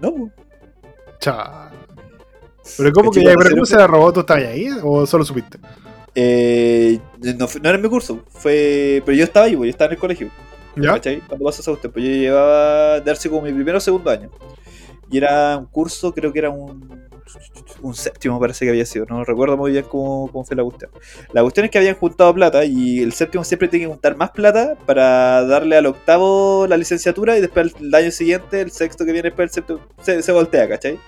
No. 0.00 0.30
Chao. 1.20 1.70
Pero 2.76 2.92
¿cómo 2.92 3.10
que 3.10 3.22
ya? 3.22 3.34
¿Pero 3.36 3.50
cómo 3.50 3.66
se 3.66 3.76
la 3.76 3.86
robó? 3.86 4.12
¿Tú 4.12 4.20
estabas 4.20 4.44
ahí 4.44 4.68
o 4.82 5.06
solo 5.06 5.24
supiste? 5.24 5.58
Eh, 6.14 6.98
no, 7.38 7.46
no 7.46 7.68
era 7.68 7.76
en 7.76 7.82
mi 7.82 7.88
curso, 7.88 8.24
fue. 8.30 9.02
Pero 9.04 9.16
yo 9.16 9.24
estaba 9.24 9.46
ahí, 9.46 9.56
po, 9.56 9.64
yo 9.64 9.70
estaba 9.70 9.86
en 9.86 9.92
el 9.92 9.98
colegio. 9.98 10.30
¿Ya? 10.76 10.92
¿Cachai? 10.92 11.20
Cuando 11.20 11.44
pasó 11.44 11.60
esa 11.60 11.70
usted, 11.70 11.90
pues 11.90 12.04
yo 12.04 12.10
llevaba 12.10 13.00
darse 13.00 13.28
como 13.28 13.42
mi 13.42 13.52
primero 13.52 13.78
o 13.78 13.80
segundo 13.80 14.10
año. 14.10 14.30
Y 15.10 15.18
era 15.18 15.58
un 15.58 15.66
curso, 15.66 16.14
creo 16.14 16.32
que 16.32 16.38
era 16.38 16.48
un, 16.48 17.10
un 17.82 17.94
séptimo, 17.94 18.40
parece 18.40 18.64
que 18.64 18.70
había 18.70 18.86
sido. 18.86 19.04
No 19.06 19.22
recuerdo 19.24 19.58
muy 19.58 19.72
bien 19.72 19.84
cómo, 19.86 20.30
cómo 20.32 20.44
fue 20.44 20.56
la 20.56 20.64
cuestión. 20.64 20.90
La 21.32 21.42
cuestión 21.42 21.64
es 21.64 21.70
que 21.70 21.78
habían 21.78 21.96
juntado 21.96 22.32
plata 22.32 22.64
y 22.64 23.00
el 23.00 23.12
séptimo 23.12 23.44
siempre 23.44 23.68
tiene 23.68 23.84
que 23.84 23.90
juntar 23.90 24.16
más 24.16 24.30
plata 24.30 24.76
para 24.86 25.44
darle 25.44 25.76
al 25.76 25.86
octavo 25.86 26.66
la 26.66 26.78
licenciatura 26.78 27.36
y 27.36 27.42
después 27.42 27.74
el 27.78 27.94
año 27.94 28.10
siguiente, 28.10 28.62
el 28.62 28.70
sexto 28.70 29.04
que 29.04 29.12
viene 29.12 29.28
después, 29.28 29.50
el 29.50 29.54
séptimo, 29.54 29.80
se, 30.00 30.22
se 30.22 30.32
voltea, 30.32 30.66
¿cachai? 30.68 30.98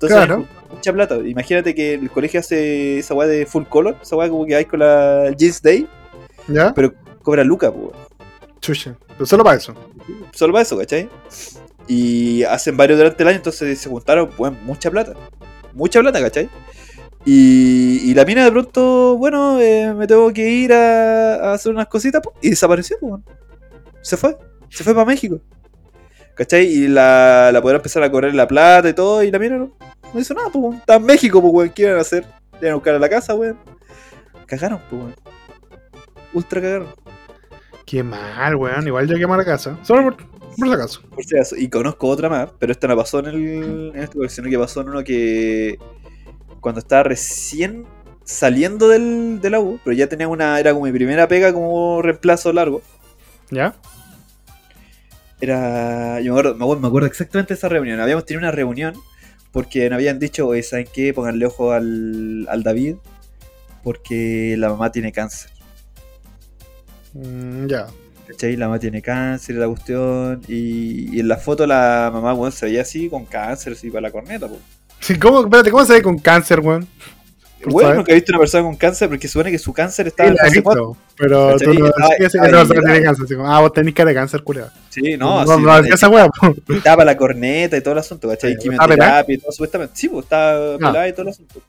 Entonces, 0.00 0.16
Claro. 0.16 0.46
mucha 0.72 0.92
plata. 0.92 1.16
Imagínate 1.16 1.74
que 1.74 1.94
el 1.94 2.08
colegio 2.10 2.38
hace 2.38 2.98
esa 2.98 3.14
weá 3.14 3.26
de 3.26 3.46
full 3.46 3.64
color, 3.64 3.96
esa 4.00 4.14
weá 4.14 4.28
como 4.28 4.46
que 4.46 4.54
hay 4.54 4.64
con 4.64 4.78
la 4.78 5.26
el 5.26 5.36
Jeans 5.36 5.60
Day, 5.60 5.88
¿Ya? 6.46 6.72
pero 6.72 6.94
cobra 7.22 7.42
Luca, 7.42 7.72
pues. 7.72 7.90
Chucha. 8.60 8.96
Pero 9.08 9.26
solo 9.26 9.42
para 9.42 9.56
eso. 9.56 9.74
Solo 10.32 10.52
para 10.52 10.62
eso, 10.62 10.78
¿cachai? 10.78 11.08
Y 11.88 12.44
hacen 12.44 12.76
varios 12.76 12.98
durante 12.98 13.22
el 13.24 13.28
año, 13.28 13.36
entonces 13.38 13.76
se 13.78 13.88
juntaron 13.88 14.30
pues, 14.36 14.52
mucha 14.62 14.88
plata. 14.90 15.14
Mucha 15.74 16.00
plata, 16.00 16.20
¿cachai? 16.20 16.48
Y, 17.24 18.10
y 18.10 18.14
la 18.14 18.24
mina 18.24 18.44
de 18.44 18.52
pronto, 18.52 19.16
bueno, 19.18 19.60
eh, 19.60 19.92
me 19.94 20.06
tengo 20.06 20.32
que 20.32 20.48
ir 20.48 20.72
a, 20.72 21.34
a 21.50 21.52
hacer 21.54 21.72
unas 21.72 21.88
cositas 21.88 22.22
po, 22.22 22.32
y 22.40 22.50
desapareció, 22.50 22.96
pues. 23.00 23.14
Se 24.02 24.16
fue, 24.16 24.36
se 24.70 24.84
fue 24.84 24.94
para 24.94 25.04
México. 25.06 25.40
¿Cachai? 26.38 26.66
Y 26.66 26.86
la, 26.86 27.50
la 27.52 27.60
pudieron 27.60 27.80
empezar 27.80 28.00
a 28.04 28.10
cobrar 28.12 28.32
la 28.32 28.46
plata 28.46 28.88
y 28.88 28.92
todo, 28.94 29.24
y 29.24 29.30
la 29.32 29.40
mina 29.40 29.56
no, 29.56 29.72
no 30.14 30.20
hizo 30.20 30.34
nada, 30.34 30.48
pues. 30.50 30.78
Está 30.78 30.94
en 30.94 31.04
México, 31.04 31.42
pues, 31.42 31.52
weón. 31.52 31.70
¿Qué 31.70 31.82
iban 31.82 31.98
a 31.98 32.00
hacer? 32.00 32.24
Iban 32.60 32.70
a 32.70 32.74
buscar 32.76 32.94
a 32.94 32.98
la 33.00 33.08
casa, 33.08 33.34
weón. 33.34 33.58
Cagaron, 34.46 34.80
pues, 34.88 35.02
weón. 35.02 35.14
Ultra 36.32 36.60
cagaron. 36.60 36.88
Qué 37.84 38.04
mal, 38.04 38.54
weón. 38.54 38.86
Igual 38.86 39.08
yo 39.08 39.16
quemé 39.16 39.36
la 39.36 39.44
casa. 39.44 39.76
Solo 39.82 40.04
por, 40.04 40.16
por 40.16 40.68
si 40.68 40.72
acaso. 40.72 41.02
Por 41.12 41.24
si 41.24 41.34
acaso. 41.34 41.56
Y 41.56 41.68
conozco 41.68 42.06
otra 42.06 42.28
más, 42.28 42.50
pero 42.60 42.70
esta 42.70 42.86
no 42.86 42.96
pasó 42.96 43.18
en, 43.18 43.26
el, 43.26 43.92
en 43.94 44.02
este 44.02 44.28
sino 44.28 44.48
que 44.48 44.58
pasó 44.60 44.82
en 44.82 44.90
uno 44.90 45.02
que 45.02 45.76
cuando 46.60 46.78
estaba 46.78 47.02
recién 47.02 47.84
saliendo 48.22 48.88
del, 48.88 49.40
de 49.40 49.50
la 49.50 49.58
U, 49.58 49.80
pero 49.82 49.96
ya 49.96 50.06
tenía 50.06 50.28
una, 50.28 50.60
era 50.60 50.72
como 50.72 50.84
mi 50.84 50.92
primera 50.92 51.26
pega 51.26 51.52
como 51.52 52.00
reemplazo 52.00 52.52
largo. 52.52 52.80
¿Ya? 53.50 53.74
Era, 55.40 56.20
yo 56.20 56.34
me 56.34 56.40
acuerdo, 56.40 56.56
me 56.56 56.64
acuerdo, 56.64 56.80
me 56.82 56.88
acuerdo 56.88 57.06
exactamente 57.06 57.54
de 57.54 57.58
esa 57.58 57.68
reunión. 57.68 58.00
Habíamos 58.00 58.24
tenido 58.24 58.40
una 58.40 58.50
reunión 58.50 58.94
porque 59.52 59.88
nos 59.88 59.96
habían 59.96 60.18
dicho, 60.18 60.46
oye, 60.46 60.62
¿saben 60.62 60.88
qué? 60.92 61.14
Pónganle 61.14 61.46
ojo 61.46 61.72
al, 61.72 62.46
al 62.48 62.62
David 62.62 62.96
porque 63.82 64.56
la 64.58 64.68
mamá 64.70 64.92
tiene 64.92 65.12
cáncer. 65.12 65.50
Mm, 67.14 67.66
ya. 67.66 67.86
¿Cachai? 68.26 68.56
La 68.56 68.66
mamá 68.66 68.78
tiene 68.78 69.00
cáncer, 69.00 69.56
la 69.56 69.66
cuestión. 69.66 70.42
Y, 70.48 71.16
y 71.16 71.20
en 71.20 71.28
la 71.28 71.36
foto 71.36 71.66
la 71.66 72.10
mamá, 72.12 72.34
weón, 72.34 72.52
se 72.52 72.66
veía 72.66 72.82
así, 72.82 73.08
con 73.08 73.24
cáncer, 73.24 73.72
así 73.72 73.90
para 73.90 74.02
la 74.02 74.10
corneta. 74.10 74.48
Sí, 75.00 75.18
¿Cómo, 75.18 75.40
espérate, 75.40 75.70
¿cómo 75.70 75.84
se 75.84 75.94
ve 75.94 76.02
con 76.02 76.18
cáncer, 76.18 76.60
weón? 76.60 76.86
Bueno, 77.64 77.80
saber. 77.80 77.96
nunca 77.96 78.12
he 78.12 78.14
visto 78.16 78.32
una 78.32 78.38
persona 78.40 78.64
con 78.64 78.76
cáncer 78.76 79.08
porque 79.08 79.26
supone 79.28 79.50
que 79.50 79.58
su 79.58 79.72
cáncer 79.72 80.06
Sí, 80.06 80.08
estaba 80.10 80.28
en 80.28 80.34
la 80.36 80.42
he 80.42 80.48
fase 80.48 80.62
4. 80.62 80.86
visto, 80.88 81.02
pero 81.16 81.48
¿Cachai? 81.52 81.66
tú 81.66 81.74
no 81.80 81.86
decías 81.86 82.32
que 82.32 82.80
tiene 82.80 83.02
cáncer. 83.02 83.24
así 83.24 83.34
como, 83.34 83.52
ah, 83.52 83.60
vos 83.60 83.72
tenés 83.72 83.94
cara 83.94 84.08
de 84.08 84.14
cáncer, 84.14 84.42
culiado. 84.44 84.70
Sí, 84.90 85.16
no, 85.16 85.44
no, 85.44 85.52
así, 85.72 85.88
no 85.88 85.94
esa 85.94 86.08
weá, 86.08 86.28
estaba 86.68 87.04
la 87.04 87.16
corneta 87.16 87.76
y 87.76 87.80
todo 87.80 87.92
el 87.92 87.98
asunto, 87.98 88.28
¿cachai? 88.28 88.52
Sí, 88.52 88.58
Quimioterapia 88.62 89.34
y 89.34 89.38
todo, 89.38 89.52
supuestamente. 89.52 89.92
Sí, 89.96 90.08
pues 90.08 90.24
estaba 90.24 90.76
pelada 90.78 91.08
y 91.08 91.12
todo 91.12 91.22
el 91.22 91.28
asunto. 91.28 91.60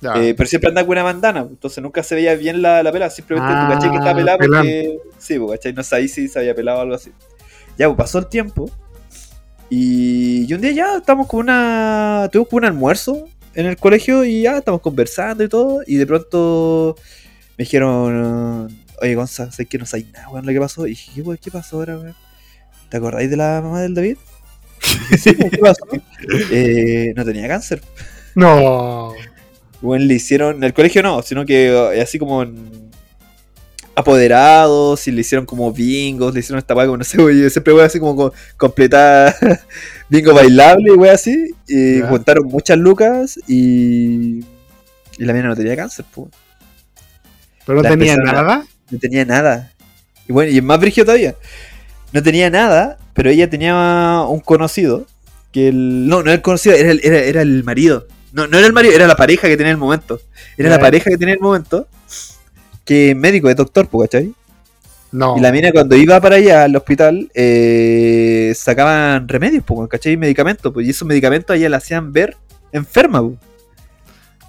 Eh, 0.00 0.32
pero 0.36 0.48
siempre 0.48 0.68
andaba 0.68 0.86
con 0.86 0.92
una 0.96 1.02
bandana, 1.02 1.40
pues, 1.42 1.52
entonces 1.54 1.82
nunca 1.82 2.04
se 2.04 2.14
veía 2.14 2.36
bien 2.36 2.62
la, 2.62 2.84
la 2.84 2.92
pelada. 2.92 3.10
Simplemente 3.10 3.52
Ah, 3.52 3.66
tú 3.68 3.74
caché 3.74 3.90
que 3.90 3.96
estaba 3.96 4.14
pelada 4.14 4.38
pelán. 4.38 4.60
porque. 4.62 4.98
Sí, 5.18 5.38
pues, 5.40 5.58
¿cachai? 5.58 5.72
No 5.72 5.82
sabía 5.82 6.06
si 6.08 6.28
se 6.28 6.38
había 6.38 6.54
pelado 6.54 6.78
o 6.78 6.82
algo 6.82 6.94
así. 6.94 7.10
Ya, 7.76 7.86
pues 7.88 7.96
pasó 7.98 8.18
el 8.20 8.26
tiempo. 8.28 8.70
Y, 9.70 10.46
y 10.48 10.54
un 10.54 10.60
día 10.60 10.70
ya 10.72 10.96
estamos 10.98 11.26
con 11.26 11.40
una. 11.40 12.28
Tuvimos 12.32 12.48
como 12.48 12.58
un 12.58 12.64
almuerzo 12.66 13.24
en 13.54 13.66
el 13.66 13.76
colegio 13.76 14.24
y 14.24 14.42
ya 14.42 14.58
estamos 14.58 14.80
conversando 14.80 15.44
y 15.44 15.48
todo. 15.48 15.82
Y 15.86 15.96
de 15.96 16.06
pronto 16.06 16.96
me 17.56 17.64
dijeron, 17.64 18.68
oye 19.00 19.14
Gonza, 19.14 19.50
sé 19.52 19.66
que 19.66 19.78
no 19.78 19.86
sabes 19.86 20.06
nada, 20.12 20.28
weón, 20.30 20.46
lo 20.46 20.52
que 20.52 20.60
pasó. 20.60 20.86
Y 20.86 20.90
dije, 20.90 21.12
¿qué, 21.14 21.22
weón, 21.22 21.38
qué 21.42 21.50
pasó 21.50 21.76
ahora, 21.76 21.98
weón? 21.98 22.14
¿Te 22.88 22.96
acordáis 22.96 23.30
de 23.30 23.36
la 23.36 23.60
mamá 23.62 23.82
del 23.82 23.94
David? 23.94 24.16
Sí, 25.18 25.32
pues, 25.32 25.50
¿qué 25.50 25.58
pasó? 25.58 25.84
Eh, 26.50 27.12
no 27.16 27.24
tenía 27.24 27.48
cáncer. 27.48 27.80
No. 28.34 29.14
Bueno, 29.80 30.04
le 30.04 30.14
hicieron, 30.14 30.56
en 30.56 30.64
el 30.64 30.74
colegio 30.74 31.02
no, 31.02 31.22
sino 31.22 31.46
que 31.46 31.68
eh, 31.68 32.00
así 32.00 32.18
como 32.18 32.42
en 32.42 32.87
apoderados, 33.98 35.06
y 35.08 35.12
le 35.12 35.20
hicieron 35.22 35.44
como 35.46 35.72
bingos, 35.72 36.32
le 36.34 36.40
hicieron 36.40 36.58
esta 36.58 36.74
weá, 36.74 36.86
como 36.86 36.98
no 36.98 37.04
sé, 37.04 37.16
yo 37.18 37.50
siempre 37.50 37.72
voy 37.72 37.82
así 37.82 37.98
como 37.98 38.14
co- 38.16 38.32
completar 38.56 39.34
bingo 40.08 40.32
bailable, 40.34 40.92
güey, 40.94 41.10
así, 41.10 41.50
y 41.66 42.00
juntaron 42.08 42.46
muchas 42.46 42.78
lucas 42.78 43.38
y, 43.48 44.40
y 45.18 45.24
la 45.24 45.32
mina 45.32 45.48
no 45.48 45.56
tenía 45.56 45.76
cáncer, 45.76 46.04
pues, 46.14 46.28
Pero 47.66 47.82
no 47.82 47.88
tenía 47.88 48.16
nada. 48.16 48.66
no 48.90 48.98
tenía 48.98 49.24
nada. 49.24 49.72
Y 50.28 50.32
bueno, 50.32 50.50
y 50.52 50.58
es 50.58 50.62
más 50.62 50.78
brígido 50.80 51.06
todavía, 51.06 51.34
no 52.12 52.22
tenía 52.22 52.50
nada, 52.50 52.98
pero 53.14 53.30
ella 53.30 53.50
tenía 53.50 54.22
un 54.28 54.40
conocido, 54.40 55.06
que 55.52 55.68
el, 55.68 56.06
no, 56.08 56.16
no 56.22 56.30
era 56.30 56.34
el 56.34 56.42
conocido, 56.42 56.74
era 56.76 56.90
el, 56.90 57.00
era, 57.02 57.18
era 57.18 57.42
el 57.42 57.64
marido. 57.64 58.06
No, 58.32 58.46
no 58.46 58.58
era 58.58 58.66
el 58.66 58.74
marido, 58.74 58.94
era 58.94 59.06
la 59.06 59.16
pareja 59.16 59.48
que 59.48 59.56
tenía 59.56 59.70
en 59.70 59.76
el 59.76 59.80
momento. 59.80 60.20
Era 60.58 60.68
la 60.68 60.78
pareja 60.78 61.08
que 61.10 61.16
tenía 61.16 61.32
en 61.32 61.38
el 61.40 61.42
momento. 61.42 61.88
Que 62.88 63.10
es 63.10 63.16
médico, 63.16 63.50
es 63.50 63.56
doctor, 63.56 63.86
¿cachai? 64.00 64.32
No. 65.12 65.36
Y 65.36 65.40
la 65.40 65.52
mina 65.52 65.72
cuando 65.72 65.94
iba 65.94 66.18
para 66.22 66.36
allá 66.36 66.64
al 66.64 66.74
hospital, 66.74 67.30
eh, 67.34 68.54
sacaban 68.56 69.28
remedios, 69.28 69.62
pues, 69.62 69.90
¿cachai? 69.90 70.16
Medicamentos, 70.16 70.72
pues, 70.72 70.86
y 70.86 70.90
esos 70.90 71.06
medicamentos 71.06 71.52
a 71.52 71.58
ella 71.58 71.68
la 71.68 71.76
hacían 71.76 72.14
ver 72.14 72.34
enferma, 72.72 73.20
pues. 73.20 73.36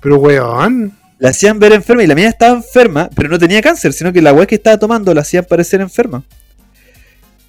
Pero 0.01 0.19
weón. 0.19 0.97
La 1.17 1.31
hacían 1.31 1.59
ver 1.59 1.73
enferma 1.73 2.01
y 2.01 2.07
la 2.07 2.15
mina 2.15 2.29
estaba 2.29 2.55
enferma, 2.55 3.09
pero 3.13 3.27
no 3.27 3.37
tenía 3.37 3.61
cáncer, 3.61 3.91
sino 3.91 4.13
que 4.13 4.21
la 4.21 4.31
weá 4.31 4.45
que 4.45 4.55
estaba 4.55 4.79
tomando 4.79 5.13
la 5.13 5.19
hacían 5.19 5.43
parecer 5.43 5.81
enferma. 5.81 6.23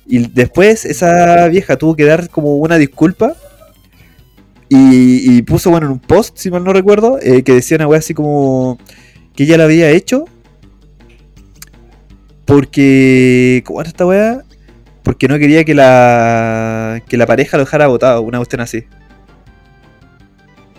Y 0.07 0.27
después 0.27 0.85
esa 0.85 1.47
vieja 1.47 1.77
tuvo 1.77 1.95
que 1.95 2.05
dar 2.05 2.29
como 2.31 2.57
una 2.57 2.79
disculpa 2.79 3.37
y, 4.69 5.37
y 5.37 5.43
puso, 5.43 5.71
bueno, 5.71 5.87
en 5.87 5.93
un 5.93 6.01
post, 6.01 6.37
si 6.37 6.51
mal 6.51 6.65
no 6.65 6.73
recuerdo, 6.73 7.21
eh, 7.23 7.45
que 7.45 7.55
decía 7.55 7.77
una 7.77 7.87
weá 7.87 8.01
así 8.01 8.13
como 8.13 8.77
que 9.37 9.45
ella 9.45 9.57
la 9.57 9.65
había 9.65 9.89
hecho 9.91 10.25
porque. 12.51 13.63
¿Cómo 13.65 13.81
era 13.81 13.89
esta 13.89 14.05
weá? 14.05 14.43
Porque 15.05 15.29
no 15.29 15.39
quería 15.39 15.65
que 15.65 15.75
la, 15.75 17.01
que 17.09 17.17
la 17.17 17.27
pareja 17.27 17.57
lo 17.57 17.65
dejara 17.65 17.87
botado, 17.87 18.23
una 18.23 18.39
cuestión 18.39 18.61
así. 18.61 18.85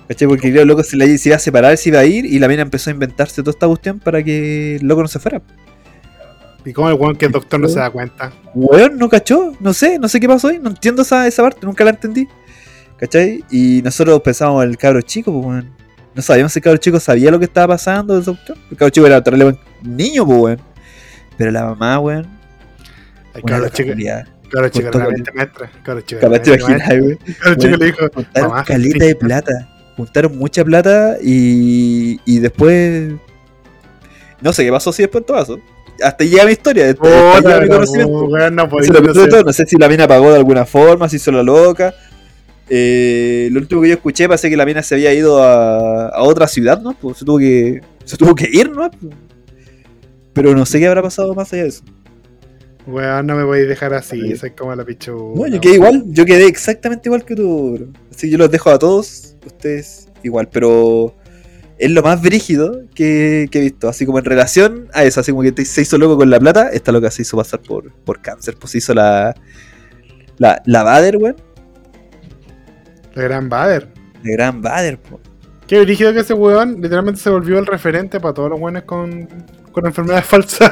¿Cachai? 0.08 0.28
Porque 0.28 0.50
el 0.50 0.68
loco 0.68 0.84
se, 0.84 0.98
la, 0.98 1.06
se 1.06 1.30
iba 1.30 1.38
a 1.38 1.40
separar, 1.40 1.76
se 1.78 1.90
iba 1.90 2.00
a 2.00 2.06
ir 2.06 2.26
y 2.26 2.38
la 2.40 2.50
mina 2.50 2.62
empezó 2.62 2.90
a 2.90 2.94
inventarse 2.94 3.42
toda 3.42 3.52
esta 3.52 3.68
cuestión 3.68 4.00
para 4.00 4.22
que 4.22 4.76
el 4.76 4.86
loco 4.86 5.02
no 5.02 5.08
se 5.08 5.20
fuera. 5.20 5.42
¿Y 6.66 6.74
cómo 6.74 6.90
el 6.90 6.96
weón 6.96 7.16
que 7.16 7.26
es 7.28 7.32
doctor 7.32 7.60
no 7.60 7.68
se 7.68 7.80
da 7.80 7.90
cuenta? 7.90 8.32
Weón, 8.54 8.98
no 8.98 9.10
cachó, 9.10 9.54
no 9.60 9.74
sé, 9.74 9.98
no 9.98 10.10
sé 10.10 10.20
qué 10.20 10.28
pasó 10.28 10.50
ahí, 10.50 10.60
no 10.60 10.70
entiendo 10.70 11.02
esa, 11.02 11.26
esa 11.26 11.42
parte, 11.42 11.66
nunca 11.66 11.84
la 11.86 11.92
entendí. 11.92 12.28
¿Cachai? 12.98 13.44
Y 13.50 13.82
nosotros 13.82 14.22
pensábamos 14.22 14.66
el 14.66 14.78
cabro 14.78 15.02
chico, 15.02 15.32
pues 15.32 15.46
weón. 15.46 15.72
No 16.14 16.22
sabíamos 16.22 16.52
si 16.52 16.60
el 16.60 16.64
cabro 16.64 16.78
chico 16.78 17.00
sabía 17.00 17.32
lo 17.32 17.40
que 17.40 17.46
estaba 17.46 17.70
pasando. 17.70 18.18
El 18.18 18.78
cabro 18.78 18.90
chico 18.90 19.08
era 19.08 19.24
terrible 19.24 19.58
niño, 19.82 20.26
pues 20.26 20.40
weón. 20.40 20.71
Pero 21.38 21.52
la 21.52 21.66
mamá, 21.66 22.00
weón, 22.00 22.28
chico, 23.70 23.90
culiada. 23.90 24.28
cabro 24.52 24.70
chico, 24.70 24.86
Justo 24.86 25.00
realmente 25.00 25.32
maestra. 25.34 25.72
Cabro 25.84 26.02
chico, 26.02 26.22
Capaz 26.22 26.40
te 26.40 26.50
imaginas, 26.54 26.90
weón. 26.90 27.18
chico 27.18 27.36
Weón, 27.68 27.80
le 27.80 27.86
dijo, 27.86 28.10
Juntaron 28.14 28.66
sí. 28.66 29.00
de 29.00 29.16
plata. 29.16 29.68
Juntaron 29.98 30.38
mucha 30.38 30.64
plata 30.64 31.18
y, 31.22 32.20
y 32.26 32.40
después. 32.40 33.14
No 34.42 34.54
sé 34.54 34.64
qué 34.66 34.72
pasó 34.72 34.92
si 34.92 35.04
después 35.04 35.26
todo 35.26 35.38
pasó. 35.38 35.60
Hasta 36.04 36.24
llega 36.24 36.46
mi 36.46 36.52
historia. 36.54 36.96
No 39.46 39.54
sé 39.54 39.66
si 39.66 39.78
la 39.78 39.88
mina 39.88 40.08
pagó 40.08 40.32
de 40.32 40.38
alguna 40.38 40.66
forma, 40.66 41.08
si 41.10 41.18
hizo 41.18 41.32
la 41.32 41.44
loca. 41.44 41.94
Eh, 42.70 43.50
lo 43.52 43.60
último 43.60 43.82
que 43.82 43.90
yo 43.90 43.94
escuché 43.96 44.28
parece 44.28 44.50
que 44.50 44.56
la 44.58 44.66
mina 44.66 44.82
se 44.82 44.96
había 44.96 45.14
ido 45.14 45.44
a, 45.44 46.08
a 46.08 46.24
otra 46.24 46.48
ciudad, 46.48 46.82
¿no? 46.82 46.94
Pues 46.94 47.18
se 47.18 47.26
tuvo 47.26 47.38
que. 47.38 47.82
Se 48.06 48.18
tuvo 48.18 48.34
que 48.34 48.50
ir, 48.52 48.72
¿no? 48.72 48.90
Pero 50.34 50.56
no 50.56 50.66
sé 50.66 50.80
qué 50.80 50.88
habrá 50.88 51.02
pasado 51.02 51.34
más 51.36 51.52
allá 51.54 51.64
de 51.64 51.70
eso. 51.70 51.84
Weón, 52.88 53.28
no 53.28 53.36
me 53.36 53.44
voy 53.44 53.60
a 53.60 53.64
dejar 53.66 53.94
así, 53.94 54.20
Sí. 54.20 54.36
soy 54.38 54.52
como 54.52 54.74
la 54.76 54.84
pichu. 54.84 55.34
No, 55.36 55.46
yo 55.48 55.62
quedé 55.62 55.76
igual, 55.76 56.04
yo 56.08 56.26
quedé 56.26 56.48
exactamente 56.48 57.10
igual 57.10 57.24
que 57.26 57.36
tú, 57.36 57.74
bro. 57.74 57.88
Así 58.10 58.28
que 58.28 58.32
yo 58.32 58.38
los 58.40 58.50
dejo 58.50 58.70
a 58.72 58.80
todos, 58.80 59.36
ustedes 59.46 60.08
igual, 60.24 60.50
pero 60.52 61.16
es 61.78 61.92
lo 61.92 62.02
más 62.02 62.22
brígido 62.22 62.82
que, 62.96 63.48
que 63.52 63.60
he 63.60 63.62
visto. 63.62 63.88
Así 63.88 64.06
como 64.06 64.18
en 64.20 64.26
relación 64.26 64.88
a 64.94 65.04
eso, 65.04 65.20
así 65.20 65.32
como 65.32 65.44
que 65.44 65.52
te- 65.52 65.66
se 65.66 65.82
hizo 65.82 65.98
loco 66.00 66.18
con 66.18 66.30
la 66.32 66.40
plata, 66.40 66.70
esta 66.70 66.92
loca 66.92 67.12
se 67.12 67.22
hizo 67.22 67.38
pasar 67.38 67.60
por, 67.62 67.92
por 67.92 68.20
cáncer, 68.22 68.56
pues 68.60 68.72
se 68.72 68.78
hizo 68.80 68.94
la. 68.96 69.36
La, 70.40 70.60
la 70.66 70.82
Bader, 70.82 71.18
weón. 71.18 71.36
La 73.14 73.24
gran 73.24 73.48
Bader. 73.50 73.90
De 74.24 74.32
gran 74.32 74.62
Bader, 74.62 74.98
po. 75.00 75.20
Qué 75.72 75.80
brígido 75.80 76.12
que 76.14 76.20
ese 76.20 76.34
weón 76.34 76.82
literalmente 76.82 77.22
se 77.22 77.30
volvió 77.30 77.58
el 77.58 77.66
referente 77.66 78.20
para 78.20 78.34
todos 78.34 78.50
los 78.50 78.60
buenos 78.60 78.84
con, 78.84 79.26
con 79.72 79.86
enfermedades 79.86 80.26
falsas. 80.28 80.70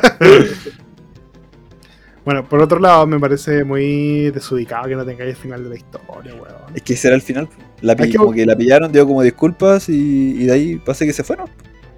bueno, 2.25 2.43
por 2.43 2.61
otro 2.61 2.79
lado, 2.79 3.07
me 3.07 3.17
parece 3.17 3.63
muy 3.63 4.29
desubicado 4.31 4.89
que 4.89 4.95
no 4.97 5.05
tengáis 5.05 5.29
el 5.31 5.35
final 5.37 5.63
de 5.63 5.69
la 5.69 5.75
historia, 5.77 6.33
weón. 6.33 6.75
Es 6.75 6.81
que 6.81 6.95
ese 6.95 7.07
era 7.07 7.15
el 7.15 7.21
final. 7.21 7.47
La 7.79 7.95
que- 7.95 8.13
como 8.13 8.33
que 8.33 8.45
la 8.45 8.57
pillaron, 8.57 8.91
dio 8.91 9.07
como 9.07 9.23
disculpas 9.23 9.87
y, 9.87 10.35
y 10.41 10.45
de 10.47 10.51
ahí 10.51 10.75
pasé 10.85 11.05
que 11.05 11.13
se 11.13 11.23
fueron. 11.23 11.47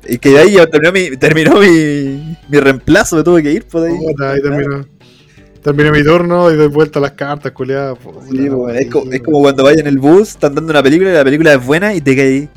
Y 0.07 0.19
que 0.19 0.29
de 0.29 0.37
ahí 0.37 0.51
ya 0.53 0.67
terminó 0.67 0.91
mi, 0.91 1.17
terminó 1.17 1.59
mi, 1.59 2.37
mi 2.49 2.59
reemplazo, 2.59 3.15
me 3.15 3.23
tuve 3.23 3.41
que 3.41 3.51
ir 3.51 3.65
por 3.65 3.83
ahí. 3.83 3.97
Puta, 3.97 4.29
ahí 4.33 4.41
terminó. 4.43 4.85
Terminé 5.63 5.91
mi 5.91 6.03
turno 6.03 6.51
y 6.51 6.55
doy 6.55 6.67
vuelta 6.67 6.99
a 6.99 7.01
las 7.01 7.13
cartas, 7.13 7.51
culiadas. 7.51 7.97
Sí, 8.29 8.37
no, 8.47 8.69
es, 8.69 8.87
co- 8.91 9.01
sí, 9.03 9.09
es 9.13 9.21
como 9.21 9.41
cuando 9.41 9.63
vayan 9.63 9.79
en 9.81 9.87
el 9.87 9.97
bus, 9.97 10.29
están 10.29 10.53
dando 10.53 10.69
una 10.71 10.83
película 10.83 11.09
y 11.09 11.13
la 11.13 11.23
película 11.23 11.53
es 11.55 11.65
buena 11.65 11.95
y 11.95 12.01
te 12.01 12.15
caes. 12.15 12.47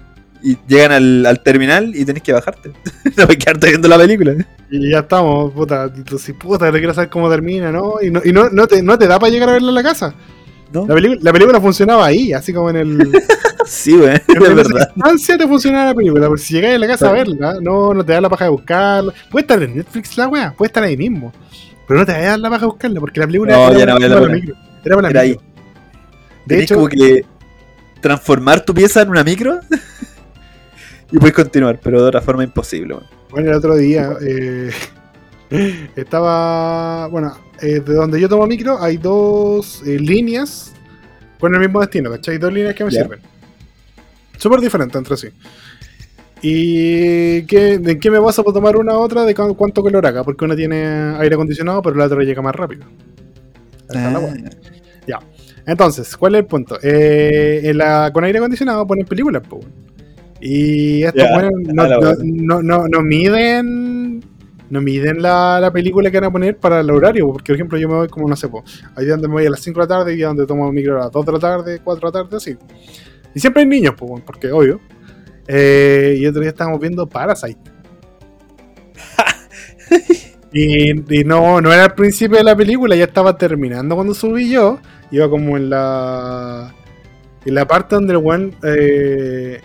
Y 0.46 0.58
llegan 0.68 0.92
al, 0.92 1.24
al 1.26 1.42
terminal 1.42 1.90
y 1.96 2.04
tenés 2.04 2.22
que 2.22 2.32
bajarte. 2.34 2.68
no 3.16 3.26
puedes 3.26 3.38
quedarte 3.38 3.68
viendo 3.68 3.88
la 3.88 3.96
película. 3.96 4.34
Y 4.70 4.90
ya 4.90 4.98
estamos, 5.00 5.52
puta. 5.52 5.90
Sí, 6.18 6.34
puta, 6.34 6.66
no 6.66 6.72
quiero 6.72 6.92
saber 6.92 7.08
cómo 7.08 7.30
termina, 7.30 7.72
¿no? 7.72 7.94
Y 8.02 8.10
no, 8.10 8.20
y 8.22 8.30
no, 8.32 8.50
no, 8.50 8.66
te, 8.66 8.82
no 8.82 8.98
te 8.98 9.06
da 9.06 9.18
para 9.18 9.32
llegar 9.32 9.48
a 9.48 9.52
verla 9.52 9.70
en 9.70 9.74
la 9.74 9.82
casa. 9.82 10.14
¿No? 10.72 10.86
La, 10.86 10.94
película- 10.94 11.20
la 11.22 11.32
película 11.32 11.60
funcionaba 11.60 12.04
ahí, 12.06 12.32
así 12.32 12.52
como 12.52 12.70
en 12.70 12.76
el. 12.76 13.12
Sí, 13.66 13.96
güey, 13.96 14.10
en 14.28 14.54
verdad. 14.56 14.90
instancia 14.94 15.38
te 15.38 15.48
funcionaba 15.48 15.86
la 15.86 15.94
película. 15.94 16.26
Pero 16.26 16.36
si 16.36 16.52
llegáis 16.52 16.74
a 16.74 16.78
la 16.78 16.86
casa 16.86 17.08
a 17.08 17.12
verla, 17.12 17.54
no, 17.62 17.94
no 17.94 18.04
te 18.04 18.12
da 18.12 18.20
la 18.20 18.28
paja 18.28 18.44
de 18.44 18.50
buscarla. 18.50 19.10
Puede 19.30 19.40
estar 19.44 19.62
en 19.62 19.76
Netflix 19.76 20.18
la 20.18 20.28
weá, 20.28 20.52
puede 20.52 20.66
estar 20.66 20.82
ahí 20.84 20.98
mismo. 20.98 21.32
Pero 21.88 22.00
no 22.00 22.04
te 22.04 22.12
vayas 22.12 22.26
a 22.26 22.30
dar 22.32 22.38
la 22.40 22.50
paja 22.50 22.60
de 22.60 22.66
buscarla, 22.66 23.00
porque 23.00 23.20
la 23.20 23.26
película 23.26 23.54
No, 23.56 23.70
era, 23.72 23.98
ya 23.98 24.08
no 24.10 24.20
la 24.20 24.28
micro. 24.34 24.54
Era 24.84 24.96
para 24.96 25.08
Era 25.08 25.22
micro. 25.22 25.22
ahí. 25.22 25.30
De 25.32 25.40
Tenés 26.46 26.64
hecho, 26.64 26.74
como 26.74 26.88
que 26.88 27.24
transformar 28.02 28.60
tu 28.62 28.74
pieza 28.74 29.00
en 29.00 29.08
una 29.08 29.24
micro 29.24 29.60
y 31.12 31.18
puedes 31.18 31.34
continuar, 31.34 31.78
pero 31.82 32.02
de 32.02 32.08
otra 32.08 32.20
forma 32.20 32.44
imposible. 32.44 32.94
güey. 32.94 33.06
Bueno, 33.30 33.50
el 33.50 33.56
otro 33.56 33.76
día 33.76 34.10
eh, 34.26 34.70
estaba. 35.96 37.06
Bueno, 37.08 37.36
eh, 37.60 37.80
de 37.80 37.94
donde 37.94 38.20
yo 38.20 38.28
tomo 38.28 38.46
micro 38.46 38.80
hay 38.82 38.96
dos 38.96 39.82
eh, 39.86 39.98
líneas 39.98 40.72
con 41.38 41.54
el 41.54 41.60
mismo 41.60 41.80
destino, 41.80 42.10
¿cachai? 42.10 42.38
Dos 42.38 42.52
líneas 42.52 42.74
que 42.74 42.84
me 42.84 42.90
Ya. 42.90 43.02
sirven. 43.02 43.20
Súper 44.38 44.60
diferentes 44.60 44.96
entre 44.96 45.16
sí. 45.16 45.28
¿Y 46.42 47.42
qué, 47.46 47.78
de 47.78 47.98
qué 47.98 48.10
me 48.10 48.18
baso 48.18 48.44
para 48.44 48.54
tomar 48.54 48.76
una 48.76 48.94
u 48.98 49.00
otra? 49.00 49.24
De 49.24 49.34
cu- 49.34 49.54
cuánto 49.56 49.82
calor 49.82 50.06
haga, 50.06 50.24
porque 50.24 50.44
una 50.44 50.54
tiene 50.54 51.14
aire 51.18 51.34
acondicionado, 51.34 51.80
pero 51.80 51.96
la 51.96 52.04
otra 52.04 52.22
llega 52.22 52.42
más 52.42 52.54
rápido. 52.54 52.84
Ahí 53.88 53.96
está 53.96 54.10
la 54.10 54.18
Ah, 54.18 54.20
wea. 54.20 55.20
Entonces, 55.66 56.14
¿cuál 56.18 56.34
es 56.34 56.40
el 56.40 56.46
punto? 56.46 56.78
Eh, 56.82 57.62
en 57.64 57.78
la, 57.78 58.10
con 58.12 58.22
aire 58.24 58.38
acondicionado 58.38 58.86
ponen 58.86 59.06
películas, 59.06 59.42
weón. 59.50 59.64
Y 60.46 61.02
estos 61.04 61.22
weones 61.36 61.74
no, 61.74 61.88
no, 61.88 62.00
no, 62.22 62.62
no- 62.62 62.88
no 62.88 63.00
miden. 63.02 64.22
No 64.70 64.80
miden 64.80 65.22
la, 65.22 65.58
la 65.60 65.70
película 65.72 66.10
que 66.10 66.18
van 66.18 66.28
a 66.28 66.32
poner 66.32 66.56
para 66.58 66.80
el 66.80 66.90
horario, 66.90 67.30
porque 67.32 67.52
por 67.52 67.54
ejemplo 67.54 67.78
yo 67.78 67.88
me 67.88 67.94
voy 67.94 68.08
como 68.08 68.28
no 68.28 68.34
sé, 68.34 68.48
po, 68.48 68.64
hay 68.96 69.04
días 69.04 69.16
donde 69.16 69.28
me 69.28 69.34
voy 69.34 69.46
a 69.46 69.50
las 69.50 69.60
5 69.60 69.78
de 69.78 69.84
la 69.84 69.88
tarde 69.98 70.12
y 70.12 70.16
días 70.16 70.28
donde 70.30 70.46
tomo 70.46 70.70
micro 70.72 70.96
a 70.96 71.04
las 71.04 71.12
2 71.12 71.26
de 71.26 71.32
la 71.32 71.38
tarde, 71.38 71.80
4 71.84 72.00
de 72.10 72.18
la 72.18 72.24
tarde, 72.24 72.36
así. 72.38 72.56
Y 73.34 73.40
siempre 73.40 73.62
hay 73.62 73.68
niños, 73.68 73.94
po, 73.94 74.20
porque 74.24 74.50
obvio. 74.50 74.80
Eh, 75.46 76.16
y 76.18 76.26
otro 76.26 76.40
día 76.40 76.50
estábamos 76.50 76.80
viendo 76.80 77.06
Parasite. 77.06 77.60
y 80.52 81.20
y 81.20 81.24
no, 81.24 81.60
no 81.60 81.72
era 81.72 81.84
el 81.84 81.92
principio 81.92 82.38
de 82.38 82.44
la 82.44 82.56
película, 82.56 82.96
ya 82.96 83.04
estaba 83.04 83.36
terminando 83.36 83.94
cuando 83.94 84.14
subí 84.14 84.50
yo. 84.50 84.78
Iba 85.10 85.28
como 85.28 85.56
en 85.56 85.70
la. 85.70 86.74
En 87.44 87.54
la 87.54 87.66
parte 87.66 87.94
donde 87.94 88.12
el 88.14 88.18
weón. 88.18 88.54
eh, 88.62 89.60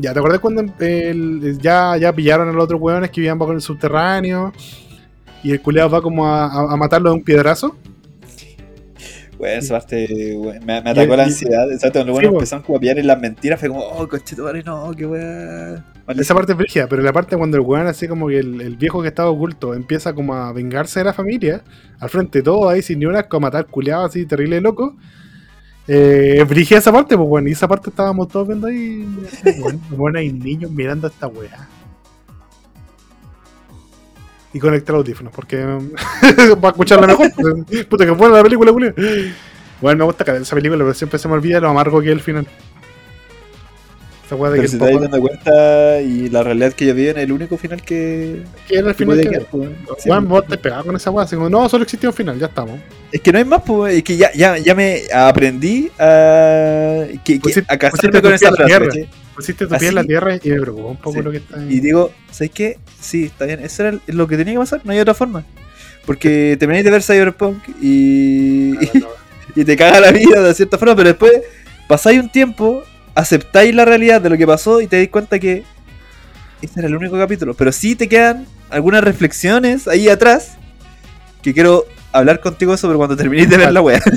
ya, 0.00 0.12
¿te 0.12 0.18
acuerdas 0.18 0.40
cuando 0.40 0.64
el- 0.80 1.58
ya, 1.60 1.96
ya 1.96 2.12
pillaron 2.12 2.48
a 2.48 2.52
los 2.52 2.64
otros 2.64 2.80
weones 2.80 3.10
que 3.10 3.20
vivían 3.20 3.38
bajo 3.38 3.52
el 3.52 3.60
subterráneo? 3.60 4.52
Y 5.42 5.52
el 5.52 5.60
culeado 5.62 5.90
va 5.90 6.02
como 6.02 6.26
a, 6.26 6.46
a- 6.46 6.72
a 6.72 6.76
matarlo 6.76 7.10
de 7.10 7.16
un 7.16 7.22
piedrazo. 7.22 7.76
Güey, 9.38 9.56
esa 9.56 9.74
parte 9.78 10.34
güey, 10.34 10.60
me, 10.60 10.82
me 10.82 10.90
atacó 10.90 11.14
Y- 11.14 11.16
la 11.16 11.22
y- 11.22 11.26
ansiedad. 11.26 11.72
Exacto, 11.72 12.00
cuando 12.00 12.12
Sí, 12.12 12.16
bueno, 12.16 12.28
empezaron 12.38 12.62
como 12.62 12.76
a 12.76 12.80
pillar 12.80 12.98
en 12.98 13.06
las 13.06 13.18
mentiras, 13.20 13.58
fue 13.58 13.68
como, 13.70 13.80
oh, 13.80 14.06
conchetumare, 14.06 14.62
no, 14.62 14.92
qué 14.94 15.06
weá. 15.06 15.82
Vale, 16.06 16.20
Esa 16.22 16.34
parte 16.34 16.52
es 16.52 16.58
brígida, 16.58 16.86
pero 16.88 17.00
la 17.02 17.12
parte 17.12 17.36
cuando 17.38 17.56
el 17.56 17.62
weón, 17.62 17.86
así 17.86 18.06
como 18.06 18.28
que 18.28 18.38
el, 18.38 18.60
el 18.60 18.76
viejo 18.76 19.00
que 19.00 19.08
estaba 19.08 19.30
oculto, 19.30 19.72
empieza 19.74 20.12
como 20.12 20.34
a 20.34 20.52
vengarse 20.52 21.00
de 21.00 21.04
la 21.04 21.12
familia, 21.14 21.62
al 22.00 22.10
frente 22.10 22.40
de 22.40 22.42
todo 22.42 22.68
ahí 22.68 22.82
sin 22.82 22.98
ni 22.98 23.06
una 23.06 23.20
asco, 23.20 23.38
a 23.38 23.40
matar 23.40 23.66
culeado 23.66 24.04
así 24.04 24.26
terrible 24.26 24.60
loco. 24.60 24.96
Eh, 25.88 26.44
brigé 26.48 26.76
esa 26.76 26.92
parte, 26.92 27.16
pues 27.16 27.28
bueno, 27.28 27.48
y 27.48 27.52
esa 27.52 27.66
parte 27.66 27.90
estábamos 27.90 28.28
todos 28.28 28.46
viendo 28.46 28.66
ahí. 28.66 29.06
Bueno, 29.90 30.18
hay 30.18 30.32
niños 30.32 30.70
mirando 30.70 31.08
esta 31.08 31.26
weá. 31.26 31.68
Y 34.52 34.58
conecté 34.58 34.90
el 34.92 34.98
audífono, 34.98 35.30
porque 35.30 35.58
para 36.60 36.68
escucharla 36.68 37.06
mejor. 37.06 37.30
pues, 37.34 37.86
Puta 37.86 38.04
que 38.04 38.10
buena 38.10 38.36
la 38.36 38.42
película, 38.42 38.72
Julio. 38.72 38.94
Bueno, 39.80 39.98
me 39.98 40.04
gusta 40.04 40.36
esa 40.36 40.56
película, 40.56 40.84
pero 40.84 40.94
siempre 40.94 41.18
se 41.18 41.28
me 41.28 41.34
olvida 41.34 41.60
lo 41.60 41.70
amargo 41.70 42.00
que 42.00 42.08
es 42.08 42.12
el 42.12 42.20
final. 42.20 42.46
Esa 44.30 44.36
weá 44.36 44.50
de 44.52 44.58
Pero 44.58 44.62
que 44.62 44.68
si 44.68 44.78
te 44.78 44.84
das 44.92 45.00
dando 45.00 45.20
cuenta 45.20 46.00
y 46.02 46.28
la 46.28 46.44
realidad 46.44 46.72
que 46.72 46.86
yo 46.86 46.94
vi 46.94 47.08
en 47.08 47.18
el 47.18 47.32
único 47.32 47.58
final 47.58 47.82
que. 47.82 48.42
que 48.68 48.76
era 48.78 48.90
el 48.90 48.94
final 48.94 49.20
que 49.20 49.28
quedar, 49.28 49.46
pues, 49.50 49.68
Juan, 50.04 50.28
vos 50.28 50.46
te 50.46 50.56
pegabas 50.56 50.84
con 50.84 50.94
esa 50.94 51.10
weá, 51.10 51.24
así 51.24 51.34
como, 51.34 51.50
no, 51.50 51.68
solo 51.68 51.82
existía 51.82 52.08
un 52.10 52.14
final, 52.14 52.38
ya 52.38 52.46
estamos. 52.46 52.78
Es 53.10 53.20
que 53.20 53.32
no 53.32 53.38
hay 53.38 53.44
más, 53.44 53.62
pues, 53.66 53.94
es 53.96 54.04
que 54.04 54.16
ya, 54.16 54.30
ya, 54.32 54.56
ya 54.58 54.74
me 54.76 55.00
aprendí 55.12 55.90
a, 55.98 57.06
que, 57.24 57.40
que- 57.40 57.40
Pusiste- 57.40 57.64
a 57.68 57.76
casarme 57.76 58.22
con 58.22 58.32
esa 58.32 58.52
frase. 58.52 59.08
Pusiste 59.34 59.66
tu 59.66 59.76
pie 59.76 59.88
en 59.88 59.94
la 59.96 60.04
tierra 60.04 60.36
y 60.40 60.48
me 60.50 60.60
preocupó 60.60 60.88
un 60.90 60.96
poco 60.98 61.16
Sí. 61.16 61.22
lo 61.24 61.30
que 61.32 61.38
está 61.38 61.58
ahí. 61.58 61.66
Y 61.68 61.80
digo, 61.80 62.12
¿sabes 62.30 62.50
qué? 62.52 62.78
Sí, 63.00 63.24
está 63.24 63.46
bien, 63.46 63.60
eso 63.60 63.84
era 63.84 63.98
lo 64.06 64.28
que 64.28 64.36
tenía 64.36 64.52
que 64.54 64.60
pasar, 64.60 64.80
no 64.84 64.92
hay 64.92 65.00
otra 65.00 65.14
forma. 65.14 65.44
Porque 66.06 66.56
termináis 66.58 66.84
de 66.84 66.90
ver 66.92 67.02
Cyberpunk 67.02 67.58
y, 67.82 68.74
y 69.56 69.64
te 69.64 69.76
caga 69.76 69.98
la 69.98 70.12
vida 70.12 70.40
de 70.42 70.54
cierta 70.54 70.78
forma, 70.78 70.94
pero 70.94 71.08
después 71.08 71.32
pasáis 71.88 72.20
un 72.20 72.30
tiempo, 72.30 72.82
aceptáis 73.14 73.74
la 73.74 73.84
realidad 73.84 74.20
de 74.20 74.30
lo 74.30 74.36
que 74.36 74.46
pasó 74.46 74.80
y 74.80 74.86
te 74.86 74.96
dais 74.96 75.08
cuenta 75.08 75.38
que 75.38 75.64
ese 76.62 76.80
era 76.80 76.88
el 76.88 76.96
único 76.96 77.18
capítulo. 77.18 77.54
Pero 77.54 77.72
sí 77.72 77.94
te 77.94 78.08
quedan 78.08 78.46
algunas 78.70 79.02
reflexiones 79.02 79.88
ahí 79.88 80.08
atrás 80.08 80.56
que 81.42 81.54
quiero 81.54 81.84
hablar 82.12 82.40
contigo 82.40 82.76
sobre 82.76 82.96
cuando 82.96 83.16
terminéis 83.16 83.48
de 83.48 83.56
ver 83.56 83.72
la 83.72 83.80
wea. 83.80 84.00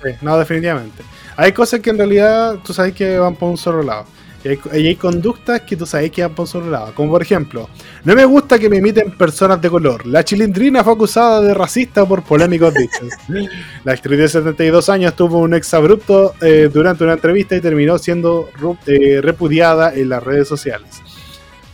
Sí, 0.00 0.10
no, 0.22 0.38
definitivamente. 0.38 1.02
Hay 1.36 1.50
cosas 1.50 1.80
que 1.80 1.90
en 1.90 1.98
realidad 1.98 2.54
tú 2.64 2.72
sabes 2.72 2.94
que 2.94 3.18
van 3.18 3.34
por 3.34 3.50
un 3.50 3.56
solo 3.56 3.82
lado. 3.82 4.06
Y 4.44 4.48
hay, 4.48 4.58
y 4.74 4.86
hay 4.86 4.96
conductas 4.96 5.62
que 5.62 5.76
tú 5.76 5.84
sabes 5.84 6.10
que 6.10 6.22
van 6.22 6.34
por 6.34 6.46
solo 6.46 6.70
lado. 6.70 6.92
Como 6.94 7.10
por 7.10 7.22
ejemplo, 7.22 7.68
no 8.04 8.14
me 8.14 8.24
gusta 8.24 8.58
que 8.58 8.68
me 8.68 8.76
imiten 8.76 9.10
personas 9.10 9.60
de 9.60 9.68
color. 9.68 10.06
La 10.06 10.24
chilindrina 10.24 10.84
fue 10.84 10.92
acusada 10.92 11.40
de 11.40 11.54
racista 11.54 12.06
por 12.06 12.22
polémicos 12.22 12.72
dichos. 12.74 13.12
La 13.84 13.92
actriz 13.92 14.18
de 14.18 14.28
72 14.28 14.88
años 14.88 15.16
tuvo 15.16 15.38
un 15.38 15.54
exabrupto 15.54 16.34
eh, 16.40 16.70
durante 16.72 17.04
una 17.04 17.14
entrevista 17.14 17.56
y 17.56 17.60
terminó 17.60 17.98
siendo 17.98 18.48
eh, 18.86 19.20
repudiada 19.20 19.92
en 19.94 20.08
las 20.08 20.22
redes 20.22 20.46
sociales. 20.46 21.02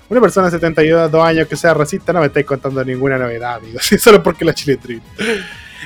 Una 0.09 0.21
persona 0.21 0.47
de 0.47 0.53
72 0.53 1.15
años 1.15 1.49
que 1.49 1.57
sea 1.57 1.75
racista 1.75 2.13
no 2.13 2.21
me 2.21 2.27
estáis 2.27 2.47
contando 2.47 2.85
ninguna 2.85 3.19
novedad, 3.19 3.57
amigos. 3.57 3.85
Solo 3.99 4.23
porque 4.23 4.45
la 4.45 4.55
chilindrina. 4.55 5.03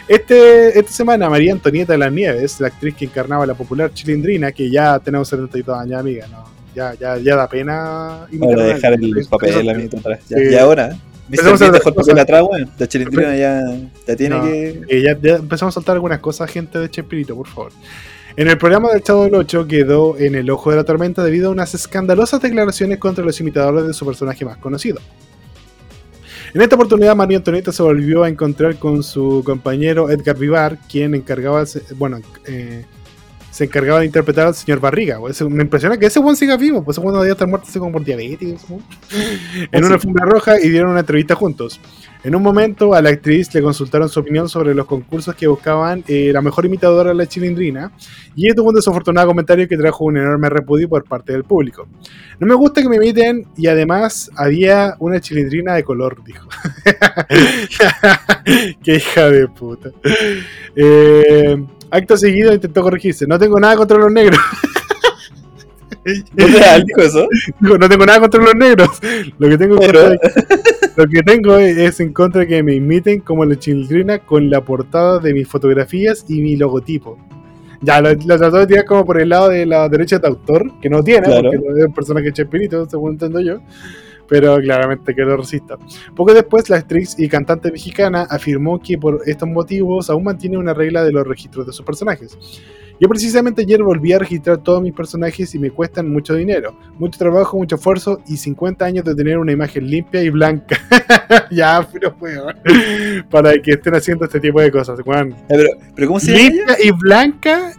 Este, 0.07 0.79
esta 0.79 0.93
semana, 0.93 1.29
María 1.29 1.53
Antonieta 1.53 1.93
de 1.93 1.99
las 1.99 2.13
Nieves, 2.13 2.61
la 2.61 2.69
actriz 2.69 2.95
que 2.95 3.05
encarnaba 3.05 3.45
la 3.47 3.55
popular 3.55 3.93
chilindrina, 3.93 4.53
que 4.53 4.71
ya 4.71 4.99
tenemos 4.99 5.29
72 5.29 5.79
años, 5.79 6.01
amiga, 6.01 6.27
¿no? 6.29 6.58
Ya, 6.79 6.95
ya, 6.95 7.19
ya 7.19 7.35
da 7.35 7.49
pena 7.49 8.27
imitar 8.31 8.51
Para 8.57 8.63
a- 8.63 8.75
dejar 8.75 8.93
el 8.93 9.27
papel 9.29 9.67
la 9.67 9.75
mitad 9.75 9.99
atrás. 9.99 10.21
Ya, 10.29 10.37
Sí. 10.39 10.45
Y 10.53 10.55
ahora, 10.55 10.97
Bean 11.29 11.73
dejó 11.73 11.89
el 11.89 11.95
papel 11.97 12.19
atrás, 12.21 12.43
weón. 12.49 12.71
La 12.79 12.87
chilindrina 12.87 13.37
ya, 13.37 13.61
ya 14.07 14.17
tiene 14.17 14.37
No. 14.37 14.45
que. 14.45 14.83
Eh, 14.89 15.03
ya, 15.03 15.19
ya 15.21 15.37
empezamos 15.37 15.73
a 15.73 15.75
soltar 15.75 15.95
algunas 15.97 16.21
cosas, 16.21 16.49
gente 16.51 16.79
de 16.79 16.89
Chespirito, 16.89 17.35
por 17.35 17.49
favor. 17.49 17.73
En 18.37 18.47
el 18.47 18.57
programa 18.57 18.93
del 18.93 19.03
Chavo 19.03 19.25
del 19.25 19.35
8 19.35 19.67
quedó 19.67 20.17
en 20.17 20.37
el 20.37 20.49
ojo 20.51 20.71
de 20.71 20.77
la 20.77 20.85
tormenta 20.85 21.25
debido 21.25 21.49
a 21.49 21.51
unas 21.51 21.75
escandalosas 21.75 22.41
declaraciones 22.41 22.99
contra 22.99 23.25
los 23.25 23.41
imitadores 23.41 23.85
de 23.89 23.93
su 23.93 24.07
personaje 24.07 24.45
más 24.45 24.59
conocido. 24.59 25.01
En 26.55 26.63
esta 26.63 26.77
oportunidad, 26.77 27.15
María 27.17 27.39
Antonieta 27.39 27.73
se 27.73 27.83
volvió 27.83 28.23
a 28.23 28.29
encontrar 28.29 28.77
con 28.77 29.03
su 29.03 29.43
compañero 29.45 30.09
Edgar 30.11 30.37
Vivar, 30.39 30.79
quien 30.89 31.15
encargaba, 31.15 31.65
bueno, 31.97 32.21
eh, 32.47 32.85
se 33.51 33.65
encargaba 33.65 34.01
de 34.01 34.07
interpretar 34.07 34.47
al 34.47 34.55
señor 34.55 34.81
Barriga. 34.81 35.19
me 35.49 35.63
impresiona 35.63 35.97
que 35.97 36.07
ese 36.07 36.21
buen 36.21 36.37
siga 36.37 36.57
vivo, 36.57 36.85
pues 36.85 36.97
ese 36.97 37.05
buen 37.05 37.17
debía 37.17 37.33
estar 37.33 37.49
muerto 37.49 37.67
así 37.69 37.79
como 37.79 37.93
por 37.93 38.05
diabetes. 38.05 38.69
¿no? 38.69 38.81
En 39.73 39.85
una 39.85 39.95
alfombra 39.95 40.27
roja 40.27 40.61
y 40.61 40.69
dieron 40.69 40.91
una 40.91 41.01
entrevista 41.01 41.35
juntos. 41.35 41.81
En 42.25 42.35
un 42.35 42.43
momento 42.43 42.95
a 42.95 43.01
la 43.01 43.11
actriz 43.11 43.55
le 43.55 43.63
consultaron 43.63 44.09
su 44.09 44.19
opinión 44.19 44.49
sobre 44.49 44.75
los 44.75 44.87
concursos 44.87 45.35
que 45.37 45.47
buscaban 45.47 46.03
eh, 46.09 46.31
la 46.33 46.43
mejor 46.43 46.67
imitadora 46.67 47.11
de 47.11 47.15
la 47.15 47.27
chilindrina 47.27 47.93
y 48.35 48.47
ella 48.47 48.57
tuvo 48.57 48.71
un 48.71 48.75
desafortunado 48.75 49.29
comentario 49.29 49.69
que 49.69 49.77
trajo 49.77 50.05
un 50.05 50.17
enorme 50.17 50.51
repudio 50.51 50.89
por 50.89 51.05
parte 51.05 51.33
del 51.33 51.45
público. 51.45 51.87
No 52.41 52.47
me 52.47 52.55
gusta 52.55 52.83
que 52.83 52.89
me 52.89 52.97
imiten 52.97 53.47
y 53.57 53.69
además 53.69 54.31
había 54.37 54.97
una 54.99 55.21
chilindrina 55.21 55.75
de 55.75 55.85
color, 55.85 56.23
dijo. 56.25 56.49
Qué 58.83 58.97
hija 58.97 59.31
de 59.31 59.47
puta. 59.49 59.91
Eh, 60.75 61.57
acto 61.91 62.17
seguido 62.17 62.53
intentó 62.53 62.83
corregirse. 62.83 63.27
No 63.27 63.39
tengo 63.39 63.61
nada 63.61 63.77
contra 63.77 63.97
los 63.97 64.11
negros. 64.11 64.41
¿No 66.35 66.47
te 66.47 66.65
algo 66.65 67.03
eso? 67.03 67.29
Digo, 67.61 67.79
no 67.79 67.89
tengo 67.89 68.07
nada 68.07 68.21
contra 68.21 68.43
los 68.43 68.55
negros. 68.55 68.89
Lo 69.39 69.49
que 69.49 69.59
tengo, 69.59 69.75
en 69.75 69.81
Pero- 69.93 70.09
contra 70.09 70.78
lo 70.99 71.07
que 71.07 71.23
tengo 71.23 71.57
es 71.57 72.01
en 72.01 72.13
contra 72.13 72.41
de 72.41 72.49
que 72.49 72.63
me 72.65 72.75
imiten 72.75 73.21
como 73.21 73.45
la 73.45 73.57
chilindrina 73.57 74.19
con 74.19 74.51
la 74.51 74.65
portada 74.65 75.21
de 75.21 75.33
mis 75.33 75.47
fotografías 75.47 76.25
y 76.29 76.41
mi 76.41 76.57
logotipo. 76.57 77.17
Ya, 77.81 78.01
lo, 78.01 78.13
lo 78.13 78.37
trató 78.37 78.57
de 78.59 78.67
tirar 78.67 78.85
como 78.85 79.05
por 79.05 79.21
el 79.21 79.29
lado 79.29 79.49
de 79.49 79.65
la 79.65 79.89
derecha 79.89 80.19
de 80.19 80.27
autor, 80.27 80.81
que 80.81 80.91
no 80.91 81.05
tiene, 81.05 81.27
Claro. 81.29 81.51
porque 81.53 81.59
no 81.69 81.77
es 81.77 81.85
un 81.87 81.95
personaje 81.95 82.33
chespirito, 82.33 82.91
según 82.91 83.13
entiendo 83.13 83.39
yo. 83.41 83.61
Pero 84.27 84.57
claramente 84.57 85.15
quedó 85.15 85.37
racista. 85.37 85.79
Poco 86.17 86.35
después, 86.35 86.69
la 86.69 86.79
actriz 86.79 87.15
y 87.17 87.29
cantante 87.29 87.71
mexicana 87.71 88.27
afirmó 88.29 88.81
que 88.81 88.99
por 88.99 89.23
estos 89.25 89.49
motivos 89.49 90.11
aún 90.11 90.25
mantiene 90.25 90.59
una 90.59 90.75
regla 90.75 91.05
de 91.05 91.13
los 91.13 91.25
registros 91.27 91.65
de 91.65 91.73
sus 91.73 91.87
personajes. 91.87 92.37
Yo 93.01 93.09
precisamente 93.09 93.63
ayer 93.63 93.83
volví 93.83 94.13
a 94.13 94.19
registrar 94.19 94.59
todos 94.59 94.83
mis 94.83 94.93
personajes 94.93 95.55
y 95.55 95.59
me 95.59 95.71
cuestan 95.71 96.11
mucho 96.11 96.35
dinero, 96.35 96.77
mucho 96.99 97.19
trabajo, 97.19 97.57
mucho 97.57 97.77
esfuerzo 97.77 98.21
y 98.27 98.37
50 98.37 98.85
años 98.85 99.05
de 99.05 99.15
tener 99.15 99.39
una 99.39 99.53
imagen 99.53 99.87
limpia 99.87 100.23
y 100.23 100.31
blanca. 100.31 100.77
ya, 101.51 101.87
pero 101.93 102.17
weón. 102.21 102.57
Para 103.31 103.53
que 103.63 103.73
estén 103.73 103.95
haciendo 103.95 104.25
este 104.25 104.41
tipo 104.41 104.61
de 104.61 104.71
cosas, 104.71 104.99
weón. 105.05 105.35
Pero, 105.49 105.71
pero 105.95 106.07
¿cómo 106.09 106.19
se 106.19 106.33
llama? 106.33 106.41
ella? 106.41 106.51
Limpia 106.51 106.77
y 106.85 106.91
blanca, 106.91 107.73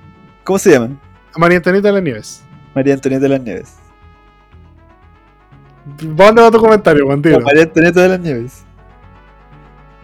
¿Cómo 0.43 0.57
se 0.57 0.71
llama? 0.71 0.99
María 1.37 1.57
Antonieta 1.57 1.89
de 1.89 1.93
las 1.93 2.03
Nieves. 2.03 2.43
María 2.73 2.93
Antonieta 2.95 3.23
de 3.23 3.29
las 3.29 3.41
Nieves. 3.41 3.75
¿Dónde 6.01 6.41
va 6.41 6.49
tu 6.51 6.59
comentario, 6.59 7.05
Juan 7.05 7.21
María 7.21 7.63
Antonieta 7.63 8.01
de 8.01 8.09
las 8.09 8.19
Nieves. 8.19 8.63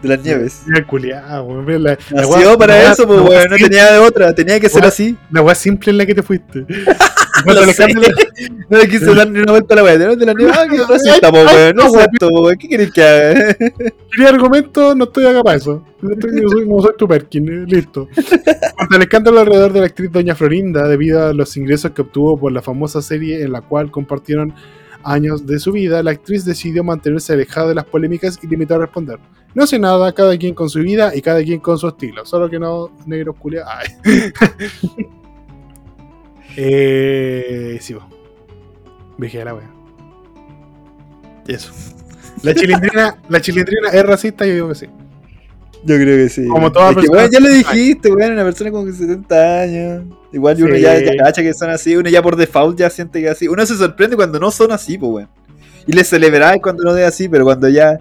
De 0.02 0.08
las 0.10 0.22
Nieves. 0.22 0.62
Mira, 0.66 0.86
culiao, 0.86 1.44
weón. 1.44 1.82
La, 1.82 1.90
la 1.92 1.98
Nació 2.22 2.52
weá- 2.52 2.58
para 2.58 2.74
la 2.82 2.92
eso, 2.92 3.06
pues, 3.06 3.20
weón. 3.20 3.50
No 3.50 3.56
tenía 3.56 3.92
de 3.92 3.98
otra. 3.98 4.34
Tenía 4.34 4.60
que 4.60 4.68
ser 4.68 4.84
así. 4.84 5.16
La 5.30 5.40
weá 5.42 5.54
simple 5.54 5.90
en 5.90 5.98
la 5.98 6.06
que 6.06 6.14
te 6.14 6.22
fuiste. 6.22 6.66
Lo 7.46 7.64
sé. 7.66 7.86
No 8.68 8.78
le 8.78 8.88
quise 8.88 9.14
dar 9.14 9.30
ni 9.30 9.38
una 9.40 9.52
vuelta 9.52 9.74
a 9.74 9.76
la 9.76 9.84
weá. 9.84 9.96
De 9.98 10.26
la 10.26 10.34
Nieves. 10.34 10.56
Ah, 10.58 10.66
que 10.68 10.76
racista, 10.78 11.30
pues, 11.30 11.46
weón. 11.46 11.76
No 11.76 11.82
no, 11.82 11.88
es 11.88 11.92
weón. 11.94 12.08
cierto, 12.10 12.28
weón. 12.28 12.56
¿Qué 12.58 12.68
querés 12.68 12.92
que 12.92 13.02
haga? 13.02 13.54
Quería 14.10 14.28
argumento, 14.28 14.94
no 14.94 15.04
estoy 15.04 15.26
acá 15.26 15.42
para 15.42 15.56
eso. 15.56 15.84
No, 16.02 16.12
estoy, 16.12 16.30
soy, 16.48 16.68
no 16.68 16.80
soy 16.80 16.92
tu 16.98 17.06
Perkin, 17.08 17.48
eh, 17.48 17.64
listo. 17.66 18.08
Cuanto 18.76 18.96
al 18.96 19.02
escándalo 19.02 19.40
alrededor 19.40 19.72
de 19.72 19.80
la 19.80 19.86
actriz 19.86 20.10
Doña 20.12 20.34
Florinda, 20.34 20.86
debido 20.88 21.26
a 21.26 21.32
los 21.32 21.56
ingresos 21.56 21.90
que 21.92 22.02
obtuvo 22.02 22.38
por 22.38 22.52
la 22.52 22.60
famosa 22.62 23.00
serie 23.02 23.42
en 23.42 23.52
la 23.52 23.60
cual 23.62 23.90
compartieron 23.90 24.52
años 25.06 25.46
de 25.46 25.58
su 25.58 25.72
vida, 25.72 26.02
la 26.02 26.10
actriz 26.10 26.44
decidió 26.44 26.82
mantenerse 26.84 27.32
alejada 27.32 27.68
de 27.68 27.74
las 27.76 27.84
polémicas 27.84 28.38
y 28.42 28.46
limitó 28.46 28.74
a 28.74 28.78
responder. 28.78 29.18
No 29.54 29.66
sé 29.66 29.78
nada, 29.78 30.12
cada 30.12 30.36
quien 30.36 30.54
con 30.54 30.68
su 30.68 30.80
vida 30.80 31.14
y 31.14 31.22
cada 31.22 31.42
quien 31.42 31.60
con 31.60 31.78
su 31.78 31.88
estilo. 31.88 32.26
Solo 32.26 32.50
que 32.50 32.58
no 32.58 32.90
negros 33.06 33.36
culia. 33.36 33.64
Ay. 33.66 33.86
eh, 36.56 37.78
sí, 37.80 37.94
vos. 37.94 38.04
Vigila 39.16 39.46
la 39.46 39.54
wea. 39.54 39.70
Eso. 41.46 41.72
La 42.42 42.54
chilindrina, 42.54 43.16
la 43.28 43.40
chilindrina 43.40 43.88
es 43.90 44.04
racista, 44.04 44.44
yo 44.44 44.52
digo 44.52 44.68
que 44.68 44.74
sí. 44.74 44.86
Yo 45.86 45.94
creo 45.94 46.16
que 46.16 46.28
sí. 46.28 46.46
Como 46.48 46.72
toda 46.72 46.90
Es 46.90 46.96
que, 46.96 47.08
weón, 47.08 47.30
ya 47.30 47.38
lo 47.38 47.48
dijiste, 47.48 48.10
weón. 48.10 48.32
Una 48.32 48.42
persona 48.42 48.70
con 48.72 48.92
70 48.92 49.60
años. 49.60 50.04
Igual 50.32 50.62
uno 50.62 50.74
Sí. 50.74 50.80
ya, 50.80 50.98
ya 50.98 51.16
cacha 51.16 51.42
que 51.42 51.54
son 51.54 51.70
así. 51.70 51.96
Uno 51.96 52.10
ya 52.10 52.22
por 52.22 52.34
default 52.34 52.76
ya 52.78 52.90
siente 52.90 53.20
que 53.20 53.28
así. 53.28 53.46
Uno 53.46 53.64
se 53.64 53.76
sorprende 53.76 54.16
cuando 54.16 54.40
no 54.40 54.50
son 54.50 54.72
así, 54.72 54.98
pues, 54.98 55.12
weón. 55.12 55.28
Y 55.86 55.92
le 55.92 56.02
celebráis 56.02 56.60
cuando 56.60 56.82
no 56.82 56.96
es 56.96 57.06
así, 57.06 57.28
pero 57.28 57.44
cuando 57.44 57.68
ya 57.68 58.00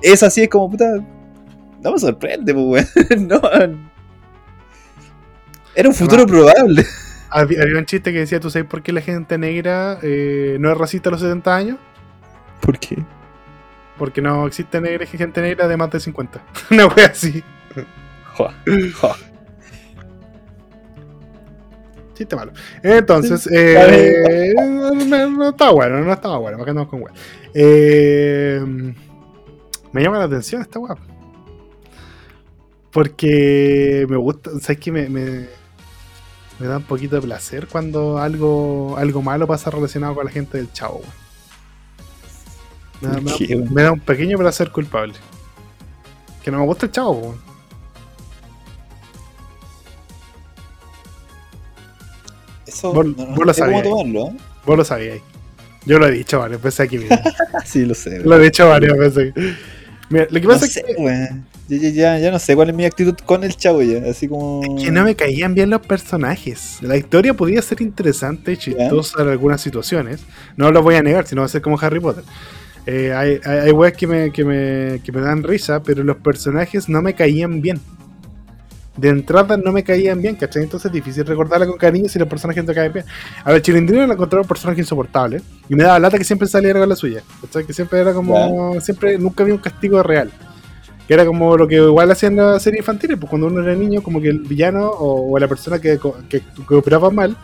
es 0.00 0.22
así, 0.22 0.42
es 0.42 0.48
como 0.48 0.70
puta. 0.70 0.84
No 1.82 1.92
me 1.92 1.98
sorprende, 1.98 2.54
pues, 2.54 2.88
weón. 2.94 3.28
no. 3.28 3.40
Era 5.74 5.88
un 5.88 5.94
futuro 5.94 6.24
probable. 6.26 6.86
Había, 7.30 7.62
había 7.62 7.78
un 7.78 7.84
chiste 7.84 8.12
que 8.12 8.20
decía, 8.20 8.38
¿tú 8.38 8.48
sabes 8.48 8.68
por 8.68 8.80
qué 8.82 8.92
la 8.92 9.00
gente 9.00 9.36
negra 9.38 9.98
eh, 10.02 10.56
no 10.60 10.70
es 10.70 10.78
racista 10.78 11.08
a 11.08 11.12
los 11.12 11.20
70 11.20 11.56
años? 11.56 11.78
¿Por 12.60 12.78
qué? 12.78 12.96
Porque 13.98 14.20
no 14.20 14.46
existe 14.46 14.80
negra, 14.80 15.06
gente 15.06 15.40
negra 15.40 15.68
de 15.68 15.76
más 15.76 15.90
de 15.90 16.00
50. 16.00 16.42
Una 16.70 16.86
wea 16.86 17.06
así. 17.06 17.42
Joa, 18.34 18.54
joa. 19.00 19.16
Chiste 22.14 22.36
malo. 22.36 22.52
Entonces, 22.82 23.48
eh, 23.52 24.54
no, 24.56 25.30
no 25.30 25.48
estaba 25.48 25.72
bueno, 25.72 26.00
no 26.00 26.12
estaba 26.12 26.38
bueno. 26.38 26.60
Acá 26.60 26.70
andamos 26.70 26.90
con 26.90 27.02
wea. 27.02 27.12
Eh, 27.52 28.60
me 29.92 30.02
llama 30.02 30.18
la 30.18 30.24
atención 30.24 30.62
esta 30.62 30.78
wea. 30.78 30.96
Porque 32.90 34.06
me 34.08 34.16
gusta, 34.16 34.50
¿sabes 34.60 34.78
qué? 34.78 34.92
Me, 34.92 35.08
me, 35.08 35.46
me 36.60 36.66
da 36.66 36.76
un 36.76 36.84
poquito 36.84 37.16
de 37.16 37.22
placer 37.22 37.66
cuando 37.66 38.18
algo, 38.18 38.96
algo 38.96 39.22
malo 39.22 39.46
pasa 39.46 39.70
relacionado 39.70 40.14
con 40.14 40.24
la 40.24 40.30
gente 40.30 40.58
del 40.58 40.72
chavo, 40.72 40.98
weón. 40.98 41.23
Me 43.08 43.14
da, 43.14 43.20
me 43.20 43.30
da- 43.30 43.36
¿Qué, 43.38 43.56
weón? 43.56 43.74
me 43.74 43.82
da 43.82 43.92
un 43.92 44.00
pequeño 44.00 44.38
placer 44.38 44.70
culpable. 44.70 45.14
Que 46.42 46.50
no 46.50 46.58
me 46.58 46.64
gusta 46.66 46.86
el 46.86 46.92
chavo, 46.92 47.12
weón. 47.12 47.38
Eso 52.66 52.92
Vos- 52.92 53.06
no, 53.06 53.26
no 53.26 53.34
vos 53.34 53.46
lo 53.46 53.54
sé 53.54 53.60
cómo 53.60 53.72
sabías. 53.78 53.82
tomarlo. 53.88 54.26
¿eh? 54.28 54.36
Vos 54.64 54.76
lo 54.78 54.84
sabíais. 54.84 55.22
Yo 55.86 55.98
lo 55.98 56.06
he 56.06 56.12
dicho 56.12 56.38
varias 56.38 56.62
veces 56.62 56.80
aquí 56.80 56.98
mismo. 56.98 57.16
sí, 57.64 57.84
lo 57.84 57.94
sé. 57.94 58.20
lo 58.20 58.36
he 58.36 58.44
dicho 58.44 58.66
varias 58.68 58.96
veces. 58.96 59.34
Mira, 60.08 60.26
lo 60.30 60.40
que 60.40 60.46
No 60.46 60.54
pasa 60.54 60.66
sé, 60.66 60.80
es 60.80 60.86
que, 60.96 61.02
weón. 61.02 61.46
Ya, 61.66 61.78
ya, 61.78 61.88
ya, 61.88 62.18
ya 62.18 62.30
no 62.30 62.38
sé 62.38 62.54
cuál 62.54 62.68
es 62.70 62.74
mi 62.74 62.84
actitud 62.84 63.14
con 63.24 63.42
el 63.42 63.56
chavo 63.56 63.82
ya. 63.82 63.98
Así 64.10 64.28
como. 64.28 64.60
que 64.82 64.90
no 64.90 65.04
me 65.04 65.14
caían 65.14 65.54
bien 65.54 65.70
los 65.70 65.80
personajes. 65.80 66.78
La 66.82 66.96
historia 66.96 67.32
podía 67.34 67.60
ser 67.62 67.80
interesante 67.80 68.52
y 68.52 68.56
chistosa 68.58 69.22
en 69.22 69.28
algunas 69.28 69.60
situaciones. 69.60 70.20
No 70.56 70.70
lo 70.72 70.82
voy 70.82 70.94
a 70.96 71.02
negar, 71.02 71.26
si 71.26 71.34
no 71.34 71.40
va 71.42 71.46
a 71.46 71.48
ser 71.50 71.62
como 71.62 71.78
Harry 71.80 72.00
Potter. 72.00 72.24
Eh, 72.86 73.12
hay, 73.14 73.40
hay, 73.44 73.58
hay 73.58 73.70
weas 73.72 73.94
que 73.94 74.06
me, 74.06 74.30
que, 74.30 74.44
me, 74.44 75.00
que 75.02 75.12
me 75.12 75.20
dan 75.20 75.42
risa, 75.42 75.82
pero 75.82 76.04
los 76.04 76.16
personajes 76.18 76.88
no 76.88 77.00
me 77.02 77.14
caían 77.14 77.60
bien. 77.60 77.80
De 78.96 79.08
entrada 79.08 79.56
no 79.56 79.72
me 79.72 79.82
caían 79.82 80.22
bien, 80.22 80.36
¿cachai? 80.36 80.62
Entonces 80.62 80.86
es 80.86 80.92
difícil 80.92 81.26
recordarla 81.26 81.66
con 81.66 81.76
cariño 81.76 82.08
si 82.08 82.18
los 82.18 82.28
personajes 82.28 82.64
no 82.64 82.72
caen 82.72 82.92
bien. 82.92 83.04
A 83.42 83.50
ver, 83.50 83.60
Chilindrino 83.60 84.06
lo 84.06 84.12
encontré 84.12 84.38
un 84.38 84.46
personaje 84.46 84.80
insoportable. 84.80 85.42
Y 85.68 85.74
me 85.74 85.82
daba 85.82 85.98
lata 85.98 86.16
que 86.16 86.24
siempre 86.24 86.46
saliera 86.46 86.78
con 86.78 86.88
la 86.88 86.94
suya. 86.94 87.22
¿cachai? 87.40 87.66
Que 87.66 87.72
siempre 87.72 87.98
era 87.98 88.12
como. 88.12 88.80
Siempre, 88.80 89.18
nunca 89.18 89.42
había 89.42 89.54
un 89.54 89.60
castigo 89.60 90.00
real. 90.02 90.30
Que 91.08 91.14
era 91.14 91.26
como 91.26 91.56
lo 91.56 91.66
que 91.66 91.74
igual 91.76 92.10
hacían 92.10 92.36
las 92.36 92.62
series 92.62 92.80
infantiles, 92.80 93.18
pues 93.18 93.28
cuando 93.28 93.48
uno 93.48 93.62
era 93.62 93.74
niño, 93.74 94.00
como 94.00 94.20
que 94.20 94.28
el 94.28 94.38
villano 94.38 94.88
o, 94.88 95.32
o 95.34 95.38
la 95.38 95.48
persona 95.48 95.78
que, 95.78 95.98
que, 96.28 96.40
que 96.40 96.74
operaba 96.74 97.10
mal 97.10 97.36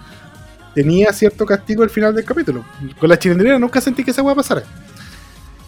tenía 0.75 1.13
cierto 1.13 1.45
castigo 1.45 1.83
al 1.83 1.91
final 1.91 2.15
del 2.15 2.25
capítulo. 2.25 2.65
Con 2.99 3.09
la 3.09 3.19
chilindrina 3.19 3.59
nunca 3.59 3.81
sentí 3.81 4.05
que 4.05 4.13
esa 4.13 4.23
hueá 4.23 4.35
pasara. 4.35 4.63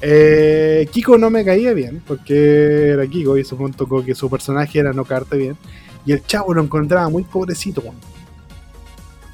Eh, 0.05 0.89
Kiko 0.91 1.16
no 1.16 1.31
me 1.31 1.45
caía 1.45 1.73
bien, 1.73 2.03
porque 2.07 2.89
era 2.91 3.07
Kiko 3.07 3.39
y 3.39 3.45
supongo 3.45 4.01
que- 4.01 4.07
que 4.07 4.15
su 4.16 4.29
personaje 4.29 4.81
era 4.81 4.93
no 4.93 5.05
caerte 5.05 5.37
bien. 5.37 5.57
Y 6.05 6.11
el 6.12 6.24
chavo 6.27 6.53
lo 6.53 6.61
encontraba 6.62 7.09
muy 7.09 7.23
pobrecito, 7.23 7.83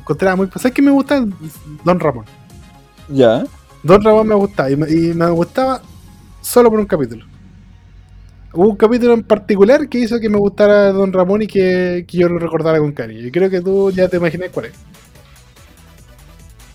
Encontraba 0.01 0.37
muy. 0.37 0.49
¿Sabes 0.55 0.73
qué 0.73 0.83
me 0.83 0.91
gusta? 0.91 1.25
Don 1.85 1.99
Ramón. 1.99 2.27
Ya. 3.09 3.45
Don 3.83 4.03
Ramón 4.05 4.29
me 4.29 4.35
gustaba 4.35 4.71
y 4.71 4.77
me, 4.77 4.91
y 4.91 5.15
me 5.15 5.31
gustaba 5.31 5.81
solo 6.43 6.71
por 6.71 6.79
un 6.81 6.87
capítulo. 6.87 7.25
Hubo 8.53 8.69
un 8.71 8.77
capítulo 8.77 9.15
en 9.15 9.23
particular 9.23 9.89
que 9.89 9.99
hizo 10.01 10.19
que 10.21 10.29
me 10.29 10.39
gustara 10.39 10.93
Don 10.93 11.13
Ramón 11.13 11.43
y 11.43 11.47
que, 11.47 12.05
que 12.09 12.19
yo 12.19 12.29
lo 12.29 12.39
recordara 12.39 12.79
con 12.79 12.93
cariño. 12.93 13.27
Y 13.27 13.31
creo 13.31 13.49
que 13.49 13.61
tú 13.63 13.91
ya 13.91 14.09
te 14.09 14.17
imaginas 14.19 14.51
cuál 14.53 14.67
es. 14.67 14.73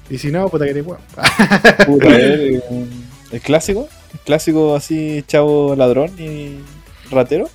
Y 0.09 0.17
si 0.17 0.31
no, 0.31 0.47
puta 0.49 0.65
que 0.65 0.71
eres 0.71 0.85
guapo. 0.85 1.03
Puta, 1.85 2.05
eh, 2.09 2.61
el 3.33 3.41
clásico. 3.41 3.89
El 4.13 4.19
clásico 4.19 4.75
así, 4.75 5.23
chavo 5.27 5.75
ladrón 5.75 6.11
y 6.19 6.59
ratero. 7.11 7.49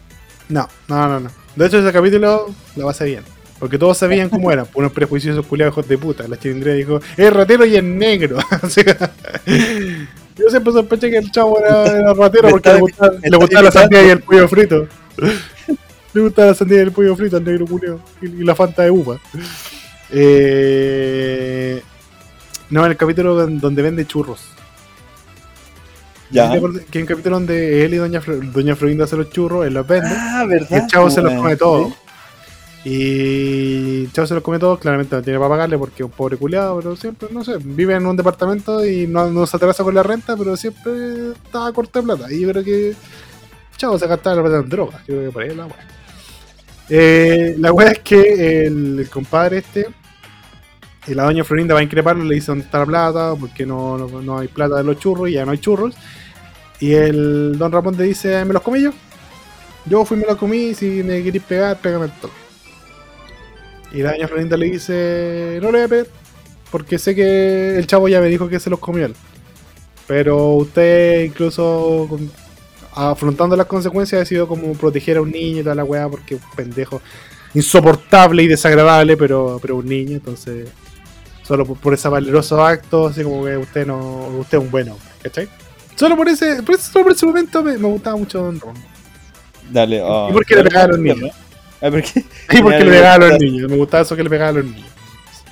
No, 0.48 0.68
no, 0.88 1.08
no, 1.08 1.20
no. 1.20 1.30
De 1.56 1.66
hecho, 1.66 1.78
ese 1.78 1.92
capítulo 1.92 2.46
lo 2.76 2.84
va 2.84 2.90
a 2.90 2.92
hacer 2.92 3.06
bien. 3.08 3.22
Porque 3.58 3.76
todos 3.78 3.98
sabían 3.98 4.28
cómo 4.28 4.52
eran, 4.52 4.66
unos 4.74 4.92
prejuiciosos 4.92 5.44
culiados 5.46 5.74
hijos 5.74 5.88
de 5.88 5.98
puta. 5.98 6.28
La 6.28 6.38
chilindrina 6.38 6.76
dijo, 6.76 7.00
es 7.16 7.32
ratero 7.32 7.64
y 7.66 7.74
es 7.76 7.82
negro. 7.82 8.38
Yo 9.46 10.48
siempre 10.50 10.72
sospeché 10.72 11.10
que 11.10 11.18
el 11.18 11.32
chavo 11.32 11.58
era, 11.58 11.86
era 11.86 12.14
ratero 12.14 12.50
porque 12.50 12.68
está- 12.68 12.74
le 12.74 13.36
gustaba, 13.36 13.62
le 13.62 13.62
la 13.62 13.70
sandía 13.72 14.06
y 14.06 14.10
el 14.10 14.20
pollo 14.22 14.46
frito. 14.48 14.86
Le 16.14 16.20
gustaba 16.20 16.48
la 16.48 16.54
sandía 16.54 16.78
y 16.78 16.80
el 16.82 16.92
pollo 16.92 17.16
frito 17.16 17.36
al 17.36 17.44
negro 17.44 17.66
culiao. 17.66 18.00
Y, 18.22 18.26
y 18.26 18.44
la 18.44 18.54
fanta 18.54 18.82
de 18.84 18.90
uva. 18.92 19.18
Eh, 20.10 21.82
no, 22.70 22.84
en 22.84 22.90
el 22.92 22.96
capítulo 22.96 23.34
don- 23.34 23.58
donde 23.58 23.82
vende 23.82 24.06
churros. 24.06 24.40
Ya. 26.30 26.50
¿Te 26.50 26.56
acuerdas 26.58 26.82
Que 26.90 26.98
hay 26.98 27.02
un 27.02 27.08
capítulo 27.08 27.36
donde 27.36 27.84
él 27.84 27.94
y 27.94 27.96
Doña, 27.96 28.20
Flo- 28.20 28.52
Doña 28.52 28.76
Florinda 28.76 29.04
hacen 29.04 29.18
los 29.20 29.30
churros, 29.30 29.66
él 29.66 29.74
los 29.74 29.86
vende. 29.86 30.08
Ah, 30.12 30.42
Y 30.44 30.48
verdad. 30.48 30.72
el 30.82 30.86
chavo 30.86 31.10
se 31.10 31.22
los 31.22 31.32
come 31.34 31.56
todos. 31.56 31.92
Y 32.84 34.04
el 34.04 34.12
chavo 34.12 34.26
se 34.26 34.34
los 34.34 34.42
come 34.42 34.58
todos, 34.58 34.78
claramente 34.78 35.14
no 35.16 35.22
tiene 35.22 35.38
para 35.38 35.50
pagarle 35.50 35.76
porque 35.78 36.02
es 36.02 36.06
un 36.06 36.10
pobre 36.12 36.36
culiado, 36.36 36.76
pero 36.76 36.96
siempre, 36.96 37.28
no 37.32 37.44
sé, 37.44 37.56
vive 37.62 37.94
en 37.94 38.06
un 38.06 38.16
departamento 38.16 38.84
y 38.86 39.06
no, 39.06 39.30
no 39.30 39.46
se 39.46 39.56
atrasa 39.56 39.82
con 39.82 39.94
la 39.94 40.02
renta, 40.02 40.36
pero 40.36 40.56
siempre 40.56 41.30
estaba 41.32 41.72
corta 41.72 42.00
de 42.00 42.04
plata. 42.06 42.32
Y 42.32 42.40
yo 42.40 42.50
creo 42.50 42.64
que 42.64 42.88
el 42.90 42.96
chavo 43.76 43.98
se 43.98 44.06
gastaba 44.06 44.36
la 44.36 44.42
plata 44.42 44.58
en 44.58 44.68
drogas, 44.68 45.00
creo 45.04 45.22
que 45.24 45.30
por 45.30 45.42
ahí 45.42 45.48
es 45.50 45.56
la 45.56 45.66
wea. 45.66 45.88
Eh, 46.90 47.54
la 47.58 47.72
wea 47.72 47.90
es 47.90 47.98
que 47.98 48.66
el, 48.66 49.00
el 49.00 49.10
compadre 49.10 49.58
este, 49.58 49.86
y 51.08 51.14
la 51.14 51.24
doña 51.24 51.44
Florinda 51.44 51.74
va 51.74 51.80
a 51.80 51.82
increparlo, 51.82 52.24
le 52.24 52.34
dice 52.34 52.48
dónde 52.48 52.64
está 52.64 52.78
la 52.80 52.86
plata, 52.86 53.34
porque 53.38 53.64
no, 53.64 53.96
no, 53.96 54.22
no 54.22 54.38
hay 54.38 54.48
plata 54.48 54.76
de 54.76 54.84
los 54.84 54.98
churros 54.98 55.28
y 55.28 55.32
ya 55.32 55.44
no 55.44 55.52
hay 55.52 55.58
churros. 55.58 55.94
Y 56.80 56.92
el 56.92 57.56
don 57.58 57.72
Ramón 57.72 57.96
le 57.96 58.04
dice, 58.04 58.44
¿me 58.44 58.52
los 58.52 58.62
comí 58.62 58.82
yo? 58.82 58.92
Yo 59.86 60.04
fui 60.04 60.16
me 60.16 60.26
los 60.26 60.36
comí, 60.36 60.74
si 60.74 61.02
me 61.02 61.22
queréis 61.22 61.42
pegar, 61.44 61.78
pégame 61.80 62.06
el 62.06 62.12
toque. 62.12 62.34
Y 63.92 64.02
la 64.02 64.12
doña 64.12 64.28
Florinda 64.28 64.56
le 64.56 64.66
dice, 64.66 65.58
no 65.62 65.72
le 65.72 65.78
voy 65.78 65.82
a 65.82 65.88
pegar, 65.88 66.06
porque 66.70 66.98
sé 66.98 67.14
que 67.14 67.76
el 67.78 67.86
chavo 67.86 68.08
ya 68.08 68.20
me 68.20 68.28
dijo 68.28 68.48
que 68.48 68.60
se 68.60 68.70
los 68.70 68.78
comió 68.78 69.06
él. 69.06 69.14
Pero 70.06 70.54
usted 70.54 71.24
incluso 71.24 72.08
afrontando 72.94 73.56
las 73.56 73.66
consecuencias 73.66 74.22
ha 74.22 74.24
sido 74.24 74.48
como 74.48 74.72
proteger 74.74 75.18
a 75.18 75.22
un 75.22 75.30
niño 75.30 75.60
y 75.60 75.62
toda 75.62 75.74
la 75.74 75.84
weá, 75.84 76.08
porque 76.08 76.34
un 76.34 76.40
pendejo 76.54 77.00
insoportable 77.54 78.42
y 78.42 78.48
desagradable, 78.48 79.16
pero, 79.16 79.58
pero 79.62 79.76
un 79.76 79.86
niño, 79.86 80.16
entonces 80.16 80.68
solo 81.48 81.64
por, 81.64 81.78
por 81.78 81.94
ese 81.94 82.08
valeroso 82.08 82.62
acto, 82.62 83.06
así 83.06 83.22
como 83.22 83.46
que 83.46 83.56
usted 83.56 83.86
no, 83.86 84.28
usted 84.38 84.58
es 84.58 84.64
un 84.64 84.70
bueno, 84.70 84.98
¿cachai? 85.22 85.48
Solo 85.96 86.14
por 86.14 86.28
ese, 86.28 86.62
por 86.62 86.74
ese, 86.74 86.92
solo 86.92 87.06
por 87.06 87.12
ese 87.12 87.24
momento 87.24 87.62
me, 87.62 87.78
me 87.78 87.88
gustaba 87.88 88.16
mucho 88.16 88.42
Don 88.42 88.60
Ron. 88.60 88.74
Dale. 89.70 90.02
ah, 90.04 90.26
¿Y 90.30 90.32
por 90.34 90.44
qué 90.44 90.56
le 90.56 90.64
pegaron 90.64 90.90
a 90.90 90.96
los 90.96 91.00
niños? 91.00 91.36
Ah, 91.80 91.90
¿por 91.90 92.02
qué? 92.02 92.24
Y 92.52 92.62
porque 92.62 92.84
le 92.84 92.90
pegaba 92.90 93.14
a 93.14 93.18
los 93.30 93.38
niños, 93.38 93.70
me 93.70 93.76
gustaba 93.76 94.02
eso 94.02 94.14
que 94.14 94.22
le 94.22 94.30
pegaba 94.30 94.50
a 94.50 94.52
los 94.52 94.64
niños. 94.66 94.86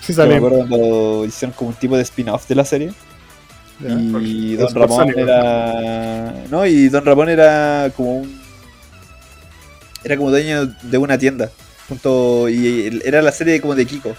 Sí, 0.01 0.13
Yo 0.13 0.27
me 0.27 0.37
acuerdo 0.37 0.59
cuando 0.69 1.25
hicieron 1.25 1.57
como 1.57 1.71
un 1.71 1.77
tipo 1.77 1.97
de 1.97 2.03
spin-off 2.03 2.47
de 2.47 2.55
la 2.55 2.65
serie. 2.65 2.93
Ya, 3.81 3.91
y 4.21 4.55
Don 4.57 4.75
Ramón 4.75 5.13
era. 5.17 6.45
No, 6.51 6.65
y 6.65 6.89
Don 6.89 7.05
Ramón 7.05 7.29
era 7.29 7.91
como 7.97 8.19
un. 8.19 8.41
Era 10.05 10.17
como 10.17 10.31
dueño 10.31 10.67
de 10.67 10.99
una 10.99 11.19
tienda. 11.19 11.51
Junto, 11.89 12.49
y 12.49 13.01
era 13.05 13.23
la 13.23 13.33
serie 13.33 13.61
como 13.61 13.75
de 13.75 13.87
Kiko. 13.87 14.15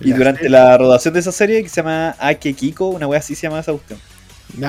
Y 0.00 0.12
durante 0.12 0.48
la 0.48 0.76
rodación 0.78 1.14
de 1.14 1.20
esa 1.20 1.32
serie, 1.32 1.62
que 1.62 1.68
se 1.68 1.76
llama 1.76 2.14
Ake 2.18 2.54
Kiko, 2.54 2.88
una 2.88 3.06
wea 3.06 3.18
así 3.18 3.34
se 3.34 3.42
llama 3.48 3.60
esa 3.60 3.72
cuestión. 3.72 3.98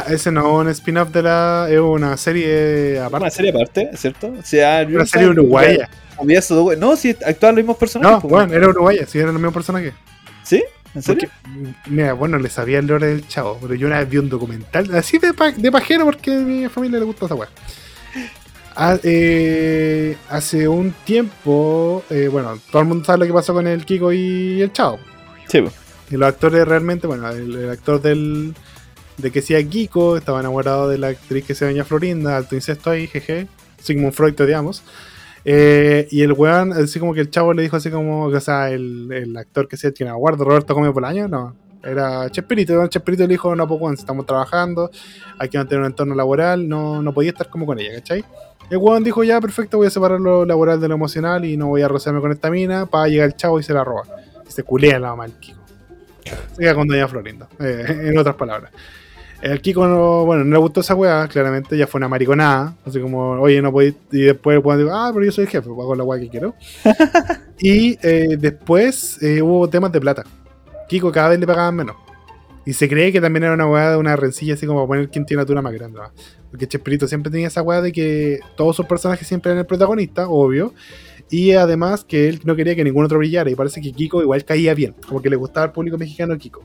Ese 0.09 0.31
no 0.31 0.41
es 0.41 0.65
un 0.65 0.69
spin-off 0.69 1.09
de 1.11 1.23
la. 1.23 1.67
Es 1.69 1.79
una 1.79 2.17
serie 2.17 2.95
Una 2.97 3.05
aparte. 3.05 3.31
serie 3.31 3.51
aparte, 3.51 3.89
¿cierto? 3.95 4.27
O 4.37 4.43
sea, 4.43 4.85
Una 4.89 5.05
serie 5.05 5.27
que 5.27 5.31
uruguaya. 5.31 5.89
había 6.19 6.39
esos 6.39 6.57
dos 6.57 6.65
we- 6.67 6.75
No, 6.77 6.95
sí, 6.97 7.15
actuaban 7.25 7.55
los 7.55 7.63
mismos 7.63 7.77
personajes. 7.77 8.15
No, 8.15 8.19
pues, 8.21 8.29
bueno, 8.29 8.53
era 8.53 8.67
uruguaya, 8.67 9.05
sí, 9.07 9.17
eran 9.19 9.33
los 9.33 9.41
mismos 9.41 9.53
personajes. 9.53 9.93
¿Sí? 10.43 10.63
¿En 10.95 11.01
serio? 11.03 11.29
Porque, 11.43 11.73
mira, 11.89 12.13
bueno, 12.13 12.37
le 12.39 12.49
sabía 12.49 12.79
el 12.79 12.87
lore 12.87 13.07
del 13.07 13.27
chavo, 13.27 13.57
pero 13.61 13.73
yo 13.75 13.87
una 13.87 13.99
vez 13.99 14.09
vi 14.09 14.17
un 14.17 14.27
documental 14.27 14.93
así 14.95 15.17
de, 15.19 15.33
pa- 15.33 15.51
de 15.51 15.71
pajero 15.71 16.03
porque 16.05 16.33
a 16.33 16.39
mi 16.39 16.67
familia 16.67 16.99
le 16.99 17.05
gusta 17.05 17.25
esa 17.27 17.35
weá. 17.35 17.47
Ah, 18.75 18.97
eh, 19.03 20.17
hace 20.29 20.67
un 20.67 20.93
tiempo, 21.05 22.03
eh, 22.09 22.27
bueno, 22.29 22.59
todo 22.71 22.81
el 22.81 22.87
mundo 22.87 23.05
sabe 23.05 23.19
lo 23.19 23.25
que 23.27 23.33
pasó 23.33 23.53
con 23.53 23.67
el 23.67 23.85
Kiko 23.85 24.11
y 24.13 24.61
el 24.61 24.71
chavo. 24.73 24.99
Y 26.11 26.17
los 26.17 26.27
actores 26.27 26.67
realmente, 26.67 27.07
bueno, 27.07 27.29
el, 27.29 27.69
actor 27.69 28.01
del 28.01 28.55
de 29.17 29.31
que 29.31 29.41
sea 29.41 29.61
Kiko 29.61 30.17
estaba 30.17 30.39
enamorado 30.39 30.87
de 30.89 30.97
la 30.97 31.09
actriz 31.09 31.45
que 31.45 31.53
se 31.53 31.65
Doña 31.65 31.83
Florinda, 31.83 32.37
alto 32.37 32.55
incesto 32.55 32.89
ahí, 32.89 33.07
jeje. 33.07 33.47
Sigmund 33.81 34.13
Freud, 34.13 34.33
te 34.33 34.43
odiamos. 34.43 34.83
Eh, 35.45 36.07
y 36.11 36.21
el 36.21 36.33
weón, 36.33 36.73
así 36.73 36.99
como 36.99 37.13
que 37.13 37.21
el 37.21 37.29
chavo 37.29 37.53
le 37.53 37.61
dijo 37.61 37.77
así 37.77 37.89
como, 37.89 38.25
o 38.25 38.39
sea, 38.39 38.69
el, 38.69 39.11
el 39.11 39.37
actor 39.37 39.67
que 39.67 39.77
se 39.77 39.91
tiene 39.91 40.11
aguardo, 40.11 40.43
Roberto 40.43 40.73
Gómez 40.73 40.93
Bolaño, 40.93 41.27
no. 41.27 41.55
Era 41.83 42.29
Chespirito. 42.29 42.87
Chespirito 42.87 43.23
le 43.23 43.29
dijo, 43.29 43.55
no, 43.55 43.67
pues 43.67 43.81
weón, 43.81 43.95
estamos 43.95 44.25
trabajando, 44.25 44.89
hay 45.37 45.49
que 45.49 45.57
mantener 45.57 45.81
un 45.81 45.87
entorno 45.87 46.15
laboral, 46.15 46.67
no, 46.67 47.01
no 47.01 47.13
podía 47.13 47.31
estar 47.31 47.49
como 47.49 47.65
con 47.65 47.79
ella, 47.79 47.93
¿cachai? 47.95 48.23
El 48.69 48.77
weón 48.77 49.03
dijo, 49.03 49.23
ya, 49.23 49.39
perfecto, 49.41 49.77
voy 49.77 49.87
a 49.87 49.89
separar 49.89 50.19
lo 50.19 50.45
laboral 50.45 50.79
de 50.79 50.87
lo 50.87 50.95
emocional 50.95 51.45
y 51.45 51.57
no 51.57 51.67
voy 51.67 51.81
a 51.81 51.87
rozarme 51.87 52.21
con 52.21 52.31
esta 52.31 52.49
mina, 52.49 52.85
para 52.85 53.07
llegar 53.07 53.27
el 53.27 53.35
chavo 53.35 53.59
y 53.59 53.63
se 53.63 53.73
la 53.73 53.83
roba. 53.83 54.03
Se 54.49 54.63
culea 54.63 54.99
la 54.99 55.09
mamá 55.09 55.23
del 55.25 55.35
Kiko. 55.39 55.59
Se 56.53 56.61
queda 56.61 56.75
con 56.75 56.87
Doña 56.87 57.07
Florinda, 57.07 57.47
eh, 57.59 58.09
en 58.09 58.17
otras 58.17 58.35
palabras. 58.35 58.71
El 59.41 59.61
Kiko 59.61 59.87
no, 59.87 60.25
bueno, 60.25 60.43
no 60.43 60.51
le 60.51 60.59
gustó 60.59 60.81
esa 60.81 60.95
weá, 60.95 61.27
claramente, 61.29 61.77
ya 61.77 61.87
fue 61.87 61.99
una 61.99 62.09
mariconada, 62.09 62.75
así 62.85 62.99
como, 62.99 63.31
oye, 63.39 63.61
no 63.61 63.71
podéis, 63.71 63.95
y 64.11 64.23
después 64.23 64.57
el 64.57 64.77
dijo, 64.77 64.91
ah, 64.93 65.11
pero 65.13 65.25
yo 65.25 65.31
soy 65.31 65.45
el 65.45 65.49
jefe, 65.49 65.69
hago 65.69 65.95
la 65.95 66.03
weá 66.03 66.19
que 66.19 66.29
quiero. 66.29 66.55
y 67.59 67.97
eh, 68.01 68.35
después 68.37 69.21
eh, 69.23 69.41
hubo 69.41 69.69
temas 69.69 69.93
de 69.93 70.01
plata. 70.01 70.25
Kiko 70.89 71.11
cada 71.11 71.29
vez 71.29 71.39
le 71.39 71.47
pagaban 71.47 71.75
menos. 71.75 71.95
Y 72.65 72.73
se 72.73 72.89
cree 72.89 73.11
que 73.11 73.21
también 73.21 73.45
era 73.45 73.53
una 73.53 73.67
weá 73.67 73.91
de 73.91 73.97
una 73.97 74.15
rencilla 74.15 74.55
así 74.55 74.67
como 74.67 74.79
para 74.81 74.87
poner 74.87 75.09
quién 75.09 75.25
tiene 75.25 75.41
la 75.41 75.47
tuna 75.47 75.61
más 75.61 75.73
grande. 75.73 75.99
¿no? 75.99 76.11
Porque 76.51 76.67
Chespirito 76.67 77.07
siempre 77.07 77.31
tenía 77.31 77.47
esa 77.47 77.61
weá 77.61 77.81
de 77.81 77.91
que 77.91 78.39
todos 78.57 78.75
sus 78.75 78.85
personajes 78.85 79.27
siempre 79.27 79.51
eran 79.51 79.59
el 79.59 79.65
protagonista, 79.65 80.27
obvio. 80.27 80.73
Y 81.31 81.51
además 81.51 82.03
que 82.03 82.27
él 82.29 82.41
no 82.43 82.55
quería 82.55 82.75
que 82.75 82.83
ningún 82.83 83.05
otro 83.05 83.17
brillara. 83.19 83.49
Y 83.49 83.55
parece 83.55 83.81
que 83.81 83.91
Kiko 83.91 84.21
igual 84.21 84.43
caía 84.45 84.73
bien. 84.73 84.95
Como 85.07 85.21
que 85.21 85.29
le 85.29 85.35
gustaba 85.35 85.65
al 85.67 85.71
público 85.71 85.97
mexicano 85.97 86.37
Kiko. 86.37 86.63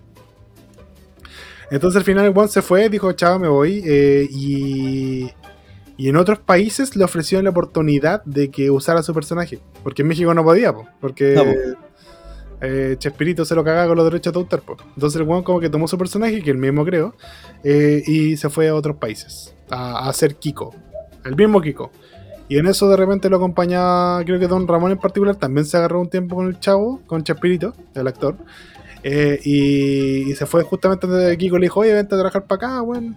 Entonces 1.71 1.99
al 1.99 2.05
final 2.05 2.25
el 2.27 2.37
One 2.37 2.49
se 2.49 2.63
fue, 2.63 2.89
dijo, 2.89 3.13
chao, 3.13 3.39
me 3.39 3.49
voy. 3.49 3.83
eh, 3.85 4.27
y, 4.31 5.31
y 5.97 6.09
en 6.09 6.17
otros 6.17 6.39
países 6.39 6.95
le 6.97 7.05
ofrecieron 7.05 7.45
la 7.45 7.51
oportunidad 7.51 8.23
de 8.25 8.51
que 8.51 8.71
usara 8.71 9.03
su 9.03 9.13
personaje. 9.15 9.61
Porque 9.83 10.03
en 10.03 10.09
México 10.09 10.33
no 10.35 10.45
podía, 10.45 10.73
po, 10.73 10.87
porque 11.01 11.35
No, 11.35 11.45
po. 11.45 11.51
eh, 12.61 12.97
Chespirito 12.99 13.45
se 13.45 13.55
lo 13.55 13.65
cagaba 13.65 13.89
con 13.89 13.97
los 13.97 14.05
derechos 14.11 14.33
de 14.33 14.39
autor. 14.41 14.63
po. 14.63 14.77
Entonces 14.95 15.21
el 15.21 15.29
One 15.29 15.43
como 15.45 15.61
que 15.61 15.69
tomó 15.71 15.89
su 15.89 15.99
personaje, 15.99 16.43
que 16.43 16.51
él 16.51 16.59
mismo 16.59 16.85
creo, 16.85 17.15
eh, 17.65 18.03
y 18.07 18.37
se 18.37 18.49
fue 18.51 18.69
a 18.69 18.75
otros 18.75 18.97
países 18.97 19.55
a, 19.71 20.07
a 20.07 20.09
hacer 20.11 20.37
Kiko. 20.37 20.75
El 21.25 21.35
mismo 21.37 21.61
Kiko. 21.61 21.91
Y 22.49 22.59
en 22.59 22.67
eso 22.67 22.89
de 22.89 22.97
repente 22.97 23.31
lo 23.31 23.37
acompañaba, 23.37 24.23
creo 24.25 24.39
que 24.39 24.47
Don 24.47 24.69
Ramón 24.69 24.93
en 24.93 24.99
particular, 24.99 25.37
también 25.37 25.65
se 25.65 25.77
agarró 25.77 26.01
un 26.01 26.11
tiempo 26.11 26.37
con 26.37 26.47
el 26.47 26.61
chavo, 26.61 27.01
con 27.07 27.25
Chespirito, 27.25 27.75
el 27.95 28.07
actor. 28.07 28.37
Eh, 29.03 29.39
y, 29.45 30.31
y 30.31 30.35
se 30.35 30.47
fue 30.47 30.63
justamente 30.63 31.07
donde 31.07 31.37
Kiko 31.37 31.59
le 31.59 31.67
dijo, 31.67 31.81
oye, 31.81 31.93
vente 31.93 32.15
a 32.15 32.19
trabajar 32.19 32.47
para 32.47 32.67
acá, 32.67 32.83
weón. 32.83 33.15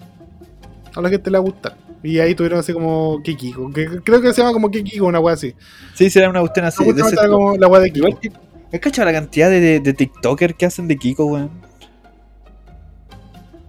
A 0.95 1.01
la 1.01 1.09
gente 1.09 1.29
le 1.29 1.37
va 1.37 1.43
a 1.43 1.45
gustar. 1.45 1.77
Y 2.03 2.19
ahí 2.19 2.35
tuvieron 2.35 2.59
así 2.59 2.73
como 2.73 3.21
Kikiko, 3.23 3.71
que 3.71 4.01
creo 4.01 4.21
que 4.21 4.31
se 4.33 4.41
llama 4.41 4.53
como 4.53 4.69
Kikiko, 4.69 5.05
una 5.05 5.19
wea 5.19 5.33
así. 5.33 5.53
Sí, 5.93 6.09
será 6.09 6.29
una 6.29 6.39
cuestión 6.39 6.65
así. 6.65 6.91
de 6.91 7.01
ese 7.01 7.15
como 7.27 7.57
la 7.57 7.67
wea 7.67 7.81
de 7.81 7.91
Kiko. 7.91 8.07
Igual 8.07 8.21
que. 8.21 8.31
¿Has 8.73 8.79
cachado 8.81 9.05
la 9.05 9.13
cantidad 9.13 9.49
de, 9.49 9.79
de, 9.79 9.93
de 9.93 10.53
que 10.57 10.65
hacen 10.65 10.87
de 10.87 10.97
Kiko, 10.97 11.25
weón? 11.25 11.49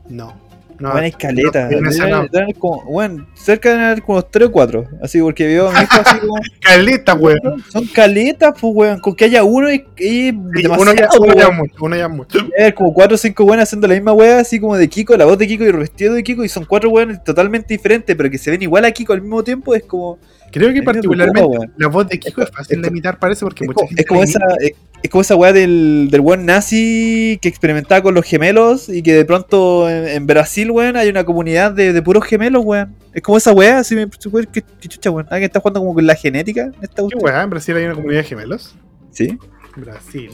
No. 0.08 0.47
No, 0.80 0.90
Weón, 0.90 1.02
hay 1.04 1.12
caleta. 1.12 1.68
no, 1.70 2.28
como, 2.58 2.82
weón, 2.84 3.26
cerca 3.34 3.76
de 3.76 3.84
haber 3.84 4.02
como 4.02 4.22
3 4.22 4.48
o 4.48 4.52
4. 4.52 4.84
Así, 5.02 5.20
porque 5.20 5.46
veo 5.46 5.68
a 5.68 5.76
así 5.78 6.18
como. 6.20 6.34
caleta, 6.60 7.14
weón. 7.14 7.64
Son 7.70 7.84
caletas, 7.86 8.54
pues, 8.60 8.72
weón. 8.74 9.00
Con 9.00 9.16
que 9.16 9.24
haya 9.24 9.42
uno 9.42 9.68
es, 9.68 9.80
es 9.80 9.84
Sí, 9.96 10.32
demasiado. 10.62 10.82
uno 10.82 10.94
ya, 10.94 11.08
uno 11.18 11.34
ya 11.34 11.50
mucho, 11.50 11.74
uno 11.80 11.96
ya 11.96 12.08
mucho. 12.08 12.38
Haber 12.58 12.74
como 12.74 12.94
4 12.94 13.14
o 13.14 13.18
5 13.18 13.44
weones 13.44 13.64
haciendo 13.64 13.88
la 13.88 13.94
misma 13.94 14.12
wea, 14.12 14.38
así 14.40 14.60
como 14.60 14.76
de 14.76 14.88
Kiko, 14.88 15.16
la 15.16 15.24
voz 15.24 15.36
de 15.38 15.48
Kiko 15.48 15.64
y 15.64 15.68
el 15.68 15.76
vestido 15.78 16.14
de 16.14 16.22
Kiko. 16.22 16.44
Y 16.44 16.48
son 16.48 16.64
4 16.64 16.88
weones 16.90 17.24
totalmente 17.24 17.74
diferentes, 17.74 18.14
pero 18.14 18.30
que 18.30 18.38
se 18.38 18.50
ven 18.52 18.62
igual 18.62 18.84
a 18.84 18.92
Kiko 18.92 19.12
al 19.12 19.22
mismo 19.22 19.42
tiempo. 19.42 19.74
Es 19.74 19.82
como. 19.82 20.18
Creo 20.50 20.72
que 20.72 20.82
particularmente 20.82 21.42
weón. 21.42 21.72
la 21.76 21.88
voz 21.88 22.08
de 22.08 22.18
Kiko 22.18 22.42
es 22.42 22.50
fácil 22.50 22.76
Es 22.76 22.82
de 22.82 22.88
imitar, 22.88 23.18
parece, 23.18 23.44
porque 23.44 23.64
Es, 23.64 23.68
mucha 23.68 23.86
gente 23.86 24.02
es 24.02 24.08
como 24.08 24.22
esa, 24.22 24.40
es, 24.60 24.72
es 25.02 25.10
como 25.10 25.22
esa 25.22 25.36
weá 25.36 25.52
del, 25.52 26.08
del 26.10 26.20
buen 26.20 26.46
nazi 26.46 27.38
que 27.42 27.48
experimentaba 27.48 28.02
con 28.02 28.14
los 28.14 28.24
gemelos 28.24 28.88
y 28.88 29.02
que 29.02 29.14
de 29.14 29.24
pronto 29.24 29.88
en, 29.88 30.08
en 30.08 30.26
Brasil, 30.26 30.70
weón, 30.70 30.96
hay 30.96 31.08
una 31.08 31.24
comunidad 31.24 31.72
de, 31.72 31.92
de 31.92 32.02
puros 32.02 32.24
gemelos, 32.24 32.64
weón. 32.64 32.94
Es 33.12 33.22
como 33.22 33.38
esa 33.38 33.52
weá, 33.52 33.78
así 33.78 33.94
me 33.94 34.06
weón, 34.30 34.48
qué 34.52 34.62
chucha, 34.88 35.10
weón. 35.10 35.26
Alguien 35.30 35.48
está 35.48 35.60
jugando 35.60 35.80
como 35.80 35.94
con 35.94 36.06
la 36.06 36.14
genética 36.14 36.62
en 36.62 36.74
esta 36.82 37.02
¿Qué 37.08 37.16
weá? 37.16 37.42
¿En 37.42 37.50
Brasil 37.50 37.76
hay 37.76 37.84
una 37.84 37.94
comunidad 37.94 38.20
de 38.20 38.24
gemelos? 38.24 38.74
Sí. 39.10 39.38
Brasil, 39.76 40.30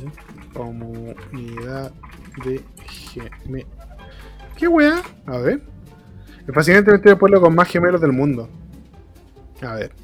comunidad 0.53 1.93
de 2.45 2.61
gemelos. 3.13 3.69
¿Qué 4.57 4.69
weá? 4.69 5.03
A 5.27 5.39
ver. 5.39 5.61
El 6.47 6.55
fascinantemente 6.55 7.11
el 7.11 7.19
pueblo 7.19 7.41
con 7.41 7.55
más 7.55 7.69
gemelos 7.69 8.01
del 8.01 8.13
mundo. 8.13 8.49
A 9.63 9.75
ver. 9.75 10.04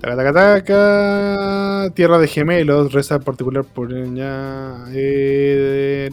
Taca, 0.00 0.16
taca, 0.16 0.32
taca. 0.32 1.90
Tierra 1.94 2.18
de 2.18 2.28
gemelos, 2.28 2.92
reza 2.92 3.18
particular 3.18 3.64
por 3.64 3.88
ya. 4.14 4.84
Eh, 4.92 6.10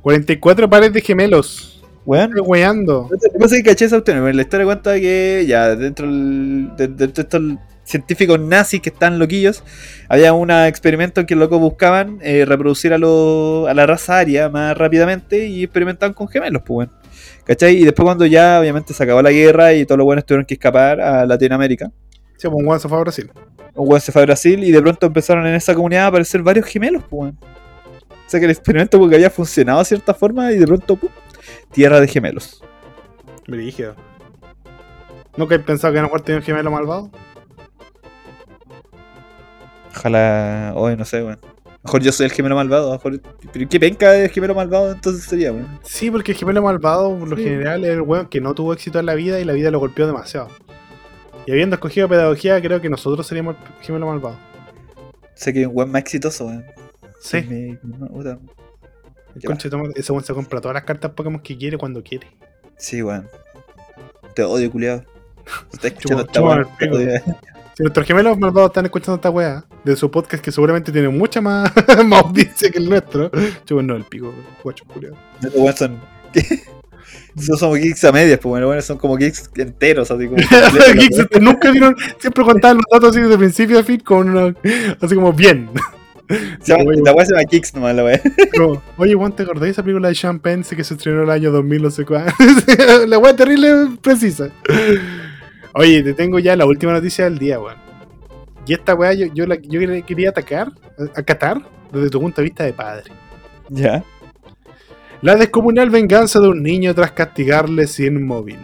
44 0.00 0.68
pares 0.68 0.92
de 0.92 1.00
gemelos. 1.00 1.82
Weón. 2.04 2.30
Estoy 2.30 2.40
weando. 2.46 3.08
Lo 3.10 3.18
que 3.18 3.38
pasa 3.38 3.56
es 3.56 3.62
que 3.62 3.70
caché 3.70 3.84
esa 3.84 3.98
weón. 4.06 4.34
La 4.36 4.42
historia 4.42 4.66
cuenta 4.66 4.98
que 4.98 5.44
ya 5.46 5.76
dentro 5.76 6.06
del- 6.06 6.70
de, 6.76 6.88
de- 6.88 7.06
de 7.06 7.20
estos 7.22 7.42
científicos 7.84 8.40
nazis 8.40 8.80
que 8.80 8.88
están 8.90 9.18
loquillos, 9.18 9.62
había 10.08 10.32
un 10.32 10.50
experimento 10.50 11.20
en 11.20 11.26
que 11.26 11.34
los 11.34 11.42
locos 11.44 11.60
buscaban 11.60 12.18
eh, 12.22 12.44
reproducir 12.46 12.92
a, 12.94 12.98
lo- 12.98 13.66
a 13.68 13.74
la 13.74 13.86
raza 13.86 14.18
aria 14.18 14.48
más 14.48 14.76
rápidamente 14.76 15.46
y 15.46 15.64
experimentaban 15.64 16.14
con 16.14 16.26
gemelos, 16.28 16.62
pues, 16.66 16.88
weón. 16.88 17.02
¿Cachai? 17.44 17.76
Y 17.76 17.84
después 17.84 18.04
cuando 18.04 18.24
ya 18.26 18.58
obviamente 18.60 18.94
se 18.94 19.02
acabó 19.02 19.20
la 19.20 19.30
guerra 19.32 19.74
y 19.74 19.84
todos 19.84 19.98
los 19.98 20.04
buenos 20.04 20.24
tuvieron 20.24 20.46
que 20.46 20.54
escapar 20.54 21.00
a 21.00 21.26
Latinoamérica, 21.26 21.90
Sí, 22.42 22.48
pues 22.48 22.60
un 22.60 22.66
weón 22.66 22.80
se 22.80 22.88
fue 22.88 22.98
a 22.98 23.00
Brasil. 23.02 23.30
un 23.76 23.88
weón 23.88 24.00
se 24.00 24.10
fue 24.10 24.22
a 24.22 24.24
Brasil 24.24 24.64
y 24.64 24.72
de 24.72 24.82
pronto 24.82 25.06
empezaron 25.06 25.46
en 25.46 25.54
esa 25.54 25.74
comunidad 25.74 26.04
a 26.04 26.06
aparecer 26.08 26.42
varios 26.42 26.66
gemelos, 26.66 27.02
pues, 27.08 27.20
weón. 27.20 27.38
O 28.10 28.30
sea 28.32 28.40
que 28.40 28.46
el 28.46 28.50
experimento 28.50 28.98
porque 28.98 29.14
había 29.14 29.30
funcionado 29.30 29.78
de 29.78 29.84
cierta 29.84 30.12
forma 30.12 30.50
y 30.52 30.58
de 30.58 30.66
pronto, 30.66 30.96
¡pum! 30.96 31.10
tierra 31.70 32.00
de 32.00 32.08
gemelos. 32.08 32.62
Brígido. 33.46 33.94
¿Nunca 35.36 35.54
he 35.54 35.58
pensado 35.60 35.92
que 35.92 35.98
lo 36.00 36.04
mejor 36.06 36.22
tenía 36.22 36.38
un 36.38 36.44
gemelo 36.44 36.70
malvado? 36.70 37.10
Ojalá. 39.94 40.72
Hoy 40.74 40.96
no 40.96 41.04
sé, 41.04 41.22
weón. 41.22 41.38
Mejor 41.84 42.02
yo 42.02 42.12
soy 42.12 42.26
el 42.26 42.32
gemelo 42.32 42.54
malvado. 42.56 42.92
Mejor... 42.92 43.20
Pero 43.52 43.68
qué 43.68 43.80
penca 43.80 44.14
el 44.16 44.30
gemelo 44.30 44.54
malvado 44.54 44.92
entonces 44.92 45.24
sería, 45.24 45.52
weón. 45.52 45.78
Sí, 45.82 46.10
porque 46.10 46.32
el 46.32 46.38
gemelo 46.38 46.62
malvado, 46.62 47.16
por 47.18 47.28
lo 47.28 47.36
Sí. 47.36 47.44
general, 47.44 47.84
es 47.84 47.90
el 47.90 48.00
weón 48.02 48.26
que 48.26 48.40
no 48.40 48.54
tuvo 48.54 48.72
éxito 48.72 48.98
en 48.98 49.06
la 49.06 49.14
vida 49.14 49.40
y 49.40 49.44
la 49.44 49.52
vida 49.52 49.70
lo 49.70 49.78
golpeó 49.78 50.06
demasiado. 50.06 50.48
Y 51.46 51.50
habiendo 51.52 51.74
escogido 51.74 52.08
pedagogía, 52.08 52.60
creo 52.60 52.80
que 52.80 52.88
nosotros 52.88 53.26
seríamos 53.26 53.56
el 53.56 53.84
gemelo 53.84 54.06
malvado. 54.06 54.36
Sé 55.34 55.52
que 55.52 55.60
hay 55.60 55.64
un 55.66 55.76
weón 55.76 55.90
más 55.90 56.02
exitoso, 56.02 56.46
weón. 56.46 56.64
Sí. 57.20 57.78
No, 57.82 58.06
puta. 58.08 58.38
El 59.34 59.42
conche 59.44 59.68
ese 59.96 60.12
weón 60.12 60.24
se 60.24 60.34
compra 60.34 60.60
todas 60.60 60.74
las 60.74 60.84
cartas 60.84 61.10
Pokémon 61.12 61.40
que 61.40 61.56
quiere 61.56 61.78
cuando 61.78 62.02
quiere. 62.02 62.26
Sí, 62.76 63.02
weón. 63.02 63.28
Te 64.34 64.42
odio, 64.44 64.70
culiado. 64.70 65.04
Está 65.72 65.88
escuchando 65.88 66.24
Chupa- 66.26 66.62
esta 66.62 66.86
chupa. 66.86 67.36
Si 67.74 67.82
nuestros 67.82 68.06
gemelos 68.06 68.38
malvados 68.38 68.70
están 68.70 68.84
escuchando 68.84 69.16
esta 69.16 69.30
weá 69.30 69.64
de 69.82 69.96
su 69.96 70.10
podcast 70.10 70.44
que 70.44 70.52
seguramente 70.52 70.92
tiene 70.92 71.08
mucha 71.08 71.40
más, 71.40 71.72
más 72.06 72.22
audiencia 72.24 72.70
que 72.70 72.78
el 72.78 72.88
nuestro, 72.88 73.30
chupen 73.64 73.86
no 73.86 73.96
el 73.96 74.04
pico, 74.04 74.32
guacho 74.62 74.84
culiado. 74.84 75.16
Son. 75.74 75.98
Nosotros 77.34 77.60
somos 77.60 77.78
geeks 77.78 78.04
a 78.04 78.12
medias, 78.12 78.38
pues 78.38 78.50
bueno, 78.50 78.66
bueno, 78.66 78.82
son 78.82 78.98
como 78.98 79.16
geeks 79.16 79.50
enteros, 79.56 80.10
así 80.10 80.26
como. 80.26 80.36
Geeks, 80.94 81.18
este, 81.18 81.40
nunca 81.40 81.70
vieron, 81.70 81.96
siempre 82.18 82.44
contaban 82.44 82.76
los 82.76 82.84
datos 82.90 83.16
así 83.16 83.26
de 83.26 83.38
principio 83.38 83.78
a 83.78 83.82
fin 83.82 84.00
con 84.00 84.30
una, 84.30 84.54
así 85.00 85.14
como 85.14 85.32
bien. 85.32 85.70
La 86.66 87.12
weá 87.12 87.26
se 87.26 87.34
llama 87.34 87.44
Kicks 87.44 87.74
nomás, 87.74 87.94
la 87.94 88.04
weá. 88.04 88.20
Oye, 88.96 89.14
Juan, 89.14 89.32
¿te 89.32 89.42
acordás 89.42 89.64
de 89.64 89.70
esa 89.70 89.82
película 89.82 90.08
de 90.08 90.14
Sean 90.14 90.40
Penn 90.40 90.62
que 90.62 90.84
se 90.84 90.94
estrenó 90.94 91.24
el 91.24 91.30
año 91.30 91.50
2000, 91.50 91.82
no 91.82 91.90
sé 91.90 92.04
cuándo? 92.04 92.32
la 93.06 93.18
weá 93.18 93.36
terrible 93.36 93.98
precisa. 94.00 94.50
Oye, 95.74 96.02
te 96.02 96.14
tengo 96.14 96.38
ya 96.38 96.56
la 96.56 96.64
última 96.64 96.92
noticia 96.92 97.24
del 97.24 97.38
día, 97.38 97.60
weón. 97.60 97.76
Y 98.66 98.74
esta 98.74 98.94
weá 98.94 99.12
yo, 99.12 99.26
yo, 99.34 99.46
la, 99.46 99.56
yo 99.56 99.80
quería 100.06 100.30
atacar, 100.30 100.72
acatar 101.16 101.60
desde 101.92 102.10
tu 102.10 102.20
punto 102.20 102.40
de 102.40 102.44
vista 102.44 102.64
de 102.64 102.72
padre. 102.72 103.10
Ya. 103.68 104.04
La 105.22 105.36
descomunal 105.36 105.88
venganza 105.88 106.40
de 106.40 106.48
un 106.48 106.62
niño 106.62 106.94
tras 106.94 107.12
castigarle 107.12 107.86
sin 107.86 108.26
móvil. 108.26 108.58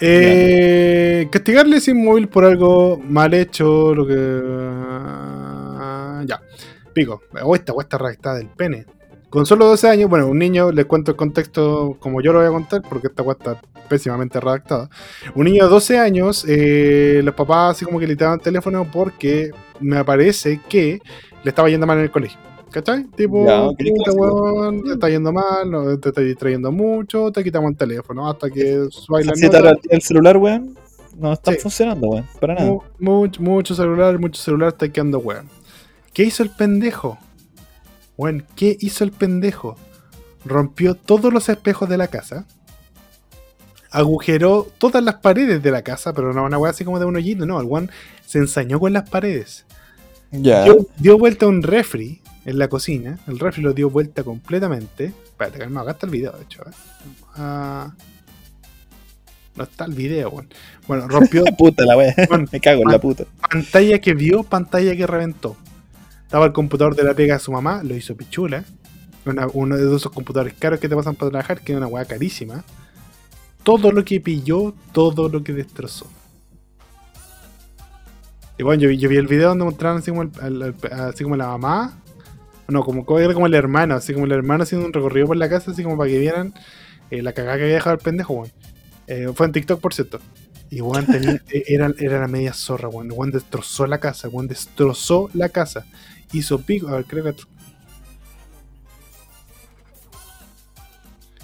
Eh, 0.00 1.28
castigarle 1.30 1.80
sin 1.80 2.02
móvil 2.02 2.28
por 2.28 2.46
algo 2.46 2.98
mal 2.98 3.34
hecho, 3.34 3.94
lo 3.94 4.06
que. 4.06 4.14
ah, 5.78 6.22
Ya. 6.26 6.40
Pico. 6.94 7.22
O 7.42 7.54
esta, 7.54 7.72
o 7.74 7.80
esta 7.82 7.98
redactada 7.98 8.38
del 8.38 8.48
pene. 8.48 8.86
Con 9.28 9.44
solo 9.44 9.66
12 9.66 9.88
años, 9.88 10.08
bueno, 10.08 10.26
un 10.28 10.38
niño, 10.38 10.72
les 10.72 10.86
cuento 10.86 11.10
el 11.10 11.16
contexto 11.18 11.98
como 12.00 12.22
yo 12.22 12.32
lo 12.32 12.38
voy 12.38 12.48
a 12.48 12.50
contar, 12.50 12.80
porque 12.88 13.08
esta 13.08 13.22
weá 13.22 13.36
está 13.38 13.60
pésimamente 13.86 14.40
redactada. 14.40 14.88
Un 15.34 15.44
niño 15.44 15.64
de 15.64 15.70
12 15.70 15.98
años, 15.98 16.46
eh, 16.48 17.20
los 17.22 17.34
papás 17.34 17.76
así 17.76 17.84
como 17.84 18.00
que 18.00 18.06
le 18.06 18.14
daban 18.14 18.40
teléfono 18.40 18.88
porque 18.90 19.50
me 19.80 20.02
parece 20.04 20.60
que 20.68 21.00
le 21.44 21.50
estaba 21.50 21.68
yendo 21.68 21.86
mal 21.86 21.98
en 21.98 22.04
el 22.04 22.10
colegio. 22.10 22.38
¿Cachai? 22.70 23.04
Tipo, 23.16 23.46
Ya, 23.46 23.66
puta, 23.68 24.12
weón, 24.12 24.82
te 24.84 24.92
está 24.92 25.08
yendo 25.08 25.32
mal, 25.32 25.70
no, 25.70 25.98
te 25.98 26.10
está 26.10 26.20
distrayendo 26.20 26.70
mucho, 26.70 27.32
te 27.32 27.42
quitamos 27.42 27.70
el 27.70 27.76
teléfono 27.76 28.28
hasta 28.28 28.50
que 28.50 28.86
baila 29.08 29.34
Si 29.34 29.46
el 29.90 30.02
celular, 30.02 30.36
weón, 30.36 30.76
no 31.16 31.32
están 31.32 31.54
Sí. 31.54 31.60
funcionando, 31.60 32.06
weón. 32.08 32.26
Para 32.40 32.54
nada. 32.54 32.76
mucho, 32.98 33.42
mucho 33.42 33.74
celular, 33.74 34.18
mucho 34.18 34.40
celular, 34.40 34.68
está 34.70 34.88
quedando 34.90 35.18
weón. 35.18 35.48
¿Qué 36.12 36.24
hizo 36.24 36.42
el 36.42 36.50
pendejo? 36.50 37.18
Weón, 38.16 38.44
¿qué 38.56 38.76
hizo 38.80 39.04
el 39.04 39.12
pendejo? 39.12 39.76
Rompió 40.44 40.94
todos 40.94 41.32
los 41.32 41.48
espejos 41.48 41.88
de 41.88 41.96
la 41.96 42.08
casa. 42.08 42.46
Agujeró 43.90 44.66
todas 44.76 45.02
las 45.02 45.14
paredes 45.16 45.62
de 45.62 45.70
la 45.70 45.82
casa, 45.82 46.12
pero 46.12 46.34
no 46.34 46.44
una 46.44 46.58
weá 46.58 46.70
así 46.72 46.84
como 46.84 46.98
de 46.98 47.06
un 47.06 47.16
hoyito, 47.16 47.46
no. 47.46 47.58
El 47.58 47.66
weón 47.66 47.90
se 48.26 48.38
ensañó 48.38 48.78
con 48.78 48.92
las 48.92 49.08
paredes. 49.08 49.64
Ya. 50.30 50.64
Dio, 50.64 50.86
dio 50.98 51.16
vuelta 51.18 51.46
a 51.46 51.48
un 51.48 51.62
refri 51.62 52.20
en 52.44 52.58
la 52.58 52.68
cocina. 52.68 53.18
El 53.26 53.38
refri 53.38 53.62
lo 53.62 53.72
dio 53.72 53.90
vuelta 53.90 54.22
completamente. 54.24 55.06
Espérate, 55.24 55.58
calma, 55.58 55.82
acá 55.82 55.92
está 55.92 56.06
el 56.06 56.12
video, 56.12 56.32
de 56.32 56.42
hecho. 56.44 56.62
¿eh? 56.62 56.72
Ah, 57.36 57.92
no 59.56 59.64
está 59.64 59.84
el 59.86 59.92
video, 59.94 60.30
weón. 60.30 60.48
Bueno, 60.86 61.08
rompió 61.08 61.44
Puta 61.58 61.84
la 61.84 61.96
Me 62.52 62.60
cago 62.60 62.82
en 62.82 62.92
la 62.92 63.00
puta. 63.00 63.24
pantalla 63.50 63.98
que 64.00 64.14
vio, 64.14 64.42
pantalla 64.44 64.94
que 64.96 65.06
reventó. 65.06 65.56
Estaba 66.22 66.46
el 66.46 66.52
computador 66.52 66.94
de 66.94 67.02
la 67.04 67.14
pega 67.14 67.34
de 67.34 67.40
su 67.40 67.52
mamá, 67.52 67.82
lo 67.82 67.94
hizo 67.94 68.16
pichula. 68.16 68.64
Una- 69.24 69.46
uno 69.52 69.76
de 69.76 69.96
esos 69.96 70.12
computadores 70.12 70.54
caros 70.58 70.78
que 70.80 70.88
te 70.88 70.94
pasan 70.96 71.14
para 71.16 71.30
trabajar, 71.30 71.60
que 71.60 71.72
es 71.72 71.76
una 71.78 71.86
weá 71.86 72.04
carísima. 72.04 72.64
Todo 73.62 73.92
lo 73.92 74.04
que 74.04 74.20
pilló, 74.20 74.74
todo 74.92 75.28
lo 75.28 75.42
que 75.42 75.52
destrozó. 75.52 76.06
Y 78.58 78.62
bueno, 78.62 78.82
yo, 78.82 78.88
vi- 78.88 78.98
yo 78.98 79.08
vi 79.08 79.16
el 79.16 79.26
video 79.26 79.48
donde 79.50 79.64
mostraron 79.64 79.98
así 79.98 80.10
como, 80.10 80.22
el- 80.22 80.30
al- 80.40 80.62
al- 80.62 81.00
así 81.10 81.22
como 81.24 81.36
la 81.36 81.46
mamá. 81.48 81.98
No, 82.68 82.82
como, 82.84 83.18
era 83.18 83.32
como 83.32 83.46
el 83.46 83.54
hermano, 83.54 83.94
así 83.94 84.12
como 84.12 84.26
el 84.26 84.32
hermano 84.32 84.62
haciendo 84.64 84.86
un 84.86 84.92
recorrido 84.92 85.26
por 85.28 85.36
la 85.38 85.48
casa, 85.48 85.70
así 85.70 85.82
como 85.82 85.96
para 85.96 86.10
que 86.10 86.18
vieran 86.18 86.52
eh, 87.10 87.22
la 87.22 87.32
cagada 87.32 87.56
que 87.56 87.62
había 87.62 87.74
dejado 87.76 87.94
el 87.94 88.02
pendejo, 88.02 88.34
weón. 88.34 88.52
Eh, 89.06 89.28
fue 89.34 89.46
en 89.46 89.52
TikTok, 89.52 89.80
por 89.80 89.94
cierto. 89.94 90.20
Y 90.68 90.82
weón 90.82 91.06
tenía, 91.06 91.32
eh, 91.50 91.64
era, 91.66 91.90
era 91.98 92.20
la 92.20 92.28
media 92.28 92.52
zorra, 92.52 92.88
weón. 92.88 93.10
Weón 93.10 93.30
destrozó 93.30 93.86
la 93.86 93.98
casa, 93.98 94.28
weón 94.28 94.48
destrozó 94.48 95.30
la 95.32 95.48
casa. 95.48 95.86
Hizo 96.32 96.60
pico. 96.60 96.88
A 96.88 96.96
ver, 96.96 97.04
creo 97.06 97.24
que. 97.24 97.34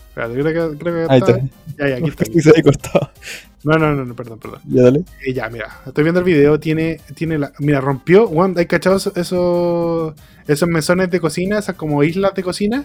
Espérate, 0.08 0.34
creo 0.34 0.44
que, 0.72 0.78
creo 0.78 1.08
que 1.08 1.12
Ahí 1.12 1.18
está- 1.20 1.32
está. 1.32 1.48
Ya, 1.78 1.88
ya, 1.88 1.96
aquí 1.96 2.08
está. 2.10 2.24
Se 2.42 2.50
había 2.50 2.62
cortado. 2.62 3.10
No, 3.64 3.78
no, 3.78 3.94
no, 3.94 4.04
no, 4.04 4.14
perdón, 4.14 4.38
perdón. 4.38 4.60
Ya 4.68 4.82
dale. 4.82 5.04
Eh, 5.26 5.32
ya, 5.32 5.48
mira, 5.48 5.80
estoy 5.86 6.04
viendo 6.04 6.20
el 6.20 6.26
video, 6.26 6.60
tiene, 6.60 7.00
tiene 7.14 7.38
la, 7.38 7.52
mira, 7.58 7.80
rompió, 7.80 8.28
weón, 8.28 8.54
¿hay 8.58 8.66
cachado 8.66 8.96
eso- 8.96 9.12
esos, 9.16 10.14
esos 10.46 10.68
mesones 10.68 11.10
de 11.10 11.18
cocina, 11.20 11.58
esas 11.58 11.74
como 11.74 12.02
islas 12.04 12.34
de 12.34 12.42
cocina? 12.42 12.84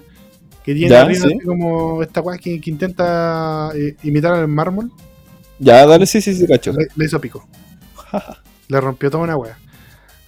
Que 0.64 0.74
tiene 0.74 0.90
Ya, 0.92 1.02
arriba 1.02 1.28
sí. 1.28 1.34
así 1.36 1.46
como 1.46 2.02
esta 2.02 2.22
weá 2.22 2.38
que, 2.38 2.60
que 2.62 2.70
intenta 2.70 3.72
eh, 3.76 3.96
imitar 4.04 4.34
al 4.34 4.48
mármol, 4.48 4.92
Ya, 5.60 5.86
dale, 5.86 6.06
sí, 6.06 6.22
sí, 6.22 6.34
sí, 6.34 6.48
cacho. 6.48 6.72
le, 6.72 6.88
le 6.96 7.06
hizo 7.06 7.20
pico. 7.20 7.46
le 8.70 8.80
rompió 8.82 9.12
toda 9.12 9.24
una 9.24 9.36
weá. 9.36 9.58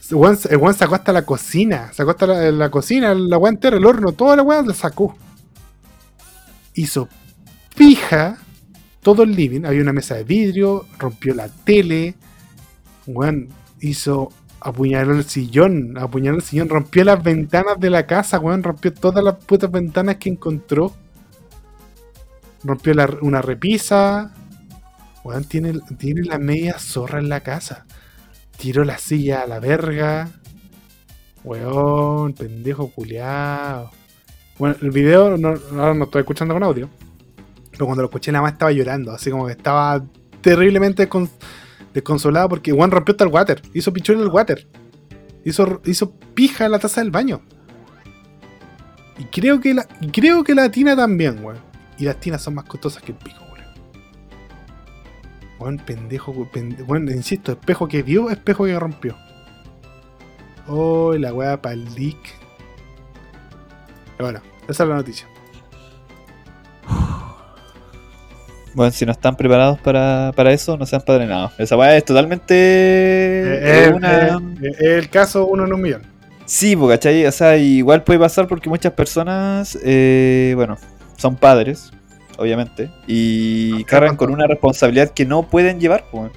El 0.10 0.18
weón 0.18 0.74
sacó 0.74 0.96
hasta 0.96 1.14
la 1.14 1.22
cocina, 1.26 1.94
sacó 1.94 2.12
hasta 2.12 2.28
la, 2.28 2.52
la 2.52 2.70
cocina, 2.70 3.14
la 3.14 3.38
weá 3.38 3.52
entera, 3.54 3.78
el 3.78 3.86
horno, 3.86 4.12
toda 4.12 4.36
la 4.36 4.44
weá 4.44 4.62
la 4.62 4.74
sacó. 4.74 5.16
Hizo 6.74 7.08
pija 7.76 8.38
todo 9.02 9.24
el 9.24 9.36
living, 9.36 9.66
había 9.66 9.82
una 9.82 9.94
mesa 9.94 10.16
de 10.16 10.24
vidrio, 10.24 10.86
rompió 10.98 11.34
la 11.34 11.50
tele, 11.50 12.16
weón, 13.08 13.50
hizo, 13.80 14.30
apuñaló 14.60 15.14
el 15.14 15.24
sillón, 15.24 15.98
apuñaló 15.98 16.38
el 16.38 16.44
sillón, 16.44 16.70
rompió 16.70 17.04
las 17.04 17.22
ventanas 17.24 17.80
de 17.80 17.90
la 17.90 18.06
casa, 18.06 18.40
weón, 18.40 18.64
rompió 18.64 18.94
todas 18.94 19.24
las 19.24 19.36
putas 19.36 19.72
ventanas 19.72 20.18
que 20.18 20.30
encontró. 20.30 20.94
Rompió 22.64 22.94
una 23.22 23.42
repisa, 23.42 24.34
weón, 25.24 25.46
tiene, 25.46 25.80
tiene 25.98 26.22
la 26.22 26.38
media 26.38 26.78
zorra 26.78 27.20
en 27.20 27.28
la 27.28 27.42
casa. 27.42 27.86
Tiró 28.58 28.84
la 28.84 29.00
silla 29.00 29.42
a 29.42 29.48
la 29.48 29.60
verga. 29.60 30.30
Weón, 31.44 32.34
pendejo 32.34 32.92
culiao. 32.92 33.90
Bueno, 34.60 34.76
el 34.80 34.92
video 34.92 35.38
no, 35.38 35.56
ahora 35.72 35.96
no 35.96 36.04
estoy 36.04 36.20
escuchando 36.20 36.54
con 36.54 36.62
audio. 36.62 36.88
Pero 37.82 37.88
cuando 37.88 38.04
lo 38.04 38.10
escuché, 38.10 38.32
la 38.32 38.44
más 38.44 38.52
estaba 38.52 38.72
llorando. 38.72 39.12
Así 39.12 39.32
como 39.32 39.48
que 39.48 39.54
estaba 39.54 40.04
terriblemente 40.42 41.10
descon- 41.10 41.32
desconsolada 41.96 42.48
porque 42.48 42.72
Juan 42.72 42.92
rompió 42.92 43.14
hasta 43.14 43.24
el 43.24 43.32
water. 43.32 43.60
Hizo 43.74 43.92
pichón 43.92 44.18
en 44.18 44.22
el 44.22 44.28
water. 44.28 44.68
Hizo, 45.44 45.82
hizo 45.86 46.12
pija 46.36 46.70
la 46.70 46.78
taza 46.78 47.02
del 47.02 47.10
baño. 47.10 47.42
Y 49.18 49.24
creo 49.24 49.60
que 49.60 49.74
la, 49.74 49.88
creo 50.14 50.44
que 50.44 50.54
la 50.54 50.70
tina 50.70 50.96
también, 50.96 51.44
weón. 51.44 51.58
Y 51.98 52.06
las 52.06 52.20
tinas 52.20 52.44
son 52.44 52.54
más 52.54 52.66
costosas 52.66 53.02
que 53.02 53.14
el 53.14 53.18
pico, 53.18 53.40
weón. 53.52 53.66
Weón, 55.60 55.78
pendejo, 55.80 56.32
weón, 56.34 56.50
pende- 56.52 56.84
weón, 56.88 57.10
insisto, 57.10 57.52
espejo 57.54 57.88
que 57.88 58.04
vio, 58.04 58.30
espejo 58.30 58.66
que 58.66 58.78
rompió. 58.80 59.18
Oh, 60.68 61.16
la 61.18 61.34
weá 61.34 61.60
pa'l 61.60 61.84
leak. 61.96 62.20
Pero 64.18 64.30
bueno, 64.30 64.42
esa 64.68 64.84
es 64.84 64.90
la 64.90 64.96
noticia. 64.98 65.28
Bueno, 68.74 68.92
si 68.92 69.06
no 69.06 69.12
están 69.12 69.36
preparados 69.36 69.80
para, 69.80 70.32
para 70.36 70.52
eso, 70.54 70.78
no 70.78 70.86
sean 70.86 71.02
padrenados. 71.02 71.52
Esa 71.58 71.76
weá 71.76 71.98
es 71.98 72.06
totalmente. 72.06 72.54
Eh, 72.56 73.86
eh, 73.88 73.92
una... 73.94 74.28
eh, 74.38 74.72
eh, 74.80 74.96
el 74.98 75.10
caso 75.10 75.46
uno 75.48 75.66
en 75.66 75.74
un 75.74 75.82
millón. 75.82 76.02
Sí, 76.46 76.76
pues, 76.76 76.98
¿cachai? 76.98 77.26
O 77.26 77.32
sea, 77.32 77.58
igual 77.58 78.04
puede 78.04 78.20
pasar 78.20 78.48
porque 78.48 78.70
muchas 78.70 78.94
personas, 78.94 79.78
eh, 79.84 80.54
bueno, 80.56 80.78
son 81.18 81.36
padres, 81.36 81.92
obviamente, 82.38 82.90
y 83.08 83.82
Ah, 83.82 83.86
cargan 83.88 84.16
con 84.16 84.32
una 84.32 84.48
responsabilidad 84.48 85.10
que 85.12 85.26
no 85.26 85.44
pueden 85.44 85.80
llevar, 85.80 86.06
pues. 86.12 86.32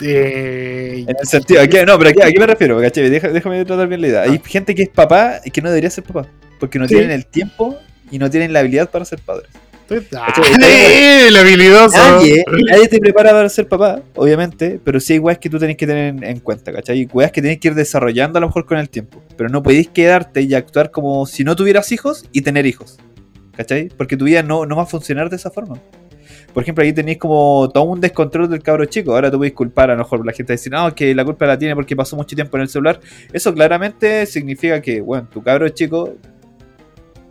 En 0.00 1.08
el 1.08 1.26
sentido, 1.26 1.60
aquí, 1.60 1.78
no, 1.86 1.98
pero 1.98 2.10
aquí, 2.10 2.22
aquí 2.22 2.38
me 2.38 2.46
refiero, 2.46 2.80
¿cachai? 2.80 3.08
Deja- 3.10 3.28
déjame 3.30 3.64
tratar 3.64 3.88
bien 3.88 4.00
la 4.00 4.06
idea. 4.08 4.22
Hay 4.22 4.40
gente 4.44 4.74
que 4.74 4.82
es 4.84 4.88
papá 4.88 5.40
y 5.44 5.50
que 5.50 5.60
no 5.60 5.68
debería 5.70 5.90
ser 5.90 6.04
papá, 6.04 6.26
porque 6.60 6.78
no 6.78 6.86
Sí. 6.86 6.94
tienen 6.94 7.10
el 7.10 7.26
tiempo 7.26 7.76
y 8.10 8.18
no 8.18 8.30
tienen 8.30 8.52
la 8.52 8.60
habilidad 8.60 8.88
para 8.90 9.04
ser 9.04 9.18
padres. 9.20 9.48
Estoy- 9.88 10.06
¡Ah, 10.18 10.32
¿Cachai? 10.34 11.26
el 11.28 11.36
habilidoso! 11.36 11.96
Nadie, 11.96 12.44
nadie 12.70 12.88
te 12.88 12.98
prepara 12.98 13.30
para 13.30 13.48
ser 13.48 13.68
papá, 13.68 14.00
obviamente, 14.14 14.80
pero 14.82 14.98
sí 15.00 15.14
hay 15.14 15.18
weas 15.18 15.38
que 15.38 15.48
tú 15.50 15.58
tenés 15.58 15.76
que 15.76 15.86
tener 15.86 16.06
en, 16.14 16.24
en 16.24 16.40
cuenta, 16.40 16.72
¿cachai? 16.72 17.00
Y 17.02 17.08
weas 17.12 17.30
que 17.32 17.42
tenés 17.42 17.58
que 17.58 17.68
ir 17.68 17.74
desarrollando 17.74 18.38
a 18.38 18.40
lo 18.40 18.46
mejor 18.48 18.66
con 18.66 18.78
el 18.78 18.88
tiempo. 18.88 19.22
Pero 19.36 19.48
no 19.48 19.62
podéis 19.62 19.88
quedarte 19.88 20.42
y 20.42 20.54
actuar 20.54 20.90
como 20.90 21.26
si 21.26 21.44
no 21.44 21.54
tuvieras 21.56 21.90
hijos 21.92 22.24
y 22.32 22.42
tener 22.42 22.66
hijos, 22.66 22.98
¿cachai? 23.56 23.88
Porque 23.96 24.16
tu 24.16 24.24
vida 24.24 24.42
no, 24.42 24.66
no 24.66 24.76
va 24.76 24.82
a 24.82 24.86
funcionar 24.86 25.30
de 25.30 25.36
esa 25.36 25.50
forma. 25.50 25.78
Por 26.52 26.62
ejemplo, 26.62 26.84
ahí 26.84 26.92
tenéis 26.92 27.18
como 27.18 27.68
todo 27.74 27.82
un 27.82 28.00
descontrol 28.00 28.48
del 28.48 28.62
cabro 28.62 28.84
chico. 28.84 29.12
Ahora 29.12 29.28
tú 29.28 29.38
podéis 29.38 29.54
culpar, 29.54 29.90
a 29.90 29.94
lo 29.94 29.98
mejor 30.04 30.24
la 30.24 30.32
gente 30.32 30.52
dice, 30.52 30.70
no, 30.70 30.94
que 30.94 31.12
la 31.12 31.24
culpa 31.24 31.46
la 31.46 31.58
tiene 31.58 31.74
porque 31.74 31.96
pasó 31.96 32.14
mucho 32.14 32.36
tiempo 32.36 32.56
en 32.56 32.62
el 32.62 32.68
celular. 32.68 33.00
Eso 33.32 33.52
claramente 33.52 34.24
significa 34.26 34.80
que, 34.80 35.00
bueno, 35.00 35.26
tu 35.32 35.42
cabro 35.42 35.68
chico 35.70 36.14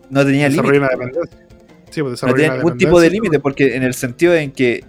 no 0.09 0.25
tenía 0.25 0.49
límite. 0.49 0.67
Sí, 1.93 2.01
pues 2.01 2.21
No 2.23 2.33
tiene 2.33 2.49
ningún 2.57 2.77
tipo 2.77 2.99
de 2.99 3.07
límite, 3.09 3.39
porque 3.39 3.75
en 3.75 3.83
el 3.83 3.93
sentido 3.93 4.33
en 4.35 4.51
que 4.51 4.83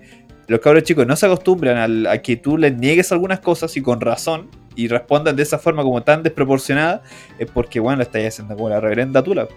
los 0.46 0.60
cabros 0.60 0.82
chicos 0.84 1.06
no 1.06 1.16
se 1.16 1.26
acostumbran 1.26 1.76
al- 1.76 2.06
a, 2.06 2.18
que 2.22 2.36
tú 2.36 2.56
les 2.58 2.76
niegues 2.76 3.12
algunas 3.12 3.40
cosas 3.40 3.76
y 3.76 3.82
con 3.82 4.00
razón 4.00 4.48
y 4.76 4.88
respondan 4.88 5.36
de 5.36 5.42
esa 5.42 5.58
forma 5.58 5.82
como 5.82 6.02
tan 6.02 6.22
desproporcionada, 6.22 7.02
es 7.38 7.50
porque, 7.50 7.80
bueno, 7.80 7.98
lo 7.98 8.02
estáis 8.02 8.28
haciendo 8.28 8.56
como 8.56 8.68
la 8.68 8.80
reverenda 8.80 9.22
tula. 9.22 9.48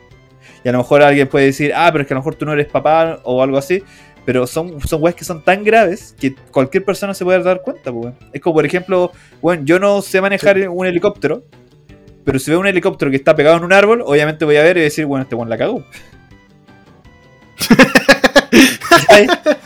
Y 0.63 0.69
a 0.69 0.71
lo 0.71 0.77
mejor 0.79 1.01
alguien 1.01 1.27
puede 1.27 1.45
decir, 1.47 1.73
ah, 1.75 1.89
pero 1.91 2.03
es 2.03 2.07
que 2.07 2.13
a 2.13 2.15
lo 2.15 2.21
mejor 2.21 2.35
tú 2.35 2.45
no 2.45 2.53
eres 2.53 2.67
papá 2.67 3.19
o 3.23 3.41
algo 3.41 3.57
así, 3.57 3.83
pero 4.25 4.45
son, 4.45 4.79
son 4.81 5.01
weas 5.01 5.15
que 5.15 5.23
son 5.25 5.41
tan 5.43 5.63
graves 5.63 6.13
que 6.19 6.35
cualquier 6.51 6.83
persona 6.83 7.13
se 7.13 7.23
puede 7.23 7.41
dar 7.41 7.61
cuenta, 7.61 7.91
pues. 7.91 8.13
Es 8.33 8.41
como, 8.41 8.55
por 8.55 8.65
ejemplo, 8.65 9.11
bueno, 9.41 9.63
yo 9.65 9.79
no 9.79 10.01
sé 10.01 10.19
manejar 10.21 10.69
un 10.69 10.85
helicóptero, 10.85 11.43
pero 12.23 12.37
si 12.39 12.51
veo 12.51 12.59
un 12.59 12.67
helicóptero 12.67 13.09
que 13.09 13.17
está 13.17 13.35
pegado 13.35 13.57
en 13.57 13.63
un 13.63 13.71
árbol, 13.73 14.01
obviamente 14.05 14.43
voy 14.45 14.57
a 14.57 14.63
ver 14.63 14.77
y 14.77 14.81
decir, 14.81 15.05
bueno, 15.05 15.23
este 15.23 15.35
weón 15.35 15.49
la 15.49 15.57
cagó. 15.57 15.83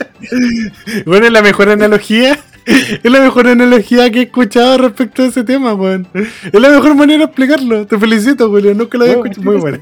Bueno, 1.06 1.26
es 1.26 1.32
la 1.32 1.42
mejor 1.42 1.70
analogía. 1.70 2.38
Es 2.66 3.12
la 3.12 3.22
mejor 3.22 3.48
analogía 3.48 4.10
que 4.12 4.20
he 4.20 4.24
escuchado 4.24 4.78
respecto 4.78 5.24
a 5.24 5.26
ese 5.26 5.44
tema, 5.44 5.74
weón. 5.74 6.08
Es 6.14 6.60
la 6.60 6.70
mejor 6.70 6.96
manera 6.96 7.20
de 7.20 7.26
explicarlo. 7.26 7.88
Te 7.88 7.98
felicito, 7.98 8.50
Julio. 8.50 8.74
Nunca 8.76 8.98
lo 8.98 9.06
había 9.06 9.16
escuchado. 9.16 9.44
Muy 9.44 9.58
bueno. 9.58 9.80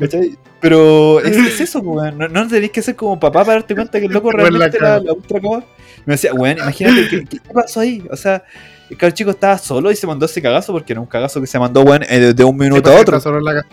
Pero 0.62 1.20
es, 1.20 1.36
es 1.38 1.62
eso, 1.62 1.80
weón. 1.80 2.18
No, 2.18 2.28
no 2.30 2.48
tenéis 2.48 2.72
que 2.72 2.82
ser 2.82 2.96
como 2.96 3.20
papá 3.20 3.44
para 3.44 3.60
darte 3.60 3.76
cuenta 3.76 4.00
que 4.00 4.06
el 4.06 4.14
loco 4.14 4.32
realmente 4.32 4.80
la 4.80 5.00
la, 5.00 5.14
ultra 5.14 5.40
cagó. 5.42 5.64
Me 6.06 6.14
decía, 6.14 6.34
weón, 6.34 6.58
imagínate, 6.58 7.10
¿qué, 7.10 7.26
qué 7.26 7.38
pasó 7.54 7.82
ahí? 7.82 8.04
O 8.10 8.16
sea, 8.16 8.44
el 8.90 9.14
chico 9.14 9.32
estaba 9.32 9.58
solo 9.58 9.92
y 9.92 9.96
se 9.96 10.08
mandó 10.08 10.26
ese 10.26 10.42
cagazo 10.42 10.72
porque 10.72 10.94
era 10.94 11.02
un 11.02 11.08
cagazo 11.08 11.42
que 11.42 11.48
se 11.48 11.60
mandó, 11.60 11.82
weón, 11.82 12.04
eh, 12.10 12.20
de, 12.20 12.34
de 12.34 12.44
un 12.46 12.56
minuto 12.58 12.90
Sí, 12.90 12.96
a 12.96 13.00
otro. 13.02 13.42
la 13.42 13.66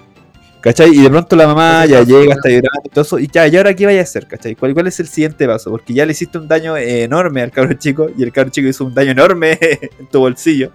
¿Cachai? 0.60 0.90
Y 0.90 1.00
de 1.02 1.10
pronto 1.10 1.36
la 1.36 1.46
mamá 1.46 1.86
ya 1.86 2.00
está 2.00 2.12
llega, 2.12 2.34
está 2.34 2.48
llorando 2.48 2.80
y 2.84 2.88
todo 2.88 3.02
eso. 3.02 3.18
Y 3.20 3.28
ya, 3.28 3.46
¿y 3.46 3.56
ahora 3.56 3.74
qué 3.74 3.86
vaya 3.86 4.00
a 4.00 4.02
hacer? 4.02 4.26
¿Cachai? 4.26 4.56
¿Cuál, 4.56 4.74
¿Cuál 4.74 4.88
es 4.88 4.98
el 4.98 5.06
siguiente 5.06 5.46
paso? 5.46 5.70
Porque 5.70 5.94
ya 5.94 6.04
le 6.04 6.12
hiciste 6.12 6.38
un 6.38 6.48
daño 6.48 6.76
eh, 6.76 7.04
enorme 7.04 7.42
al 7.42 7.52
cabrón 7.52 7.78
chico 7.78 8.08
y 8.16 8.22
el 8.24 8.32
cabrón 8.32 8.50
chico 8.50 8.66
hizo 8.68 8.84
un 8.84 8.92
daño 8.94 9.12
enorme 9.12 9.58
en 10.00 10.06
tu 10.10 10.18
bolsillo. 10.20 10.72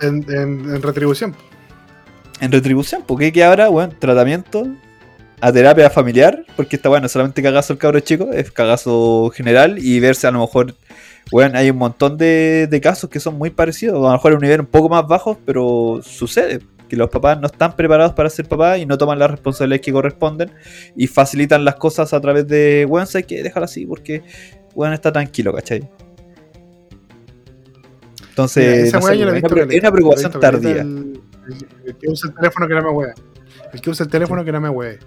En, 0.00 0.16
en- 0.30 0.74
en 0.74 0.82
retribución. 0.82 1.34
en 2.40 2.52
retribución, 2.52 3.02
porque 3.06 3.32
que 3.32 3.42
ahora, 3.44 3.68
bueno, 3.68 3.94
tratamiento 3.98 4.66
a 5.40 5.52
terapia 5.52 5.88
familiar, 5.88 6.44
porque 6.54 6.76
esta 6.76 6.88
bueno, 6.90 7.08
solamente 7.08 7.42
cagazo 7.42 7.72
el 7.72 7.78
cabro 7.78 8.00
chico, 8.00 8.30
es 8.32 8.50
cagazo 8.50 9.30
general 9.34 9.78
y 9.78 10.00
verse 10.00 10.26
a 10.26 10.30
lo 10.32 10.40
mejor, 10.40 10.74
bueno, 11.30 11.58
hay 11.58 11.70
un 11.70 11.78
montón 11.78 12.18
de, 12.18 12.66
de 12.70 12.80
casos 12.82 13.08
que 13.08 13.20
son 13.20 13.36
muy 13.38 13.48
parecidos, 13.50 13.96
a 13.96 14.08
lo 14.08 14.12
mejor 14.12 14.32
a 14.32 14.34
un 14.36 14.42
nivel 14.42 14.60
un 14.60 14.66
poco 14.66 14.88
más 14.90 15.06
bajo, 15.06 15.38
pero 15.46 16.00
sucede 16.02 16.60
que 16.88 16.96
los 16.96 17.10
papás 17.10 17.40
no 17.40 17.46
están 17.46 17.74
preparados 17.76 18.12
para 18.14 18.30
ser 18.30 18.46
papás 18.48 18.78
y 18.78 18.86
no 18.86 18.96
toman 18.98 19.18
las 19.18 19.30
responsabilidades 19.30 19.84
que 19.84 19.92
corresponden 19.92 20.50
y 20.94 21.06
facilitan 21.06 21.64
las 21.64 21.74
cosas 21.76 22.12
a 22.12 22.20
través 22.20 22.46
de, 22.46 22.84
bueno, 22.88 23.06
hay 23.12 23.22
que 23.24 23.42
dejarlo 23.42 23.64
así 23.64 23.86
porque, 23.86 24.22
bueno, 24.74 24.94
está 24.94 25.12
tranquilo, 25.12 25.52
¿cachai? 25.52 25.80
Mira, 25.80 25.90
Entonces, 28.30 28.88
esa 28.88 29.00
no 29.00 29.06
sé, 29.06 29.18
yo 29.18 29.32
visto 29.32 29.54
una, 29.54 29.92
preocupación 29.92 30.32
tardía. 30.40 30.82
El, 30.82 31.20
el- 31.48 31.66
el 31.86 31.96
que 31.96 32.10
usa 32.10 32.28
el 32.30 32.34
teléfono 32.36 32.68
que 32.68 32.74
no 32.74 32.82
me 32.82 32.90
hueve. 32.90 33.12
El 33.72 33.80
que 33.80 33.90
usa 33.90 34.04
el 34.04 34.10
teléfono 34.10 34.44
que 34.44 34.52
no 34.52 34.60
me 34.60 34.68
hueve. 34.68 34.98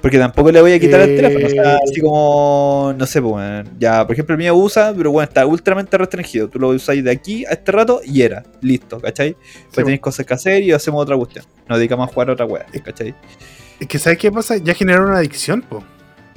Porque 0.00 0.18
tampoco 0.18 0.50
le 0.50 0.60
voy 0.62 0.72
a 0.72 0.80
quitar 0.80 1.00
el 1.02 1.10
Eh, 1.10 1.16
teléfono. 1.16 1.46
O 1.46 1.50
sea, 1.50 1.78
así 1.84 2.00
como, 2.00 2.94
no 2.96 3.06
sé, 3.06 3.20
pues, 3.20 3.66
ya, 3.78 4.06
por 4.06 4.14
ejemplo, 4.14 4.34
el 4.34 4.38
mío 4.38 4.54
usa, 4.54 4.94
pero 4.96 5.10
bueno, 5.12 5.28
está 5.28 5.44
ultramente 5.46 5.96
restringido. 5.98 6.48
Tú 6.48 6.58
lo 6.58 6.68
usáis 6.68 7.04
de 7.04 7.10
aquí 7.10 7.44
a 7.44 7.50
este 7.50 7.70
rato 7.72 8.00
y 8.04 8.22
era, 8.22 8.42
listo, 8.62 8.98
¿cachai? 8.98 9.34
Pues 9.34 9.52
Sí, 9.70 9.82
tenéis 9.82 10.00
cosas 10.00 10.24
que 10.26 10.34
hacer 10.34 10.62
y 10.62 10.72
hacemos 10.72 11.02
otra 11.02 11.16
cuestión. 11.16 11.44
Nos 11.68 11.78
dedicamos 11.78 12.08
a 12.08 12.12
jugar 12.12 12.30
a 12.30 12.32
otra 12.32 12.46
weá, 12.46 12.66
¿cachai? 12.84 13.14
Es 13.78 13.86
que 13.88 13.98
¿sabes 13.98 14.18
qué 14.18 14.30
pasa? 14.32 14.56
Ya 14.56 14.74
generaron 14.74 15.10
una 15.10 15.18
adicción, 15.18 15.62
po. 15.62 15.82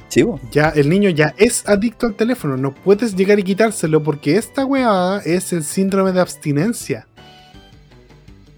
Sí, 0.08 0.22
pues. 0.22 0.40
Ya 0.52 0.68
el 0.76 0.88
niño 0.88 1.10
ya 1.10 1.34
es 1.38 1.66
adicto 1.66 2.06
al 2.06 2.14
teléfono. 2.14 2.56
No 2.56 2.74
puedes 2.74 3.16
llegar 3.16 3.38
y 3.38 3.42
quitárselo 3.42 4.02
porque 4.02 4.36
esta 4.36 4.64
weá 4.64 5.20
es 5.24 5.52
el 5.52 5.64
síndrome 5.64 6.12
de 6.12 6.20
abstinencia. 6.20 7.06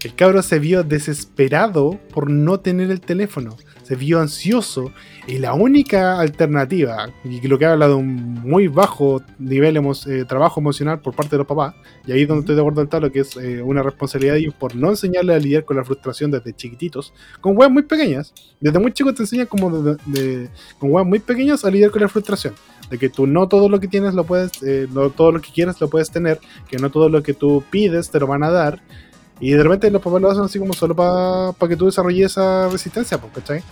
El 0.03 0.13
cabro 0.13 0.43
se 0.43 0.59
vio 0.59 0.83
desesperado 0.83 1.99
por 2.13 2.29
no 2.29 2.59
tener 2.59 2.91
el 2.91 3.01
teléfono. 3.01 3.57
Se 3.81 3.95
vio 3.95 4.19
ansioso 4.19 4.91
y 5.27 5.39
la 5.39 5.53
única 5.53 6.19
alternativa, 6.19 7.09
y 7.23 7.45
lo 7.47 7.57
que 7.57 7.65
habla 7.65 7.87
de 7.87 7.95
un 7.95 8.33
muy 8.35 8.67
bajo 8.67 9.23
nivel 9.39 9.81
de 10.05 10.25
trabajo 10.25 10.59
emocional 10.59 10.99
por 10.99 11.15
parte 11.15 11.31
de 11.31 11.39
los 11.39 11.47
papás, 11.47 11.73
y 12.05 12.11
ahí 12.11 12.21
es 12.21 12.27
donde 12.27 12.41
estoy 12.41 12.55
de 12.55 12.61
acuerdo 12.61 12.81
en 12.81 13.01
lo 13.01 13.11
que 13.11 13.21
es 13.21 13.35
eh, 13.37 13.61
una 13.61 13.81
responsabilidad 13.81 14.33
de 14.33 14.41
ellos 14.41 14.53
por 14.53 14.75
no 14.75 14.89
enseñarle 14.89 15.33
a 15.33 15.39
lidiar 15.39 15.65
con 15.65 15.77
la 15.77 15.83
frustración 15.83 16.29
desde 16.29 16.53
chiquititos, 16.53 17.13
con 17.41 17.57
weas 17.57 17.71
muy 17.71 17.83
pequeñas. 17.83 18.33
Desde 18.59 18.77
muy 18.77 18.91
chicos 18.91 19.15
te 19.15 19.23
enseñan 19.23 19.47
como 19.47 19.71
de, 19.71 20.49
con 20.77 20.91
weas 20.91 21.07
muy 21.07 21.19
pequeñas 21.19 21.65
a 21.65 21.71
lidiar 21.71 21.89
con 21.91 22.01
la 22.01 22.09
frustración. 22.09 22.53
De 22.89 22.97
que 22.97 23.09
tú 23.09 23.27
no 23.27 23.49
todo 23.49 23.67
lo 23.67 23.81
que 23.81 23.87
tienes 23.89 24.13
lo 24.13 24.23
puedes, 24.23 24.63
eh, 24.63 24.87
no 24.93 25.09
todo 25.09 25.33
lo 25.33 25.41
que 25.41 25.51
quieres 25.51 25.81
lo 25.81 25.89
puedes 25.89 26.09
tener, 26.09 26.39
que 26.69 26.77
no 26.77 26.89
todo 26.89 27.09
lo 27.09 27.21
que 27.21 27.33
tú 27.33 27.63
pides 27.69 28.11
te 28.11 28.19
lo 28.19 28.27
van 28.27 28.43
a 28.43 28.51
dar. 28.51 28.81
Y 29.39 29.51
de 29.51 29.63
repente 29.63 29.91
los 29.91 30.01
papás 30.01 30.21
lo 30.21 30.31
hacen 30.31 30.43
así 30.43 30.59
como 30.59 30.73
solo 30.73 30.95
para 30.95 31.53
que 31.67 31.75
tú 31.75 31.85
desarrolles 31.85 32.31
esa 32.31 32.69
resistencia, 32.69 33.19
¿cachai? 33.33 33.63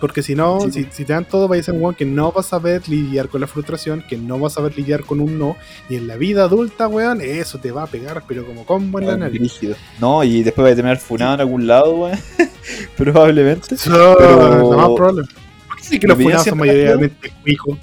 Porque 0.00 0.22
si 0.22 0.34
no, 0.34 0.60
si, 0.70 0.84
te 0.84 1.04
dan 1.04 1.24
todo, 1.24 1.48
va 1.48 1.56
a 1.56 1.62
ser 1.62 1.74
un 1.74 1.82
weón 1.82 1.94
que 1.94 2.04
no 2.04 2.30
vas 2.30 2.46
a 2.46 2.50
saber 2.50 2.86
lidiar 2.88 3.28
con 3.28 3.40
la 3.40 3.46
frustración, 3.46 4.04
que 4.06 4.18
no 4.18 4.38
vas 4.38 4.52
a 4.52 4.56
saber 4.56 4.76
lidiar 4.76 5.02
con 5.04 5.18
un 5.18 5.38
no. 5.38 5.56
Y 5.88 5.96
en 5.96 6.08
la 6.08 6.16
vida 6.16 6.44
adulta, 6.44 6.88
weón, 6.88 7.22
eso 7.22 7.58
te 7.58 7.70
va 7.70 7.84
a 7.84 7.86
pegar, 7.86 8.22
pero 8.28 8.44
como 8.44 8.66
combo 8.66 8.98
en 8.98 9.06
la 9.06 9.16
nariz. 9.16 9.60
No, 10.00 10.22
y 10.22 10.42
después 10.42 10.66
va 10.66 10.72
a 10.72 10.74
terminar 10.74 10.98
funado 10.98 11.34
en 11.34 11.40
algún 11.40 11.66
lado, 11.66 11.94
weón. 11.94 12.18
Probablemente. 12.98 13.76
No, 13.86 14.14
pero... 14.18 14.58
no 14.58 14.76
más 14.76 14.90
problema. 14.94 15.28
¿Por 15.68 15.76
qué 15.78 15.82
sí 15.82 15.98
que 15.98 16.06
los 16.06 16.18
funados 16.18 16.44
son 16.44 16.58
mayoritariamente 16.58 17.32
hijos? 17.46 17.78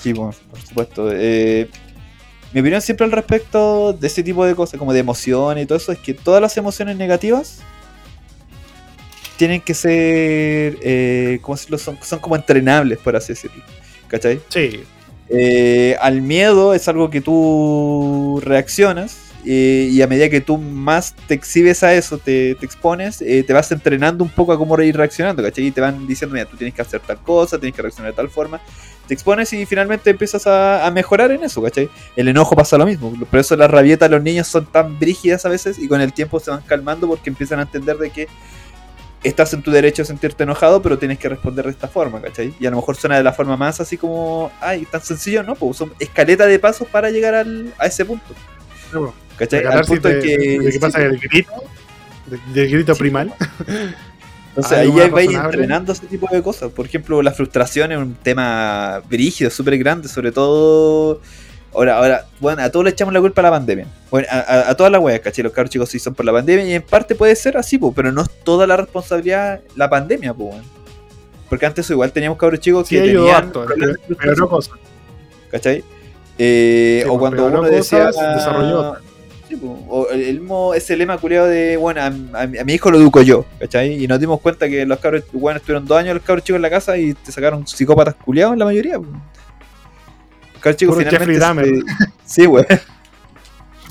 Sí, 0.00 0.12
por 0.12 0.34
supuesto. 0.66 1.10
Eh, 1.12 1.70
mi 2.52 2.60
opinión 2.60 2.80
siempre 2.80 3.04
al 3.04 3.12
respecto 3.12 3.92
de 3.92 4.06
ese 4.06 4.22
tipo 4.22 4.44
de 4.44 4.54
cosas, 4.54 4.78
como 4.78 4.92
de 4.92 5.00
emociones 5.00 5.64
y 5.64 5.66
todo 5.66 5.78
eso, 5.78 5.92
es 5.92 5.98
que 5.98 6.14
todas 6.14 6.40
las 6.40 6.56
emociones 6.56 6.96
negativas 6.96 7.60
tienen 9.36 9.60
que 9.60 9.74
ser, 9.74 10.78
eh, 10.82 11.38
¿cómo 11.42 11.56
decirlo? 11.56 11.78
Son, 11.78 11.98
son 12.02 12.18
como 12.18 12.36
entrenables, 12.36 12.98
por 12.98 13.14
así 13.16 13.34
decirlo. 13.34 13.62
¿Cachai? 14.08 14.40
Sí. 14.48 14.82
Eh, 15.28 15.96
al 16.00 16.22
miedo 16.22 16.72
es 16.74 16.88
algo 16.88 17.10
que 17.10 17.20
tú 17.20 18.40
reaccionas 18.42 19.27
eh, 19.44 19.88
y 19.90 20.02
a 20.02 20.06
medida 20.06 20.28
que 20.28 20.40
tú 20.40 20.58
más 20.58 21.14
te 21.26 21.34
exhibes 21.34 21.82
a 21.82 21.94
eso, 21.94 22.18
te, 22.18 22.52
expones, 22.52 23.22
eh, 23.22 23.44
te 23.44 23.52
vas 23.52 23.70
entrenando 23.70 24.24
un 24.24 24.30
poco 24.30 24.52
a 24.52 24.58
cómo 24.58 24.80
ir 24.80 24.96
reaccionando, 24.96 25.42
¿cachai? 25.42 25.66
Y 25.66 25.70
te 25.70 25.80
van 25.80 26.06
diciendo, 26.06 26.34
mira, 26.34 26.46
tú 26.46 26.56
tienes 26.56 26.74
que 26.74 26.82
hacer 26.82 27.00
tal 27.00 27.18
cosa, 27.18 27.58
tienes 27.58 27.76
que 27.76 27.82
reaccionar 27.82 28.12
de 28.12 28.16
tal 28.16 28.28
forma. 28.28 28.60
Te 29.06 29.14
expones 29.14 29.52
y 29.52 29.64
finalmente 29.64 30.10
empiezas 30.10 30.46
a, 30.46 30.90
mejorar 30.92 31.30
en 31.30 31.44
eso, 31.44 31.62
¿cachai? 31.62 31.88
El 32.16 32.28
enojo 32.28 32.54
pasa 32.56 32.76
lo 32.76 32.84
mismo. 32.84 33.12
Por 33.30 33.38
eso 33.38 33.56
las 33.56 33.70
rabietas 33.70 34.10
de 34.10 34.16
los 34.16 34.24
niños 34.24 34.48
son 34.48 34.66
tan 34.66 34.98
brígidas 34.98 35.46
a 35.46 35.48
veces 35.48 35.78
y 35.78 35.88
con 35.88 36.00
el 36.00 36.12
tiempo 36.12 36.40
se 36.40 36.50
van 36.50 36.60
calmando 36.62 37.06
porque 37.06 37.30
empiezan 37.30 37.60
a 37.60 37.62
entender 37.62 37.96
de 37.96 38.10
que 38.10 38.28
estás 39.22 39.52
en 39.54 39.62
tu 39.62 39.70
derecho 39.70 40.02
a 40.02 40.04
sentirte 40.04 40.42
enojado, 40.42 40.82
pero 40.82 40.98
tienes 40.98 41.18
que 41.18 41.28
responder 41.28 41.64
de 41.64 41.70
esta 41.70 41.88
forma, 41.88 42.20
¿cachai? 42.20 42.54
Y 42.60 42.66
a 42.66 42.70
lo 42.70 42.76
mejor 42.76 42.96
suena 42.96 43.16
de 43.16 43.22
la 43.22 43.32
forma 43.32 43.56
más 43.56 43.80
así 43.80 43.96
como, 43.96 44.50
ay, 44.60 44.84
tan 44.84 45.00
sencillo, 45.00 45.42
¿no? 45.42 45.54
Pues 45.54 45.76
son 45.76 45.92
escaleta 45.98 46.46
de 46.46 46.58
pasos 46.58 46.86
para 46.88 47.10
llegar 47.10 47.34
al, 47.34 47.72
a 47.78 47.86
ese 47.86 48.04
punto. 48.04 48.34
¿Cachai? 49.36 49.64
Al 49.64 49.84
punto 49.84 50.08
de, 50.08 50.20
que... 50.20 50.70
¿Qué 50.72 50.80
pasa? 50.80 51.02
¿El 51.02 51.18
grito? 51.18 51.52
¿Del 52.52 52.70
grito 52.70 52.94
primal? 52.96 53.32
Entonces 54.48 54.78
ahí 54.78 54.92
ya 54.94 55.08
vais 55.08 55.32
entrenando 55.32 55.92
ese 55.92 56.06
tipo 56.06 56.26
de 56.30 56.42
cosas. 56.42 56.72
Por 56.72 56.86
ejemplo, 56.86 57.22
la 57.22 57.32
frustración 57.32 57.92
es 57.92 57.98
un 57.98 58.14
tema 58.14 59.00
brígido, 59.08 59.50
súper 59.50 59.78
grande, 59.78 60.08
sobre 60.08 60.32
todo 60.32 61.20
Ahora, 61.74 61.98
ahora, 61.98 62.26
bueno, 62.40 62.62
a 62.62 62.70
todos 62.70 62.84
le 62.84 62.90
echamos 62.90 63.12
la 63.12 63.20
culpa 63.20 63.42
a 63.42 63.44
la 63.44 63.50
pandemia. 63.50 63.86
Bueno, 64.10 64.26
a, 64.30 64.74
todas 64.74 64.90
las 64.90 65.00
weas, 65.02 65.20
¿cachai? 65.20 65.44
Los 65.44 65.52
cabros 65.52 65.70
chicos 65.70 65.88
sí 65.90 65.98
son 65.98 66.14
por 66.14 66.24
la 66.24 66.32
pandemia 66.32 66.64
y 66.64 66.72
en 66.72 66.82
parte 66.82 67.14
puede 67.14 67.36
ser 67.36 67.56
así, 67.58 67.78
pero 67.94 68.10
no 68.10 68.22
es 68.22 68.30
toda 68.42 68.66
la 68.66 68.76
responsabilidad 68.76 69.60
la 69.76 69.88
pandemia, 69.90 70.32
pues, 70.32 70.56
Porque 71.48 71.66
antes 71.66 71.88
igual 71.90 72.10
teníamos 72.10 72.38
cabros 72.38 72.60
chicos 72.60 72.88
que 72.88 73.00
tenían 73.00 73.52
pero 73.52 74.34
no 74.34 74.48
cosa. 74.48 74.72
¿Cachai? 75.50 75.84
Eh, 76.38 77.04
o 77.08 77.18
cuando 77.18 77.46
uno 77.46 77.62
decía... 77.62 78.06
Desarrolló 78.06 78.96
o 79.88 80.08
el 80.10 80.40
mismo, 80.40 80.74
ese 80.74 80.96
lema 80.96 81.18
culiado 81.18 81.46
de, 81.46 81.76
bueno, 81.76 82.02
a, 82.02 82.10
mi 82.46 82.72
hijo 82.72 82.90
lo 82.90 82.98
educo 82.98 83.22
yo, 83.22 83.44
¿cachai? 83.58 84.02
Y 84.02 84.06
nos 84.06 84.20
dimos 84.20 84.40
cuenta 84.40 84.68
que 84.68 84.84
los 84.84 84.98
cabros, 84.98 85.24
bueno, 85.32 85.58
estuvieron 85.58 85.86
dos 85.86 85.98
años 85.98 86.14
los 86.14 86.22
cabros 86.22 86.44
chicos 86.44 86.56
en 86.56 86.62
la 86.62 86.70
casa 86.70 86.98
y 86.98 87.14
te 87.14 87.32
sacaron 87.32 87.66
psicópatas 87.66 88.14
culiados 88.14 88.52
en 88.54 88.58
la 88.58 88.64
mayoría. 88.66 89.00
Claro, 90.60 90.76
chico, 90.76 90.92
Puro 90.92 91.08
Jeffrey 91.08 91.38
Dahmer. 91.38 91.66
Sí, 92.24 92.46
güey. 92.46 92.64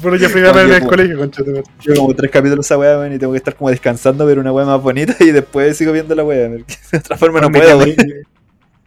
Puro 0.01 0.17
Jeffrey 0.17 0.43
Dahmer 0.43 0.65
en 0.65 0.73
el 0.73 0.85
colegio, 0.85 1.17
concha 1.17 1.43
Yo 1.81 1.95
como 1.95 2.13
tres 2.13 2.29
capítulos 2.29 2.65
esa 2.65 2.77
weá, 2.77 3.13
y 3.13 3.17
tengo 3.17 3.33
que 3.33 3.37
estar 3.37 3.55
como 3.55 3.69
descansando, 3.69 4.25
ver 4.25 4.37
una 4.37 4.51
weá 4.51 4.65
más 4.65 4.81
bonita 4.81 5.15
y 5.23 5.31
después 5.31 5.75
sigo 5.77 5.91
viendo 5.91 6.13
la 6.13 6.23
weá. 6.23 6.49
De 6.49 6.63
otra 6.97 7.17
forma 7.17 7.41
no 7.41 7.51
puedo, 7.51 7.77
güey. 7.77 7.95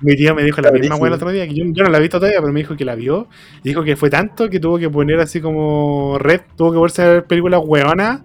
Mi 0.02 0.16
tía 0.16 0.32
me 0.34 0.42
dijo 0.42 0.60
la 0.60 0.70
misma 0.72 0.96
weá 0.96 1.08
el 1.08 1.14
otro 1.14 1.30
día, 1.30 1.46
que 1.46 1.54
yo, 1.54 1.64
no 1.64 1.90
la 1.90 1.98
he 1.98 2.00
visto 2.00 2.18
todavía, 2.18 2.40
pero 2.40 2.52
me 2.52 2.60
dijo 2.60 2.76
que 2.76 2.84
la 2.84 2.94
vio. 2.94 3.28
Y 3.62 3.68
dijo 3.68 3.84
que 3.84 3.96
fue 3.96 4.08
tanto 4.08 4.48
que 4.48 4.58
tuvo 4.58 4.78
que 4.78 4.88
poner 4.88 5.20
así 5.20 5.40
como 5.40 6.18
red, 6.18 6.40
tuvo 6.56 6.72
que 6.72 6.78
ponerse 6.78 7.02
a 7.02 7.08
ver 7.08 7.24
películas 7.24 7.60
weonas 7.64 8.22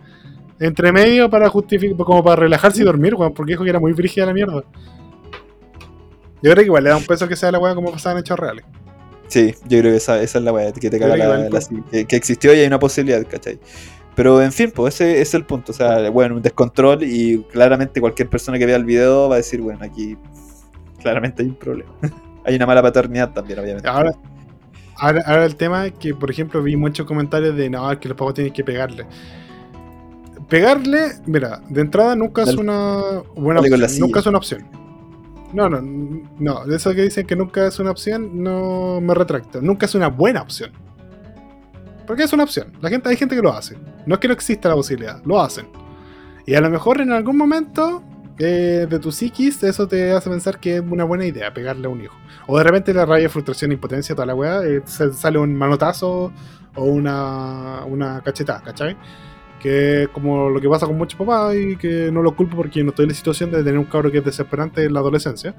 entre 0.59 0.91
medio 0.91 1.29
para 1.29 1.49
justificar, 1.49 1.97
como 1.97 2.23
para 2.23 2.37
relajarse 2.37 2.81
y 2.81 2.85
dormir, 2.85 3.15
weón, 3.15 3.33
porque 3.33 3.53
dijo 3.53 3.63
que 3.63 3.69
era 3.69 3.79
muy 3.79 3.93
frígida 3.93 4.25
la 4.25 4.33
mierda. 4.33 4.63
Yo 6.41 6.51
creo 6.51 6.55
que 6.55 6.65
igual 6.65 6.83
le 6.83 6.91
da 6.91 6.97
un 6.97 7.05
peso 7.05 7.27
que 7.27 7.35
sea 7.35 7.51
la 7.51 7.59
weá 7.59 7.75
como 7.75 7.91
pasaban 7.91 8.19
hechos 8.19 8.39
reales. 8.39 8.65
Sí, 9.27 9.53
yo 9.67 9.79
creo 9.79 9.91
que 9.91 9.97
esa, 9.97 10.21
esa 10.21 10.37
es 10.37 10.43
la 10.43 10.53
weá, 10.53 10.71
que 10.71 10.89
te 10.89 10.99
caga 10.99 11.17
la, 11.17 11.49
que, 11.91 12.15
existió 12.15 12.53
y 12.53 12.59
hay 12.59 12.67
una 12.67 12.79
posibilidad, 12.79 13.25
¿cachai? 13.27 13.59
Pero 14.15 14.41
en 14.41 14.53
fin, 14.53 14.71
pues 14.73 14.95
ese, 14.95 15.21
es 15.21 15.33
el 15.33 15.45
punto. 15.45 15.73
O 15.73 15.75
sea, 15.75 16.09
bueno, 16.09 16.35
un 16.35 16.41
descontrol 16.41 17.03
y 17.03 17.43
claramente 17.51 17.99
cualquier 17.99 18.29
persona 18.29 18.57
que 18.57 18.65
vea 18.65 18.77
el 18.77 18.85
video 18.85 19.27
va 19.27 19.35
a 19.35 19.37
decir, 19.37 19.59
bueno, 19.59 19.79
aquí 19.83 20.17
claramente 21.05 21.43
hay 21.43 21.49
un 21.49 21.55
problema. 21.55 21.91
hay 22.45 22.55
una 22.55 22.65
mala 22.65 22.81
paternidad 22.81 23.31
también, 23.31 23.59
obviamente. 23.59 23.87
Ahora, 23.87 24.11
ahora, 24.97 25.45
el 25.45 25.55
tema 25.55 25.85
es 25.85 25.93
que, 25.93 26.15
por 26.15 26.31
ejemplo, 26.31 26.63
vi 26.63 26.75
muchos 26.75 27.05
comentarios 27.05 27.55
de, 27.55 27.69
no, 27.69 27.87
que 27.99 28.09
los 28.09 28.17
papás 28.17 28.33
tienen 28.33 28.51
que 28.51 28.63
pegarle. 28.63 29.05
Pegarle, 30.49 31.11
mira, 31.27 31.61
de 31.69 31.81
entrada 31.81 32.15
nunca 32.15 32.41
es 32.41 32.55
una 32.55 33.21
buena 33.35 33.59
opción, 33.59 33.99
nunca 33.99 34.19
es 34.19 34.25
una 34.25 34.37
opción. 34.39 34.67
No, 35.53 35.69
no, 35.69 35.79
no. 36.39 36.65
Eso 36.65 36.93
que 36.95 37.03
dicen 37.03 37.27
que 37.27 37.35
nunca 37.35 37.67
es 37.67 37.79
una 37.79 37.91
opción, 37.91 38.43
no 38.43 38.99
me 38.99 39.13
retracto. 39.13 39.61
Nunca 39.61 39.85
es 39.85 39.93
una 39.93 40.07
buena 40.07 40.41
opción. 40.41 40.71
Porque 42.07 42.23
es 42.23 42.33
una 42.33 42.43
opción. 42.43 42.73
La 42.81 42.89
gente, 42.89 43.09
hay 43.09 43.15
gente 43.15 43.35
que 43.35 43.41
lo 43.43 43.53
hace. 43.53 43.77
No 44.07 44.15
es 44.15 44.19
que 44.19 44.27
no 44.27 44.33
exista 44.33 44.69
la 44.69 44.75
posibilidad, 44.75 45.23
lo 45.23 45.39
hacen. 45.39 45.67
Y 46.47 46.55
a 46.55 46.61
lo 46.61 46.69
mejor 46.69 46.99
en 46.99 47.11
algún 47.11 47.37
momento 47.37 48.03
eh, 48.37 48.87
de 48.89 48.99
tu 48.99 49.11
psiquis, 49.11 49.63
eso 49.63 49.87
te 49.87 50.11
hace 50.11 50.29
pensar 50.29 50.59
que 50.59 50.77
es 50.77 50.81
una 50.81 51.03
buena 51.03 51.25
idea 51.25 51.53
pegarle 51.53 51.87
a 51.87 51.89
un 51.89 52.01
hijo. 52.01 52.15
O 52.47 52.57
de 52.57 52.63
repente 52.63 52.93
la 52.93 53.05
rabia, 53.05 53.29
frustración, 53.29 53.71
impotencia, 53.71 54.15
toda 54.15 54.25
la 54.25 54.35
weá, 54.35 54.63
eh, 54.65 54.81
sale 54.85 55.39
un 55.39 55.55
manotazo 55.55 56.31
o 56.75 56.83
una, 56.83 57.85
una 57.85 58.21
cachetada, 58.21 58.61
¿cachai? 58.61 58.97
que 59.65 60.09
como 60.13 60.49
lo 60.49 60.61
que 60.61 60.69
pasa 60.69 60.85
con 60.85 60.95
muchos 60.95 61.17
papás 61.17 61.55
y 61.55 61.75
que 61.75 62.11
no 62.11 62.21
lo 62.21 62.35
culpo 62.35 62.55
porque 62.55 62.83
no 62.83 62.89
estoy 62.89 63.05
en 63.05 63.09
la 63.09 63.15
situación 63.15 63.49
de 63.49 63.63
tener 63.63 63.79
un 63.79 63.85
cabro 63.85 64.11
que 64.11 64.19
es 64.19 64.23
desesperante 64.23 64.83
en 64.83 64.93
la 64.93 64.99
adolescencia 64.99 65.55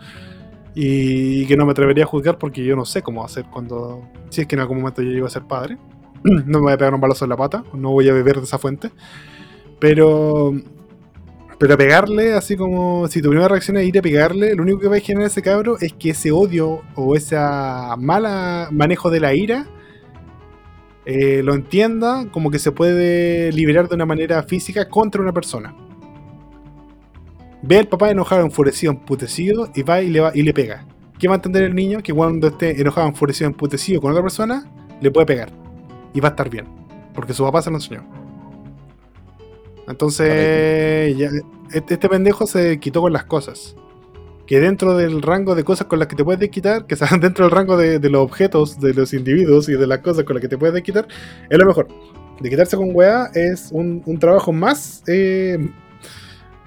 y 0.76 1.44
que 1.46 1.56
no 1.56 1.64
me 1.64 1.72
atrevería 1.72 2.04
a 2.04 2.06
juzgar 2.06 2.38
porque 2.38 2.64
yo 2.64 2.76
no 2.76 2.84
sé 2.84 3.02
cómo 3.02 3.24
hacer 3.24 3.46
cuando, 3.50 4.08
si 4.28 4.42
es 4.42 4.46
que 4.46 4.54
en 4.54 4.60
algún 4.60 4.78
momento 4.78 5.02
yo 5.02 5.10
llego 5.10 5.26
a 5.26 5.30
ser 5.30 5.42
padre, 5.42 5.78
no 6.22 6.58
me 6.58 6.64
voy 6.66 6.72
a 6.74 6.78
pegar 6.78 6.94
un 6.94 7.00
balazo 7.00 7.24
en 7.24 7.30
la 7.30 7.36
pata, 7.36 7.64
no 7.74 7.90
voy 7.90 8.08
a 8.08 8.12
beber 8.12 8.36
de 8.36 8.44
esa 8.44 8.58
fuente, 8.58 8.90
pero 9.80 10.52
pero 11.58 11.76
pegarle, 11.78 12.34
así 12.34 12.56
como 12.56 13.08
si 13.08 13.22
tu 13.22 13.30
primera 13.30 13.48
reacción 13.48 13.76
es 13.78 13.86
ir 13.86 13.98
a 13.98 14.02
pegarle, 14.02 14.54
lo 14.54 14.62
único 14.62 14.78
que 14.78 14.88
va 14.88 14.96
a 14.96 15.00
generar 15.00 15.28
ese 15.28 15.42
cabro 15.42 15.78
es 15.80 15.92
que 15.94 16.10
ese 16.10 16.30
odio 16.30 16.82
o 16.94 17.16
ese 17.16 17.36
mala 17.36 18.68
manejo 18.70 19.10
de 19.10 19.20
la 19.20 19.34
ira 19.34 19.66
eh, 21.06 21.40
lo 21.44 21.54
entienda 21.54 22.26
como 22.32 22.50
que 22.50 22.58
se 22.58 22.72
puede 22.72 23.52
liberar 23.52 23.88
de 23.88 23.94
una 23.94 24.04
manera 24.04 24.42
física 24.42 24.88
contra 24.88 25.22
una 25.22 25.32
persona. 25.32 25.74
Ve 27.62 27.78
al 27.78 27.88
papá 27.88 28.10
enojado, 28.10 28.42
enfurecido, 28.42 28.92
emputecido 28.92 29.70
y 29.74 29.82
va 29.82 30.02
y 30.02 30.10
le, 30.10 30.20
va 30.20 30.32
y 30.34 30.42
le 30.42 30.52
pega. 30.52 30.84
¿Qué 31.18 31.28
va 31.28 31.34
a 31.34 31.36
entender 31.36 31.62
el 31.62 31.74
niño? 31.74 32.02
Que 32.02 32.12
cuando 32.12 32.48
esté 32.48 32.80
enojado, 32.80 33.08
enfurecido, 33.08 33.48
emputecido 33.48 34.00
con 34.00 34.10
otra 34.10 34.22
persona, 34.22 34.70
le 35.00 35.10
puede 35.10 35.26
pegar. 35.26 35.50
Y 36.12 36.20
va 36.20 36.28
a 36.28 36.30
estar 36.32 36.50
bien. 36.50 36.66
Porque 37.14 37.32
su 37.32 37.44
papá 37.44 37.62
se 37.62 37.70
lo 37.70 37.76
enseñó. 37.76 38.25
Entonces, 39.88 41.16
este, 41.72 41.94
este 41.94 42.08
pendejo 42.08 42.46
se 42.46 42.78
quitó 42.80 43.00
con 43.00 43.12
las 43.12 43.24
cosas 43.24 43.76
que 44.46 44.60
dentro 44.60 44.96
del 44.96 45.22
rango 45.22 45.54
de 45.54 45.64
cosas 45.64 45.88
con 45.88 45.98
las 45.98 46.08
que 46.08 46.16
te 46.16 46.24
puedes 46.24 46.48
quitar, 46.50 46.86
que 46.86 46.94
están 47.00 47.20
dentro 47.20 47.44
del 47.44 47.52
rango 47.52 47.76
de, 47.76 47.98
los 48.08 48.22
objetos, 48.22 48.80
de 48.80 48.94
los 48.94 49.12
individuos 49.12 49.68
y 49.68 49.72
de 49.72 49.86
las 49.86 49.98
cosas 49.98 50.24
con 50.24 50.34
las 50.34 50.40
que 50.40 50.48
te 50.48 50.56
puedes 50.56 50.82
quitar, 50.82 51.06
es 51.50 51.58
lo 51.58 51.66
mejor. 51.66 51.88
De 52.40 52.50
quitarse 52.50 52.76
con 52.76 52.90
weá 52.94 53.30
es 53.34 53.70
un, 53.72 54.02
trabajo 54.20 54.52
más 54.52 55.02
eh, 55.06 55.70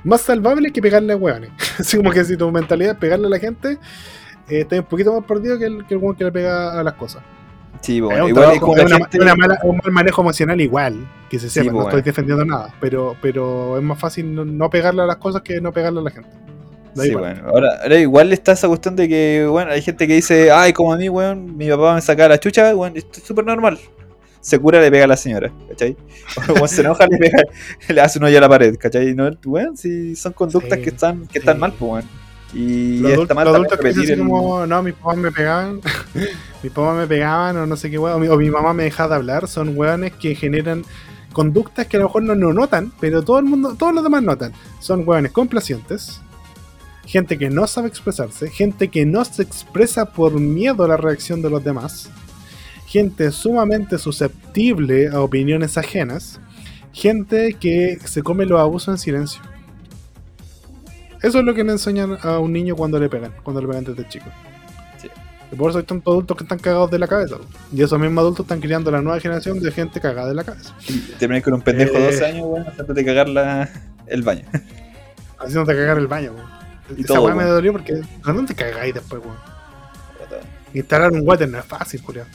más 0.04 0.22
salvable 0.22 0.72
que 0.72 0.82
pegarle 0.82 1.14
a 1.14 1.16
weones. 1.16 1.52
Así 1.80 1.98
como 1.98 2.12
que 2.12 2.24
si 2.26 2.36
tu 2.36 2.52
mentalidad 2.52 2.94
es 2.94 2.98
pegarle 2.98 3.28
a 3.28 3.30
la 3.30 3.40
gente, 3.40 3.74
eh, 4.50 4.62
estás 4.62 4.80
un 4.80 4.86
poquito 4.86 5.14
más 5.14 5.26
perdido 5.26 5.60
que 5.60 5.66
el, 5.66 5.86
que 5.86 5.94
el 5.94 6.00
weón 6.00 6.16
que 6.16 6.24
le 6.24 6.32
pega 6.32 6.80
a 6.80 6.84
las 6.84 6.94
cosas. 6.96 7.24
Sí, 7.82 8.02
bueno, 8.02 8.24
un, 8.26 8.30
igual 8.30 8.44
es 8.46 8.60
trabajo- 8.60 8.66
como 8.66 8.78
es 8.78 8.90
la 8.90 8.96
una- 8.98 9.06
gente- 9.06 9.22
una 9.22 9.36
mala- 9.36 9.60
un 9.64 9.78
mal 9.78 9.92
manejo 9.92 10.22
emocional 10.22 10.60
igual, 10.62 11.08
que 11.30 11.40
se 11.40 11.48
Sí, 11.50 11.60
sepa, 11.60 11.68
no 11.72 11.74
pues, 11.78 11.88
estoy 11.88 12.02
defendiendo 12.02 12.46
nada, 12.46 12.74
pero, 12.82 13.16
pero 13.22 13.78
es 13.78 13.84
más 13.84 13.98
fácil 14.00 14.34
no, 14.36 14.44
no 14.46 14.70
pegarle 14.70 15.02
a 15.02 15.06
las 15.06 15.18
cosas 15.18 15.42
que 15.42 15.62
no 15.62 15.72
pegarle 15.72 16.00
a 16.00 16.04
la 16.04 16.12
gente. 16.12 16.30
Sí, 16.96 17.14
bueno. 17.14 17.48
Ahora, 17.48 17.80
ahora 17.84 17.98
igual 17.98 18.34
está 18.34 18.52
esa 18.52 18.68
cuestión 18.68 18.96
de 18.96 19.08
que, 19.08 19.46
bueno, 19.50 19.72
hay 19.72 19.82
gente 19.82 20.08
que 20.08 20.16
dice, 20.16 20.52
ay, 20.52 20.74
como 20.74 20.92
a 20.92 20.98
mí, 20.98 21.08
weón, 21.08 21.56
mi 21.56 21.70
papá 21.70 21.96
me 21.96 22.02
saca 22.02 22.28
la 22.28 22.40
chucha, 22.40 22.76
weón, 22.76 22.98
esto 22.98 23.20
es 23.20 23.24
súper 23.24 23.46
normal. 23.46 23.80
Se 24.42 24.58
cura, 24.58 24.82
le 24.82 24.90
pega 24.90 25.04
a 25.04 25.08
la 25.08 25.18
señora, 25.18 25.52
¿cachai? 25.70 25.96
O 26.62 26.68
se 26.68 26.82
enoja, 26.82 27.06
le 27.08 27.18
pega, 27.18 27.38
le 27.90 28.02
hace 28.02 28.20
un 28.20 28.26
hoyo 28.26 28.38
a 28.38 28.42
la 28.42 28.50
pared, 28.50 28.76
¿cachai? 28.78 29.14
No, 29.14 29.30
weón, 29.46 29.78
si 29.78 30.16
son 30.16 30.34
conductas 30.34 30.78
Sí, 30.80 30.84
que 30.84 30.90
están, 30.90 31.28
que 31.28 31.40
están 31.40 31.60
mal, 31.60 31.72
pues, 31.78 31.92
weón. 31.92 32.06
Y 32.54 33.00
Los, 33.00 33.20
está 33.20 33.40
adultos, 33.40 33.80
los 33.84 33.94
que 33.94 34.00
dicen 34.00 34.20
como, 34.20 34.66
no, 34.66 34.82
mis 34.82 34.96
papás 34.96 35.18
me 35.18 35.32
pegaban, 35.32 35.82
mis 36.64 36.72
papás 36.72 36.98
me 36.98 37.08
pegaban 37.08 37.58
o 37.58 37.68
no 37.68 37.76
sé 37.76 37.92
qué 37.92 38.00
weón, 38.00 38.16
o 38.16 38.20
mi, 38.20 38.28
o 38.28 38.38
mi 38.38 38.50
mamá 38.50 38.74
me 38.74 38.84
dejaba 38.84 39.10
de 39.10 39.16
hablar, 39.16 39.48
son 39.48 39.78
weones 39.78 40.14
que 40.14 40.34
generan 40.34 40.84
conductas 41.32 41.86
que 41.86 41.98
a 41.98 42.00
lo 42.00 42.08
mejor 42.08 42.24
no, 42.24 42.36
no 42.36 42.54
notan, 42.54 42.92
pero 43.00 43.24
todo 43.24 43.40
el 43.40 43.46
mundo, 43.46 43.76
todos 43.78 43.94
los 43.94 44.04
demás 44.04 44.24
notan. 44.24 44.52
Son 44.80 45.08
weones 45.08 45.32
complacientes, 45.32 46.22
gente 47.06 47.38
que 47.38 47.50
no 47.50 47.68
sabe 47.68 47.88
expresarse, 47.88 48.50
gente 48.50 48.88
que 48.90 49.06
no 49.06 49.24
se 49.26 49.44
expresa 49.44 50.06
por 50.06 50.40
miedo 50.40 50.84
a 50.84 50.88
la 50.88 50.98
reacción 50.98 51.42
de 51.42 51.50
los 51.50 51.64
demás, 51.64 52.10
gente 52.88 53.32
sumamente 53.32 53.98
susceptible 53.98 55.10
a 55.10 55.22
opiniones 55.22 55.78
ajenas, 55.78 56.40
gente 56.92 57.54
que 57.54 58.00
se 58.06 58.24
come 58.24 58.46
los 58.46 58.60
abusos 58.60 58.90
en 58.90 58.98
silencio. 58.98 59.42
Eso 61.22 61.40
es 61.40 61.46
lo 61.46 61.54
que 61.54 61.64
le 61.64 61.72
enseñan 61.74 62.18
a 62.22 62.40
un 62.40 62.54
niño 62.54 62.76
cuando 62.76 63.00
le 63.00 63.10
pegan, 63.10 63.34
cuando 63.44 63.62
le 63.62 63.68
pegan 63.68 63.84
desde 63.84 64.08
chico. 64.08 64.26
Sí. 65.02 65.10
Y 65.52 65.56
por 65.56 65.70
eso 65.70 65.80
hay 65.80 65.86
tantos 65.86 66.12
adultos 66.12 66.38
que 66.38 66.44
están 66.44 66.60
cagados 66.60 66.90
de 66.92 67.00
la 67.00 67.08
cabeza. 67.08 67.36
Y 67.74 67.82
esos 67.82 68.00
mismos 68.00 68.22
adultos 68.22 68.46
están 68.46 68.62
criando 68.62 68.90
la 68.92 69.02
nueva 69.02 69.20
generación 69.20 69.60
de 69.60 69.72
gente 69.72 70.00
cagada 70.00 70.30
de 70.30 70.36
la 70.36 70.44
cabeza. 70.44 70.74
Terminar 71.18 71.44
con 71.44 71.54
un 71.56 71.62
pendejo 71.62 71.94
de 71.94 72.10
Eh. 72.10 72.12
12 72.12 72.26
años, 72.26 72.46
weón, 72.46 72.68
haciéndote 72.68 73.06
cagar 73.06 73.30
la, 73.30 73.70
el 74.08 74.22
baño. 74.22 74.46
Haciéndote 75.40 75.74
cagar 75.76 75.98
el 75.98 76.08
baño, 76.08 76.34
weón. 76.34 76.50
Y 76.98 77.04
Esa 77.04 77.14
todo, 77.16 77.36
me 77.36 77.44
dolió 77.44 77.72
porque 77.72 78.02
¿a 78.24 78.32
dónde 78.34 78.54
te 78.54 78.64
cagáis 78.64 78.94
después, 78.94 79.22
weón? 79.24 79.38
Instalar 80.74 81.12
un 81.12 81.28
water 81.28 81.50
no 81.50 81.58
es 81.60 81.66
fácil, 81.66 82.02
Julián. 82.02 82.28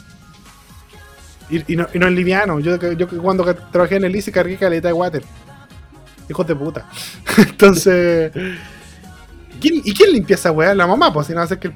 Y, 1.51 1.73
y 1.73 1.77
no, 1.77 1.87
y 1.93 1.99
no 1.99 2.07
es 2.07 2.13
liviano. 2.13 2.59
Yo, 2.61 2.77
yo 2.95 3.07
cuando 3.23 3.45
trabajé 3.55 3.97
en 3.97 4.05
el 4.05 4.17
ICE 4.17 4.33
cargué 4.33 4.57
caleta 4.57 4.89
de 4.89 4.95
water. 4.95 5.23
Hijos 6.29 6.47
de 6.47 6.57
puta. 6.57 6.89
Entonces. 7.37 8.33
¿Quién- 9.61 9.81
¿Y 9.85 9.93
quién 9.95 10.13
limpia 10.13 10.35
esa 10.35 10.51
weá? 10.53 10.75
La 10.75 10.87
mamá, 10.87 11.13
pues 11.13 11.27
si 11.27 11.33
no 11.33 11.41
hace 11.41 11.59
que 11.59 11.69
el- 11.69 11.75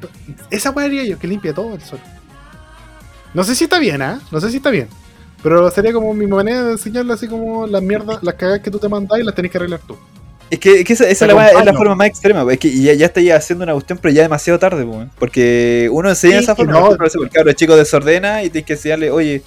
Esa 0.50 0.70
weá 0.70 0.86
haría 0.86 1.05
yo, 1.05 1.18
que 1.18 1.26
limpie 1.26 1.52
todo 1.52 1.74
el 1.74 1.82
sol. 1.82 1.98
No 3.34 3.44
sé 3.44 3.55
si 3.55 3.64
está 3.64 3.78
bien, 3.78 4.00
¿ah? 4.02 4.20
No 4.30 4.40
sé 4.40 4.50
si 4.50 4.56
está 4.56 4.70
bien. 4.70 4.88
Pero 5.42 5.70
sería 5.70 5.92
como 5.92 6.12
mi 6.14 6.26
manera 6.26 6.64
de 6.64 6.72
enseñarle 6.72 7.12
así 7.12 7.28
como 7.28 7.66
las 7.66 7.82
mierdas, 7.82 8.18
las 8.22 8.34
cagadas 8.34 8.60
que 8.60 8.70
tú 8.70 8.78
te 8.78 8.88
mandás 8.88 9.20
y 9.20 9.22
las 9.22 9.34
tenés 9.34 9.50
que 9.52 9.59
arreglar 9.59 9.80
tú. 9.86 9.96
Es 10.50 10.59
que, 10.59 10.80
es 10.80 10.84
que 10.86 10.94
esa, 10.94 11.06
es 11.06 11.20
la, 11.20 11.48
es 11.50 11.76
forma 11.76 11.94
más 11.94 12.06
extrema, 12.09 12.42
pues, 12.42 12.55
es 12.55 12.60
que 12.60 12.80
ya, 12.80 12.94
ya 12.94 13.05
estáis 13.06 13.30
haciendo 13.32 13.64
una 13.64 13.74
cuestión, 13.74 13.98
pero 14.00 14.14
ya 14.14 14.22
demasiado 14.22 14.59
tarde, 14.59 14.82
pues, 14.84 15.06
porque 15.18 15.90
uno 15.92 16.09
enseña 16.09 16.38
Sí, 16.38 16.44
esa 16.44 16.56
forma, 16.56 16.72
no. 16.72 17.05
ese- 17.05 17.18
el 17.22 17.28
cabro 17.28 17.52
chico 17.52 17.76
desordena 17.76 18.42
y 18.42 18.48
tienes 18.48 18.66
que 18.66 18.72
enseñarle, 18.72 19.10
oye, 19.10 19.42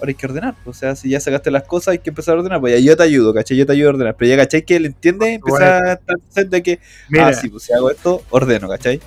ahora 0.00 0.08
hay 0.08 0.14
que 0.14 0.26
ordenar, 0.26 0.54
pues, 0.64 0.76
o 0.76 0.80
sea, 0.80 0.96
si 0.96 1.08
ya 1.10 1.20
sacaste 1.20 1.50
las 1.50 1.64
cosas 1.64 1.88
hay 1.92 1.98
que 1.98 2.10
empezar 2.10 2.34
a 2.36 2.38
ordenar, 2.38 2.60
pues 2.60 2.72
ya 2.74 2.78
yo 2.84 2.96
te 2.96 3.02
ayudo, 3.02 3.34
¿cachai? 3.34 3.56
Yo 3.56 3.66
te 3.66 3.72
ayudo 3.72 3.88
a 3.88 3.92
ordenar, 3.94 4.14
pero 4.16 4.28
ya, 4.30 4.36
¿cachai? 4.36 4.62
Que 4.62 4.76
él 4.76 4.86
entiende, 4.86 5.34
empieza 5.34 5.78
a 5.78 5.92
estar 5.94 6.46
de 6.48 6.62
que, 6.62 6.78
Mira, 7.08 7.28
ah, 7.28 7.32
sí, 7.34 7.48
pues 7.48 7.64
si 7.64 7.72
hago 7.72 7.90
esto, 7.90 8.22
ordeno, 8.30 8.68
¿cachai? 8.68 9.00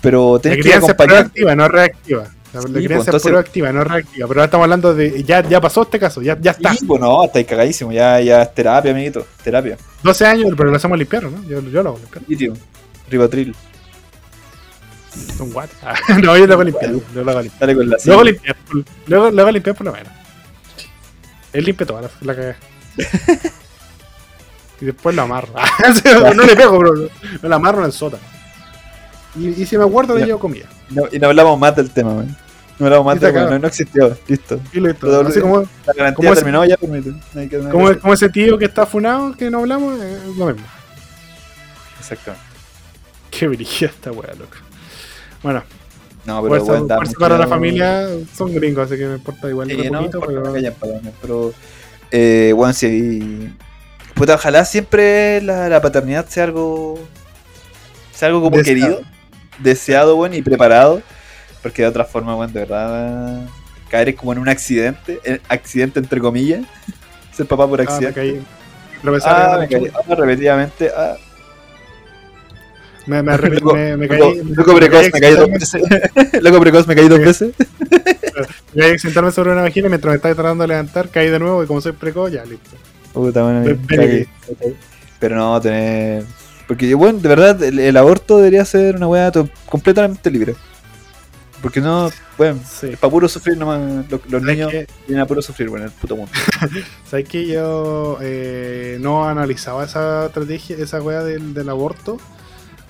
Pero 0.00 0.34
la 0.36 0.40
tienes 0.42 0.56
que 0.58 0.62
crianza 0.62 0.86
es 0.86 0.92
acompañar, 0.92 1.22
proactiva, 1.24 1.54
no 1.54 1.68
reactiva. 1.68 2.22
La, 2.52 2.60
la 2.60 2.66
Sí, 2.66 2.72
crianza 2.72 2.94
pues, 2.96 3.06
entonces- 3.06 3.30
proactiva, 3.30 3.72
no 3.72 3.84
reactiva. 3.84 4.28
Pero 4.28 4.40
ahora 4.40 4.44
estamos 4.44 4.64
hablando 4.64 4.94
de. 4.94 5.22
Ya, 5.22 5.42
ya 5.48 5.60
pasó 5.60 5.82
este 5.82 5.98
caso, 5.98 6.20
ya, 6.20 6.36
ya 6.40 6.50
está. 6.50 6.74
Sí, 6.74 6.84
pues 6.84 7.00
no, 7.00 7.24
estáis 7.24 7.46
cagadísimo, 7.46 7.92
ya, 7.92 8.20
ya 8.20 8.42
es 8.42 8.54
terapia, 8.54 8.90
amiguito, 8.90 9.26
terapia. 9.42 9.78
12 10.02 10.26
años, 10.26 10.52
pero 10.56 10.70
lo 10.70 10.76
hacemos 10.76 10.98
limpiar, 10.98 11.22
¿no? 11.24 11.42
Yo, 11.48 11.60
yo 11.62 11.82
lo 11.82 11.90
hago 11.90 11.98
limpiar. 11.98 12.24
Y 12.28 12.36
tío, 12.36 12.52
ribotril, 13.08 13.54
Un 15.38 15.52
guate. 15.52 15.72
Ah, 15.82 15.94
no, 16.22 16.36
yo 16.36 16.46
lo 16.46 16.52
hago 16.54 16.64
limpiar. 16.64 16.90
Yo 17.14 17.24
lo 17.24 17.30
hago 17.30 17.40
limpiar. 17.42 17.60
dale 17.60 17.74
con 17.74 17.88
la 17.90 17.96
Luego 18.04 18.24
limpiar. 18.24 18.56
Luego, 19.06 19.30
luego 19.30 19.50
limpiar 19.50 19.76
por 19.76 19.86
lo 19.86 19.92
menos. 19.92 20.12
Él 21.52 21.64
limpia 21.64 21.86
toda 21.86 22.02
la, 22.02 22.10
la 22.20 22.34
cagada. 22.34 22.56
y 24.80 24.84
después 24.86 25.14
lo 25.14 25.22
amarro. 25.22 25.52
no 26.34 26.42
le 26.44 26.56
pego, 26.56 26.78
bro. 26.78 26.94
Me 27.42 27.48
lo 27.48 27.54
amarro 27.54 27.80
en 27.80 27.86
el 27.86 27.92
sótano. 27.92 28.22
Y, 29.34 29.48
y 29.62 29.66
si 29.66 29.78
me 29.78 29.84
acuerdo, 29.84 30.14
le 30.14 30.20
Ya. 30.20 30.26
llevo 30.26 30.38
comida. 30.40 30.66
No- 30.90 31.04
y 31.10 31.18
no 31.18 31.28
hablamos 31.28 31.58
más 31.58 31.74
del 31.76 31.90
tema, 31.90 32.14
man. 32.14 32.36
No 32.78 32.86
hablamos 32.86 33.06
más 33.06 33.20
del 33.20 33.32
tema, 33.32 33.46
no, 33.48 33.58
no 33.58 33.68
existió, 33.68 34.16
listo. 34.26 34.60
Y 34.72 34.80
listo. 34.80 35.20
Así 35.26 35.40
como, 35.40 35.60
La 35.86 35.92
garantía 35.96 36.14
¿Cómo 36.16 36.32
es- 36.32 36.38
terminó 36.38 36.64
ya, 36.64 36.76
permite. 36.76 37.10
No 37.34 37.62
no 37.62 37.70
como, 37.70 37.98
como 38.00 38.14
ese 38.14 38.28
tío 38.28 38.58
que 38.58 38.64
está 38.64 38.84
funado, 38.86 39.36
que 39.36 39.50
no 39.50 39.60
hablamos, 39.60 40.00
eh, 40.00 40.18
es 40.30 40.36
lo 40.36 40.46
mismo. 40.46 40.66
Exactamente. 42.00 42.44
Qué 43.30 43.46
brilla 43.48 43.86
esta 43.86 44.10
wea, 44.10 44.34
loco. 44.34 44.56
Bueno, 45.42 45.62
No, 46.24 46.40
pero 46.42 46.48
fuerza, 46.64 46.72
bueno, 46.80 46.96
fuerza 46.96 47.14
para 47.18 47.38
la 47.38 47.46
familia 47.48 48.06
son 48.34 48.54
gringos, 48.54 48.86
así 48.86 48.96
que 48.96 49.06
me 49.06 49.14
importa 49.14 49.48
igual 49.48 49.68
Sí, 49.68 49.90
no, 49.90 49.98
poquito, 49.98 50.20
pero... 50.20 50.42
callan, 50.52 51.12
pero 51.20 51.52
eh, 52.12 52.52
bueno, 52.54 52.72
sí. 52.72 53.52
Puta, 54.14 54.34
ojalá 54.34 54.64
siempre 54.64 55.40
la, 55.42 55.68
la 55.68 55.80
paternidad 55.80 56.26
sea 56.26 56.44
algo. 56.44 56.98
sea 58.14 58.28
algo 58.28 58.42
como 58.42 58.56
Deseado. 58.58 58.80
querido, 58.98 59.00
deseado, 59.58 60.16
bueno, 60.16 60.36
y 60.36 60.42
preparado. 60.42 61.02
Porque 61.62 61.82
de 61.82 61.88
otra 61.88 62.04
forma, 62.04 62.34
bueno, 62.34 62.52
de 62.52 62.60
verdad. 62.60 63.40
Caer 63.88 64.14
como 64.14 64.32
en 64.32 64.38
un 64.38 64.48
accidente, 64.48 65.20
accidente 65.48 65.98
entre 66.00 66.20
comillas. 66.20 66.62
Ser 67.32 67.46
papá 67.46 67.66
por 67.66 67.80
Ah, 67.80 67.84
me 67.84 67.90
accidente. 67.90 68.14
caí. 68.14 68.42
Ah, 69.24 69.56
me 69.58 69.68
caí. 69.68 69.90
Ah, 69.94 70.14
repetidamente. 70.14 70.90
Ah, 70.96 71.16
me, 73.06 73.22
me, 73.22 73.36
Loco- 73.36 73.74
me, 73.74 73.96
me 73.96 74.06
loco- 74.08 74.32
caí. 74.32 74.42
loco 74.54 74.74
precoz, 74.76 75.04
me 75.12 75.20
caí 75.20 75.34
dos 75.34 75.50
veces. 75.50 75.82
Loco 76.42 76.60
precoz, 76.60 76.86
me 76.86 76.94
caí 76.94 77.08
dos 77.08 77.18
veces. 77.20 77.52
Me 78.74 78.82
caí 78.82 78.98
sentarme 78.98 79.30
sobre 79.32 79.52
una 79.52 79.62
vagina 79.62 79.86
y 79.86 79.90
mientras 79.90 80.12
me 80.12 80.16
estaba 80.16 80.34
tratando 80.34 80.62
de 80.62 80.68
levantar, 80.68 81.08
caí 81.08 81.28
de 81.30 81.38
nuevo 81.38 81.62
y 81.62 81.66
como 81.66 81.80
soy 81.80 81.92
precoz, 81.92 82.32
ya 82.32 82.44
listo. 82.44 82.70
Puta, 83.12 83.42
bueno, 83.42 83.60
me 83.60 83.96
cagué. 83.96 84.28
Pero 85.18 85.36
no, 85.36 85.60
tener. 85.60 86.24
Porque, 86.66 86.94
bueno, 86.94 87.18
de 87.18 87.28
verdad, 87.28 87.62
el, 87.62 87.78
el 87.78 87.96
aborto 87.96 88.38
debería 88.38 88.64
ser 88.64 88.96
una 88.96 89.06
weá 89.08 89.30
completamente 89.66 90.30
libre. 90.30 90.54
Porque 91.60 91.80
no, 91.80 92.10
bueno, 92.38 92.58
Sí. 92.68 92.88
es 92.88 92.98
para 92.98 93.10
puro 93.10 93.28
sufrir 93.28 93.56
nomás. 93.56 93.80
Los, 94.10 94.20
los 94.28 94.42
¿Sabes 94.42 94.56
niños 94.56 94.70
qué? 94.72 94.86
vienen 95.06 95.22
a 95.22 95.26
puro 95.26 95.40
sufrir, 95.42 95.68
bueno, 95.68 95.86
en 95.86 95.92
el 95.92 95.96
puto 95.96 96.16
mundo. 96.16 96.32
¿Sabes 97.08 97.28
que 97.28 97.46
yo 97.46 98.18
eh, 98.20 98.96
no 99.00 99.28
analizaba 99.28 99.84
esa 99.84 100.26
estrategia, 100.26 100.76
esa 100.78 101.00
weá 101.02 101.22
del, 101.22 101.54
del 101.54 101.68
aborto 101.68 102.18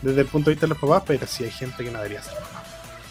desde 0.02 0.20
el 0.22 0.26
punto 0.26 0.50
de 0.50 0.54
vista 0.54 0.66
de 0.66 0.70
los 0.70 0.78
papás, 0.78 1.02
pero 1.06 1.26
sí 1.26 1.44
hay 1.44 1.50
gente 1.50 1.82
que 1.84 1.90
no 1.90 1.98
debería 1.98 2.22
ser 2.22 2.34
papá. 2.34 2.64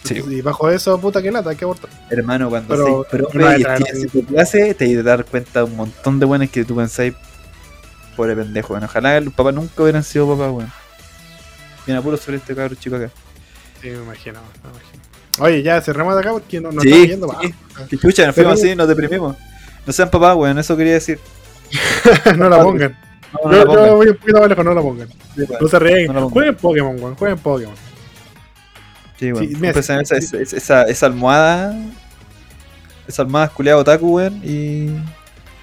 Sí. 0.04 0.14
Y 0.28 0.40
bajo 0.40 0.68
eso, 0.70 1.00
puta 1.00 1.22
que 1.22 1.30
lata, 1.30 1.50
hay 1.50 1.56
que 1.56 1.64
abortar. 1.64 1.88
Hermano, 2.10 2.50
cuando 2.50 2.68
Pero- 2.68 3.06
profe 3.08 3.38
no, 3.38 3.56
y 3.58 3.62
en 3.64 4.08
tu 4.10 4.24
clase, 4.26 4.74
te 4.74 4.96
vas 4.96 5.04
a 5.06 5.08
dar 5.08 5.24
cuenta 5.24 5.60
de 5.60 5.64
un 5.66 5.76
montón 5.76 6.18
de 6.18 6.26
buenas 6.26 6.50
que 6.50 6.64
tú 6.64 6.74
pensáis. 6.76 7.14
Pobre 8.16 8.34
pendejo, 8.36 8.68
bueno, 8.74 8.86
ojalá 8.86 9.18
los 9.20 9.32
papás 9.32 9.54
nunca 9.54 9.82
hubieran 9.82 10.02
sido 10.04 10.26
papás, 10.28 10.52
weón. 10.52 10.72
Viene 11.86 11.98
a 11.98 12.02
puro 12.02 12.16
sufrir 12.16 12.36
este 12.36 12.54
cabrón 12.54 12.76
chico 12.78 12.96
acá. 12.96 13.10
Sí, 13.80 13.88
me 13.90 13.96
imagino, 14.02 14.40
me 14.62 14.70
imagino. 14.70 15.02
Oye, 15.38 15.62
ya 15.62 15.80
cerramos 15.80 16.14
de 16.14 16.20
acá 16.20 16.30
porque 16.32 16.60
no, 16.60 16.70
nos 16.72 16.82
Sí, 16.82 16.90
estamos 16.90 17.40
yendo. 17.40 17.54
sí. 17.78 17.86
Que 17.88 17.98
chucha, 17.98 18.26
nos 18.26 18.34
fuimos 18.34 18.54
Pero- 18.60 18.68
así, 18.70 18.76
nos 18.76 18.88
deprimimos. 18.88 19.36
No 19.86 19.92
sean 19.92 20.10
papás, 20.10 20.36
weón, 20.36 20.58
eso 20.58 20.76
quería 20.76 20.94
decir. 20.94 21.18
no 22.36 22.48
la 22.48 22.62
pongan. 22.62 22.98
No, 23.32 23.50
no 23.50 23.56
yo, 23.56 23.64
la 23.64 23.86
yo 23.86 23.96
voy 23.96 24.08
un 24.08 24.16
poquito 24.16 24.40
más 24.40 24.48
lejos, 24.48 24.64
no 24.64 24.74
la 24.74 24.80
pongan. 24.82 25.08
No 25.60 25.68
se 25.68 25.78
ríen. 25.78 26.12
No 26.12 26.28
jueguen 26.30 26.54
Pokémon, 26.56 26.96
weón. 27.02 27.14
Jueguen 27.16 27.38
Pokémon. 27.38 27.74
Sí, 29.18 29.32
weón. 29.32 29.48
Sí, 29.48 29.56
mira, 29.56 29.78
esa, 29.78 30.04
sí. 30.04 30.14
esa, 30.16 30.56
esa, 30.56 30.82
esa 30.84 31.06
almohada. 31.06 31.74
Esa 33.06 33.22
almohada 33.22 33.48
culiada 33.48 33.78
otaku, 33.78 34.16
weón. 34.16 34.40
Y 34.44 34.90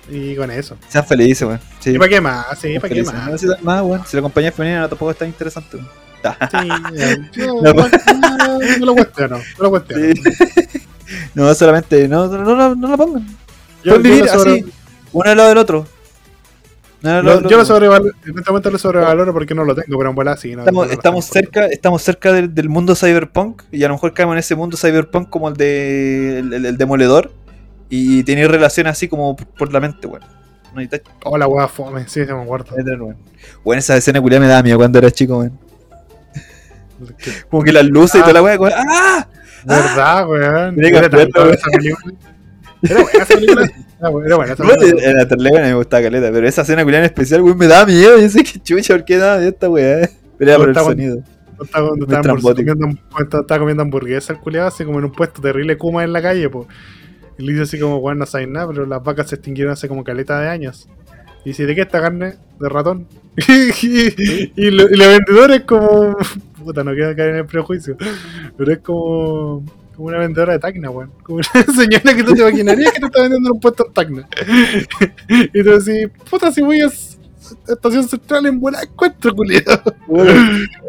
Y 0.10 0.36
con 0.36 0.50
eso. 0.52 0.76
sean 0.88 1.06
felices, 1.06 1.48
weón. 1.48 1.60
Sí, 1.80 1.92
¿Y 1.92 1.98
para 1.98 2.10
qué 2.10 2.22
más? 2.22 2.46
Sí, 2.60 2.80
para 2.80 2.94
qué 2.94 3.04
más. 3.04 3.44
No 3.44 3.56
más, 3.62 3.82
weón. 3.84 4.04
Si 4.06 4.16
la 4.16 4.22
compañía 4.24 4.52
femenina 4.52 4.82
no 4.82 4.90
tampoco 4.90 5.12
es 5.12 5.18
tan 5.18 5.28
interesante, 5.28 5.78
weón. 5.78 5.90
Sí, 7.32 7.42
no, 7.48 7.62
No, 7.62 7.74
no, 7.74 8.38
no, 8.38 8.78
no 8.80 8.86
lo 8.86 8.94
cuestiono. 8.96 9.38
No 9.38 9.64
lo 9.64 9.70
cuestiono. 9.70 10.06
Sí. 10.16 10.82
no, 11.34 11.54
solamente, 11.54 12.08
no, 12.08 12.28
no, 12.28 12.56
no, 12.56 12.76
no 12.76 12.88
la 12.90 12.98
pongan. 12.98 13.26
Yo, 13.84 13.94
Pueden 13.96 14.04
yo 14.04 14.10
vivir 14.10 14.26
lo 14.26 14.32
sobre- 14.34 14.52
así, 14.60 14.66
uno 15.14 15.30
al 15.30 15.38
lado 15.38 15.50
del 15.50 15.58
otro. 15.60 15.88
Yo 17.50 17.58
lo 17.58 17.66
sobrevaloro, 17.66 18.12
en 18.26 18.38
este 18.40 18.52
momento 18.52 18.72
lo 18.72 18.78
sobrevaloro 18.78 19.32
porque 19.34 19.56
no 19.56 19.64
lo 19.64 19.74
tengo, 19.76 19.98
pero 19.98 20.10
en 20.10 20.16
bola 20.16 20.36
sí. 20.36 20.54
No, 20.56 20.62
Estamos, 20.64 20.92
estamos 20.92 21.26
cerca, 21.26 21.66
estamos 21.68 22.02
cerca 22.02 22.34
del, 22.34 22.54
del 22.54 22.68
mundo 22.70 22.96
cyberpunk 22.96 23.62
y 23.72 23.84
a 23.84 23.88
lo 23.88 23.94
mejor 23.96 24.14
caemos 24.14 24.34
en 24.34 24.40
ese 24.40 24.56
mundo 24.56 24.76
cyberpunk 24.76 25.30
como 25.30 25.48
el 25.48 25.54
de 25.56 26.40
el, 26.40 26.54
el- 26.54 26.66
el 26.66 26.78
demoledor 26.78 27.32
y 27.90 28.24
tiene 28.24 28.48
relaciones 28.48 28.92
así 28.92 29.08
como 29.08 29.36
por 29.36 29.72
la 29.72 29.80
mente, 29.80 30.08
weón. 30.08 30.24
No 30.74 30.82
necesitas 30.82 31.14
Oh, 31.24 31.38
la 31.38 31.48
wea 31.48 31.68
fome. 31.68 32.02
Sí, 32.08 32.26
se 32.26 32.34
me 32.34 32.42
weón. 32.44 32.66
Bueno, 33.64 33.80
esa 33.80 33.96
escena 33.98 34.22
culiada 34.22 34.42
me 34.44 34.50
daba 34.50 34.62
miedo 34.64 34.78
cuando 34.78 35.00
era 35.00 35.10
chico, 35.10 35.38
weón. 35.40 35.58
Como 37.50 37.64
que 37.64 37.72
las 37.72 37.86
luces 37.86 38.16
y 38.20 38.22
toda 38.22 38.34
la 38.34 38.42
weá, 38.42 38.58
¡ah! 38.76 39.28
¿Verdad, 39.64 40.28
weón? 40.30 40.76
Era 42.82 42.96
weón. 42.96 43.04
buena 43.12 43.24
esa 43.24 43.34
película. 43.36 43.72
Era 44.00 44.10
buena, 44.10 44.28
era 44.28 44.36
buena 44.38 44.54
esa 44.54 44.64
película. 44.64 45.26
la 45.38 45.62
me 45.68 45.74
gustaba 45.74 46.04
caleta, 46.04 46.32
pero 46.32 46.48
esa 46.48 46.62
escena 46.62 46.84
culiada 46.84 47.06
en 47.06 47.12
especial, 47.12 47.42
weón, 47.42 47.58
me 47.58 47.68
daba 47.68 47.86
miedo. 47.86 48.18
Yo 48.20 48.30
sé 48.30 48.44
que 48.44 48.60
chucha, 48.60 48.94
¿por 48.96 49.06
qué 49.06 49.18
daba 49.18 49.38
miedo 49.38 49.50
esta 49.50 49.70
weá? 49.70 50.10
Pero 50.38 50.52
era 50.52 50.58
por 50.60 50.70
el 50.70 50.76
sonido. 50.76 51.24
Trambótico. 52.22 52.74
comiendo, 53.60 53.82
hamburguesa 53.82 54.34
el 54.34 54.40
culiado, 54.40 54.68
así 54.68 54.86
como 54.86 55.00
en 55.00 55.06
un 55.06 55.12
puesto 55.12 55.42
terrible 55.42 55.78
Kuma 55.78 56.04
en 56.04 56.14
la 56.14 56.22
calle, 56.22 56.50
pues. 56.50 56.68
Y 57.38 57.44
le 57.44 57.52
dice 57.54 57.64
así 57.64 57.80
como, 57.80 58.00
bueno, 58.02 58.20
no 58.20 58.26
sabes 58.26 58.48
nada, 58.48 58.68
pero 58.68 58.86
las 58.86 59.04
vacas 59.04 59.30
se 59.30 59.36
extinguieron 59.36 59.74
hace 59.74 59.88
como 59.88 60.04
caleta 60.04 60.40
de 60.40 60.50
años. 60.50 60.88
Y 61.46 61.50
dice, 61.50 61.66
¿de 61.66 61.76
qué 61.76 61.82
esta 61.82 62.02
carne? 62.02 62.36
De 62.60 62.70
ratón. 62.70 63.08
y, 63.48 64.54
y, 64.56 64.72
lo- 64.72 64.90
y 64.90 64.96
la 64.98 65.08
vendedora 65.08 65.56
es 65.56 65.64
como. 65.64 66.18
Puta, 66.64 66.84
no 66.84 66.92
quiero 66.94 67.16
caer 67.16 67.30
en 67.32 67.36
el 67.38 67.46
prejuicio. 67.46 67.96
Pero 68.58 68.72
es 68.74 68.80
como. 68.80 69.64
Como 70.00 70.08
una 70.08 70.20
vendedora 70.20 70.54
de 70.54 70.60
Tacna, 70.60 70.90
weón. 70.90 71.12
Como 71.24 71.40
una 71.40 71.66
señora 71.76 72.16
que 72.16 72.24
tú 72.24 72.34
te 72.34 72.40
imaginarías 72.40 72.94
que 72.94 73.02
te 73.02 73.06
está 73.08 73.22
vendiendo 73.22 73.50
en 73.50 73.56
un 73.56 73.60
puesto 73.60 73.86
en 73.86 73.92
Tacna. 73.94 74.30
y 75.28 75.62
tú 75.62 75.78
decís, 75.78 76.08
puta, 76.30 76.54
si 76.54 76.62
voy 76.62 76.80
a 76.80 76.86
estación 76.88 78.08
central 78.08 78.46
en 78.46 78.62
buena 78.62 78.82
encuentro, 78.82 79.36
culiado. 79.36 79.84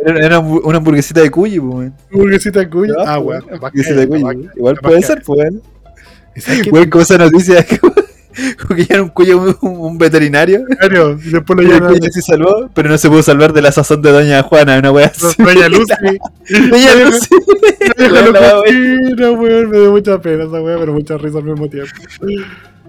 Era 0.07 0.39
una 0.39 0.79
hamburguesita 0.79 1.23
de 1.23 1.31
cuyi, 1.33 1.59
pues, 1.59 1.75
weón. 1.75 1.95
Hamburguesita 2.13 2.61
de 2.61 2.71
cuyo. 2.71 2.95
Ah, 3.01 3.15
Ah, 3.15 3.19
weón, 3.19 3.43
hamburguesita 3.53 3.97
de 3.97 4.07
cuyi. 4.07 4.49
Igual 4.55 4.77
puede 4.77 5.03
ser, 5.03 5.23
pues, 5.27 5.41
weón. 5.41 5.63
Weón, 6.71 6.89
como 6.89 7.03
esa 7.03 7.19
noticia, 7.19 7.65
que 7.67 7.81
ya 8.89 9.03
un 9.03 9.09
cuyo 9.09 9.39
un, 9.39 9.57
un 9.63 9.99
veterinario. 9.99 10.65
Serio, 10.81 11.19
y 11.23 11.31
después 11.31 11.57
lo 11.57 11.63
Y 11.63 11.97
el 11.97 12.13
se 12.13 12.23
salvó, 12.23 12.71
pero 12.75 12.89
no 12.89 12.99
se 12.99 13.09
pudo 13.09 13.23
salvar 13.23 13.53
de 13.53 13.63
la 13.63 13.73
sazón 13.73 14.03
de 14.03 14.11
Doña 14.11 14.43
Juana, 14.43 14.79
una 14.79 14.93
weá 14.93 15.07
así. 15.07 15.27
Doña 15.43 15.69
Lucy. 15.69 15.95
Doña 16.71 16.95
Lucy. 16.95 17.29
Doña 17.97 19.31
Weón. 19.33 19.71
Me 19.71 19.79
dio 19.79 19.91
mucha 19.91 20.21
pena 20.21 20.45
esa 20.45 20.61
weá, 20.61 20.79
pero 20.79 20.93
mucha 20.93 21.17
risa 21.17 21.39
al 21.39 21.45
mismo 21.45 21.69
tiempo. 21.69 21.91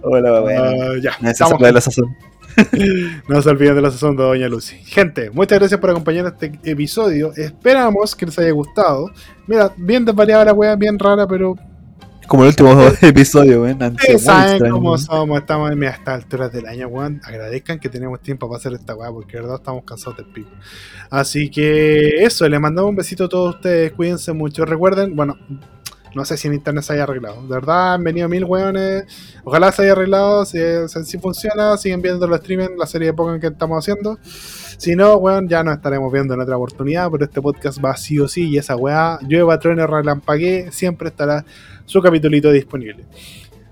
Hola, 0.01 0.41
weón. 0.41 0.81
Ah, 0.81 0.93
ya, 1.01 1.17
No 1.21 1.33
se 1.33 1.65
de 1.65 1.71
la 1.71 1.81
sazón. 1.81 2.15
No 3.29 3.41
se 3.41 3.49
olviden 3.49 3.75
de 3.75 3.81
la 3.81 3.91
sazón 3.91 4.17
de 4.17 4.23
Doña 4.23 4.49
Lucy. 4.49 4.75
Gente, 4.83 5.29
muchas 5.31 5.59
gracias 5.59 5.79
por 5.79 5.89
acompañarnos 5.89 6.33
en 6.41 6.55
este 6.55 6.71
episodio. 6.71 7.31
Esperamos 7.35 8.15
que 8.15 8.25
les 8.25 8.37
haya 8.39 8.51
gustado. 8.51 9.09
Mira, 9.47 9.71
bien 9.77 10.05
desvariada 10.05 10.45
la 10.45 10.53
weá, 10.53 10.75
bien 10.75 10.99
rara, 10.99 11.25
pero 11.27 11.55
Como 12.31 12.43
el 12.43 12.51
último 12.51 12.71
episodio, 13.01 13.63
weón. 13.63 13.77
ustedes 13.83 14.23
saben 14.23 14.71
cómo 14.71 14.97
somos. 14.97 15.41
Estamos 15.41 15.69
a 15.69 15.73
estas 15.89 16.23
alturas 16.23 16.49
del 16.53 16.65
año, 16.65 16.87
weón. 16.87 17.19
Agradezcan 17.25 17.77
que 17.77 17.89
tenemos 17.89 18.21
tiempo 18.21 18.47
para 18.47 18.57
hacer 18.57 18.71
esta 18.71 18.95
weá, 18.95 19.11
porque 19.11 19.35
de 19.35 19.41
verdad 19.41 19.57
estamos 19.57 19.83
cansados 19.83 20.15
del 20.15 20.27
pico. 20.27 20.49
Así 21.09 21.49
que 21.49 22.23
eso, 22.23 22.47
les 22.47 22.57
mandamos 22.61 22.87
un 22.87 22.95
besito 22.95 23.25
a 23.25 23.27
todos 23.27 23.55
ustedes. 23.55 23.91
Cuídense 23.91 24.31
mucho. 24.31 24.63
Recuerden, 24.63 25.13
bueno, 25.13 25.37
no 26.13 26.25
sé 26.25 26.35
si 26.37 26.47
en 26.47 26.55
internet 26.55 26.83
se 26.83 26.93
haya 26.93 27.03
arreglado. 27.03 27.41
De 27.43 27.47
verdad, 27.47 27.93
han 27.93 28.03
venido 28.03 28.27
mil 28.27 28.43
weones. 28.43 29.05
Ojalá 29.43 29.71
se 29.71 29.83
haya 29.83 29.93
arreglado. 29.93 30.45
Si, 30.45 30.59
funciona, 31.19 31.77
siguen 31.77 32.01
viendo 32.01 32.27
los 32.27 32.39
streaming, 32.39 32.77
la 32.77 32.85
serie 32.85 33.07
de 33.07 33.13
Pokémon 33.13 33.39
que 33.39 33.47
estamos 33.47 33.77
haciendo. 33.77 34.19
Si 34.23 34.95
no, 34.95 35.15
weón, 35.15 35.47
ya 35.47 35.63
nos 35.63 35.75
estaremos 35.75 36.11
viendo 36.11 36.33
en 36.33 36.41
otra 36.41 36.57
oportunidad. 36.57 37.09
Pero 37.11 37.25
este 37.25 37.41
podcast 37.41 37.83
va 37.83 37.95
sí 37.95 38.19
o 38.19 38.27
sí. 38.27 38.49
Y 38.49 38.57
esa 38.57 38.75
weá, 38.75 39.19
llueva, 39.21 39.57
truene, 39.59 39.87
relampaguee, 39.87 40.71
siempre 40.71 41.09
estará 41.09 41.45
su 41.85 42.01
capitulito 42.01 42.51
disponible. 42.51 43.05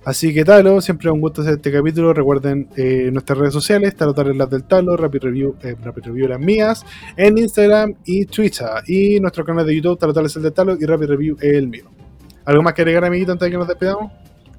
Así 0.06 0.34
que 0.34 0.46
talo, 0.46 0.80
siempre 0.80 1.12
un 1.12 1.20
gusto 1.20 1.42
hacer 1.42 1.56
este 1.56 1.72
capítulo. 1.74 2.14
Recuerden 2.14 2.70
eh, 2.78 3.10
nuestras 3.12 3.38
redes 3.38 3.54
sociales, 3.54 3.96
Talotar 3.96 4.34
las 4.34 4.50
del 4.50 4.64
Talo, 4.64 4.96
Rapid 4.96 5.24
Review, 5.24 5.56
eh, 5.62 5.76
Rapid 5.84 6.06
Review 6.06 6.30
las 6.30 6.40
mías, 6.40 6.86
en 7.18 7.38
Instagram 7.38 7.96
y 8.06 8.26
Twitter. 8.26 8.68
Y 8.88 9.20
nuestro 9.20 9.44
canal 9.44 9.66
de 9.66 9.76
YouTube, 9.76 10.26
es 10.26 10.36
el 10.38 10.44
del 10.44 10.54
Talo 10.54 10.78
y 10.80 10.86
Rapid 10.86 11.08
Review 11.08 11.38
el 11.42 11.68
mío. 11.68 11.99
¿Algo 12.46 12.64
más 12.64 12.74
que 12.74 12.82
agregar, 12.82 13.06
amiguito, 13.06 13.32
antes 13.32 13.46
de 13.46 13.52
que 13.52 13.58
nos 13.58 13.68
despidamos? 13.68 14.12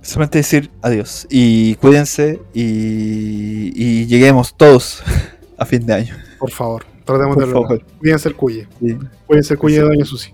Solamente 0.02 0.38
decir 0.38 0.70
adiós. 0.82 1.26
Y 1.30 1.74
cuídense 1.76 2.40
y, 2.54 3.72
y 3.74 4.06
lleguemos 4.06 4.54
todos 4.56 5.02
a 5.58 5.66
fin 5.66 5.84
de 5.84 5.92
año. 5.94 6.14
Por 6.38 6.50
favor, 6.50 6.84
tratemos 7.04 7.34
Por 7.36 7.44
de 7.46 7.52
lograrlo. 7.52 7.78
favor. 7.80 7.98
Cuídense 7.98 8.28
el 8.28 8.36
cuye. 8.36 8.68
Sí, 8.80 8.96
Cuídense 9.26 9.54
el 9.54 9.58
cuye 9.58 9.76
de 9.76 9.82
Doña 9.84 10.04
Susi. 10.04 10.32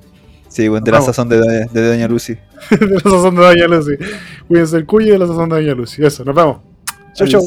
sí 0.49 0.69
weón, 0.69 0.85
de 0.85 0.93
la 0.93 1.01
sazón 1.03 1.29
de, 1.29 1.39
Doña- 1.41 1.67
de 1.73 1.89
Doña 1.89 2.07
Lucy. 2.09 2.35
de 2.71 2.87
la 2.87 3.01
sazón 3.01 3.35
de 3.35 3.43
Doña 3.43 3.67
Lucy. 3.67 3.93
Cuídense 4.47 4.77
el 4.77 4.87
cuye 4.87 5.13
de 5.13 5.19
la 5.19 5.27
sazón 5.27 5.49
de 5.49 5.57
Doña 5.57 5.75
Lucy. 5.75 6.05
Eso, 6.05 6.25
nos 6.25 6.35
vemos. 6.35 6.59
Chau, 7.15 7.27
chau. 7.27 7.43